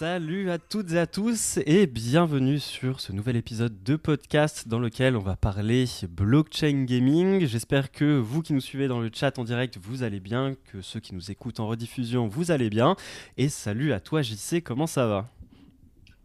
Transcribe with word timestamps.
Salut 0.00 0.50
à 0.50 0.56
toutes 0.56 0.92
et 0.92 0.98
à 0.98 1.06
tous 1.06 1.58
et 1.66 1.86
bienvenue 1.86 2.58
sur 2.58 3.00
ce 3.00 3.12
nouvel 3.12 3.36
épisode 3.36 3.82
de 3.82 3.96
podcast 3.96 4.66
dans 4.66 4.78
lequel 4.78 5.14
on 5.14 5.20
va 5.20 5.36
parler 5.36 5.84
blockchain 6.08 6.84
gaming. 6.84 7.44
J'espère 7.44 7.92
que 7.92 8.16
vous 8.16 8.40
qui 8.40 8.54
nous 8.54 8.62
suivez 8.62 8.88
dans 8.88 9.00
le 9.00 9.10
chat 9.12 9.38
en 9.38 9.44
direct, 9.44 9.76
vous 9.76 10.02
allez 10.02 10.18
bien, 10.18 10.54
que 10.72 10.80
ceux 10.80 11.00
qui 11.00 11.14
nous 11.14 11.30
écoutent 11.30 11.60
en 11.60 11.68
rediffusion, 11.68 12.28
vous 12.28 12.50
allez 12.50 12.70
bien. 12.70 12.96
Et 13.36 13.50
salut 13.50 13.92
à 13.92 14.00
toi 14.00 14.22
JC, 14.22 14.62
comment 14.64 14.86
ça 14.86 15.06
va? 15.06 15.28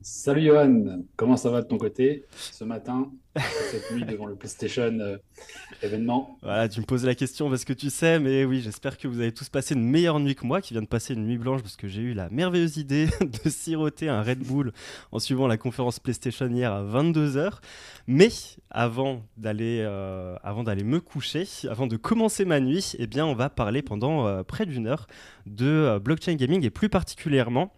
Salut 0.08 0.44
Johan, 0.44 1.02
comment 1.16 1.36
ça 1.36 1.50
va 1.50 1.64
de 1.64 1.68
ton 1.68 1.80
côté 1.80 2.26
ce 2.32 2.64
matin, 2.64 3.10
cette 3.72 3.92
nuit 3.92 4.06
devant 4.06 4.28
le 4.28 4.36
PlayStation 4.36 5.00
euh, 5.00 5.18
événement? 5.82 6.38
Tu 6.72 6.80
me 6.80 6.86
poses 6.86 7.04
la 7.04 7.16
question 7.16 7.50
parce 7.50 7.66
que 7.66 7.74
tu 7.74 7.90
sais, 7.90 8.20
mais 8.20 8.46
oui, 8.46 8.62
j'espère 8.62 9.00
que 9.00 9.08
vous 9.08 9.20
avez 9.20 9.32
tous 9.32 9.50
passé 9.50 9.74
une 9.74 9.84
meilleure 9.84 10.20
nuit 10.20 10.36
que 10.36 10.46
moi, 10.46 10.62
qui 10.62 10.76
vient 10.76 10.84
de 10.84 10.88
passer 10.88 11.16
une 11.16 11.26
nuit 11.26 11.40
blanche 11.40 11.64
parce 11.64 11.76
que 11.76 11.88
j'ai 11.88 12.04
eu 12.04 12.14
la 12.14 12.30
merveilleuse 12.30 12.78
idée 12.78 13.08
de 13.20 13.50
siroter 13.50 14.08
un 14.08 14.22
Red 14.22 14.44
Bull 14.44 14.74
en 15.12 15.18
suivant 15.18 15.48
la 15.48 15.58
conférence 15.58 16.00
PlayStation 16.00 16.48
hier 16.50 16.72
à 16.72 16.84
22h. 16.84 17.54
Mais 18.06 18.30
avant 18.70 19.24
d'aller 19.38 19.80
euh, 19.82 20.36
avant 20.44 20.64
d'aller 20.64 20.84
me 20.84 21.00
coucher, 21.00 21.48
avant 21.68 21.88
de 21.88 21.98
commencer 21.98 22.46
ma 22.46 22.60
nuit, 22.60 22.94
eh 23.00 23.08
bien, 23.08 23.26
on 23.26 23.34
va 23.34 23.50
parler 23.50 23.82
pendant 23.82 24.28
euh, 24.28 24.44
près 24.44 24.68
d'une 24.68 24.86
heure 24.86 25.08
de 25.48 25.98
blockchain 25.98 26.36
gaming 26.36 26.64
et 26.64 26.70
plus 26.70 26.90
particulièrement 26.90 27.74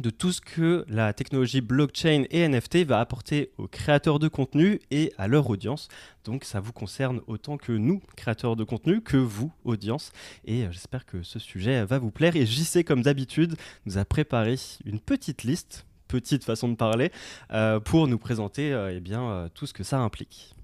de 0.00 0.10
tout 0.10 0.32
ce 0.32 0.40
que 0.40 0.84
la 0.88 1.12
technologie 1.12 1.60
blockchain 1.60 2.24
et 2.30 2.46
NFT 2.48 2.84
va 2.84 3.00
apporter 3.00 3.50
aux 3.58 3.68
créateurs 3.68 4.18
de 4.18 4.28
contenu 4.28 4.80
et 4.90 5.12
à 5.18 5.28
leur 5.28 5.48
audience. 5.50 5.88
Donc 6.24 6.44
ça 6.44 6.60
vous 6.60 6.72
concerne 6.72 7.20
autant 7.26 7.56
que 7.56 7.72
nous, 7.72 8.00
créateurs 8.16 8.56
de 8.56 8.64
contenu, 8.64 9.00
que 9.00 9.16
vous, 9.16 9.52
audience. 9.64 10.12
Et 10.44 10.64
euh, 10.64 10.68
j'espère 10.70 11.06
que 11.06 11.22
ce 11.22 11.38
sujet 11.38 11.84
va 11.84 11.98
vous 11.98 12.10
plaire. 12.10 12.36
Et 12.36 12.46
JC, 12.46 12.84
comme 12.84 13.02
d'habitude, 13.02 13.56
nous 13.86 13.98
a 13.98 14.04
préparé 14.04 14.56
une 14.84 15.00
petite 15.00 15.42
liste, 15.42 15.86
petite 16.06 16.44
façon 16.44 16.68
de 16.68 16.76
parler, 16.76 17.10
euh, 17.52 17.80
pour 17.80 18.08
nous 18.08 18.18
présenter 18.18 18.72
euh, 18.72 18.94
eh 18.94 19.00
bien, 19.00 19.48
tout 19.54 19.66
ce 19.66 19.72
que 19.72 19.84
ça 19.84 19.98
implique. 19.98 20.54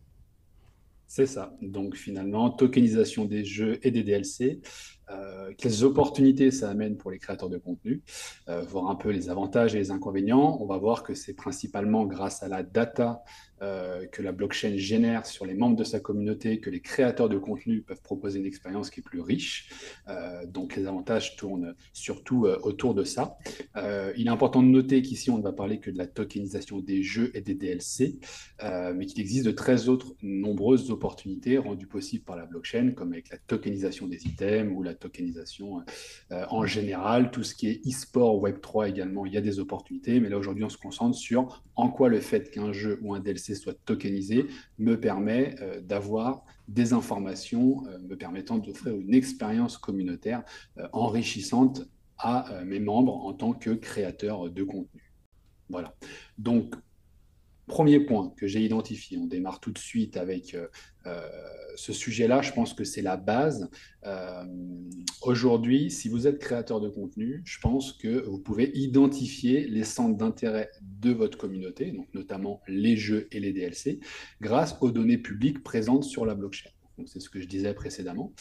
C'est 1.07 1.27
ça. 1.27 1.57
Donc 1.63 1.95
finalement, 1.95 2.51
tokenisation 2.51 3.25
des 3.25 3.45
jeux 3.45 3.79
et 3.83 3.91
des 3.91 4.03
DLC, 4.03 4.61
euh, 5.11 5.53
quelles 5.59 5.85
opportunités 5.85 6.51
ça 6.51 6.71
amène 6.71 6.97
pour 6.97 7.11
les 7.11 7.19
créateurs 7.19 7.51
de 7.51 7.59
contenu, 7.59 8.03
euh, 8.49 8.63
voir 8.63 8.89
un 8.89 8.95
peu 8.95 9.11
les 9.11 9.29
avantages 9.29 9.75
et 9.75 9.79
les 9.79 9.91
inconvénients. 9.91 10.59
On 10.61 10.67
va 10.67 10.79
voir 10.79 11.03
que 11.03 11.15
c'est 11.15 11.35
principalement 11.35 12.07
grâce 12.07 12.43
à 12.43 12.49
la 12.49 12.63
data 12.63 13.23
euh, 13.63 14.07
que 14.07 14.21
la 14.21 14.33
blockchain 14.33 14.77
génère 14.77 15.27
sur 15.27 15.47
les 15.47 15.55
membres 15.55 15.77
de 15.77 15.85
sa 15.85 16.01
communauté, 16.01 16.59
que 16.59 16.71
les 16.71 16.81
créateurs 16.81 17.29
de 17.29 17.39
contenu 17.39 17.83
peuvent 17.83 18.03
proposer 18.03 18.39
une 18.39 18.47
expérience 18.47 18.91
qui 18.91 19.01
est 19.01 19.03
plus 19.03 19.21
riche. 19.21 19.71
Donc 20.49 20.77
les 20.77 20.87
avantages 20.87 21.37
tournent 21.37 21.75
surtout 21.93 22.47
autour 22.63 22.95
de 22.95 23.05
ça. 23.05 23.39
il 24.17 24.27
est 24.27 24.31
important 24.31 24.63
de 24.63 24.69
noter 24.69 25.03
qu'ici, 25.03 25.31
on 25.31 25.39
ne 25.39 25.43
va 25.43 25.53
parler 25.53 25.79
que 25.79 25.91
de 25.91 25.99
la 25.99 26.07
tokenisation 26.07 26.81
des 26.81 27.03
jeux 27.03 27.31
et 27.35 27.41
des 27.41 27.55
DLC, 27.55 28.19
mais 28.63 29.07
qu'il 29.07 29.21
existe 29.21 29.47
de 29.47 29.51
très 29.53 29.89
autres 29.89 30.15
nombreuses 30.23 30.91
opportunités 30.91 31.57
rendues 31.59 31.87
possibles 31.87 32.25
par 32.25 32.37
la 32.37 32.47
blockchain, 32.47 32.93
comme 32.93 33.13
avec 33.13 33.31
la 33.31 33.39
tokenisation 33.39 34.07
des 34.07 34.27
items 34.27 34.73
ou 34.75 34.83
la 34.83 34.95
tokenisation 35.05 35.85
en 36.31 36.67
général, 36.67 37.31
tout 37.31 37.45
ce 37.45 37.55
qui 37.55 37.69
est 37.69 37.81
e-sport, 37.87 38.43
Web3 38.43 38.89
également, 38.89 39.27
il 39.27 39.33
y 39.33 39.37
a 39.37 39.41
des 39.41 39.59
opportunités, 39.59 40.21
mais 40.21 40.29
là 40.29 40.39
aujourd'hui, 40.39 40.65
on 40.65 40.69
se 40.69 40.79
concentre 40.79 41.17
sur 41.17 41.63
en 41.77 41.89
quoi 41.89 42.09
le 42.09 42.21
fait 42.21 42.51
qu'un 42.51 42.73
jeu 42.73 42.99
ou 43.03 43.15
un 43.15 43.21
DLC 43.21 43.55
soit 43.55 43.75
tokenisé 43.85 44.47
me 44.79 44.99
permet 44.99 45.57
euh, 45.61 45.81
d'avoir 45.81 46.45
des 46.69 46.93
informations 46.93 47.85
euh, 47.87 47.99
me 47.99 48.17
permettant 48.17 48.59
d'offrir 48.59 48.95
une 48.95 49.15
expérience 49.15 49.77
communautaire 49.77 50.43
euh, 50.79 50.87
enrichissante 50.93 51.83
à 52.17 52.63
mes 52.65 52.79
membres 52.79 53.27
en 53.27 53.33
tant 53.33 53.53
que 53.53 53.71
créateurs 53.71 54.49
de 54.49 54.63
contenu. 54.63 55.13
Voilà. 55.69 55.97
Donc, 56.39 56.77
Premier 57.67 58.01
point 58.01 58.33
que 58.37 58.47
j'ai 58.47 58.61
identifié, 58.61 59.17
on 59.17 59.27
démarre 59.27 59.59
tout 59.59 59.71
de 59.71 59.79
suite 59.79 60.19
avec 60.19 60.55
euh, 60.55 60.67
euh, 61.07 61.27
ce 61.77 61.95
sujet-là, 61.95 62.43
je 62.43 62.53
pense 62.53 62.75
que 62.75 62.85
c'est 62.85 63.01
la 63.01 63.17
base. 63.17 63.71
Euh, 64.07 64.45
aujourd'hui, 65.23 65.91
si 65.91 66.11
vous 66.11 66.27
êtes 66.27 66.39
créateur 66.39 66.81
de 66.81 66.89
contenu, 66.89 67.43
je 67.45 67.59
pense 67.61 67.93
que 67.93 68.23
vous 68.27 68.39
pouvez 68.39 68.71
identifier 68.75 69.67
les 69.67 69.85
centres 69.85 70.17
d'intérêt 70.17 70.71
de 70.83 71.11
votre 71.11 71.39
communauté, 71.39 71.93
donc 71.93 72.07
notamment 72.13 72.61
les 72.69 72.97
jeux 72.97 73.29
et 73.33 73.41
les 73.41 73.53
DLC, 73.53 74.01
grâce 74.43 74.77
aux 74.83 74.91
données 74.91 75.19
publiques 75.19 75.63
présentes 75.63 76.05
sur 76.05 76.27
la 76.27 76.35
blockchain. 76.35 76.71
C'est 77.07 77.21
ce 77.21 77.31
que 77.31 77.41
je 77.41 77.49
disais 77.49 77.75
précédemment, 77.75 78.33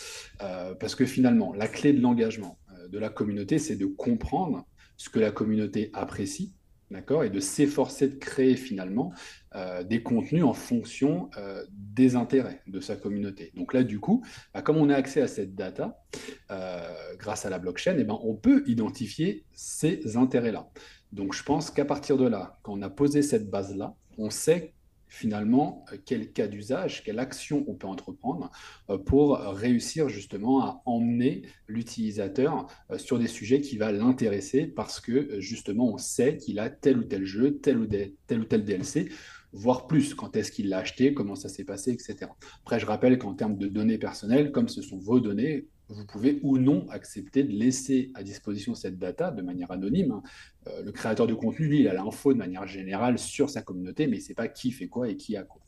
parce 0.79 0.93
que 0.93 1.05
finalement, 1.05 1.53
la 1.53 1.67
clé 1.67 1.91
de 1.91 1.99
l'engagement 1.99 2.59
de 2.87 2.99
la 2.99 3.09
communauté, 3.09 3.57
c'est 3.57 3.75
de 3.75 3.87
comprendre 3.87 4.67
ce 4.97 5.09
que 5.09 5.19
la 5.19 5.31
communauté 5.31 5.89
apprécie, 5.93 6.53
d'accord, 6.93 7.23
et 7.23 7.29
de 7.29 7.39
s'efforcer 7.39 8.07
de 8.07 8.15
créer 8.15 8.55
finalement 8.55 9.13
euh, 9.55 9.83
des 9.83 10.01
contenus 10.01 10.43
en 10.43 10.53
fonction 10.53 11.29
euh, 11.37 11.63
des 11.69 12.15
intérêts 12.15 12.61
de 12.67 12.79
sa 12.79 12.95
communauté. 12.95 13.51
Donc 13.55 13.73
là, 13.73 13.83
du 13.83 13.99
coup, 13.99 14.23
bah, 14.53 14.61
comme 14.61 14.77
on 14.77 14.89
a 14.89 14.95
accès 14.95 15.21
à 15.21 15.27
cette 15.27 15.55
data 15.55 16.03
euh, 16.51 16.81
grâce 17.17 17.45
à 17.45 17.49
la 17.49 17.59
blockchain, 17.59 17.95
eh 17.97 18.03
ben, 18.03 18.17
on 18.23 18.35
peut 18.35 18.63
identifier 18.67 19.45
ces 19.53 20.17
intérêts-là. 20.17 20.69
Donc 21.11 21.33
je 21.33 21.43
pense 21.43 21.69
qu'à 21.69 21.85
partir 21.85 22.17
de 22.17 22.27
là, 22.27 22.59
quand 22.63 22.73
on 22.73 22.81
a 22.81 22.89
posé 22.89 23.21
cette 23.21 23.49
base-là, 23.49 23.95
on 24.17 24.29
sait 24.29 24.73
finalement 25.13 25.85
euh, 25.93 25.97
quel 26.03 26.31
cas 26.31 26.47
d'usage, 26.47 27.03
quelle 27.03 27.19
action 27.19 27.63
on 27.67 27.75
peut 27.75 27.87
entreprendre 27.87 28.49
euh, 28.89 28.97
pour 28.97 29.37
réussir 29.37 30.09
justement 30.09 30.61
à 30.61 30.81
emmener 30.85 31.43
l'utilisateur 31.67 32.65
euh, 32.89 32.97
sur 32.97 33.19
des 33.19 33.27
sujets 33.27 33.61
qui 33.61 33.77
va 33.77 33.91
l'intéresser 33.91 34.65
parce 34.65 34.99
que 34.99 35.39
justement 35.39 35.93
on 35.93 35.97
sait 35.99 36.37
qu'il 36.37 36.57
a 36.57 36.69
tel 36.71 36.97
ou 36.97 37.03
tel 37.03 37.25
jeu, 37.25 37.59
tel 37.59 37.77
ou, 37.77 37.85
tel, 37.85 38.39
ou 38.39 38.45
tel 38.45 38.65
DLC 38.65 39.09
voire 39.55 39.85
plus, 39.85 40.15
quand 40.15 40.35
est-ce 40.35 40.51
qu'il 40.51 40.69
l'a 40.69 40.79
acheté, 40.79 41.13
comment 41.13 41.35
ça 41.35 41.47
s'est 41.47 41.63
passé, 41.63 41.91
etc. 41.91 42.31
Après, 42.63 42.79
je 42.79 42.87
rappelle 42.87 43.19
qu'en 43.19 43.35
termes 43.35 43.55
de 43.55 43.67
données 43.67 43.99
personnelles, 43.99 44.51
comme 44.51 44.67
ce 44.67 44.81
sont 44.81 44.97
vos 44.97 45.19
données, 45.19 45.67
vous 45.89 46.05
pouvez 46.05 46.39
ou 46.43 46.57
non 46.57 46.87
accepter 46.89 47.43
de 47.43 47.51
laisser 47.51 48.11
à 48.15 48.23
disposition 48.23 48.75
cette 48.75 48.97
data 48.97 49.31
de 49.31 49.41
manière 49.41 49.71
anonyme. 49.71 50.11
Hein. 50.11 50.23
Euh, 50.67 50.83
le 50.83 50.91
créateur 50.91 51.27
de 51.27 51.33
contenu, 51.33 51.67
lui, 51.67 51.79
il 51.81 51.87
a 51.87 51.93
l'info 51.93 52.33
de 52.33 52.37
manière 52.37 52.67
générale 52.67 53.17
sur 53.17 53.49
sa 53.49 53.61
communauté, 53.61 54.07
mais 54.07 54.17
il 54.17 54.19
ne 54.19 54.25
sait 54.25 54.33
pas 54.33 54.47
qui 54.47 54.71
fait 54.71 54.87
quoi 54.87 55.09
et 55.09 55.17
qui 55.17 55.35
a 55.35 55.43
quoi. 55.43 55.61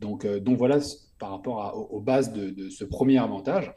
Donc, 0.00 0.24
euh, 0.24 0.38
donc 0.38 0.58
voilà 0.58 0.78
par 1.18 1.30
rapport 1.30 1.90
aux, 1.92 2.00
bases 2.00 2.32
de, 2.32 2.68
ce 2.68 2.84
premier 2.84 3.18
avantage. 3.18 3.72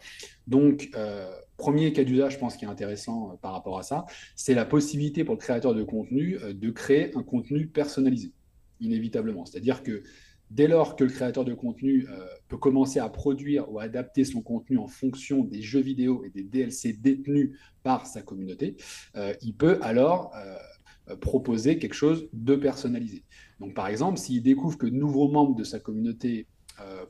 Donc, 0.46 0.92
euh, 0.96 1.28
premier 1.58 1.92
cas 1.92 2.04
d'usage, 2.04 2.34
je 2.34 2.38
pense, 2.38 2.56
qui 2.56 2.66
est 2.66 2.68
intéressant 2.68 3.40
par 3.42 3.54
rapport 3.54 3.80
à 3.80 3.84
ça, 3.84 4.06
c'est 4.36 4.54
la 4.54 4.64
possibilité 4.64 5.24
pour 5.24 5.34
le 5.34 5.40
créateur 5.40 5.74
de 5.74 5.84
contenu 5.84 6.38
de 6.38 6.70
créer 6.70 7.18
un 7.18 7.24
contenu 7.24 7.66
personnalisé, 7.66 8.32
inévitablement. 8.80 9.46
C'est-à-dire 9.46 9.82
que 9.82 10.04
Dès 10.52 10.68
lors 10.68 10.98
que 10.98 11.06
le 11.06 11.10
créateur 11.10 11.46
de 11.46 11.54
contenu 11.54 12.06
euh, 12.10 12.26
peut 12.50 12.58
commencer 12.58 13.00
à 13.00 13.08
produire 13.08 13.72
ou 13.72 13.80
adapter 13.80 14.26
son 14.26 14.42
contenu 14.42 14.78
en 14.78 14.88
fonction 14.88 15.46
des 15.46 15.62
jeux 15.62 15.80
vidéo 15.80 16.26
et 16.26 16.30
des 16.30 16.44
DLC 16.44 16.92
détenus 16.92 17.58
par 17.84 18.06
sa 18.06 18.22
communauté, 18.22 18.76
euh, 19.16 19.34
il 19.42 19.56
peut 19.56 19.80
alors 19.82 20.34
euh, 20.36 21.16
proposer 21.16 21.80
quelque 21.80 21.94
chose 21.94 22.28
de 22.34 22.58
personnalisé. 22.58 23.24
Donc 23.62 23.74
par 23.74 23.88
exemple, 23.88 24.18
s'il 24.18 24.44
découvre 24.44 24.78
que 24.78 24.88
de 24.88 24.96
nouveaux 24.96 25.30
membres 25.30 25.56
de 25.56 25.64
sa 25.64 25.80
communauté 25.80 26.48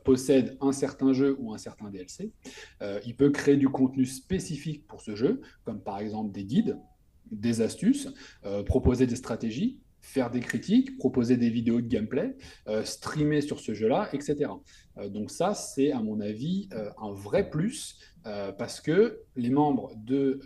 possèdent 0.03 0.57
un 0.59 0.73
certain 0.73 1.13
jeu 1.13 1.37
ou 1.39 1.53
un 1.53 1.57
certain 1.57 1.89
DLC, 1.89 2.31
il 3.05 3.15
peut 3.15 3.29
créer 3.29 3.55
du 3.55 3.69
contenu 3.69 4.05
spécifique 4.05 4.85
pour 4.85 4.99
ce 4.99 5.15
jeu, 5.15 5.39
comme 5.63 5.79
par 5.79 5.99
exemple 5.99 6.33
des 6.33 6.43
guides, 6.43 6.77
des 7.31 7.61
astuces, 7.61 8.09
proposer 8.65 9.07
des 9.07 9.15
stratégies 9.15 9.79
faire 10.01 10.31
des 10.31 10.39
critiques, 10.39 10.97
proposer 10.97 11.37
des 11.37 11.49
vidéos 11.49 11.79
de 11.79 11.87
gameplay, 11.87 12.35
euh, 12.67 12.83
streamer 12.83 13.41
sur 13.41 13.59
ce 13.59 13.73
jeu-là, 13.73 14.09
etc. 14.13 14.51
Euh, 14.97 15.09
donc 15.09 15.31
ça, 15.31 15.53
c'est 15.53 15.91
à 15.91 16.01
mon 16.01 16.19
avis 16.19 16.67
euh, 16.73 16.89
un 17.01 17.11
vrai 17.11 17.49
plus 17.49 17.99
parce 18.59 18.81
que 18.81 19.21
les 19.35 19.49
membres 19.49 19.95
de 19.95 20.41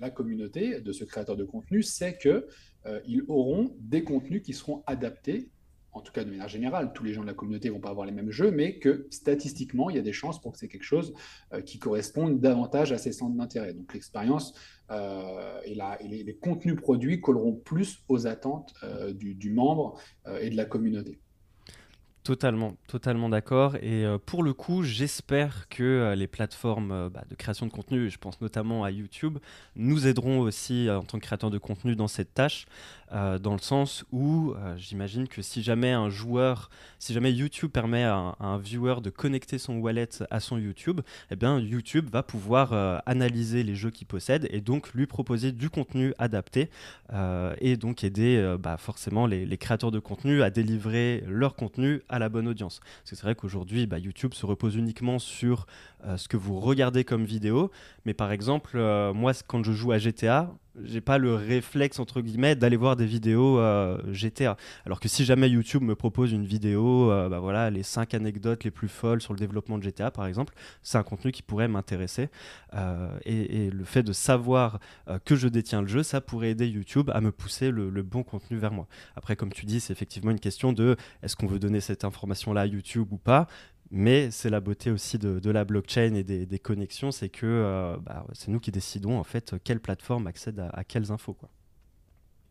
la 0.00 0.10
communauté, 0.10 0.82
de 0.82 0.92
ce 0.92 1.02
créateur 1.02 1.34
de 1.34 1.44
contenu, 1.44 1.82
c'est 1.82 2.18
qu'ils 2.18 3.22
auront 3.26 3.74
des 3.80 4.04
contenus 4.04 4.42
qui 4.42 4.52
seront 4.52 4.82
adaptés 4.86 5.48
en 5.96 6.00
tout 6.02 6.12
cas 6.12 6.24
de 6.24 6.30
manière 6.30 6.48
générale, 6.48 6.92
tous 6.92 7.04
les 7.04 7.14
gens 7.14 7.22
de 7.22 7.26
la 7.26 7.34
communauté 7.34 7.68
ne 7.68 7.74
vont 7.74 7.80
pas 7.80 7.90
avoir 7.90 8.06
les 8.06 8.12
mêmes 8.12 8.30
jeux, 8.30 8.50
mais 8.50 8.78
que 8.78 9.06
statistiquement, 9.10 9.88
il 9.88 9.96
y 9.96 9.98
a 9.98 10.02
des 10.02 10.12
chances 10.12 10.40
pour 10.40 10.52
que 10.52 10.58
c'est 10.58 10.68
quelque 10.68 10.84
chose 10.84 11.14
euh, 11.52 11.62
qui 11.62 11.78
corresponde 11.78 12.38
davantage 12.38 12.92
à 12.92 12.98
ces 12.98 13.12
centres 13.12 13.36
d'intérêt. 13.36 13.72
Donc 13.72 13.94
l'expérience 13.94 14.54
euh, 14.90 15.58
et, 15.64 15.74
les, 16.06 16.36
contenus 16.36 16.76
produits 16.76 17.20
colleront 17.20 17.54
plus 17.54 18.04
aux 18.08 18.26
attentes 18.26 18.74
euh, 18.82 19.12
du, 19.12 19.50
membre 19.50 19.98
et 20.40 20.50
de 20.50 20.56
la 20.56 20.66
communauté. 20.66 21.18
Totalement, 22.22 22.74
totalement 22.88 23.28
d'accord. 23.28 23.76
Et 23.76 24.04
pour 24.26 24.42
le 24.42 24.52
coup, 24.52 24.82
j'espère 24.82 25.68
que 25.68 26.12
les 26.16 26.26
plateformes 26.26 27.08
bah, 27.08 27.22
de 27.30 27.36
création 27.36 27.66
de 27.66 27.70
contenu, 27.70 28.10
je 28.10 28.18
pense 28.18 28.40
notamment 28.40 28.82
à 28.82 28.90
YouTube, 28.90 29.38
nous 29.76 30.08
aideront 30.08 30.40
aussi 30.40 30.90
en 30.90 31.04
tant 31.04 31.18
que 31.18 31.24
créateurs 31.24 31.50
de 31.50 31.58
contenu 31.58 31.94
dans 31.94 32.08
cette 32.08 32.34
tâche. 32.34 32.66
Dans 33.12 33.52
le 33.52 33.60
sens 33.60 34.04
où 34.12 34.54
j'imagine 34.76 35.28
que 35.28 35.42
si 35.42 35.62
jamais 35.62 35.92
un 35.92 36.10
joueur, 36.10 36.70
si 36.98 37.12
jamais 37.12 37.32
YouTube 37.32 37.70
permet 37.70 38.04
à 38.04 38.34
un, 38.40 38.58
viewer 38.58 38.96
de 39.02 39.10
connecter 39.10 39.58
son 39.58 39.78
wallet 39.78 40.08
à 40.30 40.40
son 40.40 40.58
YouTube, 40.58 41.00
eh 41.30 41.36
bien 41.36 41.58
YouTube 41.60 42.08
va 42.10 42.22
pouvoir 42.22 43.02
analyser 43.06 43.62
les 43.62 43.74
jeux 43.74 43.90
qu'il 43.90 44.06
possède 44.06 44.48
et 44.50 44.60
donc 44.60 44.92
lui 44.94 45.06
proposer 45.06 45.52
du 45.52 45.70
contenu 45.70 46.14
adapté 46.18 46.70
et 47.60 47.76
donc 47.76 48.04
aider 48.04 48.56
bah, 48.58 48.76
forcément 48.76 49.26
les, 49.26 49.46
les, 49.46 49.58
créateurs 49.58 49.90
de 49.90 49.98
contenu 49.98 50.42
à 50.42 50.50
délivrer 50.50 51.22
leur 51.26 51.54
contenu 51.54 52.02
à 52.08 52.18
la 52.18 52.28
bonne 52.28 52.48
audience. 52.48 52.80
Parce 52.80 53.10
que 53.10 53.16
c'est 53.16 53.22
vrai 53.22 53.34
qu'aujourd'hui, 53.34 53.86
bah, 53.86 53.98
YouTube 53.98 54.34
se 54.34 54.46
repose 54.46 54.76
uniquement 54.76 55.18
sur 55.18 55.66
euh, 56.06 56.16
ce 56.16 56.28
que 56.28 56.36
vous 56.36 56.60
regardez 56.60 57.04
comme 57.04 57.24
vidéo. 57.24 57.70
Mais 58.04 58.14
par 58.14 58.30
exemple, 58.30 58.76
euh, 58.76 59.12
moi, 59.12 59.32
quand 59.46 59.64
je 59.64 59.72
joue 59.72 59.90
à 59.90 59.98
GTA, 59.98 60.54
j'ai 60.84 61.00
pas 61.00 61.18
le 61.18 61.34
réflexe 61.34 61.98
d'aller 62.56 62.76
voir 62.76 62.96
des 62.96 63.06
vidéos 63.06 63.58
euh, 63.58 63.98
GTA. 64.12 64.56
Alors 64.84 65.00
que 65.00 65.08
si 65.08 65.24
jamais 65.24 65.48
YouTube 65.48 65.82
me 65.82 65.94
propose 65.94 66.32
une 66.32 66.44
vidéo, 66.44 67.08
bah 67.08 67.38
voilà, 67.40 67.70
les 67.70 67.82
5 67.82 68.12
anecdotes 68.12 68.62
les 68.62 68.70
plus 68.70 68.88
folles 68.88 69.22
sur 69.22 69.32
le 69.32 69.38
développement 69.38 69.78
de 69.78 69.82
GTA 69.82 70.10
par 70.10 70.26
exemple, 70.26 70.52
c'est 70.82 70.98
un 70.98 71.02
contenu 71.02 71.32
qui 71.32 71.42
pourrait 71.42 71.66
m'intéresser. 71.66 72.28
Et, 73.24 73.70
le 73.70 73.84
fait 73.84 74.02
de 74.02 74.12
savoir 74.12 74.78
que 75.24 75.34
je 75.34 75.48
détiens 75.48 75.80
le 75.80 75.88
jeu, 75.88 76.02
ça 76.02 76.20
pourrait 76.20 76.50
aider 76.50 76.68
YouTube 76.68 77.10
à 77.14 77.22
me 77.22 77.32
pousser 77.32 77.70
le, 77.70 78.02
bon 78.02 78.22
contenu 78.22 78.58
vers 78.58 78.72
moi. 78.72 78.86
Après, 79.16 79.34
comme 79.34 79.54
tu 79.54 79.64
dis, 79.64 79.80
c'est 79.80 79.94
effectivement 79.94 80.30
une 80.30 80.40
question 80.40 80.74
de 80.74 80.96
est-ce 81.22 81.36
qu'on 81.36 81.46
veut 81.46 81.58
donner 81.58 81.80
cette 81.80 82.04
information 82.04 82.52
là 82.52 82.60
à 82.62 82.66
YouTube 82.66 83.10
ou 83.12 83.16
pas? 83.16 83.46
Mais 83.90 84.30
c'est 84.30 84.50
la 84.50 84.60
beauté 84.60 84.90
aussi 84.90 85.18
de, 85.18 85.50
la 85.50 85.64
blockchain 85.64 86.14
et 86.14 86.24
des, 86.24 86.58
connexions, 86.58 87.12
c'est 87.12 87.28
que 87.28 87.46
euh, 87.46 87.96
bah, 87.98 88.26
c'est 88.32 88.50
nous 88.50 88.58
qui 88.58 88.72
décidons 88.72 89.18
en 89.18 89.24
fait 89.24 89.54
quelle 89.62 89.80
plateforme 89.80 90.26
accède 90.26 90.60
à, 90.72 90.82
quelles 90.84 91.12
infos. 91.12 91.36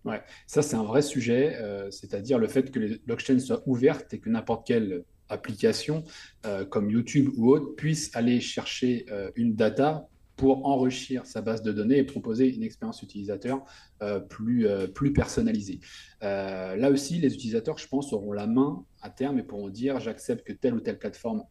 Ouais, 0.06 0.22
ça 0.48 0.62
c'est 0.62 0.76
un 0.76 0.84
vrai 0.84 1.02
sujet, 1.02 1.58
euh, 1.60 1.90
c'est-à-dire 1.92 2.38
le 2.38 2.48
fait 2.48 2.72
que 2.72 2.80
les 2.80 3.00
blockchains 3.06 3.40
soient 3.40 3.64
ouvertes 3.66 4.14
et 4.14 4.20
que 4.20 4.30
n'importe 4.30 4.66
quelle 4.68 5.04
application 5.30 6.04
euh, 6.46 6.64
comme 6.64 6.90
YouTube 6.90 7.32
ou 7.36 7.50
autre 7.50 7.76
puisse 7.76 8.16
aller 8.16 8.40
chercher 8.40 9.06
une 9.36 9.56
data 9.56 10.08
pour 10.36 10.66
enrichir 10.66 11.26
sa 11.26 11.42
base 11.42 11.62
de 11.62 11.72
données 11.72 11.98
et 11.98 12.04
proposer 12.04 12.54
une 12.54 12.64
expérience 12.64 13.02
utilisateur 13.02 13.64
euh, 14.02 14.20
plus, 14.20 14.68
euh, 14.68 14.88
plus 14.88 15.14
personnalisée. 15.14 15.80
Euh, 16.24 16.76
là 16.76 16.90
aussi, 16.90 17.20
les 17.20 17.34
utilisateurs, 17.34 17.78
je 17.78 17.88
pense, 17.88 18.12
auront 18.14 18.34
la 18.34 18.48
main 18.48 18.84
à 19.02 19.10
terme 19.10 19.40
et 19.40 19.44
pourront 19.44 19.70
dire 19.70 20.00
j'accepte 20.00 20.46
que 20.46 20.54
telle 20.54 20.74
ou 20.74 20.82
telle 20.82 21.00
plateforme 21.00 21.44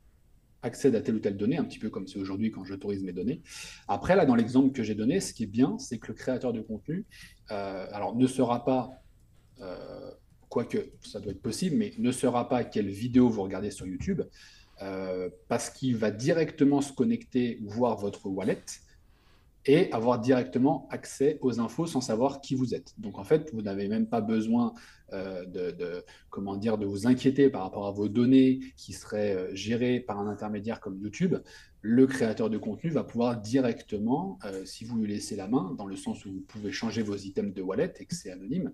accède 0.63 0.95
à 0.95 1.03
telle 1.03 1.17
ou 1.17 1.19
telle 1.19 1.37
donnée, 1.37 1.59
un 1.59 1.65
petit 1.65 1.79
peu 1.79 1.91
comme 1.91 2.07
c'est 2.07 2.19
aujourd'hui 2.19 2.51
quand 2.51 2.65
j'autorise 2.65 3.03
mes 3.03 3.13
données. 3.13 3.43
Après, 3.89 4.17
là, 4.17 4.25
dans 4.25 4.35
l'exemple 4.35 4.73
que 4.73 4.83
j'ai 4.83 4.95
donné, 4.95 5.21
ce 5.21 5.35
qui 5.35 5.45
est 5.45 5.47
bien, 5.47 5.79
c'est 5.79 5.99
que 5.99 6.09
le 6.09 6.15
créateur 6.15 6.55
de 6.55 6.63
contenu, 6.63 7.05
alors 7.49 8.17
ne 8.17 8.27
sera 8.27 8.65
pas 8.65 8.91
quoique 10.49 10.79
ça 11.03 11.21
doit 11.21 11.33
être 11.33 11.43
possible, 11.43 11.77
mais 11.77 11.93
ne 11.99 12.11
sera 12.13 12.49
pas 12.49 12.65
quelle 12.65 12.89
vidéo 12.89 13.29
vous 13.29 13.43
regardez 13.43 13.71
sur 13.71 13.87
YouTube, 13.87 14.23
euh, 14.83 15.29
parce 15.49 15.71
qu'il 15.71 15.97
va 15.97 16.11
directement 16.11 16.81
se 16.81 16.93
connecter, 16.93 17.59
voir 17.63 17.97
votre 17.97 18.27
wallet 18.27 18.65
et 19.67 19.91
avoir 19.93 20.19
directement 20.19 20.87
accès 20.91 21.39
aux 21.41 21.61
infos 21.61 21.87
sans 21.87 22.01
savoir 22.01 22.41
qui 22.41 22.55
vous 22.55 22.75
êtes. 22.75 22.93
Donc 22.99 23.19
en 23.19 23.25
fait, 23.25 23.51
vous 23.55 23.63
n'avez 23.63 23.89
même 23.89 24.07
pas 24.07 24.21
besoin 24.21 24.75
euh, 25.15 25.45
de, 25.47 26.05
comment 26.31 26.57
dire, 26.57 26.77
de 26.77 26.87
vous 26.87 27.07
inquiéter 27.07 27.49
par 27.49 27.63
rapport 27.63 27.87
à 27.87 27.93
vos 27.93 28.09
données 28.09 28.61
qui 28.77 28.93
seraient 28.93 29.37
euh, 29.37 29.55
gérées 29.55 30.01
par 30.01 30.19
un 30.19 30.27
intermédiaire 30.27 30.81
comme 30.81 30.99
YouTube 31.01 31.37
le 31.87 32.07
créateur 32.07 32.49
de 32.49 32.57
contenu 32.57 32.89
va 32.89 33.05
pouvoir 33.05 33.39
directement, 33.43 34.39
euh, 34.47 34.65
si 34.65 34.87
vous 34.87 34.97
lui 34.97 35.07
laissez 35.07 35.37
la 35.37 35.49
main, 35.49 35.75
dans 35.77 35.85
le 35.85 35.97
sens 35.97 36.25
où 36.25 36.33
vous 36.33 36.41
pouvez 36.41 36.73
changer 36.73 37.03
vos 37.03 37.15
items 37.15 37.53
de 37.53 37.61
wallet 37.61 37.93
et 38.01 38.07
que 38.07 38.15
c'est 38.15 38.31
anonyme, 38.31 38.73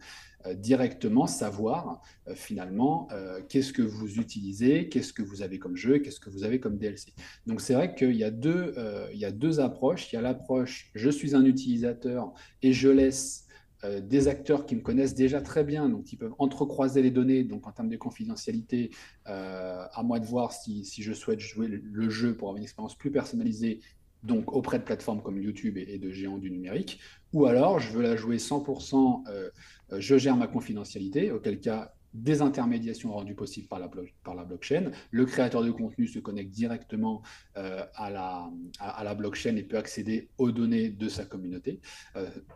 directement 0.54 1.26
savoir 1.26 2.00
finalement 2.34 3.08
qu'est-ce 3.48 3.72
que 3.72 3.82
vous 3.82 4.20
utilisez, 4.20 4.88
qu'est-ce 4.88 5.12
que 5.12 5.22
vous 5.22 5.42
avez 5.42 5.58
comme 5.58 5.76
jeu, 5.76 5.98
qu'est-ce 5.98 6.20
que 6.20 6.30
vous 6.30 6.44
avez 6.44 6.60
comme 6.60 6.78
DLC. 6.78 7.12
Donc 7.46 7.60
c'est 7.60 7.74
vrai 7.74 7.96
qu'il 7.96 8.14
y, 8.14 8.18
y 8.20 8.24
a 8.24 8.30
deux 8.30 9.60
approches. 9.60 10.12
Il 10.12 10.14
y 10.14 10.18
a 10.18 10.22
l'approche 10.22 10.92
je 10.94 11.10
suis 11.10 11.34
un 11.34 11.44
utilisateur 11.44 12.32
et 12.62 12.72
je 12.72 12.88
laisse 12.88 13.48
euh, 13.84 14.00
des 14.00 14.28
acteurs 14.28 14.66
qui 14.66 14.76
me 14.76 14.82
connaissent 14.82 15.14
déjà 15.14 15.40
très 15.40 15.64
bien, 15.64 15.88
donc 15.88 16.12
ils 16.12 16.16
peuvent 16.16 16.34
entrecroiser 16.38 17.00
les 17.02 17.10
données. 17.10 17.44
Donc 17.44 17.66
en 17.66 17.72
termes 17.72 17.88
de 17.88 17.96
confidentialité, 17.96 18.90
euh, 19.28 19.84
à 19.92 20.02
moi 20.02 20.20
de 20.20 20.26
voir 20.26 20.52
si, 20.52 20.84
je 20.84 21.12
souhaite 21.12 21.40
jouer 21.40 21.66
le, 21.68 22.10
jeu 22.10 22.36
pour 22.36 22.48
avoir 22.48 22.58
une 22.58 22.64
expérience 22.64 22.96
plus 22.96 23.10
personnalisée, 23.10 23.80
donc 24.22 24.52
auprès 24.52 24.78
de 24.78 24.84
plateformes 24.84 25.22
comme 25.22 25.40
YouTube 25.40 25.78
et, 25.78 25.98
de 25.98 26.10
géants 26.10 26.36
du 26.36 26.50
numérique, 26.50 27.00
ou 27.32 27.46
alors 27.46 27.78
je 27.78 27.90
veux 27.92 28.02
la 28.02 28.16
jouer 28.16 28.36
100%, 28.36 29.24
euh, 29.28 29.50
je 29.96 30.18
gère 30.18 30.36
ma 30.36 30.46
confidentialité, 30.46 31.30
auquel 31.32 31.58
cas 31.58 31.94
des 32.14 32.42
intermédiations 32.42 33.12
rendues 33.12 33.34
possibles 33.34 33.68
par 33.68 33.78
la, 33.78 33.90
par 34.24 34.34
la 34.34 34.44
blockchain. 34.44 34.90
Le 35.10 35.26
créateur 35.26 35.62
de 35.62 35.70
contenu 35.70 36.06
se 36.06 36.18
connecte 36.18 36.50
directement 36.50 37.22
à, 37.54 38.10
la, 38.10 38.50
à, 38.78 39.04
la, 39.04 39.14
blockchain 39.14 39.56
et 39.56 39.62
peut 39.62 39.78
accéder 39.78 40.28
aux 40.38 40.50
données 40.50 40.88
de 40.90 41.08
sa 41.08 41.24
communauté, 41.24 41.80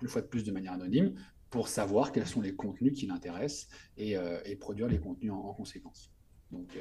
une 0.03 0.09
fois 0.09 0.23
de 0.23 0.27
plus 0.27 0.45
de 0.45 0.53
manière 0.53 0.73
anonyme, 0.73 1.15
pour 1.51 1.69
savoir 1.69 2.11
quels 2.11 2.27
sont 2.27 2.41
les 2.41 2.55
contenus 2.55 2.95
qui 2.99 3.07
l'intéressent 3.07 3.69
et, 3.97 4.17
et, 4.45 4.57
produire 4.57 4.89
les 4.89 4.99
contenus 4.99 5.33
en, 5.33 5.55
conséquence. 5.55 6.11
Donc, 6.51 6.77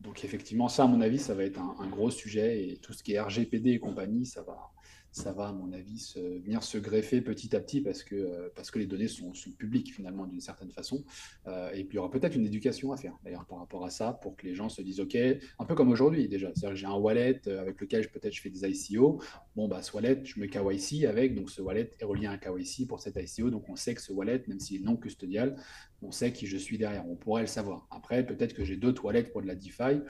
donc 0.00 0.24
effectivement, 0.24 0.68
ça, 0.68 0.84
à 0.84 0.86
mon 0.86 1.00
avis, 1.00 1.18
ça 1.18 1.34
va 1.34 1.44
être 1.44 1.58
un, 1.58 1.76
un, 1.80 1.88
gros 1.88 2.10
sujet 2.10 2.68
et 2.68 2.76
tout 2.76 2.92
ce 2.92 3.02
qui 3.02 3.14
est 3.14 3.20
RGPD 3.20 3.70
et 3.70 3.78
compagnie, 3.78 4.26
ça 4.26 4.42
va, 4.42 4.72
ça 5.12 5.32
va, 5.32 5.48
à 5.48 5.52
mon 5.52 5.72
avis, 5.72 6.14
venir 6.44 6.62
se 6.62 6.78
greffer 6.78 7.20
petit 7.20 7.54
à 7.56 7.60
petit 7.60 7.80
parce 7.80 8.02
que, 8.02 8.14
euh, 8.14 8.48
parce 8.54 8.70
que 8.70 8.78
les 8.78 8.86
données 8.86 9.08
sont, 9.08 9.32
publiques 9.58 9.94
finalement 9.94 10.26
d'une 10.26 10.40
certaine 10.40 10.70
façon. 10.70 11.04
Euh, 11.46 11.70
et 11.72 11.84
puis 11.84 11.94
il 11.94 11.96
y 11.96 11.98
aura 11.98 12.10
peut-être 12.10 12.36
une 12.36 12.46
éducation 12.46 12.92
à 12.92 12.96
faire 12.96 13.16
d'ailleurs 13.24 13.46
par 13.46 13.58
rapport 13.58 13.84
à 13.84 13.90
ça 13.90 14.12
pour 14.12 14.36
que 14.36 14.46
les 14.46 14.54
gens 14.54 14.68
se 14.68 14.82
disent 14.82 15.00
OK, 15.00 15.16
un 15.16 15.64
peu 15.64 15.74
comme 15.74 15.90
aujourd'hui 15.90 16.28
déjà. 16.28 16.48
C'est-à-dire 16.54 16.70
que 16.70 16.76
j'ai 16.76 16.86
un 16.86 16.94
wallet 16.94 17.40
euh, 17.46 17.60
avec 17.60 17.80
lequel 17.80 18.08
peut-être 18.08 18.34
je 18.34 18.40
fais 18.40 18.50
des 18.50 18.68
ICO. 18.68 19.20
Bon, 19.56 19.68
bah, 19.68 19.82
ce 19.82 19.92
wallet, 19.92 20.20
je 20.24 20.38
me 20.38 20.46
KYC 20.46 21.06
avec, 21.06 21.34
donc 21.34 21.50
ce 21.50 21.62
wallet 21.62 21.90
est 21.98 22.04
relié 22.04 22.26
à 22.26 22.32
un 22.32 22.38
KYC 22.38 22.86
pour 22.86 23.00
cet 23.00 23.16
ICO. 23.16 23.50
Donc 23.50 23.68
on 23.68 23.76
sait 23.76 23.94
que 23.94 24.02
ce 24.02 24.12
wallet, 24.12 24.42
même 24.46 24.60
s'il 24.60 24.82
est 24.82 24.84
non 24.84 24.96
custodial, 24.96 25.56
on 26.02 26.10
sait 26.10 26.32
qui 26.32 26.46
je 26.46 26.56
suis 26.56 26.78
derrière. 26.78 27.08
On 27.08 27.16
pourrait 27.16 27.42
le 27.42 27.48
savoir. 27.48 27.86
Après, 27.90 28.24
peut-être 28.24 28.54
que 28.54 28.64
j'ai 28.64 28.76
d'autres 28.76 29.04
wallets 29.04 29.24
pour 29.24 29.42
de 29.42 29.46
la 29.46 29.54
DeFi 29.54 30.02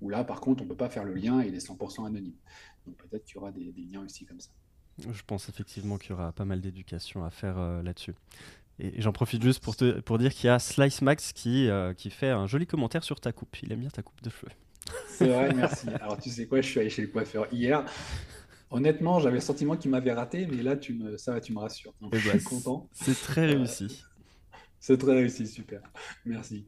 où 0.00 0.08
là, 0.08 0.24
par 0.24 0.40
contre, 0.40 0.62
on 0.62 0.64
ne 0.64 0.70
peut 0.70 0.76
pas 0.76 0.88
faire 0.88 1.04
le 1.04 1.14
lien 1.14 1.40
et 1.40 1.48
il 1.48 1.54
est 1.54 1.66
100% 1.66 2.06
anonyme. 2.06 2.34
Donc 2.86 2.96
peut-être 2.96 3.24
qu'il 3.24 3.36
y 3.36 3.38
aura 3.38 3.52
des, 3.52 3.72
liens 3.90 4.04
aussi 4.04 4.24
comme 4.24 4.40
ça. 4.40 4.50
Je 4.98 5.22
pense 5.26 5.48
effectivement 5.48 5.98
qu'il 5.98 6.10
y 6.10 6.12
aura 6.12 6.32
pas 6.32 6.44
mal 6.44 6.60
d'éducation 6.60 7.24
à 7.24 7.30
faire 7.30 7.58
euh, 7.58 7.82
là-dessus. 7.82 8.14
Et 8.78 9.00
j'en 9.00 9.12
profite 9.12 9.42
juste 9.42 9.62
pour, 9.62 9.76
te, 9.76 10.00
pour 10.00 10.18
dire 10.18 10.32
qu'il 10.32 10.46
y 10.46 10.50
a 10.50 10.58
Slice 10.58 11.02
Max 11.02 11.32
qui, 11.32 11.68
euh, 11.68 11.94
qui 11.94 12.10
fait 12.10 12.30
un 12.30 12.46
joli 12.46 12.66
commentaire 12.66 13.04
sur 13.04 13.20
ta 13.20 13.32
coupe. 13.32 13.56
Il 13.62 13.72
aime 13.72 13.80
bien 13.80 13.90
ta 13.90 14.02
coupe 14.02 14.22
de 14.22 14.30
cheveux. 14.30 14.52
C'est 15.08 15.28
vrai, 15.28 15.54
merci. 15.54 15.88
Alors 16.00 16.18
tu 16.18 16.30
sais 16.30 16.46
quoi, 16.46 16.60
je 16.60 16.68
suis 16.68 16.80
allé 16.80 16.90
chez 16.90 17.02
le 17.02 17.08
coiffeur 17.08 17.46
hier. 17.52 17.84
Honnêtement, 18.70 19.20
j'avais 19.20 19.36
le 19.36 19.40
sentiment 19.42 19.76
qu'il 19.76 19.90
m'avait 19.90 20.14
raté, 20.14 20.46
mais 20.46 20.62
là, 20.62 20.76
tu 20.76 20.94
me, 20.94 21.18
ça 21.18 21.32
va, 21.32 21.40
tu 21.40 21.52
me 21.52 21.58
rassures. 21.58 21.92
Donc, 22.00 22.12
eh 22.14 22.18
je 22.18 22.30
suis 22.30 22.38
ben, 22.38 22.44
content. 22.44 22.88
C'est 22.92 23.14
très 23.14 23.46
réussi. 23.46 24.02
c'est 24.80 24.96
très 24.96 25.12
réussi, 25.12 25.46
super. 25.46 25.82
Merci. 26.24 26.66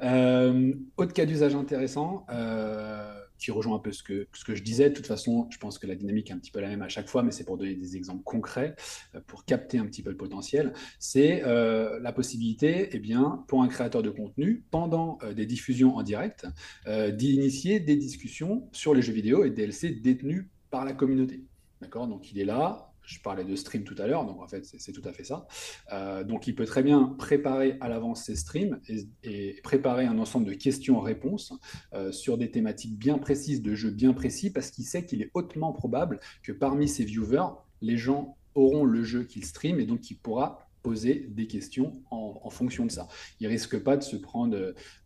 Euh, 0.00 0.72
autre 0.96 1.12
cas 1.12 1.26
d'usage 1.26 1.54
intéressant, 1.54 2.26
euh, 2.30 3.20
qui 3.38 3.50
rejoint 3.50 3.76
un 3.76 3.80
peu 3.80 3.92
ce 3.92 4.02
que, 4.02 4.26
ce 4.32 4.44
que 4.44 4.54
je 4.54 4.62
disais. 4.62 4.90
De 4.90 4.94
toute 4.94 5.06
façon, 5.06 5.48
je 5.50 5.58
pense 5.58 5.78
que 5.78 5.86
la 5.86 5.94
dynamique 5.94 6.30
est 6.30 6.34
un 6.34 6.38
petit 6.38 6.50
peu 6.50 6.60
la 6.60 6.68
même 6.68 6.82
à 6.82 6.88
chaque 6.88 7.08
fois, 7.08 7.22
mais 7.22 7.30
c'est 7.30 7.44
pour 7.44 7.56
donner 7.56 7.74
des 7.74 7.96
exemples 7.96 8.22
concrets, 8.24 8.74
euh, 9.14 9.20
pour 9.26 9.44
capter 9.44 9.78
un 9.78 9.86
petit 9.86 10.02
peu 10.02 10.10
le 10.10 10.16
potentiel. 10.16 10.72
C'est 10.98 11.42
la 11.42 12.12
possibilité, 12.12 12.88
eh 12.92 12.98
bien, 12.98 13.44
pour 13.48 13.62
un 13.62 13.68
créateur 13.68 14.02
de 14.02 14.10
contenu, 14.10 14.64
pendant 14.70 15.18
des 15.34 15.46
diffusions 15.46 15.96
en 15.96 16.02
direct, 16.02 16.46
d'initier 16.86 17.80
des 17.80 17.96
discussions 17.96 18.68
sur 18.72 18.94
les 18.94 19.02
jeux 19.02 19.12
vidéo 19.12 19.44
et 19.44 19.50
DLC 19.50 19.90
détenus 19.90 20.46
par 20.70 20.84
la 20.84 20.92
communauté. 20.92 21.44
D'accord? 21.80 22.06
Donc 22.08 22.32
il 22.32 22.38
est 22.38 22.44
là, 22.44 22.92
je 23.06 23.20
parlais 23.20 23.44
de 23.44 23.56
stream 23.56 23.84
tout 23.84 23.94
à 23.98 24.06
l'heure, 24.06 24.26
donc 24.26 24.42
en 24.42 24.48
fait, 24.48 24.64
c'est 24.64 24.92
tout 24.92 25.06
à 25.08 25.12
fait 25.12 25.24
ça. 25.24 25.46
Euh, 25.92 26.24
donc, 26.24 26.46
il 26.46 26.54
peut 26.54 26.66
très 26.66 26.82
bien 26.82 27.14
préparer 27.18 27.76
à 27.80 27.88
l'avance 27.88 28.24
ses 28.24 28.36
streams 28.36 28.80
et, 29.22 29.60
préparer 29.62 30.04
un 30.06 30.18
ensemble 30.18 30.46
de 30.46 30.54
questions-réponses 30.54 31.52
euh, 31.92 32.12
sur 32.12 32.36
des 32.38 32.50
thématiques 32.50 32.98
bien 32.98 33.18
précises, 33.18 33.62
de 33.62 33.74
jeux 33.74 33.90
bien 33.90 34.12
précis, 34.12 34.50
parce 34.50 34.70
qu'il 34.70 34.84
sait 34.84 35.04
qu'il 35.04 35.22
est 35.22 35.30
hautement 35.34 35.72
probable 35.72 36.20
que 36.42 36.52
parmi 36.52 36.88
ses 36.88 37.04
viewers, 37.04 37.48
les 37.80 37.96
gens 37.96 38.36
auront 38.54 38.84
le 38.84 39.02
jeu 39.02 39.24
qu'il 39.24 39.44
stream 39.44 39.80
et 39.80 39.86
donc 39.86 40.10
il 40.10 40.16
pourra 40.16 40.65
poser 40.86 41.26
des 41.30 41.48
questions 41.48 42.00
en, 42.12 42.48
fonction 42.48 42.86
de 42.86 42.92
ça. 42.92 43.08
Il 43.40 43.48
risque 43.48 43.76
pas 43.82 43.96
de 43.96 44.04
se 44.04 44.14
prendre 44.14 44.56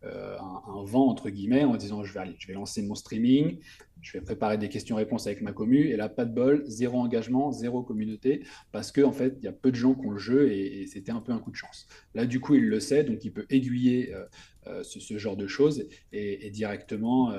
euh, 0.05 0.39
un, 0.39 0.85
vent 0.85 1.09
entre 1.09 1.31
guillemets 1.31 1.65
en 1.65 1.77
disant 1.77 2.05
je 2.05 2.13
vais 2.13 2.21
aller, 2.21 2.37
je 2.39 2.47
vais 2.49 2.53
lancer 2.53 2.83
mon 2.83 2.95
streaming, 2.95 3.59
je 4.03 4.13
vais 4.13 4.21
préparer 4.21 4.59
des 4.59 4.69
questions-réponses 4.69 5.27
avec 5.27 5.41
ma 5.41 5.53
commu 5.53 5.89
et 5.89 5.97
là 5.97 6.11
pas 6.11 6.27
de 6.27 6.35
bol, 6.35 6.65
zéro 6.67 6.99
engagement, 6.99 7.51
zéro 7.51 7.83
communauté 7.83 8.45
parce 8.73 8.93
que 8.93 9.01
en 9.01 9.13
fait 9.13 9.37
il 9.39 9.45
y 9.47 9.49
a 9.49 9.53
peu 9.53 9.71
de 9.71 9.77
gens 9.77 9.95
qui 9.95 10.07
ont 10.07 10.11
le 10.11 10.19
jeu 10.19 10.53
et, 10.53 10.87
c'était 10.87 11.13
un 11.13 11.23
peu 11.23 11.33
un 11.33 11.39
coup 11.39 11.51
de 11.51 11.57
chance. 11.57 11.89
Là 12.15 12.27
du 12.27 12.41
coup 12.41 12.57
il 12.57 12.69
le 12.69 12.79
sait 12.79 13.03
donc 13.03 13.25
il 13.25 13.33
peut 13.33 13.47
aiguiller 13.49 14.15
euh, 14.15 14.27
euh, 14.67 14.83
ce, 14.83 15.17
genre 15.17 15.39
de 15.39 15.47
choses 15.47 15.89
et, 16.13 16.51
directement 16.51 17.33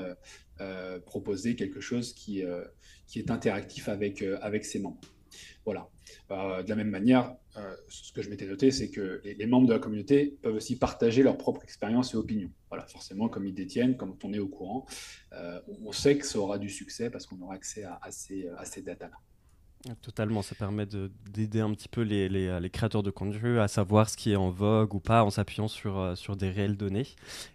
proposer 1.05 1.55
quelque 1.55 1.79
chose 1.79 2.13
qui, 2.13 2.41
est 2.41 3.29
interactif 3.29 3.88
avec 3.88 4.65
ses 4.65 4.79
membres. 4.79 5.00
Voilà. 5.65 5.89
de 6.29 6.69
la 6.69 6.75
même 6.75 6.89
manière, 6.89 7.35
ce 7.88 8.11
que 8.13 8.21
je 8.21 8.29
m'étais 8.29 8.45
noté, 8.45 8.71
c'est 8.71 8.89
que 8.89 9.21
les, 9.23 9.45
membres 9.45 9.67
de 9.67 9.73
la 9.73 9.79
communauté 9.79 10.38
peuvent 10.41 10.55
aussi 10.55 10.77
partager 10.77 11.23
leur 11.23 11.38
propre 11.38 11.63
expérience 11.63 12.13
et 12.13 12.17
opinion. 12.17 12.50
Voilà, 12.69 12.85
forcément, 12.88 13.29
comme 13.29 13.45
ils 13.45 13.53
détiennent, 13.53 13.97
comme 13.97 14.15
on 14.23 14.33
est 14.33 14.39
au 14.39 14.47
courant, 14.47 14.85
on 15.83 15.91
sait 15.91 16.17
que 16.17 16.25
ça 16.25 16.39
aura 16.39 16.57
du 16.57 16.69
succès 16.69 17.09
parce 17.09 17.25
qu'on 17.25 17.39
aura 17.41 17.55
accès 17.55 17.83
à, 17.83 18.00
à 18.01 18.11
ces, 18.11 18.47
à 18.57 18.65
ces 18.65 18.81
datas-là. 18.81 19.17
Totalement, 20.03 20.43
ça 20.43 20.53
permet 20.53 20.85
d'aider 20.85 21.59
un 21.59 21.71
petit 21.73 21.88
peu 21.88 22.01
les, 22.01 22.29
les, 22.29 22.59
les, 22.59 22.69
créateurs 22.69 23.01
de 23.01 23.09
contenu 23.09 23.59
à 23.59 23.67
savoir 23.67 24.09
ce 24.11 24.17
qui 24.17 24.31
est 24.31 24.35
en 24.35 24.51
vogue 24.51 24.93
ou 24.93 25.00
pas 25.00 25.23
en 25.23 25.31
s'appuyant 25.31 25.67
sur, 25.67 25.97
euh, 25.97 26.13
sur 26.13 26.35
des 26.35 26.51
réelles 26.51 26.77
données. 26.77 27.07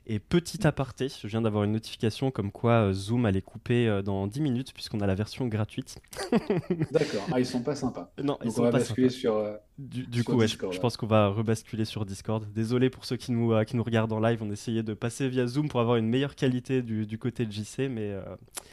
Et 0.09 0.19
petit 0.19 0.67
aparté, 0.67 1.09
je 1.09 1.29
viens 1.29 1.41
d'avoir 1.41 1.63
une 1.63 1.73
notification 1.73 2.33
comme 2.33 2.51
quoi 2.51 2.89
euh, 2.89 2.93
Zoom 2.93 3.27
allait 3.27 3.43
couper 3.43 3.87
euh, 3.87 4.03
dans 4.03 4.27
10 4.27 4.41
minutes 4.41 4.75
puisqu'on 4.75 5.01
a 5.01 5.07
la 5.07 5.15
version 5.15 5.47
gratuite. 5.47 6.01
D'accord, 6.91 7.29
ah, 7.33 7.39
ils 7.39 7.47
sont 7.47 7.63
pas 7.63 7.77
sympas. 7.77 8.11
Non, 8.21 8.39
ils 8.45 8.51
sont 8.51 8.63
on 8.63 8.65
va 8.65 8.71
basculer 8.73 9.09
sur. 9.09 9.41
du, 9.79 10.25
coup, 10.25 10.45
je, 10.45 10.81
pense 10.81 10.97
qu'on 10.97 11.07
va 11.07 11.29
rebasculer 11.29 11.85
sur 11.85 12.05
Discord. 12.05 12.45
Désolé 12.53 12.91
pour 12.91 13.05
ceux 13.05 13.17
qui 13.17 13.31
nous, 13.31 13.53
qui 13.65 13.77
nous 13.77 13.85
regardent 13.85 14.13
en 14.13 14.21
live, 14.21 14.43
on 14.43 14.51
essayait 14.51 14.83
de 14.83 14.95
passer 14.95 15.29
via 15.29 15.47
Zoom 15.47 15.69
pour 15.69 15.79
avoir 15.81 15.97
une 15.97 16.09
meilleure 16.09 16.35
qualité 16.35 16.83
du, 16.83 17.07
du 17.07 17.19
côté 17.19 17.47
de 17.47 17.53
JC, 17.53 17.89
mais 17.89 18.17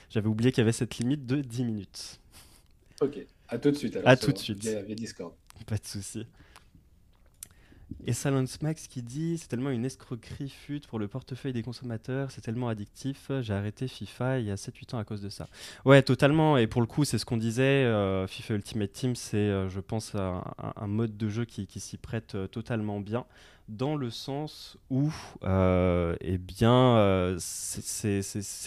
j'avais 0.10 0.28
oublié 0.28 0.52
qu'il 0.52 0.62
y 0.62 0.64
avait 0.64 0.72
cette 0.72 0.98
limite 0.98 1.28
de 1.28 1.42
10 1.42 1.66
minutes. 1.66 2.20
Ok. 3.02 3.26
À 3.54 3.60
tout 3.60 3.70
de 3.70 3.76
suite. 3.76 3.96
Alors, 3.96 4.10
à 4.10 4.18
tout 4.18 4.32
de 4.32 4.38
suite. 4.38 4.60
Via, 4.60 4.82
Discord. 4.96 5.32
Pas 5.68 5.78
de 5.78 5.86
souci. 5.86 6.26
Et 8.08 8.14
Silence 8.14 8.60
Max 8.64 8.88
qui 8.88 9.04
dit 9.04 9.38
c'est 9.38 9.48
tellement 9.48 9.70
une 9.70 9.86
escroquerie 9.86 10.50
fut 10.50 10.82
pour 10.90 10.98
le 10.98 11.08
portefeuille 11.08 11.54
des 11.54 11.62
consommateurs, 11.62 12.32
c'est 12.32 12.42
tellement 12.42 12.68
addictif, 12.68 13.30
j'ai 13.42 13.54
arrêté 13.54 13.88
FIFA 13.88 14.40
il 14.40 14.48
y 14.48 14.52
a 14.52 14.56
7-8 14.56 14.96
ans 14.96 14.98
à 14.98 15.04
cause 15.04 15.22
de 15.22 15.30
ça. 15.30 15.48
Ouais, 15.86 16.02
totalement. 16.02 16.58
Et 16.58 16.66
pour 16.66 16.82
le 16.82 16.88
coup, 16.88 17.06
c'est 17.06 17.20
ce 17.20 17.26
qu'on 17.26 17.38
disait. 17.38 17.86
Euh, 17.86 18.26
FIFA 18.26 18.56
Ultimate 18.56 18.92
Team, 18.92 19.16
c'est, 19.16 19.38
euh, 19.38 19.70
je 19.70 19.80
pense, 19.80 20.16
un, 20.16 20.44
un, 20.58 20.88
mode 20.88 21.16
de 21.16 21.30
jeu 21.30 21.46
qui, 21.46 21.68
qui 21.68 21.80
s'y 21.80 21.98
prête 21.98 22.34
euh, 22.34 22.48
totalement 22.48 23.00
bien 23.00 23.26
dans 23.70 23.96
le 23.96 24.10
sens 24.10 24.78
où 24.90 25.12
euh, 25.44 26.16
eh 26.22 26.38
bien 26.38 26.98
euh, 26.98 27.38
c'est 27.40 28.22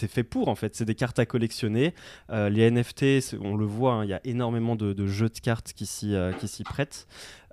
fait 0.07 0.23
pour 0.23 0.47
en 0.47 0.55
fait. 0.55 0.75
C'est 0.75 0.85
des 0.85 0.95
cartes 0.95 1.19
à 1.19 1.25
collectionner. 1.25 1.93
Euh, 2.29 2.49
les 2.49 2.69
NFT 2.69 3.37
on 3.41 3.55
le 3.55 3.65
voit 3.65 3.93
hein, 3.93 4.03
il 4.05 4.09
y 4.09 4.13
a 4.13 4.21
énormément 4.23 4.75
de, 4.75 5.07
jeux 5.07 5.29
de 5.29 5.39
cartes 5.39 5.73
qui 5.73 5.85
s'y 5.85 6.15
prêtent 6.63 7.07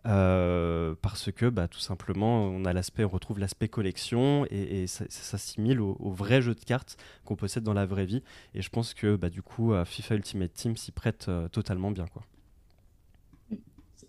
parce 0.04 1.32
que 1.32 1.48
bah, 1.48 1.68
tout 1.68 1.78
simplement 1.78 2.44
on 2.44 2.64
a 2.64 2.74
on 2.74 3.08
retrouve 3.08 3.38
l'aspect 3.38 3.68
collection 3.68 4.46
et, 4.50 4.86
ça, 4.86 5.04
s'assimile 5.08 5.80
au, 5.80 6.10
vrai 6.10 6.42
jeu 6.42 6.54
de 6.54 6.64
cartes 6.64 6.96
qu'on 7.24 7.36
possède 7.36 7.62
dans 7.62 7.74
la 7.74 7.86
vraie 7.86 8.06
vie. 8.06 8.22
Et 8.54 8.62
je 8.62 8.70
pense 8.70 8.94
que 8.94 9.16
bah, 9.16 9.30
du 9.30 9.42
coup 9.42 9.72
FIFA 9.84 10.16
Ultimate 10.16 10.52
Team 10.52 10.76
s'y 10.76 10.92
prête 10.92 11.30
totalement 11.52 11.90
bien 11.90 12.06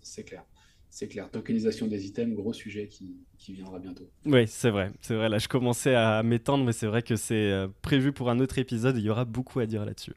c'est 0.02 0.24
clair 0.24 0.44
c'est 0.96 1.08
clair. 1.08 1.30
Tokenisation 1.30 1.88
des 1.88 2.06
items, 2.06 2.34
gros 2.34 2.54
sujet 2.54 2.88
qui, 2.88 3.18
viendra 3.52 3.78
bientôt. 3.78 4.08
Oui, 4.24 4.48
c'est 4.48 4.70
vrai. 4.70 4.92
C'est 5.02 5.14
vrai. 5.14 5.28
Là, 5.28 5.36
je 5.36 5.46
commençais 5.46 5.94
à 5.94 6.22
m'étendre, 6.22 6.64
mais 6.64 6.72
c'est 6.72 6.86
vrai 6.86 7.02
que 7.02 7.16
c'est 7.16 7.52
euh, 7.52 7.68
prévu 7.82 8.14
pour 8.14 8.30
un 8.30 8.40
autre 8.40 8.56
épisode. 8.56 8.96
il 8.96 9.04
y 9.04 9.10
aura 9.10 9.26
beaucoup 9.26 9.60
à 9.60 9.66
dire 9.66 9.84
là-dessus. 9.84 10.14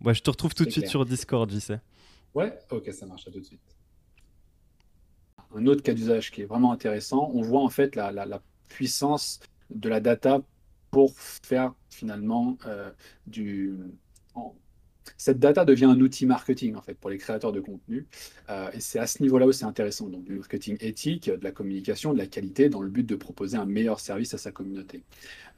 Moi, 0.00 0.14
je 0.14 0.22
te 0.22 0.30
retrouve 0.30 0.54
tout 0.54 0.64
de 0.64 0.70
suite 0.70 0.88
sur 0.88 1.04
Discord, 1.04 1.50
j'y 1.50 1.60
sais. 1.60 1.80
Ouais, 2.32 2.58
ok, 2.70 2.90
ça 2.90 3.04
marche. 3.04 3.28
À 3.28 3.30
tout 3.30 3.40
de 3.40 3.44
suite. 3.44 3.60
Un 5.54 5.66
autre 5.66 5.82
cas 5.82 5.92
d'usage 5.92 6.30
qui 6.30 6.40
est 6.40 6.46
vraiment 6.46 6.72
intéressant, 6.72 7.30
on 7.34 7.42
voit 7.42 7.60
en 7.60 7.68
fait 7.68 7.94
la, 7.94 8.40
puissance 8.70 9.40
de 9.68 9.90
la 9.90 10.00
data 10.00 10.40
pour 10.90 11.18
faire 11.18 11.74
finalement 11.90 12.56
euh, 12.64 12.90
du 13.26 13.76
cette 15.16 15.38
data 15.38 15.64
devient 15.64 15.86
un 15.86 16.00
outil 16.00 16.26
marketing 16.26 16.76
en 16.76 16.82
fait 16.82 16.94
pour 16.94 17.10
les 17.10 17.18
créateurs 17.18 17.52
de 17.52 17.60
contenu. 17.60 18.06
Euh, 18.50 18.70
et 18.72 18.80
c'est 18.80 18.98
à 18.98 19.06
ce 19.06 19.22
niveau-là 19.22 19.46
où 19.46 19.52
c'est 19.52 19.64
intéressant. 19.64 20.08
Donc 20.08 20.24
du 20.24 20.32
marketing 20.32 20.76
éthique, 20.80 21.30
de 21.30 21.42
la 21.42 21.52
communication, 21.52 22.12
de 22.12 22.18
la 22.18 22.26
qualité, 22.26 22.68
dans 22.68 22.82
le 22.82 22.88
but 22.88 23.06
de 23.06 23.16
proposer 23.16 23.56
un 23.56 23.66
meilleur 23.66 24.00
service 24.00 24.34
à 24.34 24.38
sa 24.38 24.52
communauté. 24.52 25.02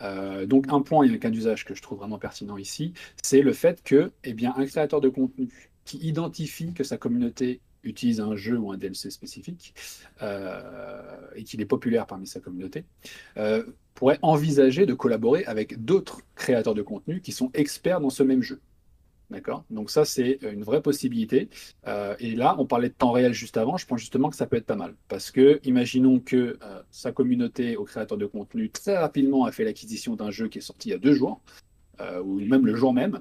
Euh, 0.02 0.47
donc 0.47 0.66
un 0.69 0.80
point 0.80 1.04
et 1.04 1.11
un 1.11 1.19
cas 1.19 1.30
d'usage 1.30 1.64
que 1.64 1.75
je 1.75 1.83
trouve 1.83 1.99
vraiment 1.99 2.19
pertinent 2.19 2.57
ici, 2.57 2.92
c'est 3.23 3.42
le 3.42 3.52
fait 3.52 3.83
que, 3.83 4.12
eh 4.25 4.35
un 4.47 4.66
créateur 4.66 5.00
de 5.00 5.09
contenu 5.09 5.49
qui 5.85 5.99
identifie 5.99 6.73
que 6.73 6.85
sa 6.85 6.97
communauté 6.97 7.61
utilise 7.83 8.21
un 8.21 8.37
jeu 8.37 8.59
ou 8.59 8.73
un 8.73 8.76
DLC 8.76 9.11
spécifique 9.11 9.75
euh, 10.23 11.00
et 11.35 11.45
qu'il 11.45 11.61
est 11.61 11.66
populaire 11.66 12.07
parmi 12.07 12.26
sa 12.26 12.40
communauté, 12.40 12.85
pourrait 13.95 14.19
envisager 14.23 14.87
de 14.87 14.95
collaborer 14.95 15.45
avec 15.45 15.85
d'autres 15.85 16.23
créateurs 16.35 16.75
de 16.75 16.83
contenu 16.83 17.21
qui 17.21 17.33
sont 17.33 17.50
experts 17.54 18.00
dans 18.00 18.11
ce 18.11 18.23
même 18.23 18.42
jeu. 18.42 18.61
D'accord? 19.30 19.64
Donc 19.70 19.90
ça, 19.90 20.04
c'est 20.04 20.40
une 20.42 20.64
vraie 20.64 20.82
possibilité. 20.82 21.49
Euh, 21.87 22.16
et 22.18 22.34
là, 22.34 22.56
on 22.58 22.66
parlait 22.66 22.88
de 22.88 22.94
temps 22.94 23.12
réel 23.12 23.32
juste 23.32 23.56
avant. 23.56 23.76
Je 23.76 23.87
pense 23.87 24.00
justement 24.00 24.28
que 24.28 24.37
ça 24.37 24.46
peut 24.46 24.56
être 24.56 24.66
pas 24.66 24.76
mal. 24.76 24.94
Parce 25.08 25.30
que, 25.30 25.60
imaginons 25.62 26.18
que 26.18 26.58
euh, 26.62 26.82
sa 26.90 27.12
communauté 27.12 27.76
au 27.76 27.84
créateur 27.84 28.18
de 28.18 28.26
contenu 28.26 28.70
très 28.70 28.99
rapidement 28.99 29.44
a 29.44 29.52
fait 29.52 29.64
l'acquisition 29.64 30.16
d'un 30.16 30.32
jeu 30.32 30.49
qui 30.49 30.58
est 30.58 30.62
sorti 30.62 30.88
il 30.88 30.92
y 30.92 30.94
a 30.94 30.99
deux 30.99 31.14
jours, 31.14 31.40
euh, 32.00 32.20
ou 32.20 32.40
même 32.40 32.66
le 32.66 32.75
jour 32.75 32.92
même 32.92 33.20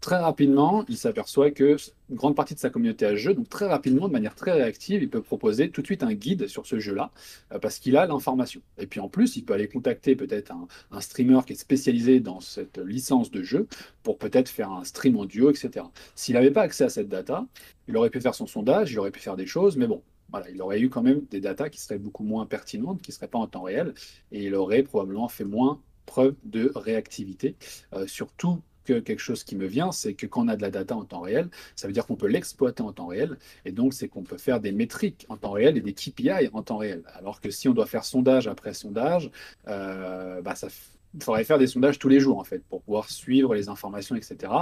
très 0.00 0.16
rapidement, 0.16 0.84
il 0.88 0.96
s'aperçoit 0.96 1.50
que 1.50 1.76
une 2.10 2.16
grande 2.16 2.36
partie 2.36 2.54
de 2.54 2.58
sa 2.58 2.70
communauté 2.70 3.04
a 3.04 3.10
ce 3.10 3.16
jeu, 3.16 3.34
donc 3.34 3.48
très 3.48 3.66
rapidement, 3.66 4.08
de 4.08 4.12
manière 4.12 4.34
très 4.34 4.52
réactive, 4.52 5.02
il 5.02 5.10
peut 5.10 5.22
proposer 5.22 5.70
tout 5.70 5.82
de 5.82 5.86
suite 5.86 6.02
un 6.02 6.14
guide 6.14 6.46
sur 6.46 6.66
ce 6.66 6.78
jeu-là, 6.78 7.10
euh, 7.52 7.58
parce 7.58 7.78
qu'il 7.78 7.96
a 7.96 8.06
l'information. 8.06 8.62
Et 8.78 8.86
puis 8.86 9.00
en 9.00 9.08
plus, 9.08 9.36
il 9.36 9.44
peut 9.44 9.54
aller 9.54 9.68
contacter 9.68 10.16
peut-être 10.16 10.52
un, 10.90 11.00
streamer 11.00 11.40
qui 11.46 11.52
est 11.52 11.56
spécialisé 11.56 12.20
dans 12.20 12.40
cette 12.40 12.78
licence 12.78 13.30
de 13.30 13.42
jeu, 13.42 13.66
pour 14.02 14.18
peut-être 14.18 14.48
faire 14.48 14.70
un 14.70 14.84
stream 14.84 15.16
en 15.16 15.24
duo, 15.24 15.50
etc. 15.50 15.84
S'il 16.14 16.34
n'avait 16.34 16.50
pas 16.50 16.62
accès 16.62 16.84
à 16.84 16.88
cette 16.88 17.08
data, 17.08 17.46
il 17.88 17.96
aurait 17.96 18.10
pu 18.10 18.20
faire 18.20 18.34
son 18.34 18.46
sondage, 18.46 18.92
il 18.92 18.98
aurait 18.98 19.10
pu 19.10 19.20
faire 19.20 19.36
des 19.36 19.46
choses, 19.46 19.76
mais 19.76 19.86
bon, 19.86 20.02
voilà, 20.30 20.48
il 20.50 20.60
aurait 20.62 20.80
eu 20.80 20.90
quand 20.90 21.02
même 21.02 21.22
des 21.30 21.40
datas 21.40 21.70
qui 21.70 21.80
seraient 21.80 21.98
beaucoup 21.98 22.24
moins 22.24 22.46
pertinentes, 22.46 23.02
qui 23.02 23.10
ne 23.10 23.14
seraient 23.14 23.28
pas 23.28 23.38
en 23.38 23.46
temps 23.46 23.62
réel, 23.62 23.94
et 24.30 24.44
il 24.44 24.54
aurait 24.54 24.82
probablement 24.82 25.28
fait 25.28 25.44
moins 25.44 25.80
preuve 26.06 26.34
de 26.44 26.72
réactivité, 26.74 27.56
euh, 27.92 28.06
surtout 28.06 28.62
quelque 28.94 29.20
chose 29.20 29.44
qui 29.44 29.56
me 29.56 29.66
vient, 29.66 29.92
c'est 29.92 30.14
que 30.14 30.26
quand 30.26 30.44
on 30.44 30.48
a 30.48 30.56
de 30.56 30.62
la 30.62 30.70
data 30.70 30.96
en 30.96 31.04
temps 31.04 31.20
réel, 31.20 31.48
ça 31.76 31.86
veut 31.86 31.92
dire 31.92 32.06
qu'on 32.06 32.16
peut 32.16 32.26
l'exploiter 32.26 32.82
en 32.82 32.92
temps 32.92 33.06
réel, 33.06 33.38
et 33.64 33.72
donc 33.72 33.94
c'est 33.94 34.08
qu'on 34.08 34.22
peut 34.22 34.38
faire 34.38 34.60
des 34.60 34.72
métriques 34.72 35.26
en 35.28 35.36
temps 35.36 35.52
réel 35.52 35.76
et 35.76 35.80
des 35.80 35.92
KPI 35.92 36.50
en 36.52 36.62
temps 36.62 36.78
réel. 36.78 37.02
Alors 37.14 37.40
que 37.40 37.50
si 37.50 37.68
on 37.68 37.72
doit 37.72 37.86
faire 37.86 38.04
sondage 38.04 38.48
après 38.48 38.74
sondage, 38.74 39.30
euh, 39.68 40.42
bah 40.42 40.54
ça 40.54 40.68
il 41.14 41.22
faudrait 41.22 41.44
faire 41.44 41.58
des 41.58 41.66
sondages 41.66 41.98
tous 41.98 42.08
les 42.08 42.20
jours 42.20 42.38
en 42.38 42.44
fait 42.44 42.62
pour 42.64 42.82
pouvoir 42.82 43.10
suivre 43.10 43.54
les 43.54 43.68
informations, 43.68 44.14
etc. 44.14 44.52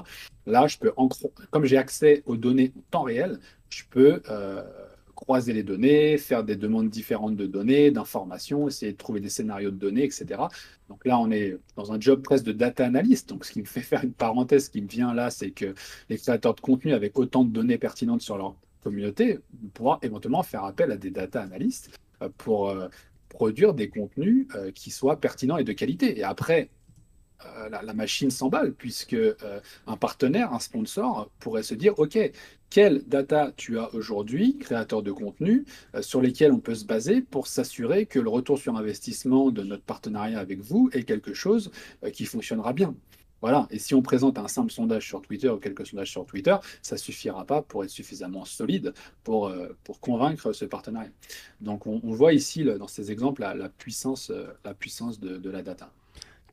Là, 0.46 0.66
je 0.66 0.78
peux, 0.78 0.92
comme 1.50 1.64
j'ai 1.64 1.76
accès 1.76 2.22
aux 2.26 2.36
données 2.36 2.72
en 2.76 2.82
temps 2.90 3.02
réel, 3.02 3.40
je 3.68 3.82
peux 3.90 4.22
euh, 4.30 4.62
croiser 5.16 5.52
les 5.52 5.64
données, 5.64 6.18
faire 6.18 6.44
des 6.44 6.54
demandes 6.54 6.88
différentes 6.88 7.34
de 7.34 7.46
données, 7.46 7.90
d'informations, 7.90 8.68
essayer 8.68 8.92
de 8.92 8.96
trouver 8.96 9.18
des 9.18 9.30
scénarios 9.30 9.72
de 9.72 9.76
données, 9.76 10.04
etc. 10.04 10.42
Donc 10.88 11.04
là, 11.04 11.18
on 11.18 11.30
est 11.32 11.56
dans 11.74 11.92
un 11.92 11.98
job 11.98 12.22
presque 12.22 12.44
de 12.44 12.52
data 12.52 12.86
analyst. 12.86 13.28
Donc 13.28 13.44
ce 13.44 13.50
qui 13.50 13.60
me 13.60 13.66
fait 13.66 13.80
faire 13.80 14.04
une 14.04 14.12
parenthèse 14.12 14.68
qui 14.68 14.80
me 14.80 14.86
vient 14.86 15.12
là, 15.14 15.30
c'est 15.30 15.50
que 15.50 15.74
les 16.08 16.18
créateurs 16.18 16.54
de 16.54 16.60
contenu 16.60 16.92
avec 16.92 17.18
autant 17.18 17.44
de 17.44 17.50
données 17.50 17.78
pertinentes 17.78 18.20
sur 18.20 18.36
leur 18.38 18.54
communauté 18.84 19.40
pourront 19.74 19.98
éventuellement 20.02 20.44
faire 20.44 20.64
appel 20.64 20.92
à 20.92 20.96
des 20.96 21.10
data 21.10 21.42
analystes 21.42 21.98
euh, 22.22 22.28
pour 22.38 22.68
euh, 22.68 22.88
produire 23.28 23.74
des 23.74 23.88
contenus 23.88 24.46
euh, 24.54 24.70
qui 24.70 24.92
soient 24.92 25.20
pertinents 25.20 25.56
et 25.56 25.64
de 25.64 25.72
qualité. 25.72 26.18
Et 26.18 26.22
après, 26.22 26.70
la, 27.70 27.92
machine 27.92 28.30
s'emballe, 28.30 28.72
puisque 28.72 29.16
un 29.86 29.96
partenaire, 29.96 30.54
un 30.54 30.58
sponsor 30.58 31.30
pourrait 31.38 31.62
se 31.62 31.74
dire, 31.74 31.96
OK, 31.98 32.18
quelle 32.70 33.02
data 33.06 33.52
tu 33.56 33.78
as 33.78 33.94
aujourd'hui, 33.94 34.58
créateur 34.58 35.02
de 35.02 35.12
contenu, 35.12 35.64
euh, 35.94 36.02
sur 36.02 36.20
lesquels 36.20 36.52
on 36.52 36.58
peut 36.58 36.74
se 36.74 36.84
baser 36.84 37.22
pour 37.22 37.46
s'assurer 37.46 38.06
que 38.06 38.18
le 38.18 38.28
retour 38.28 38.58
sur 38.58 38.76
investissement 38.76 39.50
de 39.50 39.62
notre 39.62 39.82
partenariat 39.82 40.38
avec 40.38 40.60
vous 40.60 40.90
est 40.92 41.04
quelque 41.04 41.34
chose 41.34 41.70
qui 42.12 42.24
fonctionnera 42.24 42.72
bien. 42.72 42.94
Voilà. 43.42 43.66
Et 43.70 43.78
si 43.78 43.94
on 43.94 44.02
présente 44.02 44.38
un 44.38 44.48
simple 44.48 44.72
sondage 44.72 45.06
sur 45.06 45.20
Twitter 45.22 45.48
ou 45.48 45.58
quelques 45.58 45.86
sondages 45.86 46.10
sur 46.10 46.24
Twitter, 46.26 46.56
ça 46.82 46.96
suffira 46.96 47.44
pas 47.44 47.62
pour 47.62 47.84
être 47.84 47.90
suffisamment 47.90 48.44
solide 48.44 48.94
pour, 49.24 49.52
pour 49.84 50.00
convaincre 50.00 50.52
ce 50.52 50.64
partenariat. 50.64 51.10
Donc, 51.60 51.86
on, 51.86 52.00
voit 52.12 52.32
ici, 52.32 52.64
dans 52.64 52.88
ces 52.88 53.12
exemples, 53.12 53.42
la, 53.42 53.68
puissance, 53.68 54.32
la 54.64 54.74
puissance 54.74 55.20
de 55.20 55.50
la 55.50 55.62
data. 55.62 55.92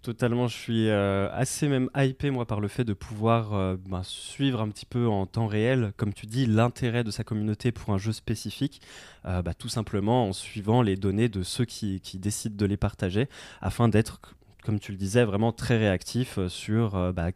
Totalement, 0.03 0.50
je 0.50 0.57
suis 0.57 0.89
euh, 0.89 1.29
assez 1.31 1.69
même 1.69 1.89
hypé 1.95 2.29
moi 2.29 2.45
par 2.45 2.60
le 2.60 2.67
fait 2.67 2.83
de 2.83 2.91
pouvoir 2.91 3.53
euh, 3.53 3.77
bah, 3.88 4.01
suivre 4.03 4.60
un 4.60 4.67
petit 4.67 4.86
peu 4.86 5.07
en 5.07 5.25
temps 5.25 5.48
réel, 5.48 5.93
comme 5.95 6.13
tu 6.13 6.25
dis, 6.25 6.45
l'intérêt 6.45 7.05
de 7.05 7.10
sa 7.10 7.24
communauté 7.24 7.72
pour 7.72 7.93
un 7.93 7.98
jeu 7.98 8.12
spécifique, 8.12 8.81
euh, 9.25 9.41
bah, 9.41 9.53
tout 9.53 9.69
simplement 9.69 10.27
en 10.27 10.33
suivant 10.33 10.81
les 10.81 10.98
données 10.98 11.29
de 11.29 11.41
ceux 11.41 11.63
qui, 11.63 12.01
décident 12.15 12.57
de 12.57 12.65
les 12.65 12.75
partager, 12.75 13.29
afin 13.62 13.88
d'être, 13.88 14.19
comme 14.65 14.77
tu 14.77 14.91
le 14.91 14.98
disais, 14.98 15.24
vraiment 15.24 15.53
très 15.53 15.77
réactif 15.77 16.38
sur 16.50 17.13
bah, 17.13 17.29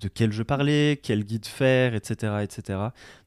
de 0.00 0.08
quel 0.08 0.32
jeu 0.32 0.44
parler, 0.44 1.00
quel 1.02 1.24
guide 1.24 1.46
faire, 1.46 1.94
etc. 1.94 2.38
etc. 2.42 2.78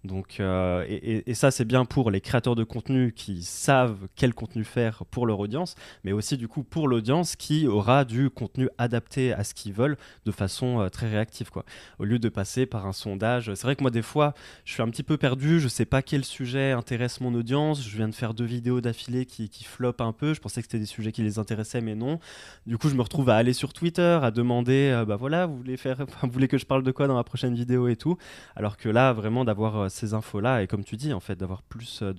Donc, 0.03 0.39
euh, 0.39 0.83
et, 0.87 1.33
ça, 1.33 1.51
c'est 1.51 1.65
bien 1.65 1.85
pour 1.85 2.09
les 2.09 2.21
créateurs 2.21 2.55
de 2.55 2.63
contenu 2.63 3.13
qui 3.13 3.43
savent 3.43 4.07
quel 4.15 4.33
contenu 4.33 4.63
faire 4.63 5.05
pour 5.05 5.27
leur 5.27 5.39
audience, 5.39 5.75
mais 6.03 6.11
aussi 6.11 6.37
du 6.37 6.47
coup 6.47 6.63
pour 6.63 6.87
l'audience 6.87 7.35
qui 7.35 7.67
aura 7.67 8.03
du 8.05 8.29
contenu 8.29 8.69
adapté 8.77 9.33
à 9.33 9.43
ce 9.43 9.53
qu'ils 9.53 9.73
veulent 9.73 9.97
de 10.25 10.31
façon 10.31 10.79
euh, 10.79 10.89
très 10.89 11.09
réactive. 11.09 11.49
Quoi. 11.51 11.65
Au 11.99 12.05
lieu 12.05 12.19
de 12.19 12.29
passer 12.29 12.65
par 12.65 12.87
un 12.87 12.93
sondage, 12.93 13.53
c'est 13.53 13.63
vrai 13.63 13.75
que 13.75 13.83
moi, 13.83 13.91
des 13.91 14.01
fois, 14.01 14.33
je 14.65 14.73
suis 14.73 14.81
un 14.81 14.89
petit 14.89 15.03
peu 15.03 15.17
perdu, 15.17 15.59
je 15.59 15.67
sais 15.67 15.85
pas 15.85 16.01
quel 16.01 16.25
sujet 16.25 16.71
intéresse 16.71 17.21
mon 17.21 17.33
audience. 17.35 17.87
Je 17.87 17.95
viens 17.95 18.09
de 18.09 18.15
faire 18.15 18.33
deux 18.33 18.45
vidéos 18.45 18.81
d'affilée 18.81 19.25
qui, 19.25 19.49
qui 19.49 19.63
flopent 19.63 20.01
un 20.01 20.13
peu. 20.13 20.33
Je 20.33 20.39
pensais 20.39 20.61
que 20.61 20.67
c'était 20.67 20.79
des 20.79 20.85
sujets 20.85 21.11
qui 21.11 21.21
les 21.21 21.37
intéressaient, 21.37 21.81
mais 21.81 21.95
non. 21.95 22.19
Du 22.65 22.77
coup, 22.77 22.89
je 22.89 22.95
me 22.95 23.01
retrouve 23.01 23.29
à 23.29 23.35
aller 23.35 23.53
sur 23.53 23.73
Twitter, 23.73 24.19
à 24.21 24.31
demander, 24.31 24.91
euh, 24.93 25.05
bah 25.05 25.15
voilà, 25.15 25.45
vous 25.45 25.57
voulez, 25.57 25.77
faire, 25.77 26.05
vous 26.21 26.31
voulez 26.31 26.47
que 26.51 26.57
je 26.57 26.65
parle 26.65 26.83
de 26.83 26.91
quoi 26.91 27.07
dans 27.07 27.15
la 27.15 27.23
prochaine 27.23 27.55
vidéo 27.55 27.87
et 27.87 27.95
tout. 27.95 28.17
Alors 28.57 28.75
que 28.75 28.89
là, 28.89 29.13
vraiment, 29.13 29.45
d'avoir 29.45 29.89
ces 29.89 30.13
infos-là, 30.13 30.61
et 30.61 30.67
comme 30.67 30.83
tu 30.83 30.97
dis, 30.97 31.13
en 31.13 31.21
fait, 31.21 31.35
d'avoir 31.35 31.63
plus 31.63 32.01
euh, 32.01 32.13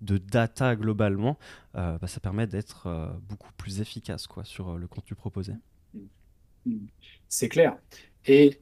de, 0.00 0.18
data 0.18 0.74
globalement, 0.74 1.38
euh, 1.76 1.96
bah, 1.98 2.08
ça 2.08 2.18
permet 2.18 2.48
d'être 2.48 2.88
euh, 2.88 3.06
beaucoup 3.28 3.52
plus 3.56 3.80
efficace 3.80 4.26
quoi, 4.26 4.44
sur 4.44 4.76
le 4.76 4.88
contenu 4.88 5.14
proposé. 5.14 5.52
C'est 7.28 7.48
clair. 7.48 7.76
Et 8.26 8.58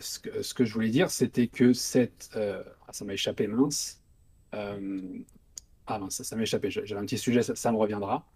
ce, 0.00 0.54
que, 0.54 0.64
je 0.64 0.74
voulais 0.74 0.90
dire, 0.90 1.10
c'était 1.10 1.46
que 1.46 1.72
cette... 1.72 2.36
Ah, 2.36 2.92
ça 2.92 3.04
m'a 3.04 3.14
échappé, 3.14 3.46
mince. 3.46 4.02
ah 4.52 4.76
mince, 5.88 6.22
ça, 6.22 6.36
m'a 6.36 6.42
échappé. 6.42 6.70
J'avais 6.70 7.00
un 7.00 7.06
petit 7.06 7.18
sujet, 7.18 7.42
ça, 7.42 7.72
me 7.72 7.76
reviendra. 7.76 8.26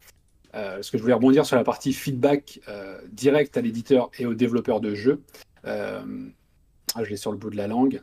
Ce 0.54 0.90
que 0.90 0.98
je 0.98 1.02
voulais 1.02 1.14
rebondir 1.14 1.44
sur 1.46 1.56
la 1.56 1.64
partie 1.64 1.92
feedback 1.92 2.60
direct 3.10 3.56
à 3.56 3.60
l'éditeur 3.60 4.10
et 4.18 4.26
au 4.26 4.34
développeur 4.34 4.80
de 4.80 4.94
jeu. 4.94 5.22
ah, 5.64 6.04
je 7.02 7.10
l'ai 7.10 7.16
sur 7.16 7.32
le 7.32 7.38
bout 7.38 7.50
de 7.50 7.56
la 7.56 7.66
langue. 7.66 8.02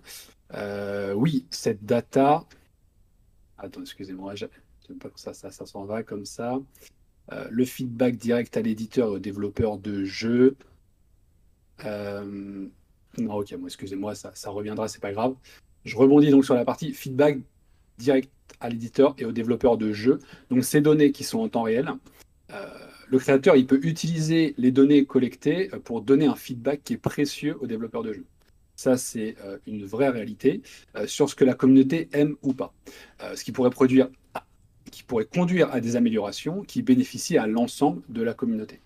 Euh, 0.53 1.13
oui, 1.13 1.45
cette 1.49 1.85
data. 1.85 2.45
Attends, 3.57 3.81
excusez-moi, 3.81 4.35
j'aime 4.35 4.49
pas 4.99 5.09
que 5.09 5.19
ça, 5.19 5.33
ça, 5.33 5.51
ça 5.51 5.65
s'en 5.65 5.85
va 5.85 6.03
comme 6.03 6.25
ça. 6.25 6.59
Euh, 7.31 7.47
le 7.49 7.65
feedback 7.65 8.17
direct 8.17 8.55
à 8.57 8.61
l'éditeur 8.61 9.07
et 9.07 9.11
au 9.11 9.19
développeur 9.19 9.77
de 9.77 10.03
jeu. 10.03 10.55
Euh, 11.83 12.67
non, 13.17 13.33
ok, 13.33 13.51
moi, 13.53 13.67
excusez-moi, 13.67 14.15
ça, 14.15 14.31
ça 14.35 14.49
reviendra, 14.49 14.87
c'est 14.87 15.01
pas 15.01 15.11
grave. 15.11 15.35
Je 15.83 15.95
rebondis 15.95 16.29
donc 16.29 16.45
sur 16.45 16.53
la 16.53 16.65
partie 16.65 16.93
feedback 16.93 17.39
direct 17.97 18.31
à 18.59 18.69
l'éditeur 18.69 19.15
et 19.17 19.25
au 19.25 19.31
développeur 19.31 19.77
de 19.77 19.91
jeu. 19.93 20.19
Donc, 20.49 20.63
ces 20.63 20.81
données 20.81 21.11
qui 21.11 21.23
sont 21.23 21.39
en 21.39 21.49
temps 21.49 21.63
réel, 21.63 21.91
le 23.07 23.19
créateur, 23.19 23.55
il 23.55 23.67
peut 23.67 23.79
utiliser 23.83 24.55
les 24.57 24.71
données 24.71 25.05
collectées 25.05 25.69
pour 25.83 26.01
donner 26.01 26.25
un 26.25 26.35
feedback 26.35 26.83
qui 26.83 26.93
est 26.93 26.97
précieux 26.97 27.57
au 27.61 27.67
développeur 27.67 28.03
de 28.03 28.13
jeu. 28.13 28.25
Ça, 28.75 28.97
c'est 28.97 29.35
euh, 29.43 29.57
une 29.67 29.85
vraie 29.85 30.09
réalité 30.09 30.61
euh, 30.95 31.07
sur 31.07 31.29
ce 31.29 31.35
que 31.35 31.45
la 31.45 31.53
communauté 31.53 32.09
aime 32.11 32.35
ou 32.41 32.53
pas. 32.53 32.73
Euh, 33.23 33.35
ce 33.35 33.43
qui 33.43 33.51
pourrait 33.51 33.69
produire, 33.69 34.09
qui 34.91 35.03
pourrait 35.03 35.25
conduire 35.25 35.71
à 35.71 35.79
des 35.79 35.95
améliorations 35.95 36.61
qui 36.61 36.81
bénéficient 36.81 37.37
à 37.37 37.47
l'ensemble 37.47 38.01
de 38.09 38.21
la 38.21 38.33
communauté. 38.33 38.81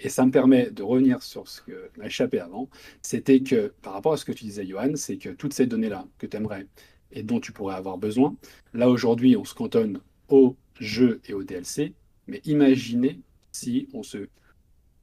Et 0.00 0.08
ça 0.08 0.24
me 0.26 0.30
permet 0.30 0.70
de 0.70 0.82
revenir 0.82 1.22
sur 1.22 1.48
ce 1.48 1.62
que 1.62 1.90
m'a 1.96 2.06
échappé 2.06 2.38
avant. 2.38 2.68
C'était 3.02 3.40
que, 3.40 3.72
par 3.82 3.92
rapport 3.92 4.12
à 4.12 4.16
ce 4.16 4.24
que 4.24 4.32
tu 4.32 4.44
disais, 4.44 4.66
Johan, 4.66 4.96
c'est 4.96 5.16
que 5.16 5.30
toutes 5.30 5.54
ces 5.54 5.66
données-là 5.66 6.06
que 6.18 6.26
tu 6.26 6.36
aimerais 6.36 6.66
et 7.12 7.22
dont 7.22 7.40
tu 7.40 7.52
pourrais 7.52 7.76
avoir 7.76 7.98
besoin, 7.98 8.36
là 8.74 8.90
aujourd'hui, 8.90 9.36
on 9.36 9.44
se 9.44 9.54
cantonne 9.54 10.00
aux 10.28 10.56
jeux 10.80 11.20
et 11.26 11.32
aux 11.32 11.44
DLC. 11.44 11.94
Mais 12.26 12.40
imaginez 12.44 13.20
si 13.52 13.88
on 13.92 14.02
se 14.02 14.28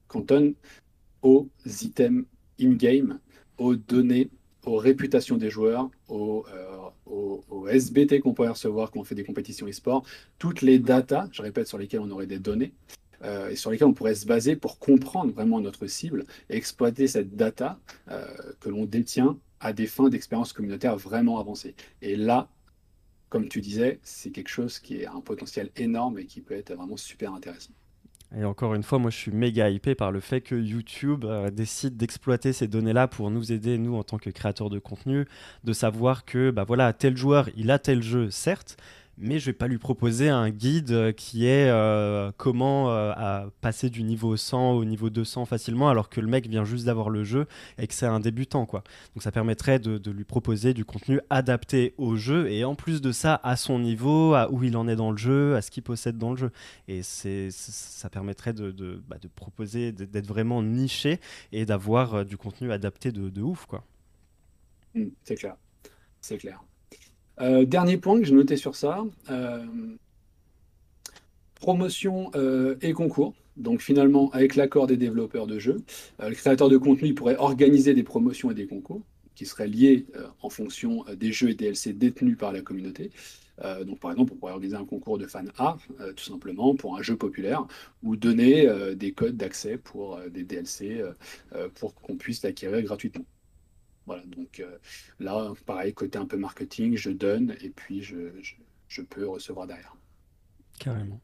cantonne 0.07 0.53
aux 1.21 1.49
items 1.65 2.25
in-game 2.59 3.19
aux 3.57 3.75
données, 3.75 4.29
aux 4.65 4.77
réputations 4.77 5.37
des 5.37 5.49
joueurs, 5.49 5.89
aux, 6.07 6.45
euh, 6.53 7.67
SBT 7.69 8.19
qu'on 8.19 8.33
pourrait 8.33 8.49
recevoir 8.49 8.91
quand 8.91 8.99
on 8.99 9.03
fait 9.03 9.15
des 9.15 9.23
compétitions 9.23 9.67
e-sport, 9.67 10.03
toutes 10.37 10.61
les 10.61 10.79
datas, 10.79 11.27
je 11.31 11.41
répète, 11.41 11.67
sur 11.67 11.77
lesquelles 11.77 12.01
on 12.01 12.11
aurait 12.11 12.27
des 12.27 12.39
données. 12.39 12.73
Euh, 13.23 13.49
et 13.49 13.55
sur 13.55 13.71
lesquelles 13.71 13.87
on 13.87 13.93
pourrait 13.93 14.15
se 14.15 14.25
baser 14.25 14.57
pour 14.57 14.79
comprendre 14.79 15.31
vraiment 15.31 15.61
notre 15.61 15.87
cible 15.87 16.25
et 16.49 16.57
exploiter 16.57 17.07
cette 17.07 17.37
data 17.37 17.79
euh, 18.11 18.27
que 18.59 18.67
l'on 18.67 18.85
détient 18.85 19.37
à 19.61 19.71
des 19.71 19.87
fins 19.87 20.09
d'expérience 20.09 20.51
communautaire 20.51 20.97
vraiment 20.97 21.39
avancées. 21.39 21.73
Et 22.01 22.17
là, 22.17 22.49
comme 23.33 23.49
tu 23.49 23.61
disais, 23.61 23.99
c'est 24.03 24.29
quelque 24.29 24.49
chose 24.49 24.77
qui 24.77 25.03
a 25.07 25.11
un 25.11 25.19
potentiel 25.19 25.71
énorme 25.75 26.19
et 26.19 26.25
qui 26.25 26.39
peut 26.39 26.53
être 26.53 26.71
vraiment 26.75 26.97
super 26.97 27.33
intéressant. 27.33 27.71
Et 28.37 28.45
encore 28.45 28.75
une 28.75 28.83
fois, 28.83 28.99
moi 28.99 29.09
je 29.09 29.17
suis 29.17 29.31
méga 29.31 29.71
hypé 29.71 29.95
par 29.95 30.11
le 30.11 30.19
fait 30.19 30.41
que 30.41 30.53
YouTube 30.53 31.25
euh, 31.25 31.49
décide 31.49 31.97
d'exploiter 31.97 32.53
ces 32.53 32.67
données-là 32.67 33.07
pour 33.07 33.31
nous 33.31 33.51
aider, 33.51 33.79
nous 33.79 33.95
en 33.95 34.03
tant 34.03 34.19
que 34.19 34.29
créateurs 34.29 34.69
de 34.69 34.77
contenu, 34.77 35.25
de 35.63 35.73
savoir 35.73 36.25
que 36.25 36.51
bah 36.51 36.63
voilà, 36.63 36.93
tel 36.93 37.17
joueur, 37.17 37.49
il 37.58 37.71
a 37.71 37.79
tel 37.79 38.03
jeu, 38.03 38.29
certes, 38.29 38.77
mais 39.17 39.39
je 39.39 39.47
vais 39.47 39.54
pas 39.54 39.67
lui 39.67 39.78
proposer 39.78 40.30
un 40.30 40.49
guide 40.49 40.91
euh, 40.91 41.12
qui 41.12 41.45
est 41.45 41.69
euh, 41.69 42.32
comment 42.38 42.91
euh, 42.91 43.47
passer 43.62 43.89
du 43.89 44.04
niveau 44.04 44.36
100 44.38 44.71
au 44.71 44.86
niveau 44.86 45.10
200 45.10 45.45
facilement 45.45 45.89
alors 45.89 46.10
que 46.10 46.19
le 46.19 46.28
mec 46.28 46.47
vient 46.47 46.65
juste 46.65 46.86
d'avoir 46.86 47.10
le 47.10 47.23
jeu 47.23 47.45
et 47.78 47.88
que 47.88 47.93
c'est 47.93 48.08
un 48.08 48.19
débutant 48.19 48.65
quoi. 48.65 48.84
Donc 49.13 49.23
ça 49.23 49.32
permettrait 49.32 49.80
de, 49.80 50.12
lui 50.12 50.23
proposer 50.23 50.73
du 50.73 50.86
contenu 50.86 51.19
adapté 51.30 51.93
au 51.97 52.15
jeu 52.15 52.49
et 52.52 52.63
en 52.65 52.76
plus 52.76 53.02
de 53.02 53.12
ça 53.12 53.39
à 53.43 53.56
son 53.56 53.80
niveau, 53.80 54.34
à 54.34 54.52
où 54.52 54.63
il 54.63 54.76
en 54.78 54.88
est 54.88 54.95
dans 54.95 55.12
le 55.12 55.17
jeu, 55.17 55.56
à 55.56 55.62
ce 55.62 55.71
qu'il 55.71 55.84
possède 55.84 56.17
dans 56.17 56.32
le 56.32 56.38
jeu. 56.38 56.52
Et 56.88 57.04
c'est 57.04 57.49
ça 57.52 58.10
permettrait 58.10 58.54
de, 58.54 59.02
bah, 59.08 59.17
proposer 59.36 59.91
d'être 59.91 60.28
vraiment 60.28 60.62
niché 60.62 61.19
et 61.52 61.65
d'avoir 61.65 62.26
du 62.26 62.38
contenu 62.38 62.71
adapté 62.71 63.12
de, 63.12 63.30
de 63.30 63.41
ouf 63.41 63.65
quoi. 63.65 63.84
Mmh, 64.95 65.06
c'est 65.23 65.36
clair, 65.36 65.56
c'est 66.21 66.38
clair. 66.38 66.63
Euh, 67.41 67.65
dernier 67.65 67.98
point 67.98 68.19
que 68.19 68.26
j'ai 68.26 68.34
noté 68.34 68.58
sur 68.58 68.76
ça, 68.76 69.04
euh, 69.30 69.65
promotion 71.56 72.32
euh, 72.36 72.76
et 72.82 72.93
concours. 72.93 73.34
Donc 73.58 73.82
finalement, 73.82 74.30
avec 74.32 74.56
l'accord 74.56 74.88
des 74.88 74.98
développeurs 74.98 75.48
de 75.48 75.60
jeux, 75.60 75.78
le 76.19 76.34
créateur 76.34 76.69
de 76.69 76.78
contenu 76.78 77.13
pourrait 77.13 77.38
organiser 77.38 77.93
des 77.93 78.04
promotions 78.04 78.50
et 78.50 78.56
des 78.56 78.65
concours 78.65 79.02
qui 79.36 79.46
seraient 79.46 79.67
liés 79.67 80.06
en 80.41 80.50
fonction 80.50 81.06
des 81.15 81.32
jeux 81.32 81.50
et 81.50 81.56
DLC 81.56 81.93
détenus 81.93 82.38
par 82.38 82.52
la 82.52 82.62
communauté. 82.62 83.12
donc 83.86 84.00
par 84.00 84.12
exemple, 84.12 84.34
on 84.34 84.38
pourrait 84.38 84.54
organiser 84.54 84.76
un 84.76 84.86
concours 84.86 85.19
de 85.19 85.28
fan 85.28 85.52
art, 85.58 85.80
tout 86.15 86.24
simplement, 86.24 86.76
pour 86.76 86.98
un 86.98 87.04
jeu 87.04 87.15
populaire, 87.15 87.65
ou 88.02 88.15
donner 88.15 88.67
des 88.96 89.12
codes 89.12 89.38
d'accès 89.38 89.78
pour 89.78 90.19
des 90.32 90.43
DLC 90.43 91.04
pour 91.76 91.93
qu'on 91.93 92.15
puisse 92.15 92.41
l'acquérir 92.41 92.82
gratuitement. 92.82 93.26
Voilà, 94.05 94.23
donc 94.25 94.59
euh, 94.59 94.77
là, 95.19 95.53
pareil, 95.65 95.93
côté 95.93 96.17
un 96.17 96.25
peu 96.25 96.37
marketing, 96.37 96.97
je 96.97 97.09
donne 97.09 97.55
et 97.61 97.69
puis 97.69 98.03
je, 98.03 98.17
je, 98.87 99.01
peux 99.01 99.27
recevoir 99.27 99.65
derrière. 99.67 99.95
Carrément. 100.79 101.21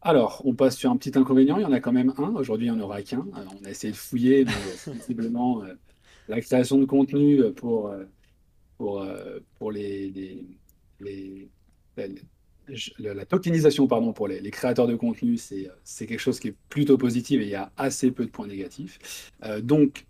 Alors, 0.00 0.42
on 0.44 0.54
passe 0.54 0.76
sur 0.76 0.90
un 0.90 0.96
petit 0.96 1.18
inconvénient. 1.18 1.58
Il 1.58 1.62
y 1.62 1.66
en 1.66 1.72
a 1.72 1.80
quand 1.80 1.92
même 1.92 2.14
un. 2.18 2.34
Aujourd'hui, 2.36 2.68
il 2.68 2.72
n'y 2.72 2.78
en 2.78 2.80
aura 2.80 3.02
qu'un. 3.02 3.26
Euh, 3.36 3.44
on 3.60 3.64
a 3.64 3.70
essayé 3.70 3.92
de 3.92 3.96
fouiller, 3.96 4.44
mais 4.44 4.52
sensiblement, 4.76 5.64
euh, 5.64 5.74
la 6.28 6.40
création 6.40 6.78
de 6.78 6.84
contenu 6.84 7.52
pour, 7.54 7.92
pour, 8.76 9.04
pour 9.58 9.72
les, 9.72 10.44
les, 11.00 11.48
la 12.98 13.24
tokenisation 13.24 13.88
pardon, 13.88 14.12
pour 14.12 14.28
les, 14.28 14.50
créateurs 14.50 14.86
de 14.86 14.94
contenu, 14.94 15.38
c'est 15.38 16.06
quelque 16.06 16.18
chose 16.18 16.38
qui 16.38 16.48
est 16.48 16.56
plutôt 16.68 16.98
positif 16.98 17.40
et 17.40 17.44
il 17.44 17.48
y 17.48 17.54
a 17.54 17.72
assez 17.78 18.10
peu 18.10 18.26
de 18.26 18.30
points 18.30 18.46
négatifs. 18.46 19.32
donc, 19.62 20.06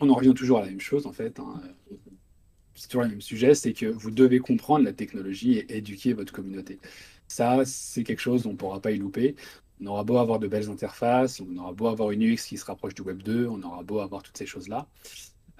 on 0.00 0.08
en 0.08 0.14
revient 0.14 0.34
toujours 0.34 0.58
à 0.58 0.62
la 0.62 0.68
même 0.68 0.80
chose 0.80 1.06
en 1.06 1.12
fait. 1.12 1.38
Hein. 1.40 1.60
C'est 2.74 2.88
toujours 2.88 3.02
le 3.02 3.10
même 3.10 3.20
sujet, 3.20 3.54
c'est 3.54 3.72
que 3.72 3.86
vous 3.86 4.10
devez 4.10 4.38
comprendre 4.38 4.84
la 4.84 4.92
technologie 4.92 5.58
et 5.58 5.76
éduquer 5.76 6.14
votre 6.14 6.32
communauté. 6.32 6.78
Ça, 7.28 7.62
c'est 7.64 8.04
quelque 8.04 8.20
chose 8.20 8.44
dont 8.44 8.50
on 8.50 8.52
ne 8.54 8.58
pourra 8.58 8.80
pas 8.80 8.90
y 8.90 8.98
louper. 8.98 9.36
On 9.82 9.86
aura 9.86 10.04
beau 10.04 10.18
avoir 10.18 10.38
de 10.38 10.48
belles 10.48 10.68
interfaces, 10.70 11.40
on 11.40 11.56
aura 11.56 11.72
beau 11.72 11.88
avoir 11.88 12.10
une 12.10 12.22
UX 12.22 12.36
qui 12.46 12.56
se 12.56 12.64
rapproche 12.64 12.94
du 12.94 13.02
Web 13.02 13.22
2, 13.22 13.46
on 13.46 13.62
aura 13.62 13.82
beau 13.82 14.00
avoir 14.00 14.22
toutes 14.22 14.36
ces 14.36 14.46
choses-là. 14.46 14.88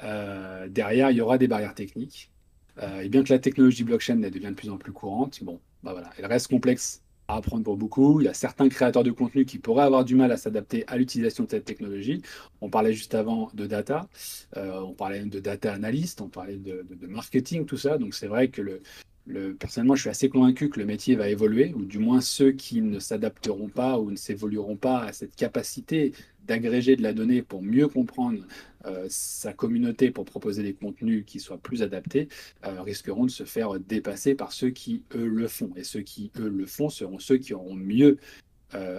Euh, 0.02 0.68
derrière, 0.68 1.10
il 1.10 1.16
y 1.16 1.20
aura 1.20 1.38
des 1.38 1.48
barrières 1.48 1.74
techniques. 1.74 2.30
Euh, 2.78 3.00
et 3.00 3.08
bien 3.08 3.22
que 3.22 3.32
la 3.32 3.38
technologie 3.38 3.84
blockchain 3.84 4.22
elle 4.22 4.30
devient 4.30 4.48
de 4.48 4.54
plus 4.54 4.70
en 4.70 4.78
plus 4.78 4.92
courante, 4.92 5.42
bon, 5.44 5.60
bah 5.82 5.92
voilà, 5.92 6.10
elle 6.16 6.26
reste 6.26 6.48
complexe 6.48 6.99
apprendre 7.36 7.64
pour 7.64 7.76
beaucoup. 7.76 8.20
Il 8.20 8.24
y 8.24 8.28
a 8.28 8.34
certains 8.34 8.68
créateurs 8.68 9.04
de 9.04 9.10
contenu 9.10 9.44
qui 9.44 9.58
pourraient 9.58 9.84
avoir 9.84 10.04
du 10.04 10.14
mal 10.14 10.32
à 10.32 10.36
s'adapter 10.36 10.84
à 10.86 10.96
l'utilisation 10.96 11.44
de 11.44 11.50
cette 11.50 11.64
technologie. 11.64 12.22
On 12.60 12.70
parlait 12.70 12.92
juste 12.92 13.14
avant 13.14 13.50
de 13.54 13.66
data, 13.66 14.08
euh, 14.56 14.80
on 14.80 14.92
parlait 14.92 15.24
de 15.24 15.40
data 15.40 15.72
analyst, 15.72 16.20
on 16.20 16.28
parlait 16.28 16.56
de, 16.56 16.84
marketing, 17.06 17.66
tout 17.66 17.76
ça. 17.76 17.98
Donc 17.98 18.14
c'est 18.14 18.26
vrai 18.26 18.48
que 18.48 18.62
le, 18.62 19.54
personnellement, 19.54 19.94
je 19.94 20.02
suis 20.02 20.10
assez 20.10 20.28
convaincu 20.28 20.68
que 20.70 20.80
le 20.80 20.86
métier 20.86 21.16
va 21.16 21.28
évoluer, 21.28 21.72
ou 21.74 21.84
du 21.84 21.98
moins 21.98 22.20
ceux 22.20 22.52
qui 22.52 22.80
ne 22.82 22.98
s'adapteront 22.98 23.68
pas 23.68 23.98
ou 23.98 24.10
ne 24.10 24.16
s'évolueront 24.16 24.76
pas 24.76 25.00
à 25.00 25.12
cette 25.12 25.36
capacité 25.36 26.12
d'agréger 26.46 26.96
de 26.96 27.02
la 27.02 27.12
donnée 27.12 27.42
pour 27.42 27.62
mieux 27.62 27.88
comprendre 27.88 28.44
euh, 28.86 29.06
sa 29.08 29.52
communauté, 29.52 30.10
pour 30.10 30.24
proposer 30.24 30.62
des 30.62 30.74
contenus 30.74 31.24
qui 31.26 31.40
soient 31.40 31.58
plus 31.58 31.82
adaptés, 31.82 32.28
euh, 32.64 32.82
risqueront 32.82 33.26
de 33.26 33.30
se 33.30 33.44
faire 33.44 33.78
dépasser 33.78 34.34
par 34.34 34.52
ceux 34.52 34.70
qui, 34.70 35.04
eux, 35.14 35.26
le 35.26 35.48
font. 35.48 35.70
Et 35.76 35.84
ceux 35.84 36.02
qui, 36.02 36.30
eux, 36.38 36.48
le 36.48 36.66
font 36.66 36.88
seront 36.88 37.18
ceux 37.18 37.38
qui 37.38 37.54
auront 37.54 37.74
mieux 37.74 38.18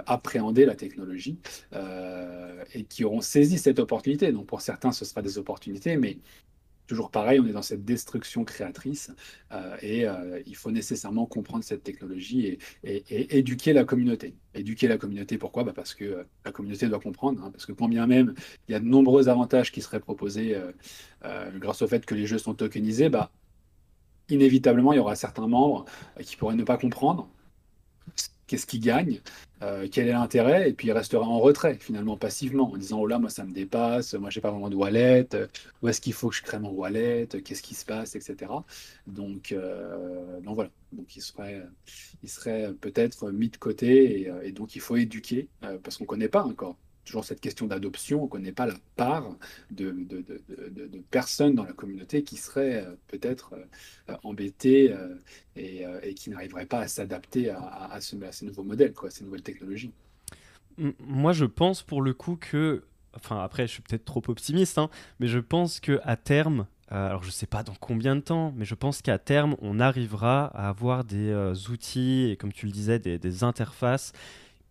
appréhender 0.05 0.65
la 0.65 0.75
technologie 0.75 1.37
et 2.73 2.83
qui 2.83 3.05
auront 3.05 3.21
saisi 3.21 3.57
cette 3.57 3.79
opportunité. 3.79 4.33
Donc 4.33 4.45
pour 4.47 4.59
certains, 4.59 4.91
ce 4.91 5.05
sera 5.05 5.21
des 5.21 5.37
opportunités, 5.37 5.95
mais 5.95 6.17
toujours 6.91 7.09
pareil, 7.09 7.39
on 7.39 7.45
est 7.45 7.53
dans 7.53 7.61
cette 7.61 7.85
destruction 7.85 8.43
créatrice 8.43 9.11
euh, 9.53 9.77
et 9.81 10.05
euh, 10.05 10.41
il 10.45 10.57
faut 10.57 10.71
nécessairement 10.71 11.25
comprendre 11.25 11.63
cette 11.63 11.83
technologie 11.83 12.57
et, 12.83 13.37
éduquer 13.37 13.71
la 13.71 13.85
communauté. 13.85 14.35
Éduquer 14.53 14.89
la 14.89 14.97
communauté, 14.97 15.37
pourquoi? 15.37 15.63
Bah 15.63 15.71
Parce 15.73 15.93
que 15.93 16.03
euh, 16.03 16.23
la 16.43 16.51
communauté 16.51 16.89
doit 16.89 16.99
comprendre, 16.99 17.45
hein, 17.45 17.49
parce 17.49 17.65
que 17.65 17.71
quand 17.71 17.87
bien 17.87 18.07
même 18.07 18.33
il 18.67 18.73
y 18.73 18.75
a 18.75 18.81
de 18.81 18.85
nombreux 18.85 19.29
avantages 19.29 19.71
qui 19.71 19.81
seraient 19.81 20.01
proposés 20.01 20.57
grâce 21.61 21.81
au 21.81 21.87
fait 21.87 22.05
que 22.05 22.13
les 22.13 22.25
jeux 22.25 22.39
sont 22.39 22.55
tokenisés, 22.55 23.07
bah, 23.07 23.31
inévitablement 24.27 24.91
il 24.91 24.97
y 24.97 24.99
aura 24.99 25.15
certains 25.15 25.47
membres 25.47 25.85
qui 26.21 26.35
pourraient 26.35 26.55
ne 26.55 26.63
pas 26.63 26.77
comprendre 26.77 27.29
qu'est-ce 28.51 28.65
qu'il 28.65 28.81
gagne, 28.81 29.21
euh, 29.61 29.87
quel 29.89 30.09
est 30.09 30.11
l'intérêt, 30.11 30.69
et 30.69 30.73
puis 30.73 30.89
il 30.89 30.91
restera 30.91 31.25
en 31.25 31.39
retrait, 31.39 31.75
finalement, 31.79 32.17
passivement, 32.17 32.69
en 32.69 32.75
disant, 32.75 32.99
oh 32.99 33.07
là, 33.07 33.17
moi, 33.17 33.29
ça 33.29 33.45
me 33.45 33.53
dépasse, 33.53 34.13
moi, 34.15 34.29
j'ai 34.29 34.41
pas 34.41 34.51
vraiment 34.51 34.69
de 34.69 34.75
wallet, 34.75 35.29
où 35.81 35.87
est-ce 35.87 36.01
qu'il 36.01 36.11
faut 36.11 36.27
que 36.27 36.35
je 36.35 36.41
crée 36.41 36.59
mon 36.59 36.71
wallet, 36.71 37.29
qu'est-ce 37.45 37.61
qui 37.61 37.75
se 37.75 37.85
passe, 37.85 38.17
etc. 38.17 38.51
Donc, 39.07 39.53
euh, 39.53 40.41
donc 40.41 40.55
voilà, 40.55 40.69
donc 40.91 41.15
il 41.15 41.21
serait, 41.21 41.63
il 42.23 42.29
serait 42.29 42.73
peut-être 42.73 43.31
mis 43.31 43.47
de 43.47 43.55
côté, 43.55 44.19
et, 44.23 44.29
euh, 44.29 44.41
et, 44.43 44.51
donc 44.51 44.75
il 44.75 44.81
faut 44.81 44.97
éduquer, 44.97 45.47
parce 45.81 45.95
qu'on 45.95 46.03
ne 46.03 46.09
connaît 46.09 46.27
pas 46.27 46.43
encore 46.43 46.75
toujours 47.05 47.25
cette 47.25 47.41
question 47.41 47.67
d'adoption, 47.67 48.21
on 48.21 48.25
ne 48.25 48.29
connaît 48.29 48.51
pas 48.51 48.65
la 48.65 48.75
part 48.95 49.35
de, 49.71 49.91
de, 49.91 50.21
de, 50.21 50.99
personnes 51.09 51.55
dans 51.55 51.63
la 51.63 51.73
communauté 51.73 52.23
qui 52.23 52.37
seraient 52.37 52.85
euh, 52.85 52.95
peut-être 53.07 53.55
euh, 54.09 54.15
embêtées 54.23 54.93
euh, 54.93 55.15
et, 55.55 55.83
et, 56.03 56.13
qui 56.13 56.29
n'arriveraient 56.29 56.65
pas 56.65 56.79
à 56.79 56.87
s'adapter 56.87 57.49
à, 57.49 57.89
à, 57.91 57.99
ces 58.01 58.45
nouveaux 58.45 58.63
modèles, 58.63 58.93
quoi, 58.93 59.09
ces 59.09 59.23
nouvelles 59.23 59.41
technologies. 59.41 59.91
Moi, 60.99 61.33
je 61.33 61.45
pense 61.45 61.83
pour 61.83 62.01
le 62.01 62.13
coup 62.13 62.37
que, 62.37 62.83
enfin 63.13 63.43
après, 63.43 63.67
je 63.67 63.73
suis 63.73 63.81
peut-être 63.81 64.05
trop 64.05 64.21
optimiste, 64.27 64.77
hein, 64.77 64.89
mais 65.19 65.27
je 65.27 65.39
pense 65.39 65.79
que 65.79 65.99
à 66.03 66.15
terme, 66.15 66.65
alors 66.87 67.23
je 67.23 67.27
ne 67.27 67.33
sais 67.33 67.45
pas 67.45 67.63
dans 67.63 67.75
combien 67.79 68.15
de 68.15 68.21
temps, 68.21 68.53
mais 68.55 68.65
je 68.65 68.75
pense 68.75 69.01
qu'à 69.01 69.17
terme, 69.17 69.55
on 69.59 69.79
arrivera 69.79 70.45
à 70.45 70.69
avoir 70.69 71.03
des 71.03 71.53
outils 71.69 72.29
et 72.29 72.37
comme 72.37 72.53
tu 72.53 72.65
le 72.65 72.71
disais, 72.71 72.99
des 72.99 73.43
interfaces 73.43 74.13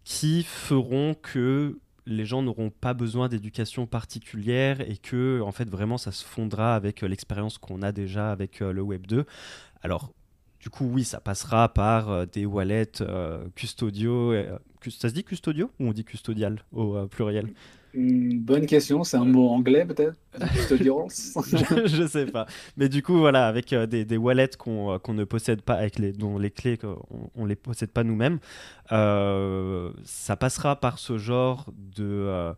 qui 0.05 0.43
feront 0.43 1.15
que 1.15 1.79
les 2.11 2.27
gens 2.27 2.43
n'auront 2.43 2.71
pas 2.71 2.93
besoin 2.93 3.29
d'éducation 3.29 3.87
particulière 3.87 4.81
et 4.81 4.97
que 4.97 5.41
en 5.41 5.53
fait 5.53 5.69
vraiment 5.71 5.97
ça 5.97 6.13
se 6.13 6.25
fondra 6.25 6.75
avec 6.75 7.03
euh, 7.03 7.09
l'expérience 7.09 7.57
qu'on 7.57 7.83
a 7.83 7.93
déjà 7.93 8.33
avec 8.33 8.61
euh, 8.61 8.73
le 8.73 8.83
Web 8.83 9.07
2. 9.07 9.25
Alors 9.83 10.13
du 10.59 10.69
coup 10.69 10.85
oui 10.85 11.05
ça 11.05 11.21
passera 11.21 11.73
par 11.73 12.11
euh, 12.11 12.27
des 12.27 12.45
wallets 12.47 13.03
custodiaux. 13.55 14.35
ça 14.91 15.09
se 15.09 15.15
dit 15.15 15.25
custodio 15.25 15.71
ou 15.79 15.89
on 15.89 15.93
dit 15.93 16.05
custodial 16.05 16.63
au 16.73 17.07
pluriel? 17.07 17.53
Bonne 17.95 18.67
question, 18.67 19.05
c'est 19.05 19.17
un 19.17 19.25
mot 19.25 19.49
anglais 19.49 19.85
peut-être? 19.85 20.15
Je, 20.41 21.87
je 21.87 22.07
sais 22.07 22.27
pas. 22.27 22.47
Mais 22.77 22.89
du 22.89 23.03
coup, 23.03 23.19
voilà, 23.19 23.49
avec 23.49 23.73
euh, 23.73 23.87
des, 23.87 24.17
wallets 24.17 24.57
qu'on 24.57 24.93
euh, 24.93 24.99
ne 25.09 25.25
possède 25.25 25.63
pas, 25.63 25.75
avec 25.75 25.99
les, 25.99 26.13
dont 26.13 26.39
les 26.39 26.51
clés, 26.51 26.79
on 27.35 27.43
ne 27.43 27.49
les 27.49 27.57
possède 27.57 27.91
pas 27.91 28.05
nous-mêmes, 28.05 28.39
euh, 28.93 29.91
ça 30.05 30.37
passera 30.37 30.77
par 30.77 30.99
ce 30.99 31.19
genre 31.19 31.67
de. 31.97 32.55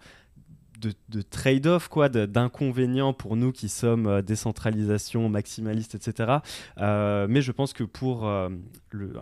de, 1.09 1.23
trade-off, 1.23 1.89
quoi, 1.89 2.11
d'inconvénients 2.11 3.15
pour 3.15 3.37
nous 3.37 3.53
qui 3.53 3.71
sommes 3.71 4.21
décentralisation, 4.21 5.31
maximaliste, 5.31 5.95
etc. 5.95 6.41
mais 6.77 7.41
je 7.41 7.53
pense 7.53 7.73
que 7.73 7.85
pour 7.85 8.29
le, 8.91 9.13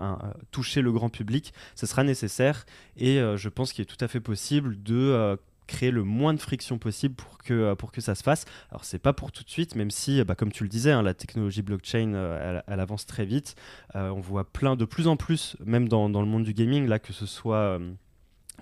toucher 0.51 0.83
le 0.83 0.91
grand 0.91 1.11
public, 1.11 1.53
ce 1.77 1.87
sera 1.87 2.03
nécessaire 2.03 2.67
et 2.97 3.21
je 3.37 3.49
pense 3.49 3.73
qu'il 3.73 3.83
est 3.83 3.87
tout 3.87 4.03
à 4.03 4.09
fait 4.09 4.21
possible 4.21 4.83
de 4.83 5.39
créer 5.71 5.91
le 5.91 6.03
moins 6.03 6.35
de 6.35 6.41
friction 6.41 6.79
possible 6.79 7.15
pour 7.15 7.39
que, 7.39 7.55
euh, 7.55 7.75
pour 7.75 7.93
que 7.93 8.01
ça 8.01 8.15
se 8.15 8.23
fasse. 8.23 8.45
Alors, 8.71 8.85
c'est 8.85 8.99
pas 8.99 9.13
pour 9.13 9.33
tout 9.33 9.45
de 9.45 9.49
suite, 9.49 9.77
même 9.77 9.91
si, 9.91 10.23
bah, 10.25 10.35
comme 10.35 10.53
tu 10.53 10.65
le 10.65 10.69
disais, 10.69 10.91
hein, 10.91 11.03
la 11.03 11.15
technologie 11.15 11.63
blockchain, 11.63 12.13
euh, 12.15 12.61
elle, 12.67 12.81
avance 12.81 13.07
très 13.07 13.25
vite. 13.25 13.55
Euh, 13.95 14.11
on 14.11 14.21
voit 14.21 14.45
plein, 14.45 14.77
de 14.77 14.85
plus 14.85 15.07
en 15.07 15.17
plus, 15.17 15.57
même 15.65 15.89
dans, 15.89 16.11
dans 16.11 16.21
le 16.21 16.27
monde 16.27 16.45
du 16.45 16.53
gaming, 16.53 16.87
là, 16.87 16.99
que 16.99 17.13
ce 17.13 17.25
soit. 17.25 17.79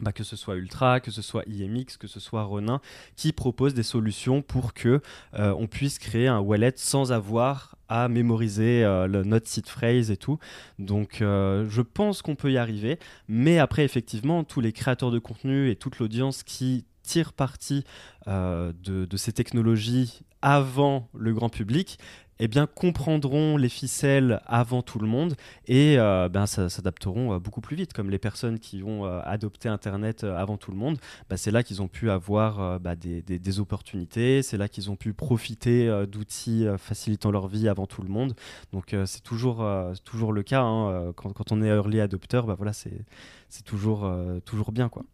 Bah, 0.01 0.13
que 0.13 0.23
ce 0.23 0.37
soit 0.37 0.55
Ultra, 0.55 1.01
que 1.01 1.11
ce 1.11 1.23
soit 1.23 1.43
IMX, 1.49 1.97
que 1.99 2.07
ce 2.07 2.21
soit 2.21 2.45
Ronin, 2.45 2.81
qui 3.17 3.33
proposent 3.33 3.75
des 3.75 3.83
solutions 3.83 4.43
pour 4.43 4.73
que 4.73 5.01
on 5.33 5.67
puisse 5.67 5.99
créer 5.99 6.29
un 6.29 6.39
wallet 6.39 6.75
sans 6.77 7.11
avoir 7.11 7.75
à 7.89 8.07
mémoriser 8.07 8.85
notre 9.09 9.49
seed 9.49 9.67
phrase 9.67 10.13
et 10.13 10.17
tout. 10.17 10.39
Donc 10.79 11.17
je 11.19 11.81
pense 11.81 12.23
qu'on 12.23 12.37
peut 12.37 12.53
y 12.53 12.59
arriver, 12.59 13.01
mais 13.27 13.59
après 13.59 13.83
effectivement 13.83 14.45
tous 14.45 14.61
les 14.61 14.71
créateurs 14.71 15.11
de 15.11 15.19
contenu 15.19 15.69
et 15.69 15.75
toute 15.75 15.99
l'audience 15.99 16.45
qui 16.45 16.85
tire 17.09 17.33
parti 17.33 17.85
euh, 18.27 18.73
de, 18.85 19.17
ces 19.17 19.33
technologies 19.33 20.21
avant 20.43 21.09
le 21.15 21.33
grand 21.33 21.49
public, 21.49 21.99
eh 22.39 22.47
bien, 22.47 22.67
comprendront 22.67 23.57
les 23.57 23.71
ficelles 23.71 24.41
avant 24.47 24.83
tout 24.83 25.01
le 25.01 25.09
monde 25.09 25.35
et 25.67 25.99
euh, 25.99 26.29
ben, 26.29 26.47
s'adapteront 26.47 27.33
euh, 27.33 27.39
beaucoup 27.41 27.63
plus 27.63 27.75
vite. 27.75 27.95
Comme 27.95 28.11
les 28.11 28.19
personnes 28.19 28.59
qui 28.61 28.83
ont 28.85 29.05
adopté 29.05 29.69
Internet 29.71 30.23
avant 30.23 30.59
tout 30.59 30.71
le 30.71 30.77
monde, 30.77 30.99
bah, 31.31 31.37
c'est 31.39 31.51
là 31.51 31.63
qu'ils 31.63 31.81
ont 31.81 31.89
pu 31.89 32.11
avoir 32.11 32.79
bah, 32.79 32.95
des, 32.95 33.61
opportunités, 33.61 34.43
c'est 34.43 34.59
là 34.59 34.69
qu'ils 34.69 34.91
ont 34.91 34.97
pu 34.97 35.15
profiter 35.15 36.05
d'outils 36.07 36.67
facilitant 36.77 37.31
leur 37.31 37.49
vie 37.49 37.69
avant 37.69 37.87
tout 37.87 38.03
le 38.03 38.09
monde. 38.09 38.35
Donc 38.73 38.95
c'est 39.07 39.23
toujours, 39.23 39.67
toujours 40.05 40.33
le 40.33 40.43
cas. 40.43 40.61
Hein, 40.61 41.13
quand, 41.17 41.51
on 41.53 41.63
est 41.63 41.69
early 41.69 42.01
adopter, 42.01 42.43
bah, 42.47 42.55
voilà, 42.55 42.75
c'est 42.75 43.65
toujours, 43.65 44.09
toujours 44.45 44.71
bien. 44.71 44.91
quoi. 44.91 45.05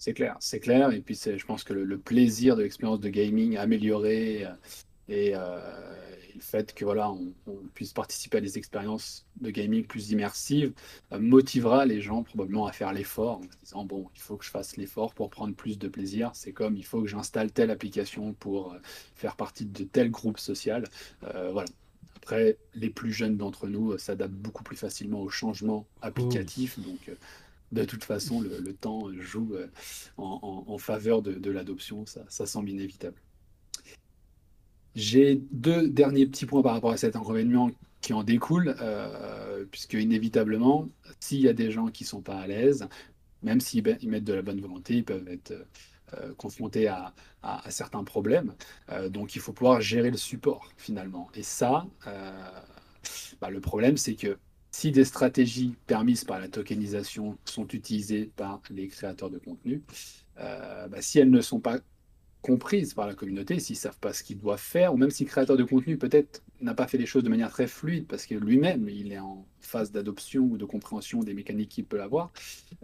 C'est 0.00 0.14
clair, 0.14 0.34
c'est 0.40 0.60
clair. 0.60 0.92
Et 0.92 1.02
puis, 1.02 1.14
je 1.14 1.44
pense 1.44 1.62
que 1.62 1.74
le, 1.74 1.98
plaisir 1.98 2.56
de 2.56 2.62
l'expérience 2.62 3.00
de 3.00 3.10
gaming 3.10 3.58
amélioré 3.58 4.46
euh, 4.46 4.52
et, 5.10 5.32
euh, 5.34 5.60
le 6.34 6.40
fait 6.40 6.72
que 6.72 6.86
voilà, 6.86 7.10
on, 7.10 7.34
puisse 7.74 7.92
participer 7.92 8.38
à 8.38 8.40
des 8.40 8.56
expériences 8.56 9.26
de 9.42 9.50
gaming 9.50 9.84
plus 9.84 10.10
immersives 10.10 10.72
euh, 11.12 11.18
motivera 11.18 11.84
les 11.84 12.00
gens 12.00 12.22
probablement 12.22 12.64
à 12.64 12.72
faire 12.72 12.94
l'effort 12.94 13.40
en 13.40 13.42
se 13.42 13.58
disant 13.62 13.84
bon, 13.84 14.08
il 14.14 14.22
faut 14.22 14.38
que 14.38 14.44
je 14.46 14.50
fasse 14.50 14.78
l'effort 14.78 15.12
pour 15.12 15.28
prendre 15.28 15.54
plus 15.54 15.78
de 15.78 15.86
plaisir. 15.86 16.30
C'est 16.32 16.52
comme 16.52 16.78
il 16.78 16.84
faut 16.84 17.02
que 17.02 17.08
j'installe 17.08 17.52
telle 17.52 17.70
application 17.70 18.32
pour 18.32 18.74
faire 19.16 19.36
partie 19.36 19.66
de 19.66 19.84
tel 19.84 20.10
groupe 20.10 20.38
social. 20.38 20.84
voilà. 21.20 21.66
Après, 22.16 22.56
les 22.74 22.90
plus 22.90 23.12
jeunes 23.12 23.36
d'entre 23.36 23.66
nous 23.66 23.98
s'adaptent 23.98 24.32
beaucoup 24.32 24.62
plus 24.62 24.76
facilement 24.76 25.20
aux 25.20 25.30
changements 25.30 25.86
applicatifs. 26.00 26.78
Donc, 26.78 27.10
de 27.72 27.84
toute 27.84 28.04
façon, 28.04 28.40
le, 28.40 28.72
temps 28.74 29.12
joue 29.18 29.54
euh, 29.54 29.68
en, 30.16 30.78
faveur 30.78 31.22
de, 31.22 31.50
l'adoption, 31.50 32.04
ça, 32.06 32.46
semble 32.46 32.70
inévitable. 32.70 33.16
J'ai 34.96 35.40
deux 35.52 35.88
derniers 35.88 36.26
petits 36.26 36.46
points 36.46 36.62
par 36.62 36.72
rapport 36.72 36.90
à 36.90 36.96
cet 36.96 37.14
inconvénient 37.14 37.70
qui 38.00 38.12
en 38.12 38.24
découlent, 38.24 38.74
euh, 38.80 39.64
puisque 39.70 39.92
inévitablement, 39.92 40.88
s'il 41.20 41.40
y 41.40 41.48
a 41.48 41.52
des 41.52 41.70
gens 41.70 41.88
qui 41.88 42.04
ne 42.04 42.08
sont 42.08 42.22
pas 42.22 42.38
à 42.38 42.46
l'aise, 42.46 42.88
même 43.42 43.60
s'ils 43.60 43.84
mettent 43.84 44.24
de 44.24 44.32
la 44.32 44.42
bonne 44.42 44.60
volonté, 44.60 44.96
ils 44.96 45.04
peuvent 45.04 45.28
être 45.28 45.52
euh, 46.14 46.34
confrontés 46.34 46.88
à, 46.88 47.14
certains 47.68 48.04
problèmes. 48.04 48.54
donc 49.08 49.34
il 49.34 49.40
faut 49.40 49.54
pouvoir 49.54 49.80
gérer 49.80 50.10
le 50.10 50.18
support 50.18 50.68
finalement. 50.76 51.30
Et 51.34 51.42
ça, 51.42 51.86
bah, 53.40 53.48
le 53.48 53.60
problème, 53.60 53.96
c'est 53.96 54.14
que 54.14 54.36
si 54.70 54.92
des 54.92 55.04
stratégies 55.04 55.74
permises 55.86 56.24
par 56.24 56.40
la 56.40 56.48
tokenisation 56.48 57.36
sont 57.44 57.66
utilisées 57.68 58.30
par 58.36 58.62
les 58.70 58.88
créateurs 58.88 59.30
de 59.30 59.38
contenu, 59.38 59.82
euh, 60.38 60.88
bah, 60.88 61.02
si 61.02 61.18
elles 61.18 61.30
ne 61.30 61.40
sont 61.40 61.60
pas 61.60 61.78
comprises 62.42 62.94
par 62.94 63.06
la 63.06 63.14
communauté, 63.14 63.58
s'ils 63.58 63.76
ne 63.76 63.80
savent 63.80 63.98
pas 63.98 64.12
ce 64.12 64.22
qu'ils 64.22 64.38
doivent 64.38 64.60
faire, 64.60 64.94
ou 64.94 64.96
même 64.96 65.10
si 65.10 65.24
le 65.24 65.28
créateur 65.28 65.56
de 65.56 65.64
contenu 65.64 65.98
peut-être 65.98 66.42
n'a 66.60 66.74
pas 66.74 66.86
fait 66.86 66.98
les 66.98 67.06
choses 67.06 67.22
de 67.22 67.28
manière 67.28 67.50
très 67.50 67.66
fluide 67.66 68.06
parce 68.06 68.26
que 68.26 68.34
lui-même 68.34 68.88
il 68.88 69.12
est 69.12 69.18
en 69.18 69.46
phase 69.60 69.92
d'adoption 69.92 70.44
ou 70.44 70.56
de 70.56 70.64
compréhension 70.64 71.20
des 71.22 71.34
mécaniques 71.34 71.70
qu'il 71.70 71.84
peut 71.84 72.02
avoir, 72.02 72.32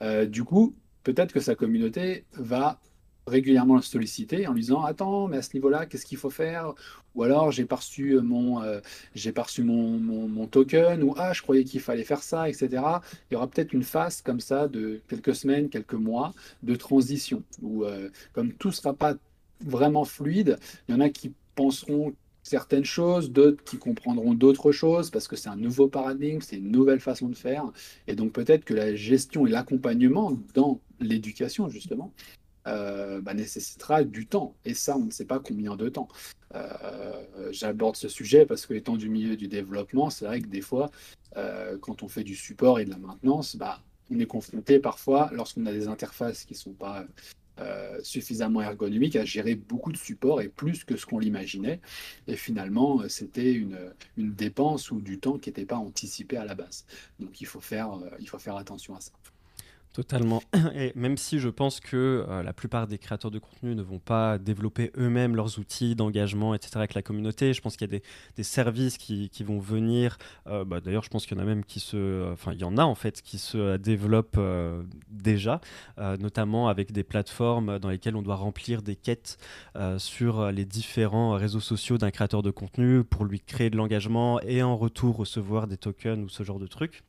euh, 0.02 0.26
du 0.26 0.44
coup 0.44 0.74
peut-être 1.04 1.32
que 1.32 1.40
sa 1.40 1.54
communauté 1.54 2.24
va 2.32 2.80
régulièrement 3.26 3.76
le 3.76 3.82
solliciter 3.82 4.46
en 4.46 4.52
lui 4.52 4.62
disant 4.62 4.82
attends 4.84 5.28
mais 5.28 5.38
à 5.38 5.42
ce 5.42 5.54
niveau-là 5.54 5.86
qu'est-ce 5.86 6.06
qu'il 6.06 6.18
faut 6.18 6.30
faire? 6.30 6.74
Ou 7.14 7.22
alors 7.22 7.50
j'ai 7.50 7.64
pas 7.64 7.76
reçu 7.76 8.18
mon 8.20 8.62
euh, 8.62 8.80
j'ai 9.14 9.32
pas 9.32 9.46
mon, 9.58 9.98
mon, 9.98 10.46
token 10.46 11.02
ou 11.02 11.14
ah 11.16 11.32
je 11.32 11.42
croyais 11.42 11.64
qu'il 11.64 11.80
fallait 11.80 12.04
faire 12.04 12.22
ça 12.22 12.48
etc 12.48 12.68
il 13.30 13.34
y 13.34 13.36
aura 13.36 13.48
peut-être 13.48 13.72
une 13.72 13.82
phase 13.82 14.22
comme 14.22 14.40
ça 14.40 14.68
de 14.68 15.00
quelques 15.08 15.34
semaines 15.34 15.68
quelques 15.68 15.94
mois 15.94 16.34
de 16.62 16.76
transition 16.76 17.42
où 17.62 17.84
euh, 17.84 18.10
comme 18.32 18.52
tout 18.52 18.70
sera 18.70 18.94
pas 18.94 19.14
vraiment 19.60 20.04
fluide 20.04 20.58
il 20.88 20.94
y 20.94 20.98
en 20.98 21.00
a 21.00 21.08
qui 21.08 21.32
penseront 21.54 22.14
certaines 22.46 22.84
choses, 22.84 23.32
d'autres 23.32 23.64
qui 23.64 23.76
comprendront 23.76 24.32
d'autres 24.32 24.70
choses 24.70 25.10
parce 25.10 25.26
que 25.26 25.34
c'est 25.34 25.48
un 25.48 25.56
nouveau 25.56 25.88
paradigme, 25.88 26.40
c'est 26.40 26.56
une 26.56 26.70
nouvelle 26.70 27.00
façon 27.00 27.28
de 27.28 27.34
faire. 27.34 27.64
Et 28.06 28.14
donc 28.14 28.32
peut-être 28.32 28.64
que 28.64 28.72
la 28.72 28.94
gestion 28.94 29.48
et 29.48 29.50
l'accompagnement 29.50 30.32
dans 30.54 30.80
l'éducation, 31.00 31.68
justement, 31.68 32.12
euh, 32.66 33.20
bah, 33.20 33.34
nécessitera 33.34 34.02
du 34.02 34.26
temps. 34.26 34.56
Et 34.64 34.74
ça, 34.74 34.96
on 34.96 35.04
ne 35.04 35.10
sait 35.10 35.24
pas 35.24 35.38
combien 35.38 35.76
de 35.76 35.88
temps. 35.88 36.08
Euh, 36.54 37.52
j'aborde 37.52 37.96
ce 37.96 38.08
sujet 38.08 38.44
parce 38.44 38.66
que 38.66 38.74
étant 38.74 38.96
du 38.96 39.08
milieu 39.08 39.36
du 39.36 39.46
développement, 39.46 40.10
c'est 40.10 40.24
vrai 40.24 40.40
que 40.40 40.48
des 40.48 40.62
fois, 40.62 40.90
euh, 41.36 41.78
quand 41.78 42.02
on 42.02 42.08
fait 42.08 42.24
du 42.24 42.34
support 42.34 42.80
et 42.80 42.84
de 42.84 42.90
la 42.90 42.98
maintenance, 42.98 43.56
bah, 43.56 43.82
on 44.10 44.18
est 44.18 44.26
confronté 44.26 44.80
parfois, 44.80 45.30
lorsqu'on 45.32 45.66
a 45.66 45.72
des 45.72 45.86
interfaces 45.86 46.44
qui 46.44 46.54
ne 46.54 46.58
sont 46.58 46.72
pas 46.72 47.06
suffisamment 48.02 48.60
ergonomiques, 48.60 49.16
à 49.16 49.24
gérer 49.24 49.54
beaucoup 49.54 49.90
de 49.90 49.96
supports 49.96 50.42
et 50.42 50.48
plus 50.48 50.84
que 50.84 50.94
ce 50.98 51.06
qu'on 51.06 51.18
l'imaginait. 51.18 51.80
Et 52.26 52.36
finalement, 52.36 53.08
c'était 53.08 53.50
une, 53.50 53.78
une, 54.18 54.34
dépense 54.34 54.90
ou 54.90 55.00
du 55.00 55.18
temps 55.18 55.38
qui 55.38 55.48
n'était 55.48 55.64
pas 55.64 55.78
anticipé 55.78 56.36
à 56.36 56.44
la 56.44 56.54
base. 56.54 56.84
Donc 57.18 57.40
il 57.40 57.46
faut 57.46 57.60
faire, 57.60 57.98
il 58.20 58.28
faut 58.28 58.38
faire 58.38 58.56
attention 58.56 58.94
à 58.94 59.00
ça. 59.00 59.12
Totalement. 59.96 60.42
Et 60.74 60.92
même 60.94 61.16
si 61.16 61.38
je 61.38 61.48
pense 61.48 61.80
que 61.80 62.26
euh, 62.28 62.42
la 62.42 62.52
plupart 62.52 62.86
des 62.86 62.98
créateurs 62.98 63.30
de 63.30 63.38
contenu 63.38 63.74
ne 63.74 63.80
vont 63.80 63.98
pas 63.98 64.36
développer 64.36 64.92
eux-mêmes 64.98 65.34
leurs 65.34 65.58
outils 65.58 65.96
d'engagement, 65.96 66.54
etc., 66.54 66.72
avec 66.76 66.92
la 66.92 67.00
communauté, 67.00 67.54
je 67.54 67.62
pense 67.62 67.78
qu'il 67.78 67.90
y 67.90 67.96
a 67.96 67.98
des, 68.36 68.42
services 68.42 68.98
qui, 68.98 69.30
vont 69.42 69.58
venir. 69.58 70.18
Euh, 70.48 70.66
bah, 70.66 70.82
D'ailleurs, 70.82 71.02
je 71.02 71.08
pense 71.08 71.24
qu'il 71.24 71.38
y 71.38 71.40
en 71.40 71.42
a 71.42 71.46
même 71.46 71.64
qui 71.64 71.80
se. 71.80 72.30
Enfin, 72.30 72.52
il 72.52 72.58
y 72.58 72.64
en 72.64 72.76
a 72.76 72.84
en 72.84 72.94
fait 72.94 73.22
qui 73.22 73.38
se 73.38 73.78
développent 73.78 74.36
euh, 74.36 74.82
déjà, 75.08 75.62
notamment 75.96 76.68
avec 76.68 76.92
des 76.92 77.02
plateformes 77.02 77.78
dans 77.78 77.88
lesquelles 77.88 78.16
on 78.16 78.22
doit 78.22 78.36
remplir 78.36 78.82
des 78.82 78.96
quêtes 78.96 79.38
sur 79.96 80.52
les 80.52 80.66
différents 80.66 81.32
réseaux 81.32 81.60
sociaux 81.60 81.96
d'un 81.96 82.10
créateur 82.10 82.42
de 82.42 82.50
contenu 82.50 83.02
pour 83.02 83.24
lui 83.24 83.40
créer 83.40 83.70
de 83.70 83.78
l'engagement 83.78 84.42
et 84.42 84.62
en 84.62 84.76
retour 84.76 85.16
recevoir 85.16 85.66
des 85.66 85.78
tokens 85.78 86.22
ou 86.22 86.28
ce 86.28 86.42
genre 86.42 86.58
de 86.58 86.66
trucs. 86.66 87.02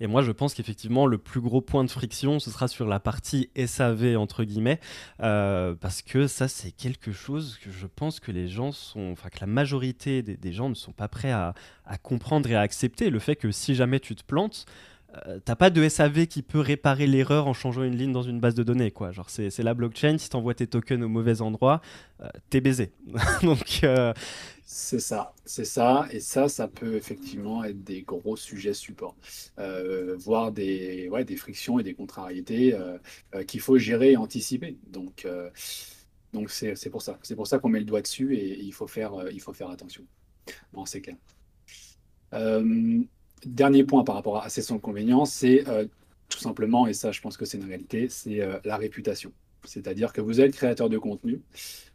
Et 0.00 0.06
moi, 0.06 0.22
je 0.22 0.32
pense 0.32 0.54
qu'effectivement, 0.54 1.06
le 1.06 1.18
plus 1.18 1.40
gros 1.40 1.60
point 1.60 1.84
de 1.84 1.90
friction, 1.90 2.38
ce 2.38 2.50
sera 2.50 2.68
sur 2.68 2.86
la 2.86 3.00
partie 3.00 3.50
SAV, 3.56 4.16
entre 4.16 4.44
guillemets, 4.44 4.80
euh, 5.22 5.74
parce 5.74 6.02
que 6.02 6.26
ça, 6.26 6.48
c'est 6.48 6.70
quelque 6.70 7.12
chose 7.12 7.58
que 7.62 7.70
je 7.70 7.86
pense 7.86 8.20
que 8.20 8.32
les 8.32 8.48
gens 8.48 8.72
sont, 8.72 9.10
enfin, 9.12 9.28
que 9.28 9.40
la 9.40 9.46
majorité 9.46 10.22
des, 10.22 10.52
gens 10.52 10.68
ne 10.68 10.74
sont 10.74 10.92
pas 10.92 11.08
prêts 11.08 11.30
à, 11.30 11.54
à, 11.84 11.98
comprendre 11.98 12.50
et 12.50 12.54
à 12.54 12.60
accepter. 12.60 13.10
Le 13.10 13.18
fait 13.18 13.36
que 13.36 13.50
si 13.50 13.74
jamais 13.74 14.00
tu 14.00 14.14
te 14.14 14.24
plantes, 14.24 14.66
euh, 15.26 15.40
t'as 15.44 15.56
pas 15.56 15.70
de 15.70 15.88
SAV 15.88 16.26
qui 16.26 16.42
peut 16.42 16.60
réparer 16.60 17.06
l'erreur 17.06 17.46
en 17.48 17.52
changeant 17.52 17.82
une 17.82 17.96
ligne 17.96 18.12
dans 18.12 18.22
une 18.22 18.40
base 18.40 18.54
de 18.54 18.62
données. 18.62 18.90
Quoi. 18.90 19.12
Genre, 19.12 19.28
c'est, 19.28 19.56
la 19.58 19.74
blockchain, 19.74 20.18
si 20.18 20.28
t'envoies 20.28 20.54
tes 20.54 20.66
tokens 20.66 21.02
au 21.02 21.08
mauvais 21.08 21.40
endroit, 21.40 21.80
euh, 22.20 22.28
t'es 22.48 22.60
baisé. 22.60 22.92
Donc, 23.42 23.80
euh... 23.82 24.12
C'est 24.64 25.00
ça, 25.00 25.34
c'est 25.44 25.64
ça. 25.64 26.06
Et 26.12 26.20
ça, 26.20 26.48
ça 26.48 26.68
peut 26.68 26.94
effectivement 26.94 27.64
être 27.64 27.82
des 27.82 28.02
gros 28.02 28.36
sujets 28.36 28.72
support, 28.72 29.16
voire 30.18 30.52
des, 30.52 31.08
ouais, 31.08 31.24
des 31.24 31.36
frictions 31.36 31.80
et 31.80 31.82
des 31.82 31.94
contrariétés 31.94 32.78
qu'il 33.48 33.60
faut 33.60 33.78
gérer 33.78 34.12
et 34.12 34.16
anticiper. 34.16 34.78
Donc, 34.86 35.26
donc 36.32 36.50
c'est, 36.50 36.76
c'est 36.76 36.88
pour 36.88 37.02
ça. 37.02 37.18
C'est 37.24 37.34
pour 37.34 37.48
ça 37.48 37.58
qu'on 37.58 37.68
met 37.68 37.80
le 37.80 37.84
doigt 37.84 38.00
dessus 38.00 38.36
et, 38.36 38.44
et 38.44 38.62
il, 38.62 38.72
faut 38.72 38.86
faire, 38.86 39.12
il 39.32 39.40
faut 39.40 39.52
faire 39.52 39.70
attention. 39.70 40.04
Bon, 40.72 40.86
c'est 40.86 41.00
clair. 41.00 41.16
Dernier 43.46 43.84
point 43.84 44.04
par 44.04 44.16
rapport 44.16 44.42
à 44.42 44.48
ces 44.50 44.70
inconvénients, 44.72 45.24
c'est 45.24 45.66
euh, 45.68 45.86
tout 46.28 46.38
simplement, 46.38 46.86
et 46.86 46.92
ça 46.92 47.10
je 47.10 47.20
pense 47.20 47.36
que 47.36 47.44
c'est 47.44 47.56
une 47.56 47.64
réalité, 47.64 48.08
c'est 48.08 48.40
euh, 48.40 48.58
la 48.64 48.76
réputation. 48.76 49.32
C'est-à-dire 49.64 50.12
que 50.12 50.20
vous 50.20 50.40
êtes 50.40 50.54
créateur 50.54 50.88
de 50.88 50.98
contenu 50.98 51.40